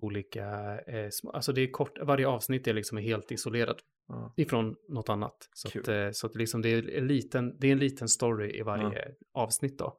olika, 0.00 0.78
eh, 0.80 1.10
små, 1.10 1.30
alltså 1.30 1.52
det 1.52 1.60
är 1.60 1.70
kort, 1.70 1.98
varje 2.02 2.28
avsnitt 2.28 2.66
är 2.66 2.72
liksom 2.74 2.98
helt 2.98 3.32
isolerat 3.32 3.76
Ja. 4.08 4.32
ifrån 4.36 4.76
något 4.88 5.08
annat. 5.08 5.48
Så, 5.52 5.70
Kul. 5.70 5.82
att, 5.82 5.88
eh, 5.88 6.10
så 6.12 6.26
att 6.26 6.34
liksom 6.34 6.62
det, 6.62 6.68
är 6.68 6.90
en 6.90 7.06
liten, 7.06 7.58
det 7.58 7.68
är 7.68 7.72
en 7.72 7.78
liten 7.78 8.08
story 8.08 8.58
i 8.58 8.62
varje 8.62 9.14
avsnitt 9.32 9.78
då. 9.78 9.98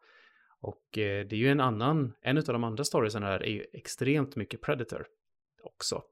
Och 0.59 0.97
eh, 0.97 1.25
det 1.27 1.35
är 1.35 1.39
ju 1.39 1.47
en 1.51 1.59
annan, 1.59 2.13
en 2.21 2.37
av 2.37 2.43
de 2.43 2.63
andra 2.63 2.83
storiesen 2.83 3.23
här 3.23 3.43
är 3.43 3.51
ju 3.51 3.65
extremt 3.73 4.35
mycket 4.35 4.61
Predator 4.61 5.07
också. 5.63 6.03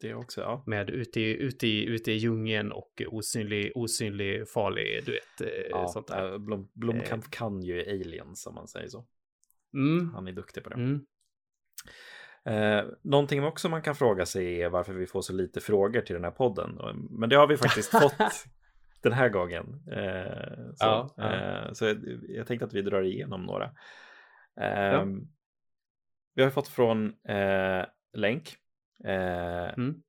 Det 0.00 0.14
också, 0.14 0.40
ja. 0.40 0.62
Med 0.66 0.90
ute 0.90 1.20
i, 1.20 1.36
ute 1.36 1.66
i, 1.66 1.84
ute 1.84 2.12
i 2.12 2.14
djungeln 2.14 2.72
och 2.72 3.02
osynlig, 3.06 3.72
osynlig, 3.74 4.48
farlig, 4.48 5.02
du 5.04 5.12
vet, 5.12 5.40
eh, 5.40 5.66
ja 5.70 5.88
sånt 5.88 6.06
där. 6.06 6.38
Blom, 6.38 6.68
Blomkamp 6.72 7.30
kan 7.30 7.62
ju 7.62 7.80
aliens 7.80 8.46
om 8.46 8.54
man 8.54 8.68
säger 8.68 8.88
så. 8.88 9.06
Mm, 9.74 10.10
Han 10.14 10.28
är 10.28 10.32
duktig 10.32 10.64
på 10.64 10.70
det. 10.70 10.76
mm. 10.76 11.06
Eh, 12.46 12.84
någonting 13.02 13.44
också 13.44 13.68
man 13.68 13.82
kan 13.82 13.94
fråga 13.94 14.26
sig 14.26 14.62
är 14.62 14.68
varför 14.68 14.92
vi 14.92 15.06
får 15.06 15.22
så 15.22 15.32
lite 15.32 15.60
frågor 15.60 16.00
till 16.00 16.14
den 16.14 16.24
här 16.24 16.30
podden. 16.30 16.78
Men 17.10 17.28
det 17.28 17.36
har 17.36 17.46
vi 17.46 17.56
faktiskt 17.56 17.90
fått 18.00 18.14
den 19.02 19.12
här 19.12 19.28
gången. 19.28 19.82
Eh, 19.92 20.56
så, 20.74 20.84
Ja, 20.84 21.14
ja. 21.16 21.32
Eh, 21.34 21.72
så 21.72 21.84
jag, 21.84 21.96
jag 22.28 22.46
tänkte 22.46 22.66
att 22.66 22.74
vi 22.74 22.82
drar 22.82 23.02
igenom 23.02 23.42
några. 23.42 23.70
Ja. 24.54 25.06
Vi 26.34 26.42
har 26.42 26.50
fått 26.50 26.68
från 26.68 27.06
eh, 27.28 27.84
Länk. 28.12 28.56
Eh, 29.04 29.72
Mm. 29.76 30.02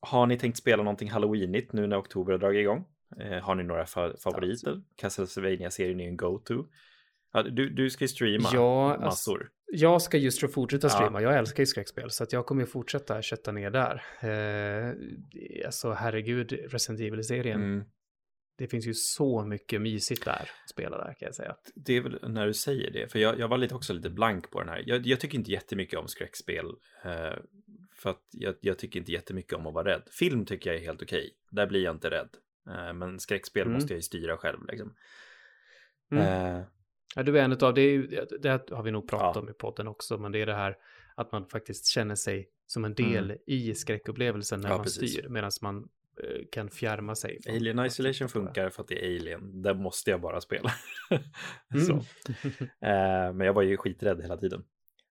Har 0.00 0.26
ni 0.26 0.38
tänkt 0.38 0.56
spela 0.58 0.82
någonting 0.82 1.10
halloweenigt 1.10 1.72
nu 1.72 1.86
när 1.86 2.00
oktober 2.00 2.32
har 2.32 2.38
dragit 2.38 2.60
igång? 2.60 2.84
Eh, 3.20 3.42
har 3.42 3.54
ni 3.54 3.62
några 3.64 3.84
fa- 3.84 4.16
favoriter? 4.16 4.82
Castlevania-serien 4.96 6.00
är 6.00 6.04
ju 6.04 6.10
en 6.10 6.16
go-to. 6.16 6.64
Ja, 7.34 7.42
du, 7.42 7.70
du 7.70 7.90
ska 7.90 8.04
ju 8.04 8.08
streama 8.08 8.48
Ja, 8.52 8.90
alltså- 8.92 9.04
massor. 9.04 9.50
Jag 9.66 10.02
ska 10.02 10.16
just 10.18 10.52
fortsätta 10.52 10.86
Ja. 10.86 10.90
streama. 10.90 11.22
Jag 11.22 11.38
älskar 11.38 11.62
ju 11.62 11.66
skräckspel 11.66 12.10
så 12.10 12.22
att 12.24 12.32
jag 12.32 12.46
kommer 12.46 12.62
ju 12.62 12.66
fortsätta 12.66 13.22
kötta 13.22 13.52
ner 13.52 13.70
där. 13.70 14.02
Eh, 14.20 15.66
alltså 15.66 15.92
herregud, 15.92 16.52
Resident 16.52 17.00
Evil-serien. 17.00 17.62
Mm. 17.62 17.84
Det 18.58 18.66
finns 18.66 18.86
ju 18.86 18.94
så 18.94 19.42
mycket 19.44 19.80
mysigt 19.80 20.24
där 20.24 20.32
att 20.64 20.70
spela 20.70 20.96
där 20.98 21.04
kan 21.18 21.26
jag 21.26 21.34
säga. 21.34 21.56
Det 21.74 21.92
är 21.96 22.00
väl 22.00 22.18
när 22.28 22.46
du 22.46 22.54
säger 22.54 22.90
det, 22.90 23.12
för 23.12 23.18
jag, 23.18 23.38
jag 23.38 23.48
var 23.48 23.58
lite 23.58 23.74
också 23.74 23.92
lite 23.92 24.10
blank 24.10 24.50
på 24.50 24.60
den 24.60 24.68
här. 24.68 24.82
Jag, 24.86 25.06
jag 25.06 25.20
tycker 25.20 25.38
inte 25.38 25.50
jättemycket 25.52 25.98
om 25.98 26.08
skräckspel. 26.08 26.66
Eh, 27.04 27.32
för 27.96 28.10
att 28.10 28.22
jag, 28.30 28.54
jag 28.60 28.78
tycker 28.78 29.00
inte 29.00 29.12
jättemycket 29.12 29.52
om 29.52 29.66
att 29.66 29.74
vara 29.74 29.88
rädd. 29.94 30.02
Film 30.10 30.44
tycker 30.46 30.70
jag 30.70 30.80
är 30.80 30.84
helt 30.84 31.02
okej. 31.02 31.30
Där 31.50 31.66
blir 31.66 31.84
jag 31.84 31.94
inte 31.94 32.10
rädd. 32.10 32.28
Eh, 32.68 32.92
men 32.92 33.20
skräckspel 33.20 33.62
Mm. 33.62 33.74
måste 33.74 33.92
jag 33.92 33.98
ju 33.98 34.02
styra 34.02 34.36
själv. 34.36 34.58
Liksom. 34.68 34.94
Mm. 36.12 36.56
Eh, 36.56 36.62
Ja, 37.16 37.22
du 37.22 37.38
är 37.38 37.42
en 37.44 37.52
av 37.52 37.74
det, 37.74 37.80
är 37.80 38.38
det 38.42 38.70
har 38.70 38.82
vi 38.82 38.90
nog 38.90 39.08
pratat 39.08 39.36
Ja. 39.36 39.40
om 39.40 39.48
i 39.48 39.52
podden 39.52 39.88
också, 39.88 40.18
men 40.18 40.32
det 40.32 40.40
är 40.40 40.46
det 40.46 40.54
här 40.54 40.76
att 41.14 41.32
man 41.32 41.46
faktiskt 41.46 41.86
känner 41.86 42.14
sig 42.14 42.48
som 42.66 42.84
en 42.84 42.94
del 42.94 43.36
i 43.46 43.74
skräckupplevelsen 43.74 44.60
när 44.60 44.66
Mm. 44.66 44.72
Ja, 44.72 44.76
man 44.78 44.84
precis. 44.84 45.12
styr, 45.12 45.28
medan 45.28 45.50
man 45.62 45.88
eh, 46.22 46.40
kan 46.52 46.70
fjärma 46.70 47.14
sig. 47.14 47.38
Alien 47.48 47.84
Isolation 47.86 48.28
funkar 48.28 48.70
för 48.70 48.82
att 48.82 48.88
det 48.88 49.04
är 49.04 49.16
Alien. 49.20 49.62
Där 49.62 49.74
måste 49.74 50.10
jag 50.10 50.20
bara 50.20 50.40
spela. 50.40 50.70
Mm. 51.74 51.98
Eh, 52.80 53.32
men 53.34 53.40
jag 53.40 53.52
var 53.52 53.62
ju 53.62 53.76
skiträdd 53.76 54.22
hela 54.22 54.36
tiden. 54.36 54.64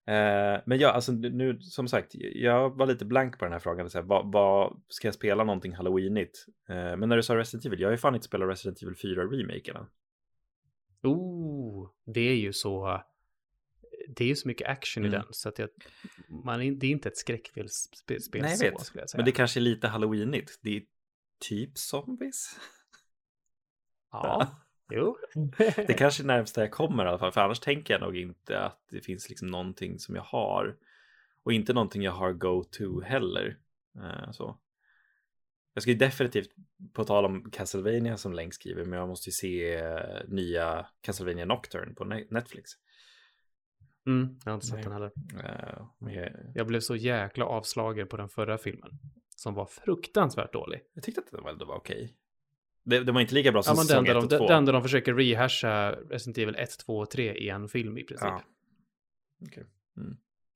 Eh, 0.07 0.61
men 0.65 0.79
ja, 0.79 0.89
alltså 0.91 1.11
nu 1.11 1.59
som 1.61 1.87
sagt, 1.87 2.11
jag 2.15 2.77
var 2.77 2.85
lite 2.85 3.05
blank 3.05 3.39
på 3.39 3.45
den 3.45 3.51
här 3.51 3.59
frågan. 3.59 3.89
Så 3.89 3.97
här, 3.97 4.05
vad, 4.05 4.31
vad, 4.31 4.81
ska 4.87 5.07
jag 5.07 5.15
spela 5.15 5.43
någonting 5.43 5.73
halloweenigt? 5.75 6.45
Eh, 6.69 6.75
men 6.97 7.09
när 7.09 7.15
du 7.15 7.23
sa 7.23 7.37
Resident 7.37 7.65
Evil, 7.65 7.79
jag 7.79 7.87
har 7.87 7.91
ju 7.91 7.97
fan 7.97 8.15
inte 8.15 8.25
spelat 8.25 8.49
Resident 8.49 8.81
Evil 8.83 8.95
4-remaken 8.95 9.77
än. 9.77 9.85
Oh, 11.03 11.89
det 12.05 12.21
är 12.21 12.35
ju 12.35 12.53
så... 12.53 13.03
Det 14.07 14.23
är 14.23 14.27
ju 14.27 14.35
så 14.35 14.47
mycket 14.47 14.67
action 14.67 15.03
Mm. 15.05 15.13
i 15.13 15.17
den, 15.17 15.25
så 15.29 15.49
att 15.49 15.59
jag, 15.59 15.69
man, 16.45 16.79
det 16.79 16.87
är 16.87 16.91
inte 16.91 17.09
ett 17.09 17.17
skräckspel 17.17 17.69
spel 17.69 18.21
Nej, 18.33 18.57
så, 18.57 18.65
vet. 18.65 18.81
skulle 18.81 19.01
jag 19.01 19.09
säga. 19.09 19.19
Men 19.19 19.25
det 19.25 19.31
kanske 19.31 19.59
är 19.59 19.61
lite 19.61 19.87
halloweenigt. 19.87 20.59
Det 20.61 20.77
är 20.77 20.83
typ 21.39 21.77
zombies. 21.77 22.59
Ja, 24.11 24.47
jo. 24.91 25.17
Det 25.75 25.97
kanske 25.97 26.23
är 26.23 26.25
närmsta 26.27 26.61
jag 26.61 26.71
kommer 26.71 27.05
i 27.05 27.07
alla 27.07 27.19
fall. 27.19 27.31
För 27.31 27.41
annars 27.41 27.59
tänker 27.59 27.93
jag 27.93 28.01
nog 28.01 28.17
inte 28.17 28.59
att 28.59 28.79
det 28.89 29.01
finns 29.01 29.29
liksom 29.29 29.47
någonting 29.47 29.99
som 29.99 30.15
jag 30.15 30.23
har. 30.23 30.77
Och 31.43 31.53
inte 31.53 31.73
någonting 31.73 32.01
jag 32.01 32.11
har 32.11 32.33
go-to 32.33 33.01
heller. 33.01 33.57
Eh, 33.95 34.31
så. 34.31 34.59
Jag 35.73 35.81
ska 35.81 35.91
ju 35.91 35.97
definitivt, 35.97 36.49
på 36.93 37.03
tal 37.03 37.25
om 37.25 37.51
Castlevania 37.51 38.17
som 38.17 38.33
Länk 38.33 38.53
skriver, 38.53 38.85
men 38.85 38.99
jag 38.99 39.07
måste 39.07 39.29
ju 39.29 39.33
se 39.33 39.75
eh, 39.75 40.21
nya 40.27 40.85
Castlevania 41.01 41.45
Nocturne 41.45 41.93
på 41.93 42.03
Ne- 42.03 42.27
Netflix. 42.29 42.71
Mm, 44.07 44.39
jag 44.43 44.51
har 44.51 44.55
inte 44.55 44.67
sett 44.67 44.75
Nej. 44.75 44.83
den 44.83 44.93
heller. 44.93 45.11
Men 45.99 46.13
jag, 46.13 46.31
Jag 46.55 46.67
blev 46.67 46.79
så 46.79 46.95
jäkla 46.95 47.45
avslagen 47.45 48.07
på 48.07 48.17
den 48.17 48.29
förra 48.29 48.57
filmen, 48.57 48.91
som 49.35 49.53
var 49.53 49.65
fruktansvärt 49.65 50.53
dålig. 50.53 50.81
jag 50.93 51.03
tyckte 51.03 51.21
att 51.21 51.31
det 51.31 51.41
väl 51.41 51.67
var 51.67 51.75
okej. 51.75 52.15
Det, 52.83 52.99
det 52.99 53.11
var 53.11 53.21
inte 53.21 53.33
lika 53.33 53.51
bra 53.51 53.63
som 53.63 53.77
säsong 53.77 53.97
enda 53.97 54.11
1 54.11 54.15
de, 54.15 54.23
och 54.23 54.29
2. 54.29 54.37
det, 54.37 54.47
det 54.47 54.57
enda 54.57 54.71
de 54.71 54.81
försöker 54.81 55.13
rehasha 55.13 55.91
Resident 55.91 56.37
Evil 56.37 56.55
1, 56.55 56.77
2 56.79 56.97
och 56.97 57.09
3 57.09 57.33
i 57.33 57.49
en 57.49 57.69
film 57.69 57.97
i 57.97 58.03
princip. 58.03 58.27
Ja. 58.27 58.43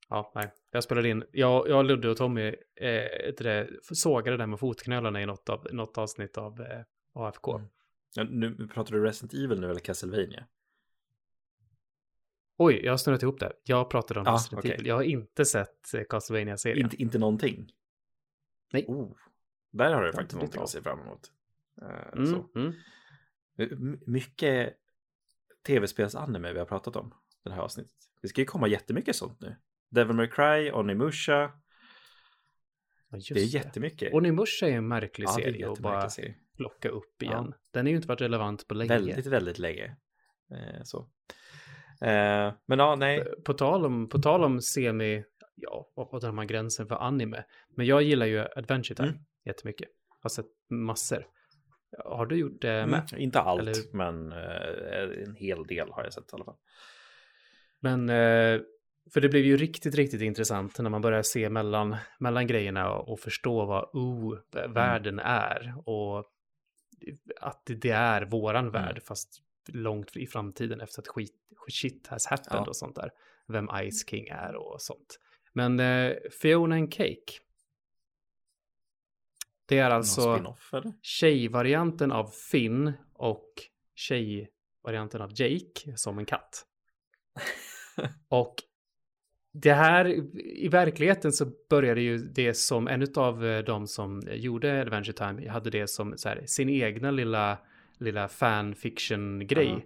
Ja, 0.09 0.31
nej. 0.35 0.51
Jag 0.71 0.84
spelade 0.84 1.09
in, 1.09 1.23
jag, 1.31 1.69
jag 1.69 1.85
Ludde 1.85 2.09
och 2.09 2.17
Tommy 2.17 2.47
eh, 2.75 3.34
det 3.38 3.69
sågade 3.81 4.31
det 4.31 4.38
där 4.43 4.47
med 4.47 4.59
fotknölarna 4.59 5.21
i 5.21 5.25
något, 5.25 5.49
av, 5.49 5.67
något 5.71 5.97
avsnitt 5.97 6.38
av 6.38 6.61
eh, 6.61 6.81
AFK. 7.13 7.55
Mm. 7.55 7.67
Ja, 8.15 8.23
nu 8.23 8.67
pratar 8.67 8.91
du 8.91 9.03
Resident 9.03 9.34
Evil 9.34 9.59
nu 9.59 9.69
eller 9.69 9.79
Castlevania? 9.79 10.47
Oj, 12.57 12.81
jag 12.85 12.91
har 12.93 12.97
snurrat 12.97 13.23
ihop 13.23 13.39
det. 13.39 13.53
Jag 13.63 13.89
pratade 13.89 14.19
om 14.19 14.25
Ja, 14.25 14.34
Resident 14.34 14.59
okej. 14.59 14.71
Evil. 14.71 14.85
Jag 14.88 14.95
har 14.95 15.03
inte 15.03 15.45
sett 15.45 15.93
eh, 15.93 16.03
Castlevania-serien. 16.09 16.85
Inte, 16.85 17.01
inte 17.01 17.17
någonting? 17.17 17.71
Nej. 18.73 18.85
Oh, 18.88 19.15
där 19.71 19.93
har 19.93 20.03
du 20.03 20.13
faktiskt 20.13 20.34
någonting 20.35 20.59
av. 20.59 20.63
att 20.63 20.69
se 20.69 20.81
fram 20.81 20.99
emot. 20.99 21.31
Eh, 21.81 22.13
Mm, 22.13 22.43
mm. 22.55 22.73
M- 23.59 23.99
mycket 24.05 24.73
tv-spelsanime 25.67 26.53
vi 26.53 26.59
har 26.59 26.65
pratat 26.65 26.95
om 26.95 27.13
det 27.43 27.51
här 27.51 27.61
avsnittet. 27.61 27.95
Det 28.21 28.27
ska 28.27 28.41
ju 28.41 28.45
komma 28.45 28.67
jättemycket 28.67 29.15
sånt 29.15 29.41
nu. 29.41 29.55
Devil 29.89 30.15
May 30.15 30.27
Cry, 30.30 30.72
Onimusha. 30.72 31.51
Ja, 33.09 33.18
Det 33.34 33.39
är 33.39 33.55
jättemycket. 33.55 34.14
Onimusha 34.14 34.68
är 34.68 34.72
en 34.72 34.88
märklig 34.88 35.26
ja, 35.26 35.31
serie 35.31 35.72
att 35.72 35.80
bara 35.80 36.09
serie. 36.09 36.35
plocka 36.57 36.89
upp 36.89 37.15
Ja. 37.18 37.26
igen. 37.31 37.53
Den 37.72 37.85
har 37.85 37.89
ju 37.89 37.95
inte 37.95 38.07
varit 38.07 38.22
relevant 38.22 38.68
på 38.68 38.73
länge. 38.73 38.89
Väldigt, 38.89 39.26
väldigt 39.26 39.59
länge. 39.59 39.95
Eh, 40.51 40.84
så. 40.84 40.99
Eh, 42.01 42.53
men 42.65 42.80
ja, 42.80 42.95
nej. 42.95 43.26
På 43.45 43.53
tal 43.53 43.85
om, 43.85 44.09
på 44.09 44.19
tal 44.19 44.43
om 44.43 44.61
semi, 44.61 45.23
ja, 45.55 45.91
vad 45.95 46.11
vad 46.11 46.22
drar 46.22 46.31
man 46.31 46.47
gränsen 46.47 46.88
för 46.88 46.95
anime? 46.95 47.43
Men 47.76 47.85
jag 47.85 48.01
gillar 48.03 48.26
ju 48.26 48.39
Adventure 48.39 48.95
Time 48.95 49.07
Mm. 49.09 49.19
jättemycket. 49.45 49.89
Har 50.19 50.30
sett 50.30 50.45
massor. 50.69 51.27
Har 52.05 52.26
du 52.26 52.35
gjort 52.35 52.61
det 52.61 52.85
med? 52.88 53.09
Mm, 53.11 53.22
inte 53.23 53.39
allt, 53.39 53.61
Eller- 53.61 53.93
men 53.95 54.31
eh, 54.31 55.23
en 55.27 55.35
hel 55.35 55.64
del 55.68 55.89
har 55.91 56.03
jag 56.03 56.14
sett 56.14 56.23
i 56.23 56.35
alla 56.35 56.45
fall. 56.45 56.57
Men, 57.80 58.09
eh, 58.09 58.61
för 59.13 59.21
det 59.21 59.29
blev 59.29 59.45
ju 59.45 59.57
riktigt, 59.57 59.95
riktigt 59.95 60.21
intressant 60.21 60.79
när 60.79 60.89
man 60.89 61.01
börjar 61.01 61.21
se 61.21 61.49
mellan, 61.49 61.95
mellan 62.19 62.47
grejerna 62.47 62.91
och, 62.93 63.19
förstå 63.19 63.65
vad 63.65 63.89
oh, 63.93 64.38
Mm. 64.55 65.19
är. 65.25 65.73
Och 65.89 66.25
att 67.41 67.65
det- 67.65 67.75
det 67.75 67.89
är 67.89 68.21
våran 68.25 68.67
Mm. 68.67 68.71
värld, 68.71 69.01
fast 69.03 69.41
långt 69.67 70.15
i 70.17 70.27
framtiden 70.27 70.81
efter 70.81 71.01
att 71.01 71.07
skit, 71.07 71.35
shit 71.69 72.07
has 72.07 72.25
happened 72.27 72.63
Ja. 72.65 72.69
och 72.69 72.75
sånt 72.75 72.95
där. 72.95 73.11
Vem 73.47 73.67
Ice 73.91 74.09
King 74.09 74.27
är 74.27 74.55
och 74.55 74.81
sånt. 74.81 75.19
Men 75.53 75.79
eh, 75.79 76.15
Fiona 76.41 76.75
and 76.75 76.93
Cake. 76.93 77.34
Det 79.65 79.77
är 79.79 79.89
alltså 79.89 80.55
tjejvarianten 81.01 82.11
av 82.11 82.27
Finn 82.51 82.93
och 83.13 83.53
tjejvarianten 83.95 85.21
av 85.21 85.31
Jake 85.35 85.93
som 85.97 86.19
en 86.19 86.25
katt. 86.25 86.65
och 88.29 88.55
det 89.61 89.73
här, 89.73 90.07
i 90.39 90.67
verkligheten 90.67 91.31
så 91.31 91.51
började 91.69 92.01
ju 92.01 92.17
det 92.17 92.53
som 92.53 92.88
en 92.88 93.07
av 93.15 93.45
eh, 93.45 93.63
de 93.63 93.88
som 93.88 94.21
gjorde 94.31 94.81
Adventure 94.81 95.13
Time 95.13 95.49
hade 95.49 95.69
det 95.69 95.88
som 95.88 96.17
så 96.17 96.29
här, 96.29 96.43
sin 96.45 96.69
egna 96.69 97.11
lilla, 97.11 97.57
lilla 97.97 98.27
fanfiction-grej. 98.27 99.67
Uh 99.67 99.73
-huh. 99.73 99.81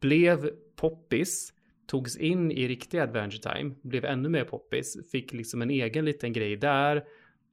Blev 0.00 0.50
poppis, 0.76 1.52
togs 1.86 2.16
in 2.16 2.52
i 2.52 2.68
riktiga 2.68 3.02
Adventure 3.02 3.54
Time, 3.54 3.74
blev 3.82 4.04
ännu 4.04 4.28
mer 4.28 4.44
poppis, 4.44 5.10
fick 5.10 5.32
liksom 5.32 5.62
en 5.62 5.70
egen 5.70 6.04
liten 6.04 6.32
grej 6.32 6.56
där 6.56 7.04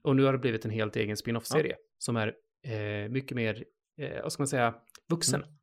och 0.02 0.16
nu 0.16 0.24
har 0.24 0.34
det 0.34 0.40
blivit 0.40 0.66
en 0.66 0.72
helt 0.72 0.96
egen 0.96 1.18
spin-off-serie 1.18 1.72
uh 1.72 1.78
-huh. 1.78 1.98
som 1.98 2.16
är 2.16 2.34
eh, 2.64 3.10
mycket 3.10 3.36
mer, 3.36 3.64
eh, 3.98 4.22
vad 4.24 4.34
ska 4.34 4.42
man 4.42 4.48
säga, 4.48 4.76
vuxen. 5.10 5.42
Mm. 5.44 5.56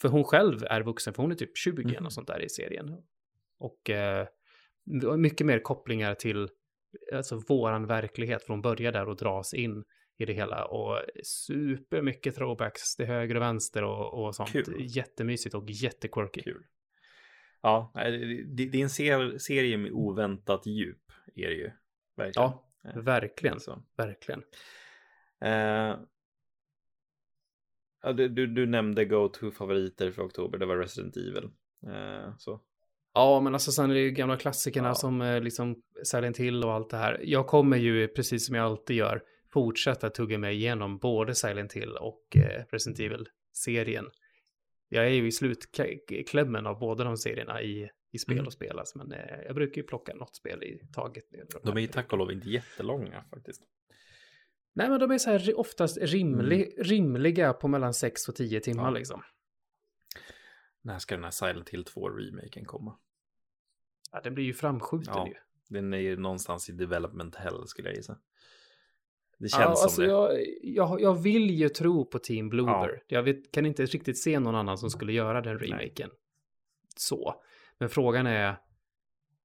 För 0.00 0.08
hon 0.08 0.24
själv 0.24 0.64
är 0.70 0.80
vuxen, 0.80 1.14
för 1.14 1.22
hon 1.22 1.32
är 1.32 1.36
typ 1.36 1.56
20 1.56 1.82
mm. 1.82 2.06
och 2.06 2.12
sånt 2.12 2.26
där 2.26 2.44
i 2.44 2.48
serien. 2.48 2.96
Och 3.58 3.90
eh, 3.90 4.26
mycket 5.18 5.46
mer 5.46 5.58
kopplingar 5.58 6.14
till 6.14 6.48
alltså 7.12 7.42
våran 7.48 7.86
verklighet 7.86 8.42
från 8.42 8.62
börjar 8.62 8.92
där 8.92 9.08
och 9.08 9.16
dras 9.16 9.54
in 9.54 9.84
i 10.18 10.24
det 10.24 10.32
hela 10.32 10.64
och 10.64 11.00
super 11.24 12.02
mycket 12.02 12.34
throwbacks 12.34 12.96
till 12.96 13.06
höger 13.06 13.34
och 13.34 13.42
vänster 13.42 13.84
och, 13.84 14.24
och 14.24 14.34
sånt. 14.34 14.52
Kul. 14.52 14.76
Jättemysigt 14.78 15.54
och 15.54 15.70
jättequirky. 15.70 16.42
Kul. 16.42 16.64
Ja, 17.62 17.92
det, 17.94 18.66
det 18.66 18.78
är 18.78 18.82
en 18.82 18.90
ser, 18.90 19.38
serie 19.38 19.76
med 19.76 19.92
oväntat 19.92 20.66
djup 20.66 21.12
är 21.34 21.48
det 21.48 21.54
ju. 21.54 21.70
Verkligen. 22.16 22.50
Ja, 22.82 23.00
verkligen. 23.02 23.60
Så. 23.60 23.82
Verkligen. 23.96 24.40
Uh, 25.44 26.00
ja, 28.02 28.12
du, 28.12 28.28
du, 28.28 28.46
du 28.46 28.66
nämnde 28.66 29.04
go-to-favoriter 29.04 30.10
för 30.10 30.22
oktober, 30.22 30.58
det 30.58 30.66
var 30.66 30.76
Resident 30.76 31.16
Evil. 31.16 31.50
Uh, 31.86 32.36
så. 32.38 32.60
Ja, 33.18 33.40
men 33.40 33.54
alltså 33.54 33.72
sen 33.72 33.90
är 33.90 33.94
det 33.94 34.00
ju 34.00 34.10
gamla 34.10 34.36
klassikerna 34.36 34.88
ja. 34.88 34.94
som 34.94 35.22
eh, 35.22 35.40
liksom 35.40 35.82
Silent 36.02 36.36
Hill 36.36 36.64
och 36.64 36.72
allt 36.72 36.90
det 36.90 36.96
här. 36.96 37.20
Jag 37.24 37.46
kommer 37.46 37.76
ju, 37.76 38.08
precis 38.08 38.46
som 38.46 38.54
jag 38.54 38.64
alltid 38.64 38.96
gör, 38.96 39.22
fortsätta 39.52 40.10
tugga 40.10 40.38
mig 40.38 40.54
igenom 40.54 40.98
både 40.98 41.34
Silent 41.34 41.72
Hill 41.72 41.90
och 41.90 42.36
eh, 42.36 42.64
Resident 42.70 43.00
Evil-serien. 43.00 44.06
Jag 44.88 45.06
är 45.06 45.10
ju 45.10 45.26
i 45.26 45.32
slutklämmen 45.32 46.66
av 46.66 46.78
båda 46.78 47.04
de 47.04 47.16
serierna 47.16 47.62
i, 47.62 47.90
i 48.12 48.18
spel 48.18 48.34
mm. 48.34 48.46
och 48.46 48.52
spelas, 48.52 48.94
men 48.94 49.12
eh, 49.12 49.40
jag 49.46 49.54
brukar 49.54 49.76
ju 49.76 49.86
plocka 49.86 50.14
något 50.14 50.36
spel 50.36 50.62
i 50.62 50.80
taget. 50.92 51.24
De 51.62 51.76
är 51.76 51.80
ju 51.80 51.86
tack 51.86 52.12
och 52.12 52.18
lov 52.18 52.32
inte 52.32 52.50
jättelånga 52.50 53.24
faktiskt. 53.30 53.62
Nej, 54.74 54.90
men 54.90 55.00
de 55.00 55.10
är 55.10 55.18
så 55.18 55.30
här 55.30 55.58
oftast 55.58 55.98
rimlig, 56.00 56.72
mm. 56.72 56.84
rimliga 56.84 57.52
på 57.52 57.68
mellan 57.68 57.94
6 57.94 58.28
och 58.28 58.34
10 58.34 58.60
timmar 58.60 58.84
ja. 58.84 58.90
liksom. 58.90 59.22
När 60.82 60.98
ska 60.98 61.14
den 61.14 61.24
här 61.24 61.30
Silent 61.30 61.68
Hill 61.68 61.84
2-remaken 61.84 62.64
komma? 62.64 62.98
Ja, 64.12 64.20
den 64.24 64.34
blir 64.34 64.44
ju 64.44 64.54
framskjuten 64.54 65.14
ja, 65.16 65.28
ju. 65.28 65.34
Den 65.68 65.92
är 65.92 65.98
ju 65.98 66.16
någonstans 66.16 66.68
i 66.68 66.72
development 66.72 67.36
hell 67.36 67.66
skulle 67.66 67.88
jag 67.88 67.96
gissa. 67.96 68.18
Det 69.38 69.48
känns 69.48 69.62
ja, 69.62 69.74
som 69.74 69.84
alltså 69.84 70.00
det. 70.02 70.08
Jag, 70.08 70.30
jag, 70.62 71.00
jag 71.00 71.22
vill 71.22 71.50
ju 71.50 71.68
tro 71.68 72.04
på 72.04 72.18
Team 72.18 72.48
Bloober. 72.48 73.02
Ja. 73.06 73.16
Jag 73.16 73.22
vet, 73.22 73.52
kan 73.52 73.66
inte 73.66 73.86
riktigt 73.86 74.18
se 74.18 74.40
någon 74.40 74.54
annan 74.54 74.78
som 74.78 74.90
skulle 74.90 75.12
göra 75.12 75.40
den 75.40 75.58
remaken. 75.58 76.08
Nej. 76.08 76.18
Så. 76.96 77.42
Men 77.78 77.88
frågan 77.88 78.26
är, 78.26 78.56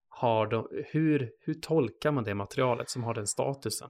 har 0.07 0.47
de, 0.47 0.67
hur, 0.85 1.31
hur 1.39 1.53
tolkar 1.53 2.11
man 2.11 2.23
det 2.23 2.35
materialet 2.35 2.89
som 2.89 3.03
har 3.03 3.13
den 3.13 3.27
statusen? 3.27 3.89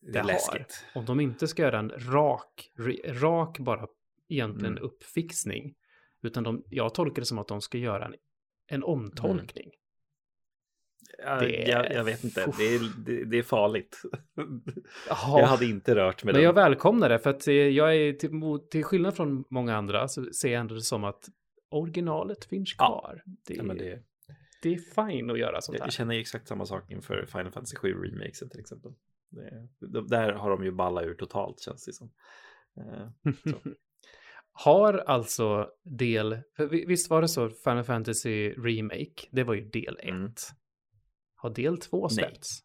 Det, 0.00 0.12
det 0.12 0.18
är 0.18 0.24
läskigt. 0.24 0.84
Om 0.94 1.04
de 1.04 1.20
inte 1.20 1.48
ska 1.48 1.62
göra 1.62 1.78
en 1.78 1.90
rak, 1.90 2.72
rak 3.06 3.58
bara 3.58 3.86
egentligen 4.28 4.72
mm. 4.72 4.84
uppfixning. 4.84 5.74
Utan 6.22 6.44
de, 6.44 6.64
jag 6.68 6.94
tolkar 6.94 7.22
det 7.22 7.26
som 7.26 7.38
att 7.38 7.48
de 7.48 7.60
ska 7.60 7.78
göra 7.78 8.06
en, 8.06 8.14
en 8.66 8.84
omtolkning. 8.84 9.64
Mm. 9.64 9.81
Det... 11.40 11.64
Jag, 11.68 11.92
jag, 11.92 12.04
vet 12.04 12.24
inte, 12.24 12.52
det 12.58 12.64
är, 12.64 13.04
det, 13.04 13.24
det 13.24 13.38
är 13.38 13.42
farligt. 13.42 14.02
Jaha. 15.08 15.40
Jag 15.40 15.46
hade 15.46 15.64
inte 15.64 15.94
rört 15.94 16.24
med 16.24 16.34
Men 16.34 16.42
jag 16.42 16.52
välkomnar 16.52 17.08
det, 17.08 17.18
för 17.18 17.30
att 17.30 17.46
jag 17.46 17.96
är 17.96 18.12
till, 18.12 18.30
till 18.70 18.84
skillnad 18.84 19.16
från 19.16 19.44
många 19.50 19.76
andra 19.76 20.08
så 20.08 20.24
ser 20.24 20.52
jag 20.52 20.60
ändå 20.60 20.74
det 20.74 20.80
som 20.80 21.04
att 21.04 21.28
originalet 21.70 22.44
finns 22.44 22.74
kvar. 22.74 23.22
Ja. 23.26 23.32
Det, 23.46 23.54
ja, 23.54 23.74
det... 23.74 24.02
det, 24.62 24.74
är 24.74 25.08
fine 25.08 25.30
att 25.30 25.38
göra 25.38 25.60
sånt 25.60 25.78
här. 25.78 25.86
Jag 25.86 25.92
känner 25.92 26.18
exakt 26.18 26.48
samma 26.48 26.66
sak 26.66 26.90
inför 26.90 27.26
Final 27.26 27.52
Fantasy 27.52 27.76
7 27.76 27.94
remakesen 27.94 28.50
till 28.50 28.60
exempel. 28.60 28.92
Det, 29.80 30.08
där 30.08 30.32
har 30.32 30.50
de 30.50 30.64
ju 30.64 30.72
ballat 30.72 31.04
ur 31.04 31.14
totalt 31.14 31.60
känns 31.60 31.84
det 31.84 31.92
som. 31.92 32.10
Eh, 32.76 33.32
har 34.52 34.94
alltså 34.94 35.68
del, 35.84 36.38
visst 36.86 37.10
var 37.10 37.22
det 37.22 37.28
så, 37.28 37.50
Final 37.50 37.84
Fantasy 37.84 38.50
Remake, 38.50 39.28
det 39.30 39.44
var 39.44 39.54
ju 39.54 39.68
del 39.68 39.96
1. 39.98 40.08
Mm. 40.08 40.32
Har 41.42 41.50
del 41.50 41.78
2 41.78 42.08
släppts? 42.08 42.62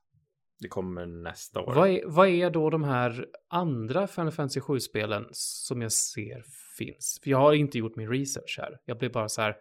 Det 0.60 0.68
kommer 0.68 1.06
nästa 1.06 1.62
år. 1.62 1.76
Vad 1.76 1.90
är, 1.90 2.02
vad 2.06 2.28
är 2.28 2.49
då 2.49 2.70
de 2.70 2.84
här 2.84 3.28
andra 3.48 4.08
Final 4.08 4.32
Fantasy 4.32 4.60
7-spelen 4.60 5.28
som 5.32 5.82
jag 5.82 5.91
ser 5.91 6.44
finns? 6.78 7.20
För 7.24 7.30
jag 7.30 7.38
har 7.38 7.54
inte 7.54 7.78
gjort 7.78 7.95
min 7.95 8.10
research 8.10 8.60
här. 8.62 8.80
Jag 8.86 8.98
blir 8.98 9.10
bara 9.10 9.30
så 9.30 9.41
här, 9.41 9.56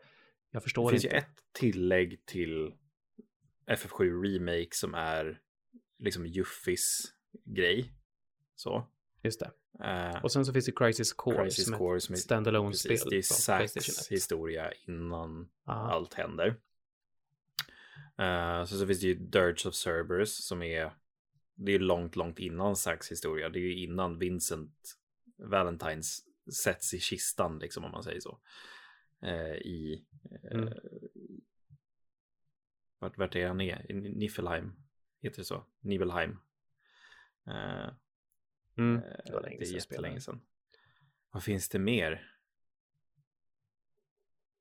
jag 0.50 0.62
förstår 0.62 0.94
inte. 0.94 0.94
Det 0.94 1.00
finns 1.00 1.04
inte. 1.04 1.16
ju 1.16 1.20
ett 1.20 1.52
tillägg 1.52 2.26
till 2.26 2.72
FF7 3.66 4.22
Remake 4.22 4.68
som 4.72 4.94
är 4.94 5.40
liksom 5.98 6.26
Juffis 6.26 7.12
grej. 7.44 7.92
Så. 8.54 8.86
Just 9.22 9.40
det. 9.40 9.50
Uh, 9.84 10.24
och 10.24 10.32
sen 10.32 10.44
så 10.46 10.52
finns 10.52 10.66
det 10.66 10.72
Crisis 10.72 11.12
Core 11.12 11.42
Crisis 11.44 11.64
som 11.64 11.78
Core, 11.78 11.96
ett 11.96 12.18
standalone-spel. 12.18 12.98
Det 13.10 13.16
är 13.16 13.22
Sacks 13.22 14.08
historia 14.08 14.72
innan 14.86 15.48
Aha. 15.66 15.90
allt 15.90 16.14
händer. 16.14 16.56
Uh, 18.20 18.64
så, 18.64 18.78
så 18.78 18.86
finns 18.86 19.00
det 19.00 19.06
ju 19.06 19.14
Dirge 19.14 19.68
of 19.68 19.74
Cerberus 19.74 20.46
som 20.46 20.62
är 20.62 20.92
det 21.56 21.72
är 21.72 21.78
långt, 21.78 22.16
långt 22.16 22.38
innan 22.38 22.76
Sacks 22.76 23.10
historia. 23.10 23.48
Det 23.48 23.58
är 23.58 23.62
ju 23.62 23.82
innan 23.82 24.18
Vincent 24.18 24.98
Valentines 25.36 26.24
sätts 26.64 26.94
i 26.94 27.00
kistan, 27.00 27.58
liksom 27.58 27.84
om 27.84 27.90
man 27.90 28.02
säger 28.02 28.20
så. 28.20 28.40
Uh, 29.22 29.56
I... 29.56 30.04
Uh, 30.44 30.52
mm. 30.52 30.74
vart, 32.98 33.18
vart 33.18 33.34
är 33.34 33.46
han 33.46 33.60
är? 33.60 33.86
Niffelheim. 33.94 34.72
Heter 35.20 35.38
det 35.38 35.44
så? 35.44 35.66
Nibelheim. 35.80 36.30
Uh, 37.48 37.90
mm. 38.76 39.00
det 39.26 39.32
var 39.32 39.42
länge 39.42 39.58
det 39.58 39.64
är 39.64 39.74
jättelänge 39.74 40.20
sedan. 40.20 40.40
Vad 41.30 41.42
finns 41.42 41.68
det 41.68 41.78
mer? 41.78 42.32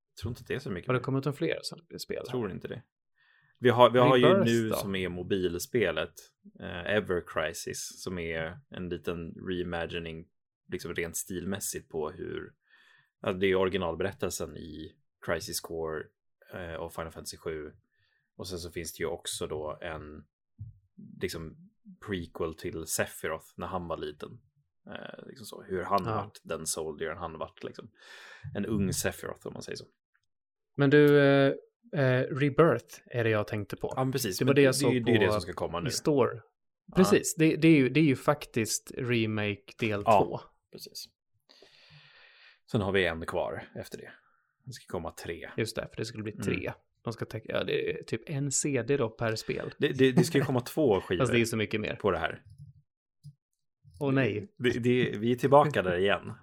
Jag 0.09 0.17
tror 0.17 0.31
inte 0.31 0.43
det 0.43 0.55
är 0.55 0.59
så 0.59 0.71
mycket. 0.71 0.87
Har 0.87 0.93
det 0.93 0.99
kommit 0.99 1.25
några 1.25 1.37
fler 1.37 1.59
spel? 1.97 2.25
Tror 2.25 2.51
inte 2.51 2.67
det. 2.67 2.81
Vi 3.57 3.69
har, 3.69 3.89
vi 3.89 3.99
har 3.99 4.17
ju 4.17 4.43
nu 4.43 4.69
då? 4.69 4.75
som 4.75 4.95
är 4.95 5.09
mobilspelet 5.09 6.13
uh, 6.59 6.89
Ever 6.91 7.23
Crisis 7.27 8.01
som 8.03 8.19
är 8.19 8.59
en 8.69 8.89
liten 8.89 9.33
reimagining 9.47 10.27
liksom 10.67 10.93
rent 10.93 11.17
stilmässigt 11.17 11.89
på 11.89 12.09
hur 12.09 12.53
alltså 13.19 13.39
det 13.39 13.47
är 13.47 13.55
originalberättelsen 13.55 14.57
i 14.57 14.95
Crisis 15.25 15.59
Core 15.59 16.03
uh, 16.53 16.75
och 16.75 16.93
Final 16.93 17.11
Fantasy 17.11 17.37
7 17.37 17.71
och 18.35 18.47
sen 18.47 18.59
så 18.59 18.71
finns 18.71 18.93
det 18.93 19.01
ju 19.01 19.07
också 19.07 19.47
då 19.47 19.77
en 19.81 20.25
liksom 21.21 21.57
prequel 22.07 22.53
till 22.53 22.87
Sephiroth 22.87 23.47
när 23.55 23.67
han 23.67 23.87
var 23.87 23.97
liten. 23.97 24.39
Uh, 24.87 25.27
liksom 25.27 25.45
så, 25.45 25.63
hur 25.63 25.83
han 25.83 26.05
ja. 26.05 26.15
vart 26.15 26.39
den 26.43 26.65
soldier 26.65 27.15
han 27.15 27.37
vart 27.37 27.63
liksom. 27.63 27.89
En 28.55 28.65
ung 28.65 28.93
Sephiroth 28.93 29.47
om 29.47 29.53
man 29.53 29.61
säger 29.61 29.77
så. 29.77 29.85
Men 30.75 30.89
du, 30.89 31.19
Eh, 31.93 32.35
Rebirth 32.35 32.99
är 33.05 33.23
det 33.23 33.29
jag 33.29 33.47
tänkte 33.47 33.75
på. 33.75 33.93
Ja, 33.95 34.09
precis. 34.11 34.37
Det 34.37 34.45
var 34.45 34.53
det 34.53 34.61
jag 34.61 34.75
såg 34.75 34.93
det, 34.93 34.99
på 35.01 35.05
det, 35.05 35.15
är 35.15 35.19
det 35.19 35.31
som 35.31 35.41
ska 35.41 35.53
komma 35.53 35.79
nu. 35.79 35.89
Store. 35.89 36.41
Precis, 36.95 37.35
det, 37.35 37.55
det, 37.55 37.67
är 37.67 37.75
ju, 37.75 37.89
det 37.89 37.99
är 37.99 38.03
ju 38.03 38.15
faktiskt 38.15 38.91
remake 38.97 39.73
del 39.79 40.03
ja, 40.05 40.23
två. 40.23 40.39
precis. 40.71 41.05
Sen 42.71 42.81
har 42.81 42.91
vi 42.91 43.05
en 43.05 43.25
kvar 43.25 43.67
efter 43.75 43.97
det. 43.97 44.11
Det 44.65 44.73
ska 44.73 44.91
komma 44.91 45.11
tre. 45.11 45.49
Just 45.57 45.75
det, 45.75 45.87
för 45.89 45.97
det 45.97 46.05
skulle 46.05 46.23
bli 46.23 46.31
tre. 46.31 46.67
Mm. 46.67 46.73
De 47.03 47.13
ska 47.13 47.25
täcka, 47.25 47.53
ja, 47.53 47.63
det 47.63 47.91
är 47.91 48.03
typ 48.03 48.29
en 48.29 48.51
CD 48.51 48.97
då 48.97 49.09
per 49.09 49.35
spel. 49.35 49.73
Det, 49.77 49.87
det, 49.87 50.11
det 50.11 50.23
ska 50.23 50.37
ju 50.37 50.43
komma 50.43 50.61
två 50.61 51.01
skivor. 51.01 51.19
Fast 51.21 51.31
det 51.31 51.41
är 51.41 51.45
så 51.45 51.57
mycket 51.57 51.81
mer. 51.81 51.95
På 51.95 52.11
det 52.11 52.17
här. 52.17 52.41
Åh 53.99 54.13
nej. 54.13 54.47
vi 54.57 55.31
är 55.31 55.35
tillbaka 55.35 55.81
där 55.81 55.97
igen. 55.97 56.33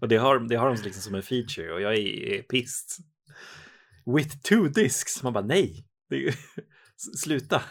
Och 0.00 0.08
det 0.08 0.16
har, 0.16 0.38
det 0.38 0.56
har 0.56 0.68
de 0.68 0.82
liksom 0.82 1.02
som 1.02 1.14
en 1.14 1.22
feature 1.22 1.72
och 1.72 1.80
jag 1.80 1.94
är, 1.94 2.34
är 2.34 2.42
pissed 2.42 3.04
with 4.06 4.42
two 4.42 4.68
discs. 4.68 5.22
Man 5.22 5.32
bara 5.32 5.44
nej, 5.44 5.86
ju... 6.10 6.32
sluta. 7.18 7.62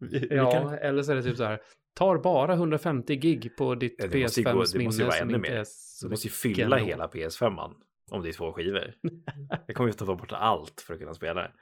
Vi, 0.00 0.28
ja, 0.30 0.46
vi 0.46 0.52
kan... 0.52 0.74
eller 0.74 1.02
så 1.02 1.12
är 1.12 1.16
det 1.16 1.22
typ 1.22 1.36
så 1.36 1.44
här. 1.44 1.60
Tar 1.94 2.18
bara 2.18 2.54
150 2.54 3.16
gig 3.16 3.56
på 3.56 3.74
ditt 3.74 3.94
ja, 3.98 4.06
PS5 4.06 4.38
minne. 4.44 4.64
Det 4.72 4.84
måste 4.84 5.02
ju 5.02 5.06
vara 5.06 5.16
ännu 5.16 5.38
mer. 5.38 5.64
Du 6.02 6.08
måste 6.08 6.26
ju 6.26 6.32
fylla 6.32 6.76
hela 6.76 7.06
PS5 7.06 7.74
om 8.10 8.22
det 8.22 8.28
är 8.28 8.32
två 8.32 8.52
skivor. 8.52 8.94
jag 9.66 9.76
kommer 9.76 9.90
ju 9.90 9.92
ta 9.92 10.16
bort 10.16 10.32
allt 10.32 10.80
för 10.86 10.94
att 10.94 11.00
kunna 11.00 11.14
spela 11.14 11.42
det. 11.42 11.52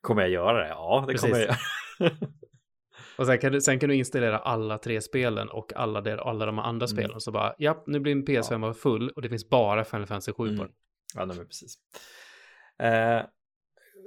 Kommer 0.00 0.22
jag 0.22 0.30
göra 0.30 0.62
det? 0.62 0.68
Ja, 0.68 1.04
det 1.06 1.12
Precis. 1.12 1.30
kommer 1.30 1.40
jag 1.40 1.56
göra. 2.00 2.16
Och 3.18 3.26
sen 3.26 3.38
kan, 3.38 3.52
du, 3.52 3.60
sen 3.60 3.78
kan 3.78 3.88
du 3.88 3.94
installera 3.94 4.38
alla 4.38 4.78
tre 4.78 5.00
spelen 5.00 5.48
och 5.48 5.72
alla, 5.76 6.00
der, 6.00 6.16
alla 6.16 6.46
de 6.46 6.58
andra 6.58 6.86
mm. 6.86 6.88
spelen. 6.88 7.20
Så 7.20 7.32
bara, 7.32 7.54
ja, 7.58 7.84
nu 7.86 8.00
blir 8.00 8.14
min 8.14 8.26
PS5 8.26 8.66
ja. 8.66 8.74
full 8.74 9.10
och 9.10 9.22
det 9.22 9.28
finns 9.28 9.48
bara 9.48 9.84
Final 9.84 10.06
Fantasy 10.06 10.32
7 10.32 10.44
mm. 10.44 10.58
på 10.58 10.64
den. 10.64 10.72
Ja, 11.14 11.26
men 11.26 11.36
precis. 11.36 11.74
Eh, 12.82 13.22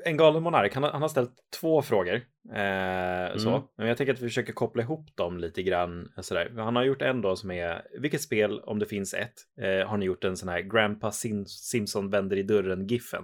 en 0.06 0.18
galen 0.18 0.44
monark, 0.44 0.76
han, 0.76 0.84
han 0.84 1.02
har 1.02 1.10
ställt 1.10 1.34
två 1.60 1.82
frågor. 1.82 2.22
Eh, 2.54 3.26
mm. 3.26 3.40
så. 3.40 3.70
Men 3.78 3.88
jag 3.88 3.98
tänker 3.98 4.14
att 4.14 4.20
vi 4.20 4.28
försöker 4.28 4.54
koppla 4.54 4.84
ihop 4.84 5.16
dem 5.16 5.38
lite 5.38 5.64
grann. 5.64 6.12
Sådär. 6.18 6.54
Han 6.58 6.76
har 6.76 6.84
gjort 6.84 7.02
en 7.02 7.22
då 7.22 7.36
som 7.36 7.52
är, 7.52 7.82
vilket 8.00 8.22
spel, 8.22 8.60
om 8.60 8.80
det 8.80 8.86
finns 8.86 9.14
ett, 9.14 9.34
eh, 9.62 9.88
har 9.88 9.98
ni 9.98 10.06
gjort 10.06 10.24
en 10.24 10.38
sån 10.38 10.50
här 10.50 10.62
Grandpa 10.62 11.12
Sim 11.12 11.46
Simpson 11.46 12.10
vänder 12.10 12.38
i 12.38 12.44
dörren-giffen. 12.44 13.24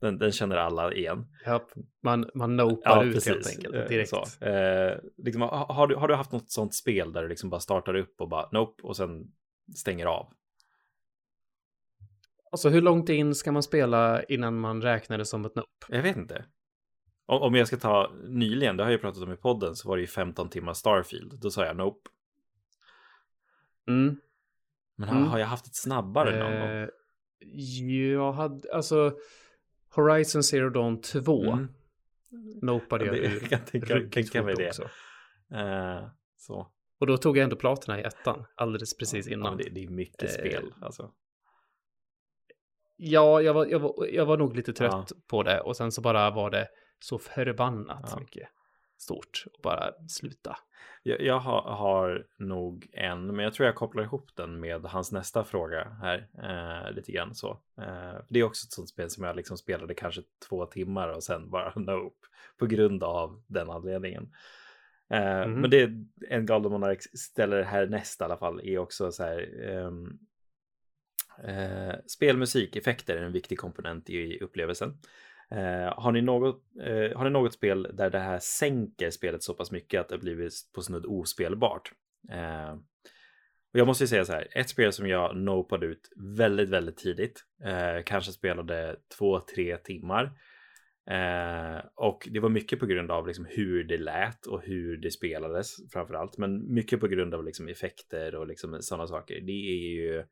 Den, 0.00 0.18
den 0.18 0.32
känner 0.32 0.56
alla 0.56 0.92
igen. 0.92 1.26
Ja, 1.44 1.68
man, 2.02 2.30
man 2.34 2.56
nopar 2.56 2.96
ja, 2.96 3.04
ut 3.04 3.14
precis. 3.14 3.32
helt 3.32 3.56
enkelt 3.56 3.74
eh, 3.74 3.84
direkt. 3.84 4.10
Så. 4.10 4.44
Eh, 4.46 4.98
liksom, 5.16 5.42
har, 5.42 5.86
du, 5.86 5.94
har 5.94 6.08
du 6.08 6.14
haft 6.14 6.32
något 6.32 6.50
sånt 6.50 6.74
spel 6.74 7.12
där 7.12 7.22
du 7.22 7.28
liksom 7.28 7.50
bara 7.50 7.60
startar 7.60 7.94
upp 7.94 8.20
och 8.20 8.28
bara 8.28 8.48
nope 8.52 8.82
och 8.82 8.96
sen 8.96 9.32
stänger 9.76 10.06
av? 10.06 10.32
Alltså 12.50 12.68
hur 12.68 12.80
långt 12.80 13.08
in 13.08 13.34
ska 13.34 13.52
man 13.52 13.62
spela 13.62 14.22
innan 14.22 14.60
man 14.60 14.82
räknar 14.82 15.18
det 15.18 15.24
som 15.24 15.44
ett 15.44 15.54
nope? 15.54 15.68
Jag 15.88 16.02
vet 16.02 16.16
inte. 16.16 16.44
Om 17.26 17.54
jag 17.54 17.66
ska 17.66 17.76
ta 17.76 18.12
nyligen, 18.28 18.76
det 18.76 18.84
har 18.84 18.90
jag 18.90 19.00
pratat 19.00 19.22
om 19.22 19.32
i 19.32 19.36
podden, 19.36 19.76
så 19.76 19.88
var 19.88 19.96
det 19.96 20.00
ju 20.00 20.06
15 20.06 20.48
timmar 20.48 20.72
Starfield. 20.72 21.40
Då 21.40 21.50
sa 21.50 21.64
jag 21.64 21.76
nope. 21.76 22.10
Mm. 23.88 24.16
Men 24.96 25.08
har, 25.08 25.16
mm. 25.16 25.28
har 25.28 25.38
jag 25.38 25.46
haft 25.46 25.66
ett 25.66 25.76
snabbare 25.76 26.38
någon 26.38 26.60
gång? 26.60 26.70
Eh, 26.70 26.88
jag 28.14 28.32
hade, 28.32 28.74
alltså 28.74 29.18
Horizon 29.94 30.42
Zero 30.42 30.70
Dawn 30.70 31.00
2 31.00 31.42
mm. 31.42 31.68
nopade 32.62 33.06
jag 33.06 33.16
ur. 33.16 33.22
Jag 33.40 33.50
kan 33.50 33.60
tänka, 33.60 34.00
tänka 34.10 34.42
mig 34.42 34.54
det. 34.54 34.68
Också. 34.68 34.82
Uh, 34.82 36.08
så. 36.36 36.66
Och 36.98 37.06
då 37.06 37.16
tog 37.16 37.36
jag 37.36 37.44
ändå 37.44 37.56
platerna 37.56 38.00
i 38.00 38.02
ettan 38.02 38.44
alldeles 38.54 38.96
precis 38.96 39.28
innan. 39.28 39.52
Ja, 39.52 39.64
det, 39.64 39.70
det, 39.70 39.84
är 39.84 39.88
mycket 39.88 40.22
uh, 40.22 40.28
spel 40.28 40.72
alltså. 40.80 41.10
Ja, 42.96 43.42
jag 43.42 43.54
var, 43.54 43.66
jag 43.66 43.78
var, 43.78 44.06
jag 44.12 44.26
var 44.26 44.36
nog 44.36 44.56
lite 44.56 44.72
trött 44.72 45.10
ja. 45.10 45.16
på 45.26 45.42
det 45.42 45.60
och 45.60 45.76
sen 45.76 45.92
så 45.92 46.00
bara 46.00 46.30
var 46.30 46.50
det 46.50 46.68
så 47.00 47.18
förbannat 47.18 48.08
ja. 48.10 48.20
mycket 48.20 48.48
stort 48.98 49.44
och 49.52 49.60
bara 49.62 49.92
sluta. 50.08 50.56
Jag, 51.02 51.20
jag 51.20 51.38
har, 51.38 51.62
har, 51.62 52.26
nog 52.38 52.88
en, 52.92 53.26
men 53.26 53.44
jag 53.44 53.54
tror 53.54 53.66
jag 53.66 53.74
kopplar 53.74 54.02
ihop 54.02 54.30
den 54.34 54.60
med 54.60 54.84
hans 54.84 55.12
nästa 55.12 55.44
fråga 55.44 55.96
här 56.02 56.28
eh, 56.42 56.92
lite 56.92 57.12
grann 57.12 57.34
så. 57.34 57.50
Eh, 57.78 58.20
det 58.28 58.38
är 58.38 58.44
också 58.44 58.66
ett 58.66 58.72
sånt 58.72 58.88
spel 58.88 59.10
som 59.10 59.24
jag 59.24 59.36
liksom 59.36 59.56
spelade 59.56 59.94
kanske 59.94 60.22
två 60.48 60.66
timmar 60.66 61.08
och 61.08 61.22
sen 61.22 61.50
bara 61.50 61.72
nope 61.76 62.26
på 62.58 62.66
grund 62.66 63.02
av 63.02 63.42
den 63.46 63.70
anledningen. 63.70 64.28
Eh, 65.10 65.42
mm. 65.42 65.60
Men 65.60 65.70
det 65.70 65.82
är 65.82 66.04
en 66.28 66.46
Galdo 66.46 66.68
Monarch 66.68 67.02
ställer 67.18 67.62
här 67.62 67.86
nästa 67.86 68.24
i 68.24 68.26
alla 68.26 68.36
fall 68.36 68.60
är 68.64 68.78
också 68.78 69.12
så 69.12 69.22
här. 69.22 69.38
Eh, 71.44 71.94
spelmusik, 72.06 72.76
effekter 72.76 73.16
är 73.16 73.22
en 73.22 73.32
viktig 73.32 73.58
komponent 73.58 74.10
i 74.10 74.38
upplevelsen. 74.40 74.98
Eh, 75.50 75.98
har, 76.02 76.12
ni 76.12 76.22
något, 76.22 76.62
eh, 76.80 77.18
har 77.18 77.24
ni 77.24 77.30
något 77.30 77.54
spel 77.54 77.88
där 77.92 78.10
det 78.10 78.18
här 78.18 78.38
sänker 78.38 79.10
spelet 79.10 79.42
så 79.42 79.54
pass 79.54 79.70
mycket 79.70 80.00
att 80.00 80.08
det 80.08 80.18
blivit 80.18 80.52
på 80.74 80.82
snudd 80.82 81.06
ospelbart? 81.06 81.92
Eh, 82.32 82.72
och 83.72 83.80
jag 83.80 83.86
måste 83.86 84.04
ju 84.04 84.08
säga 84.08 84.24
så 84.24 84.32
här, 84.32 84.48
ett 84.50 84.68
spel 84.68 84.92
som 84.92 85.08
jag 85.08 85.36
nopade 85.36 85.86
ut 85.86 86.10
väldigt, 86.36 86.68
väldigt 86.68 86.96
tidigt, 86.96 87.44
eh, 87.64 88.02
kanske 88.04 88.32
spelade 88.32 88.96
två, 89.18 89.40
tre 89.40 89.76
timmar. 89.76 90.24
Eh, 91.10 91.84
och 91.94 92.28
det 92.30 92.40
var 92.40 92.48
mycket 92.48 92.78
på 92.80 92.86
grund 92.86 93.10
av 93.10 93.26
liksom 93.26 93.46
hur 93.48 93.84
det 93.84 93.98
lät 93.98 94.46
och 94.46 94.62
hur 94.62 94.96
det 94.96 95.10
spelades 95.10 95.76
framför 95.92 96.14
allt. 96.14 96.38
Men 96.38 96.74
mycket 96.74 97.00
på 97.00 97.08
grund 97.08 97.34
av 97.34 97.44
liksom 97.44 97.68
effekter 97.68 98.34
och 98.34 98.46
liksom 98.46 98.82
sådana 98.82 99.06
saker. 99.06 99.40
Det 99.40 99.52
är 99.52 99.94
ju 99.94 100.24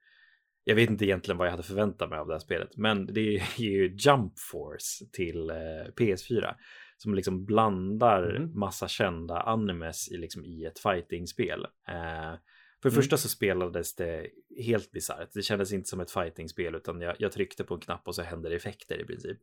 jag 0.65 0.75
vet 0.75 0.91
inte 0.91 1.05
egentligen 1.05 1.39
vad 1.39 1.47
jag 1.47 1.51
hade 1.51 1.63
förväntat 1.63 2.11
mig 2.11 2.19
av 2.19 2.27
det 2.27 2.35
här 2.35 2.39
spelet, 2.39 2.77
men 2.77 3.07
det 3.07 3.21
är 3.37 3.61
ju 3.61 3.97
Jump 3.99 4.39
Force 4.39 5.05
till 5.13 5.51
eh, 5.51 5.93
PS4 5.97 6.55
som 6.97 7.15
liksom 7.15 7.45
blandar 7.45 8.37
mm. 8.37 8.59
massa 8.59 8.89
kända 8.89 9.41
animes 9.41 10.13
i, 10.13 10.17
liksom, 10.17 10.45
i 10.45 10.65
ett 10.65 10.79
fightingspel. 10.79 11.65
Eh, 11.89 12.35
för 12.83 12.89
det 12.89 12.95
mm. 12.95 13.03
första 13.03 13.17
så 13.17 13.29
spelades 13.29 13.95
det 13.95 14.27
helt 14.65 14.91
bisarrt. 14.91 15.33
Det 15.33 15.43
kändes 15.43 15.73
inte 15.73 15.89
som 15.89 16.01
ett 16.01 16.11
fightingspel 16.11 16.75
utan 16.75 17.01
jag, 17.01 17.17
jag, 17.19 17.33
tryckte 17.33 17.65
på 17.65 17.75
en 17.75 17.81
knapp 17.81 18.09
och 18.09 18.15
så 18.15 18.23
hände 18.23 18.49
det 18.49 18.57
effekter 18.57 19.01
i 19.01 19.05
princip. 19.05 19.39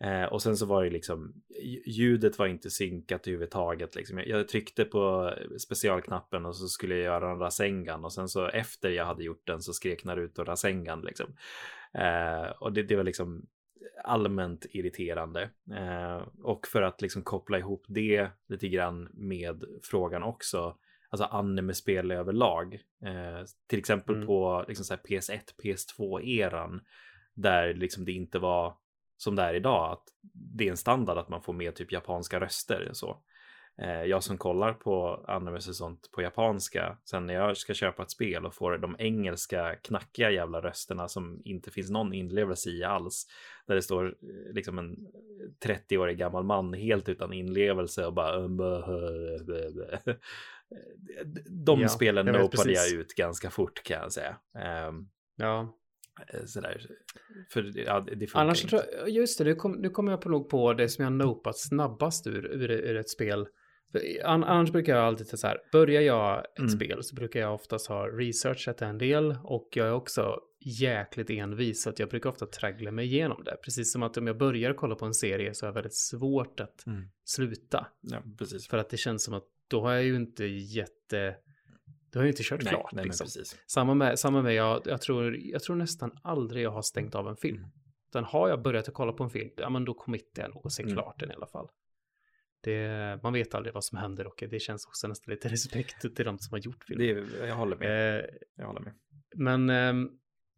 Eh, 0.00 0.24
och 0.24 0.42
sen 0.42 0.56
så 0.56 0.66
var 0.66 0.84
det 0.84 0.90
liksom 0.90 1.34
ljudet 1.86 2.38
var 2.38 2.46
inte 2.46 2.70
synkat 2.70 3.26
överhuvudtaget. 3.26 3.94
Liksom. 3.94 4.18
Jag, 4.18 4.28
jag, 4.28 4.48
tryckte 4.48 4.84
på 4.84 5.34
specialknappen 5.58 6.46
och 6.46 6.56
så 6.56 6.68
skulle 6.68 6.94
jag 6.94 7.04
göra 7.04 7.30
en 7.30 7.38
Rasengan 7.38 8.04
och 8.04 8.12
sen 8.12 8.28
så 8.28 8.46
efter 8.46 8.90
jag 8.90 9.04
hade 9.04 9.24
gjort 9.24 9.46
den 9.46 9.62
så 9.62 9.72
skrek 9.72 10.04
Naruto 10.04 10.44
Rasengan 10.44 11.00
liksom. 11.00 11.26
Eh, 11.94 12.50
och 12.50 12.72
det, 12.72 12.82
det, 12.82 12.96
var 12.96 13.04
liksom 13.04 13.46
allmänt 14.04 14.66
irriterande. 14.70 15.50
Eh, 15.72 16.28
och 16.42 16.66
för 16.66 16.82
att 16.82 17.02
liksom 17.02 17.22
koppla 17.22 17.58
ihop 17.58 17.84
det 17.88 18.28
lite 18.48 18.68
grann 18.68 19.08
med 19.12 19.64
frågan 19.82 20.22
också, 20.22 20.76
alltså 21.10 21.24
anime-spel 21.24 22.10
överlag. 22.10 22.74
Eh, 23.04 23.44
till 23.66 23.78
exempel 23.78 24.14
mm. 24.14 24.26
på 24.26 24.64
liksom 24.68 24.84
så 24.84 24.94
PS1, 24.94 25.40
PS2-eran 25.62 26.80
där 27.34 27.74
liksom 27.74 28.04
det 28.04 28.12
inte 28.12 28.38
var 28.38 28.76
som 29.16 29.36
det 29.36 29.42
är 29.42 29.54
idag, 29.54 29.92
att 29.92 30.02
det 30.32 30.66
är 30.66 30.70
en 30.70 30.76
standard 30.76 31.18
att 31.18 31.28
man 31.28 31.42
får 31.42 31.52
med 31.52 31.74
typ 31.74 31.92
japanska 31.92 32.40
röster. 32.40 32.90
Så. 32.92 33.22
Eh, 33.82 34.02
jag 34.02 34.22
som 34.22 34.38
kollar 34.38 34.72
på 34.72 35.24
animes 35.28 35.68
och 35.68 35.76
sånt 35.76 36.10
på 36.12 36.22
japanska, 36.22 36.98
sen 37.04 37.26
när 37.26 37.34
jag 37.34 37.56
ska 37.56 37.74
köpa 37.74 38.02
ett 38.02 38.10
spel 38.10 38.46
och 38.46 38.54
får 38.54 38.78
de 38.78 38.96
engelska 38.98 39.76
knackiga 39.76 40.30
jävla 40.30 40.60
rösterna 40.60 41.08
som 41.08 41.42
inte 41.44 41.70
finns 41.70 41.90
någon 41.90 42.12
inlevelse 42.12 42.70
i 42.70 42.84
alls, 42.84 43.26
där 43.66 43.74
det 43.74 43.82
står 43.82 44.06
eh, 44.06 44.12
liksom 44.54 44.78
en 44.78 44.96
30-årig 45.64 46.18
gammal 46.18 46.44
man 46.44 46.74
helt 46.74 47.08
utan 47.08 47.32
inlevelse 47.32 48.06
och 48.06 48.12
bara 48.12 48.38
de 51.48 51.80
ja, 51.80 51.88
spelen 51.88 52.26
nopade 52.26 52.72
jag 52.72 52.92
ut 52.92 53.14
ganska 53.14 53.50
fort 53.50 53.82
kan 53.82 54.00
jag 54.00 54.12
säga. 54.12 54.36
Um, 54.88 55.10
ja. 55.36 55.74
Eh, 56.28 56.44
sådär. 56.44 56.86
För 57.50 57.78
ja, 57.78 58.00
det 58.00 58.26
funkar 58.26 58.40
Annars 58.40 58.64
inte. 58.64 58.76
Tror, 58.76 59.08
just 59.08 59.38
det, 59.38 59.44
nu 59.44 59.54
kommer 59.54 59.88
kom 59.88 60.08
jag 60.08 60.20
på 60.20 60.28
nog 60.28 60.48
på 60.48 60.72
det 60.72 60.88
som 60.88 61.04
jag 61.04 61.12
nopat 61.12 61.58
snabbast 61.58 62.26
ur, 62.26 62.46
ur, 62.46 62.70
ur 62.70 62.96
ett 62.96 63.10
spel. 63.10 63.46
Annars 64.24 64.70
brukar 64.70 64.96
jag 64.96 65.04
alltid 65.04 65.26
så 65.26 65.46
här, 65.46 65.58
börjar 65.72 66.02
jag 66.02 66.38
ett 66.38 66.58
mm. 66.58 66.70
spel 66.70 67.02
så 67.02 67.14
brukar 67.14 67.40
jag 67.40 67.54
oftast 67.54 67.86
ha 67.86 68.06
researchat 68.06 68.82
en 68.82 68.98
del 68.98 69.36
och 69.42 69.68
jag 69.74 69.86
är 69.86 69.92
också 69.92 70.40
jäkligt 70.64 71.30
envis 71.30 71.82
så 71.82 71.90
att 71.90 71.98
jag 71.98 72.08
brukar 72.08 72.30
ofta 72.30 72.46
traggla 72.46 72.90
mig 72.90 73.06
igenom 73.06 73.44
det. 73.44 73.56
Precis 73.64 73.92
som 73.92 74.02
att 74.02 74.16
om 74.16 74.26
jag 74.26 74.38
börjar 74.38 74.74
kolla 74.74 74.94
på 74.94 75.04
en 75.04 75.14
serie 75.14 75.54
så 75.54 75.66
är 75.66 75.70
det 75.70 75.74
väldigt 75.74 75.94
svårt 75.94 76.60
att 76.60 76.86
mm. 76.86 77.08
sluta. 77.24 77.86
Ja, 78.00 78.22
precis. 78.38 78.68
För 78.68 78.78
att 78.78 78.90
det 78.90 78.96
känns 78.96 79.24
som 79.24 79.34
att 79.34 79.44
då 79.68 79.80
har 79.80 79.92
jag 79.92 80.04
ju 80.04 80.16
inte 80.16 80.44
jätte 80.44 81.36
du 82.14 82.18
har 82.18 82.24
ju 82.24 82.30
inte 82.30 82.42
kört 82.42 82.62
nej, 82.62 82.74
klart. 82.74 82.92
Nej, 82.92 83.04
liksom. 83.04 83.26
Samma 83.66 83.94
med, 83.94 84.18
samma 84.18 84.42
med 84.42 84.54
jag, 84.54 84.82
jag, 84.84 85.00
tror, 85.00 85.36
jag 85.36 85.62
tror 85.62 85.76
nästan 85.76 86.10
aldrig 86.22 86.64
jag 86.64 86.70
har 86.70 86.82
stängt 86.82 87.14
av 87.14 87.28
en 87.28 87.36
film. 87.36 87.56
Mm. 87.56 87.70
Utan 88.08 88.24
har 88.24 88.48
jag 88.48 88.62
börjat 88.62 88.88
att 88.88 88.94
kolla 88.94 89.12
på 89.12 89.24
en 89.24 89.30
film, 89.30 89.50
ja 89.56 89.70
men 89.70 89.84
då 89.84 89.94
committar 89.94 90.42
jag 90.42 90.54
nog 90.54 90.64
och 90.64 90.72
ser 90.72 90.82
mm. 90.82 90.94
klart 90.94 91.20
den 91.20 91.30
i 91.30 91.34
alla 91.34 91.46
fall. 91.46 91.68
Det, 92.62 93.20
man 93.22 93.32
vet 93.32 93.54
aldrig 93.54 93.74
vad 93.74 93.84
som 93.84 93.98
händer 93.98 94.26
och 94.26 94.44
det 94.50 94.60
känns 94.60 94.86
också 94.86 95.08
nästan 95.08 95.34
lite 95.34 95.48
respekt 95.52 96.00
till 96.16 96.24
de 96.24 96.38
som 96.38 96.52
har 96.52 96.58
gjort 96.58 96.84
filmen. 96.84 97.28
Det, 97.40 97.46
jag 97.46 97.54
håller 97.54 97.76
med. 97.76 98.18
Eh, 98.18 98.24
jag 98.56 98.66
håller 98.66 98.80
med. 98.80 98.92
Men, 99.36 99.70
eh, 99.70 100.10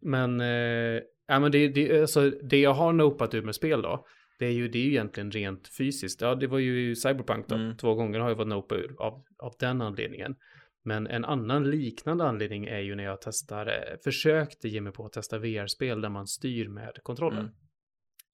men, 0.02 0.40
eh, 0.40 1.02
ja, 1.26 1.40
men 1.40 1.52
det, 1.52 1.68
det, 1.68 2.00
alltså, 2.00 2.30
det 2.30 2.60
jag 2.60 2.74
har 2.74 2.92
nopat 2.92 3.34
ur 3.34 3.42
med 3.42 3.54
spel 3.54 3.82
då, 3.82 4.06
det 4.38 4.46
är 4.46 4.52
ju, 4.52 4.68
det 4.68 4.78
är 4.78 4.82
ju 4.82 4.90
egentligen 4.90 5.30
rent 5.30 5.68
fysiskt. 5.78 6.20
Ja, 6.20 6.34
det 6.34 6.46
var 6.46 6.58
ju 6.58 6.96
Cyberpunk 6.96 7.48
då. 7.48 7.54
Mm. 7.54 7.76
Två 7.76 7.94
gånger 7.94 8.20
har 8.20 8.28
jag 8.28 8.36
fått 8.36 8.48
nopa 8.48 8.74
ur 8.74 8.96
av, 8.98 9.24
av 9.38 9.54
den 9.58 9.82
anledningen. 9.82 10.36
Men 10.86 11.06
en 11.06 11.24
annan 11.24 11.70
liknande 11.70 12.24
anledning 12.24 12.64
är 12.64 12.78
ju 12.78 12.94
när 12.94 13.04
jag 13.04 13.20
testar, 13.20 13.66
eh, 13.66 13.98
försökte 14.04 14.68
ge 14.68 14.80
mig 14.80 14.92
på 14.92 15.06
att 15.06 15.12
testa 15.12 15.38
VR-spel 15.38 16.00
där 16.00 16.08
man 16.08 16.26
styr 16.26 16.68
med 16.68 16.98
kontrollen. 17.02 17.40
Mm. 17.40 17.52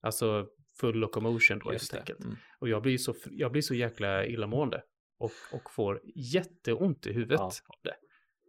Alltså 0.01 0.47
full 0.79 0.95
locomotion 0.95 1.59
då 1.59 1.71
helt 1.71 1.93
enkelt. 1.93 2.23
Mm. 2.23 2.35
Och 2.59 2.69
jag 2.69 2.81
blir, 2.81 2.97
så, 2.97 3.15
jag 3.31 3.51
blir 3.51 3.61
så 3.61 3.75
jäkla 3.75 4.25
illamående 4.25 4.83
och, 5.17 5.31
och 5.51 5.71
får 5.71 6.01
jätteont 6.15 7.07
i 7.07 7.13
huvudet 7.13 7.39
ja. 7.39 7.45
av 7.45 7.79
det. 7.83 7.95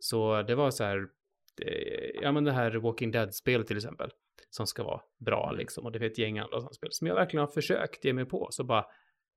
Så 0.00 0.42
det 0.42 0.54
var 0.54 0.70
så 0.70 0.84
här, 0.84 1.06
ja 2.22 2.32
men 2.32 2.44
det 2.44 2.52
här 2.52 2.74
Walking 2.74 3.10
Dead-spelet 3.10 3.66
till 3.66 3.76
exempel, 3.76 4.10
som 4.50 4.66
ska 4.66 4.84
vara 4.84 5.00
bra 5.18 5.46
mm. 5.48 5.58
liksom. 5.58 5.84
Och 5.84 5.92
det 5.92 5.98
är 5.98 6.02
ett 6.02 6.18
gäng 6.18 6.38
andra 6.38 6.60
spel 6.60 6.92
som 6.92 7.06
jag 7.06 7.14
verkligen 7.14 7.40
har 7.40 7.52
försökt 7.52 8.04
ge 8.04 8.12
mig 8.12 8.24
på. 8.24 8.48
Så 8.50 8.64
bara, 8.64 8.86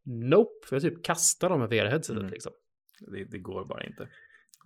nope, 0.03 0.67
för 0.67 0.75
jag 0.75 0.83
typ 0.83 1.03
kastar 1.05 1.49
dem 1.49 1.59
med 1.59 1.69
VR-headsetet 1.69 2.19
mm. 2.19 2.31
liksom. 2.31 2.51
Det, 2.99 3.23
det, 3.23 3.39
går 3.39 3.65
bara 3.65 3.83
inte. 3.83 4.09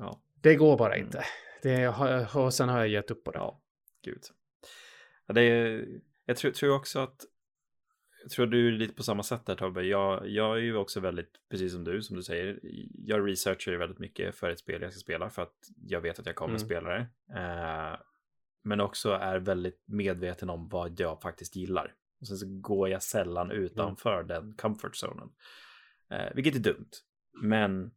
Ja. 0.02 0.22
Det 0.41 0.56
går 0.56 0.78
bara 0.78 0.95
mm. 0.95 1.06
inte. 1.06 1.23
Det 1.64 1.84
har, 1.84 2.38
och 2.38 2.53
sen 2.53 2.69
har 2.69 2.80
jag 2.80 2.88
gett 2.88 3.11
upp 3.11 3.23
på 3.23 3.32
det. 3.32 3.38
Ja, 3.38 3.61
gud. 4.03 4.22
Ja, 5.28 5.34
det 5.34 5.41
är, 5.41 5.88
jag 6.26 6.38
tror, 6.38 6.52
tror 6.52 6.76
också 6.76 6.99
att 6.99 7.26
jag 8.22 8.32
tror 8.32 8.45
du 8.45 8.68
är 8.68 8.72
lite 8.72 8.94
på 8.94 9.03
samma 9.03 9.23
sätt 9.23 9.45
där 9.45 9.56
Tobbe. 9.56 9.84
Jag, 9.84 10.30
jag 10.30 10.57
är 10.57 10.61
ju 10.61 10.76
också 10.76 10.99
väldigt, 10.99 11.32
precis 11.49 11.73
som 11.73 11.84
du, 11.84 12.02
som 12.02 12.15
du 12.15 12.23
säger, 12.23 12.60
jag 12.94 13.28
researchar 13.28 13.72
ju 13.72 13.78
väldigt 13.78 13.99
mycket 13.99 14.36
för 14.36 14.49
ett 14.49 14.60
spel 14.60 14.82
jag 14.82 14.91
ska 14.91 14.99
spela 14.99 15.30
för 15.30 15.41
att 15.41 15.56
jag 15.88 16.02
vet 16.02 16.19
att 16.19 16.26
jag 16.26 16.36
kommer 16.36 16.49
mm. 16.49 16.60
spela 16.60 16.90
det. 16.90 17.07
Eh, 17.36 17.99
men 18.64 18.82
också 18.82 19.11
är 19.11 19.40
väldigt 19.40 19.84
medveten 19.86 20.49
om 20.49 20.69
vad 20.69 20.99
jag 20.99 21.22
faktiskt 21.22 21.56
gillar. 21.56 21.94
Och 22.19 22.28
sen 22.28 22.38
så 22.38 22.45
går 22.48 22.90
jag 22.90 23.03
sällan 23.03 23.52
utanför 23.52 24.15
mm. 24.15 24.28
den 24.28 24.53
comfort 24.53 24.95
zonen. 24.95 25.30
Eh, 26.10 26.34
vilket 26.36 26.56
är 26.56 26.60
dumt. 26.60 26.90
Men... 27.41 27.91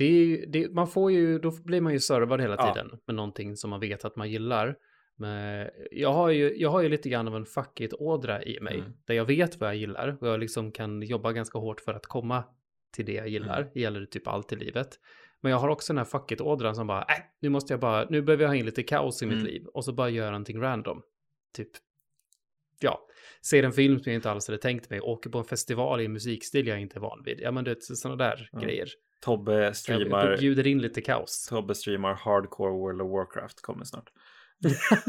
Det 0.00 0.04
är, 0.04 0.46
det, 0.46 0.74
man 0.74 0.88
får 0.88 1.12
ju, 1.12 1.38
då 1.38 1.52
blir 1.64 1.80
man 1.80 1.92
ju 1.92 2.00
servad 2.00 2.40
hela 2.40 2.56
tiden 2.56 2.88
ja. 2.92 2.98
med 3.06 3.16
någonting 3.16 3.56
som 3.56 3.70
man 3.70 3.80
vet 3.80 4.04
att 4.04 4.16
man 4.16 4.30
gillar. 4.30 4.76
Men 5.16 5.68
jag 5.90 6.12
har 6.12 6.30
ju, 6.30 6.56
jag 6.56 6.70
har 6.70 6.82
ju 6.82 6.88
lite 6.88 7.08
grann 7.08 7.28
av 7.28 7.36
en 7.36 7.46
fuck 7.46 7.80
it-ådra 7.80 8.42
i 8.42 8.60
mig. 8.60 8.78
Mm. 8.78 8.92
Där 9.06 9.14
jag 9.14 9.24
vet 9.24 9.60
vad 9.60 9.68
jag 9.68 9.76
gillar 9.76 10.16
och 10.20 10.28
jag 10.28 10.40
liksom 10.40 10.72
kan 10.72 11.02
jobba 11.02 11.32
ganska 11.32 11.58
hårt 11.58 11.80
för 11.80 11.94
att 11.94 12.06
komma 12.06 12.44
till 12.92 13.06
det 13.06 13.12
jag 13.12 13.28
gillar. 13.28 13.60
Mm. 13.60 13.70
Det 13.74 13.80
gäller 13.80 14.06
typ 14.06 14.28
allt 14.28 14.52
i 14.52 14.56
livet. 14.56 14.98
Men 15.40 15.52
jag 15.52 15.58
har 15.58 15.68
också 15.68 15.92
den 15.92 15.98
här 15.98 16.04
fuck 16.04 16.32
it-ådran 16.32 16.74
som 16.74 16.86
bara, 16.86 17.00
äh, 17.00 17.24
nu 17.40 17.48
måste 17.48 17.72
jag 17.72 17.80
bara, 17.80 18.06
nu 18.10 18.22
behöver 18.22 18.44
jag 18.44 18.48
ha 18.48 18.56
in 18.56 18.66
lite 18.66 18.82
kaos 18.82 19.22
i 19.22 19.24
mm. 19.24 19.36
mitt 19.36 19.46
liv. 19.46 19.66
Och 19.66 19.84
så 19.84 19.92
bara 19.92 20.10
göra 20.10 20.30
någonting 20.30 20.60
random. 20.60 21.02
Typ, 21.56 21.70
ja, 22.80 23.06
ser 23.46 23.62
en 23.62 23.72
film 23.72 23.98
som 23.98 24.12
jag 24.12 24.18
inte 24.18 24.30
alls 24.30 24.48
hade 24.48 24.58
tänkt 24.58 24.90
mig, 24.90 25.00
åker 25.00 25.30
på 25.30 25.38
en 25.38 25.44
festival 25.44 26.00
i 26.00 26.04
en 26.04 26.12
musikstil 26.12 26.66
jag 26.66 26.80
inte 26.80 26.98
är 26.98 27.00
van 27.00 27.22
vid. 27.24 27.40
Ja, 27.40 27.50
men 27.50 27.64
det 27.64 27.70
är 27.70 27.94
sådana 27.94 28.24
där 28.24 28.50
mm. 28.52 28.64
grejer. 28.64 28.88
Tobbe 29.20 29.74
streamar... 29.74 30.30
Jag 30.30 30.38
bjuder 30.38 30.66
in 30.66 30.78
lite 30.78 31.00
kaos. 31.00 31.46
Tobbe 31.48 31.74
streamar 31.74 32.14
hardcore 32.14 32.72
World 32.72 33.02
of 33.02 33.10
Warcraft 33.10 33.60
kommer 33.60 33.84
snart. 33.84 34.10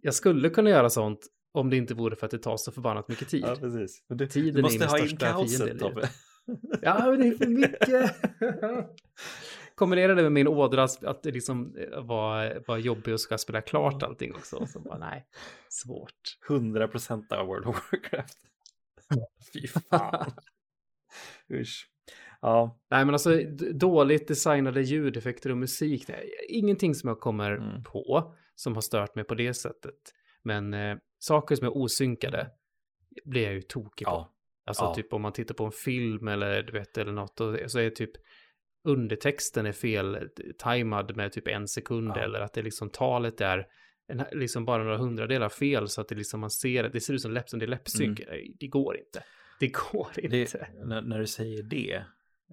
jag 0.00 0.14
skulle 0.14 0.50
kunna 0.50 0.70
göra 0.70 0.90
sånt 0.90 1.20
om 1.52 1.70
det 1.70 1.76
inte 1.76 1.94
vore 1.94 2.16
för 2.16 2.26
att 2.26 2.30
det 2.30 2.38
tar 2.38 2.56
så 2.56 2.72
förbannat 2.72 3.08
mycket 3.08 3.28
tid. 3.28 3.44
Ja, 3.46 3.56
precis. 3.56 4.02
Du, 4.08 4.26
Tiden 4.26 4.54
du 4.54 4.62
måste 4.62 4.84
är 4.84 4.88
ha 4.88 4.98
in 4.98 5.16
kaoset, 5.16 5.78
Tobbe. 5.78 6.08
Ja, 6.82 7.10
men 7.10 7.20
det 7.20 7.28
är 7.28 7.34
för 7.34 7.46
mycket. 7.46 8.14
Kombinera 9.78 10.14
det 10.14 10.22
med 10.22 10.32
min 10.32 10.48
ådra 10.48 10.82
att 11.02 11.22
det 11.22 11.30
liksom 11.30 11.76
eh, 11.76 12.02
var, 12.02 12.62
var 12.66 12.78
jobbig 12.78 13.14
och 13.14 13.20
ska 13.20 13.38
spela 13.38 13.60
klart 13.60 14.02
allting 14.02 14.34
också. 14.34 14.66
Så 14.66 14.80
bara, 14.80 14.98
nej, 15.10 15.26
svårt. 15.68 16.38
100% 16.48 17.32
av 17.32 17.46
World 17.46 17.66
of 17.66 17.92
Warcraft. 17.92 18.38
Fy 19.52 19.66
fan. 19.66 20.32
Usch. 21.52 21.90
Ja. 22.40 22.78
Nej, 22.90 23.04
men 23.04 23.14
alltså 23.14 23.40
dåligt 23.72 24.28
designade 24.28 24.82
ljudeffekter 24.82 25.50
och 25.50 25.56
musik. 25.56 26.10
Ingenting 26.48 26.94
som 26.94 27.08
jag 27.08 27.20
kommer 27.20 27.50
mm. 27.50 27.82
på 27.82 28.34
som 28.54 28.74
har 28.74 28.82
stört 28.82 29.14
mig 29.14 29.24
på 29.24 29.34
det 29.34 29.54
sättet. 29.54 30.14
Men 30.42 30.74
eh, 30.74 30.96
saker 31.18 31.56
som 31.56 31.66
är 31.66 31.76
osynkade 31.76 32.50
blir 33.24 33.42
jag 33.42 33.54
ju 33.54 33.62
tokig 33.62 34.06
på. 34.06 34.12
Ja. 34.12 34.32
Alltså 34.64 34.84
ja. 34.84 34.94
typ 34.94 35.12
om 35.12 35.22
man 35.22 35.32
tittar 35.32 35.54
på 35.54 35.64
en 35.64 35.72
film 35.72 36.28
eller 36.28 36.62
du 36.62 36.72
vet 36.72 36.98
eller 36.98 37.12
något 37.12 37.40
så 37.66 37.78
är 37.78 37.90
typ 37.90 38.10
undertexten 38.88 39.66
är 39.66 39.72
fel 39.72 40.28
tajmad 40.58 41.16
med 41.16 41.32
typ 41.32 41.48
en 41.48 41.68
sekund 41.68 42.12
ja. 42.16 42.20
eller 42.20 42.40
att 42.40 42.52
det 42.52 42.62
liksom 42.62 42.90
talet 42.90 43.40
är 43.40 43.66
en, 44.08 44.24
liksom 44.32 44.64
bara 44.64 44.82
några 44.82 44.96
hundradelar 44.96 45.48
fel 45.48 45.88
så 45.88 46.00
att 46.00 46.08
det 46.08 46.14
liksom 46.14 46.40
man 46.40 46.50
ser 46.50 46.88
det 46.88 47.00
ser 47.00 47.14
ut 47.14 47.22
som 47.22 47.32
läpp 47.32 47.48
som 47.48 47.58
det 47.58 47.64
är 47.64 47.68
läppsynk. 47.68 48.20
Mm. 48.20 48.56
Det 48.58 48.66
går 48.66 48.98
inte. 48.98 49.24
Det 49.60 49.68
går 49.68 50.08
inte. 50.16 50.36
Det, 50.36 50.84
när, 50.84 51.02
när, 51.02 51.18
du 51.18 51.26
säger 51.26 51.62
det, 51.62 52.04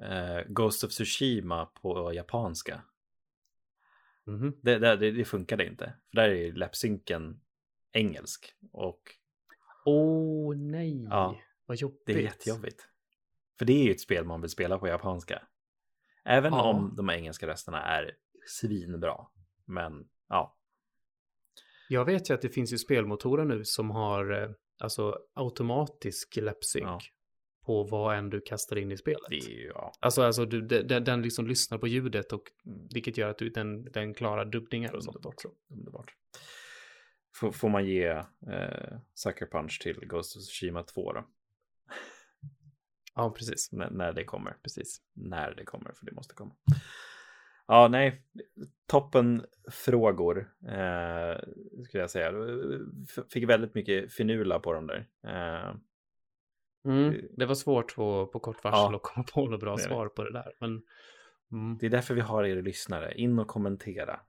eh, 0.02 0.48
Ghost 0.48 0.84
of 0.84 0.92
Tsushima 0.92 1.66
på 1.66 2.14
japanska. 2.14 2.82
Mm 4.28 4.42
-hmm. 4.42 4.54
det, 4.62 4.80
det, 4.80 5.12
det 5.12 5.26
funkade 5.26 5.66
inte. 5.66 5.94
För 6.10 6.16
där 6.16 6.30
är 6.30 6.52
läppsynken 6.52 7.40
engelsk. 7.92 8.54
Och... 8.72 9.02
Åh 9.86 10.52
oh, 10.52 10.58
nej, 10.58 11.04
ja, 11.04 11.40
vad 11.66 11.78
jobbigt. 11.78 12.06
Det 12.06 12.14
är 12.14 12.20
jättejobbigt. 12.20 12.88
För 13.58 13.66
det 13.66 13.74
är 13.74 13.84
ju 13.84 13.92
ett 13.92 14.02
spel 14.02 14.26
man 14.26 14.42
vill 14.42 14.50
spela 14.50 14.78
på 14.78 14.88
japanska. 14.88 15.42
Även 16.26 16.54
ja. 16.54 16.64
om 16.64 16.96
de 16.96 17.10
engelska 17.10 17.48
rösterna 17.48 17.82
är 17.82 18.12
svinbra. 18.48 19.28
Men 19.66 20.08
ja. 20.30 20.58
Jag 21.90 22.06
vet 22.06 22.30
ju 22.30 22.34
att 22.34 22.42
det 22.42 22.50
finns 22.50 22.74
ju 22.74 22.78
spelmotorer 22.78 23.46
nu 23.46 23.66
som 23.66 23.92
har 23.92 24.42
eh, 24.42 24.50
alltså 24.80 25.20
automatisk 25.34 26.36
läppsynk. 26.36 26.86
Ja. 26.86 27.00
På 27.66 27.84
vad 27.84 28.18
än 28.18 28.30
du 28.30 28.42
kastar 28.42 28.76
in 28.76 28.92
i 28.92 28.98
spelet. 28.98 29.22
Det 29.30 29.36
är, 29.36 29.68
ja. 29.68 29.92
Alltså, 30.00 30.22
alltså 30.22 30.46
du, 30.46 30.62
den, 30.62 31.04
den 31.04 31.22
liksom 31.22 31.48
lyssnar 31.48 31.78
på 31.78 31.88
ljudet 31.88 32.34
och 32.34 32.44
vilket 32.94 33.18
gör 33.18 33.30
att 33.30 33.38
du, 33.38 33.50
den, 33.50 33.84
den 33.84 34.14
klarar 34.14 34.46
dubbningar 34.46 34.96
och 34.96 35.04
sånt 35.04 35.26
också. 35.26 35.50
Underbart. 35.70 36.14
Får, 37.36 37.52
får 37.52 37.70
man 37.70 37.86
ge 37.86 38.08
eh, 38.08 38.98
Sucker 39.14 39.46
Punch 39.46 39.82
till 39.82 40.00
Ghost 40.08 40.38
of 40.38 40.44
Tsushima 40.44 40.84
2 40.84 41.14
då? 41.14 41.26
Ja, 43.16 43.30
precis. 43.30 43.74
N 43.74 43.88
när 43.92 44.14
det 44.14 44.24
kommer. 44.24 44.58
Precis. 44.64 45.02
När 45.14 45.56
det 45.56 45.66
kommer, 45.66 45.92
för 45.92 46.06
det 46.06 46.12
måste 46.12 46.34
komma. 46.34 46.56
Ja, 47.68 47.88
nej, 47.88 48.22
toppen 48.88 49.46
frågor 49.72 50.38
eh, 50.62 51.40
skulle 51.84 52.04
jag 52.04 52.10
säga. 52.10 52.32
Fick 53.34 53.50
väldigt 53.50 53.76
mycket 53.76 54.14
finula 54.14 54.60
på 54.60 54.74
dem 54.74 54.88
där. 54.88 55.08
Eh, 55.24 55.76
mm, 56.86 57.22
det 57.38 57.46
var 57.46 57.56
svårt 57.56 57.96
på, 57.96 58.28
på 58.28 58.40
kort 58.40 58.64
varsel 58.64 58.92
ja, 58.92 58.96
att 58.96 59.04
komma 59.04 59.26
på 59.34 59.46
något 59.46 59.60
bra 59.60 59.78
svar 59.78 60.08
på 60.08 60.24
det 60.24 60.34
där. 60.34 60.54
Men, 60.60 60.82
mm. 61.52 61.78
Det 61.78 61.86
är 61.86 61.90
därför 61.90 62.14
vi 62.14 62.22
har 62.22 62.44
er 62.44 62.62
lyssnare. 62.62 63.14
In 63.14 63.40
och 63.40 63.48
kommentera. 63.48 64.20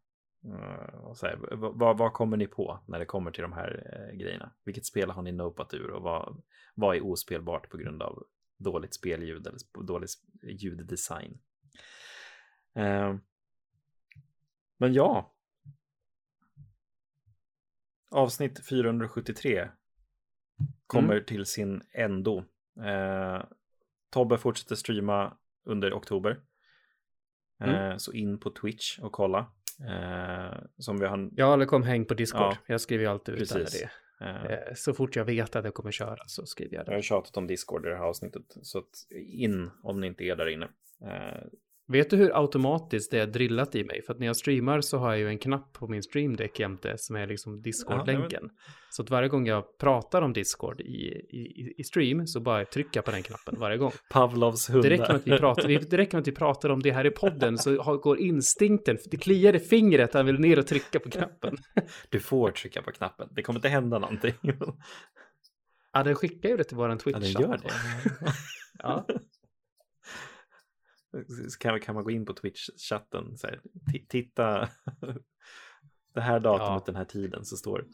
Uh, 0.45 0.95
och 0.95 1.17
så 1.17 1.27
här, 1.27 1.39
vad, 1.51 1.99
vad, 1.99 2.13
kommer 2.13 2.37
ni 2.37 2.47
på 2.47 2.81
när 2.87 2.99
det 2.99 3.05
kommer 3.05 3.31
till 3.31 3.43
de 3.43 3.53
här 3.53 4.01
uh, 4.11 4.19
grejerna? 4.19 4.53
Vilket 4.65 4.87
spel 4.87 5.11
har 5.11 5.23
ni 5.23 5.33
nopat 5.33 5.75
ur 5.75 5.91
och 5.91 6.03
vad, 6.03 6.43
vad 6.75 6.97
är 6.97 7.07
ospelbart 7.07 7.71
på 7.71 7.77
grund 7.77 8.03
av 8.03 8.27
dåligt 8.57 8.95
spelljud 8.95 9.47
eller 9.47 9.87
dålig 9.87 10.09
ljuddesign? 10.43 11.39
Uh, 12.79 13.17
men 14.77 14.95
ja. 14.95 15.33
Avsnitt 18.11 18.67
473 18.69 19.69
kommer 20.87 21.15
mm. 21.15 21.25
till 21.25 21.47
sin 21.47 21.83
ändo. 21.93 22.45
Tobbe 24.11 24.39
fortsätter 24.39 24.75
streama 24.75 25.37
under 25.65 25.93
oktober. 25.93 26.41
Mm. 27.61 27.99
Så 27.99 28.13
in 28.13 28.41
på 28.41 28.51
Twitch 28.51 28.99
och 28.99 29.13
kolla. 29.13 29.53
Eh, 29.81 30.59
som 30.79 30.99
vi 30.99 31.07
har... 31.07 31.31
Ja, 31.33 31.55
eller 31.55 31.67
kom 31.67 31.83
häng 31.83 32.05
på 32.05 32.15
Discord. 32.15 32.41
Ja, 32.41 32.57
jag 32.67 32.81
skriver 32.81 33.05
ju 33.05 33.11
alltid 33.11 33.35
ut 33.35 33.49
det. 33.49 33.91
Eh. 34.21 34.45
eh. 34.45 34.75
Så 34.75 34.95
fort 34.95 35.17
jag 35.17 35.25
vet 35.25 35.57
att 35.57 35.65
jag 35.65 35.75
kommer 35.75 35.93
köra 35.93 36.23
så 36.27 36.47
skriver 36.47 36.77
jag 36.77 36.87
det. 36.87 36.93
Jag 36.93 36.99
har 36.99 37.03
tjatat 37.03 37.37
om 37.37 37.47
Discord 37.47 37.87
i 37.87 37.89
det 37.89 37.97
här 37.97 38.05
avsnittet. 38.05 38.57
Så 38.63 38.83
in 39.33 39.71
om 39.83 40.01
ni 40.01 40.07
inte 40.07 40.25
är 40.25 40.37
där 40.37 40.49
inne. 40.49 40.69
Eh, 41.03 41.43
Vet 41.89 42.11
du 42.11 42.17
hur 42.17 42.41
automatiskt 42.41 43.11
det 43.11 43.19
är 43.19 43.27
drillat 43.27 43.75
i 43.75 43.85
mig? 43.85 44.03
För 44.03 44.13
att 44.13 44.19
när 44.19 44.27
jag 44.27 44.37
streamar 44.37 44.81
så 44.81 44.99
har 44.99 45.11
jag 45.11 45.19
ju 45.19 45.29
en 45.29 45.39
knapp 45.39 45.73
på 45.73 45.89
min 45.89 46.03
streamdeck 46.03 46.61
jämte 46.61 46.95
som 46.99 47.17
är 47.17 47.27
liksom 47.27 47.63
Discord-länken. 47.63 48.43
Ja, 48.43 48.73
så 48.91 49.03
att 49.03 49.11
varje 49.11 49.29
gång 49.29 49.47
jag 49.47 49.79
pratar 49.79 50.23
om 50.23 50.33
Discord 50.33 50.81
i, 50.81 50.85
i, 51.31 51.75
i 51.77 51.85
stream 51.85 52.27
så 52.27 52.41
bara 52.41 52.65
trycka 52.65 53.03
på 53.03 53.11
den 53.11 53.23
knappen 53.23 53.55
varje 53.59 53.77
gång. 53.77 53.93
Pavlovs 54.11 54.71
hundar. 54.71 54.83
Det 54.83 54.97
räcker 54.97 55.13
med 55.13 55.17
att 55.17 55.27
vi 55.27 55.39
pratar, 55.39 55.69
det 55.69 55.97
räcker 55.97 56.17
med 56.17 56.21
att 56.21 56.29
vi 56.29 56.33
pratar 56.33 56.69
om 56.71 56.83
det 56.83 56.93
här 56.93 57.07
i 57.07 57.11
podden 57.11 57.59
så 57.59 57.99
går 57.99 58.19
instinkten, 58.19 58.99
det 59.11 59.17
kliar 59.17 59.57
i 59.57 59.59
fingret, 59.59 60.15
han 60.15 60.27
vill 60.27 60.41
ner 60.41 60.59
och 60.59 60.67
trycka 60.67 61.01
på 61.01 61.11
knappen. 61.11 61.57
Du 62.09 62.21
får 62.21 62.51
trycka 62.51 62.83
på 62.83 62.93
knappen, 62.93 63.29
det 63.31 63.43
kommer 63.43 63.59
inte 63.59 63.69
hända 63.69 63.99
någonting. 63.99 64.35
Ja, 65.93 66.03
den 66.03 66.15
skickar 66.15 66.49
ju 66.49 66.57
det 66.57 66.65
till 66.65 66.77
våran 66.77 66.99
Twitch. 66.99 67.17
Ja, 67.17 67.41
den 67.41 67.51
gör 67.51 67.59
det. 67.59 67.71
ja. 68.79 69.07
Kan, 71.61 71.81
kan 71.81 71.95
man 71.95 72.05
gå 72.05 72.11
in 72.11 72.27
på 72.27 72.33
Twitch-chatten, 72.33 73.37
titta 74.09 74.69
det 76.15 76.21
här 76.21 76.41
datumet, 76.41 76.71
ja. 76.71 76.83
den 76.87 76.97
här 76.97 77.05
tiden, 77.05 77.45
så 77.45 77.57
står 77.57 77.85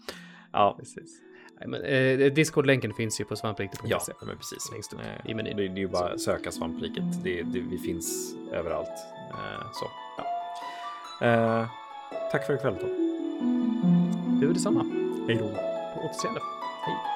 Ja, 0.52 0.76
precis. 0.78 1.20
Nej, 1.58 1.68
men, 1.68 1.82
eh, 1.82 2.32
Discord-länken 2.32 2.94
finns 2.94 3.20
ju 3.20 3.24
på 3.24 3.36
svampriket.se. 3.36 3.88
Ja, 3.88 4.26
men 4.26 4.36
precis. 4.36 4.72
Längst 4.72 4.92
upp 4.92 5.00
eh, 5.00 5.30
i 5.30 5.34
menyn. 5.34 5.56
Det, 5.56 5.68
det 5.68 5.74
är 5.74 5.78
ju 5.78 5.88
bara 5.88 6.12
att 6.12 6.20
söka 6.20 6.50
svampriket. 6.50 7.04
Det, 7.24 7.42
det, 7.42 7.60
vi 7.60 7.78
finns 7.78 8.34
överallt. 8.52 8.88
Eh, 9.30 9.72
så, 9.72 9.86
ja. 10.18 10.24
Eh, 11.26 11.68
tack 12.30 12.46
för 12.46 12.54
ikväll, 12.54 12.76
Tom. 12.76 12.90
Du, 14.40 14.52
detsamma. 14.52 14.82
Hej 15.26 15.36
då. 15.36 15.48
På 15.94 16.06
återseende. 16.06 16.40
Hej. 16.86 17.11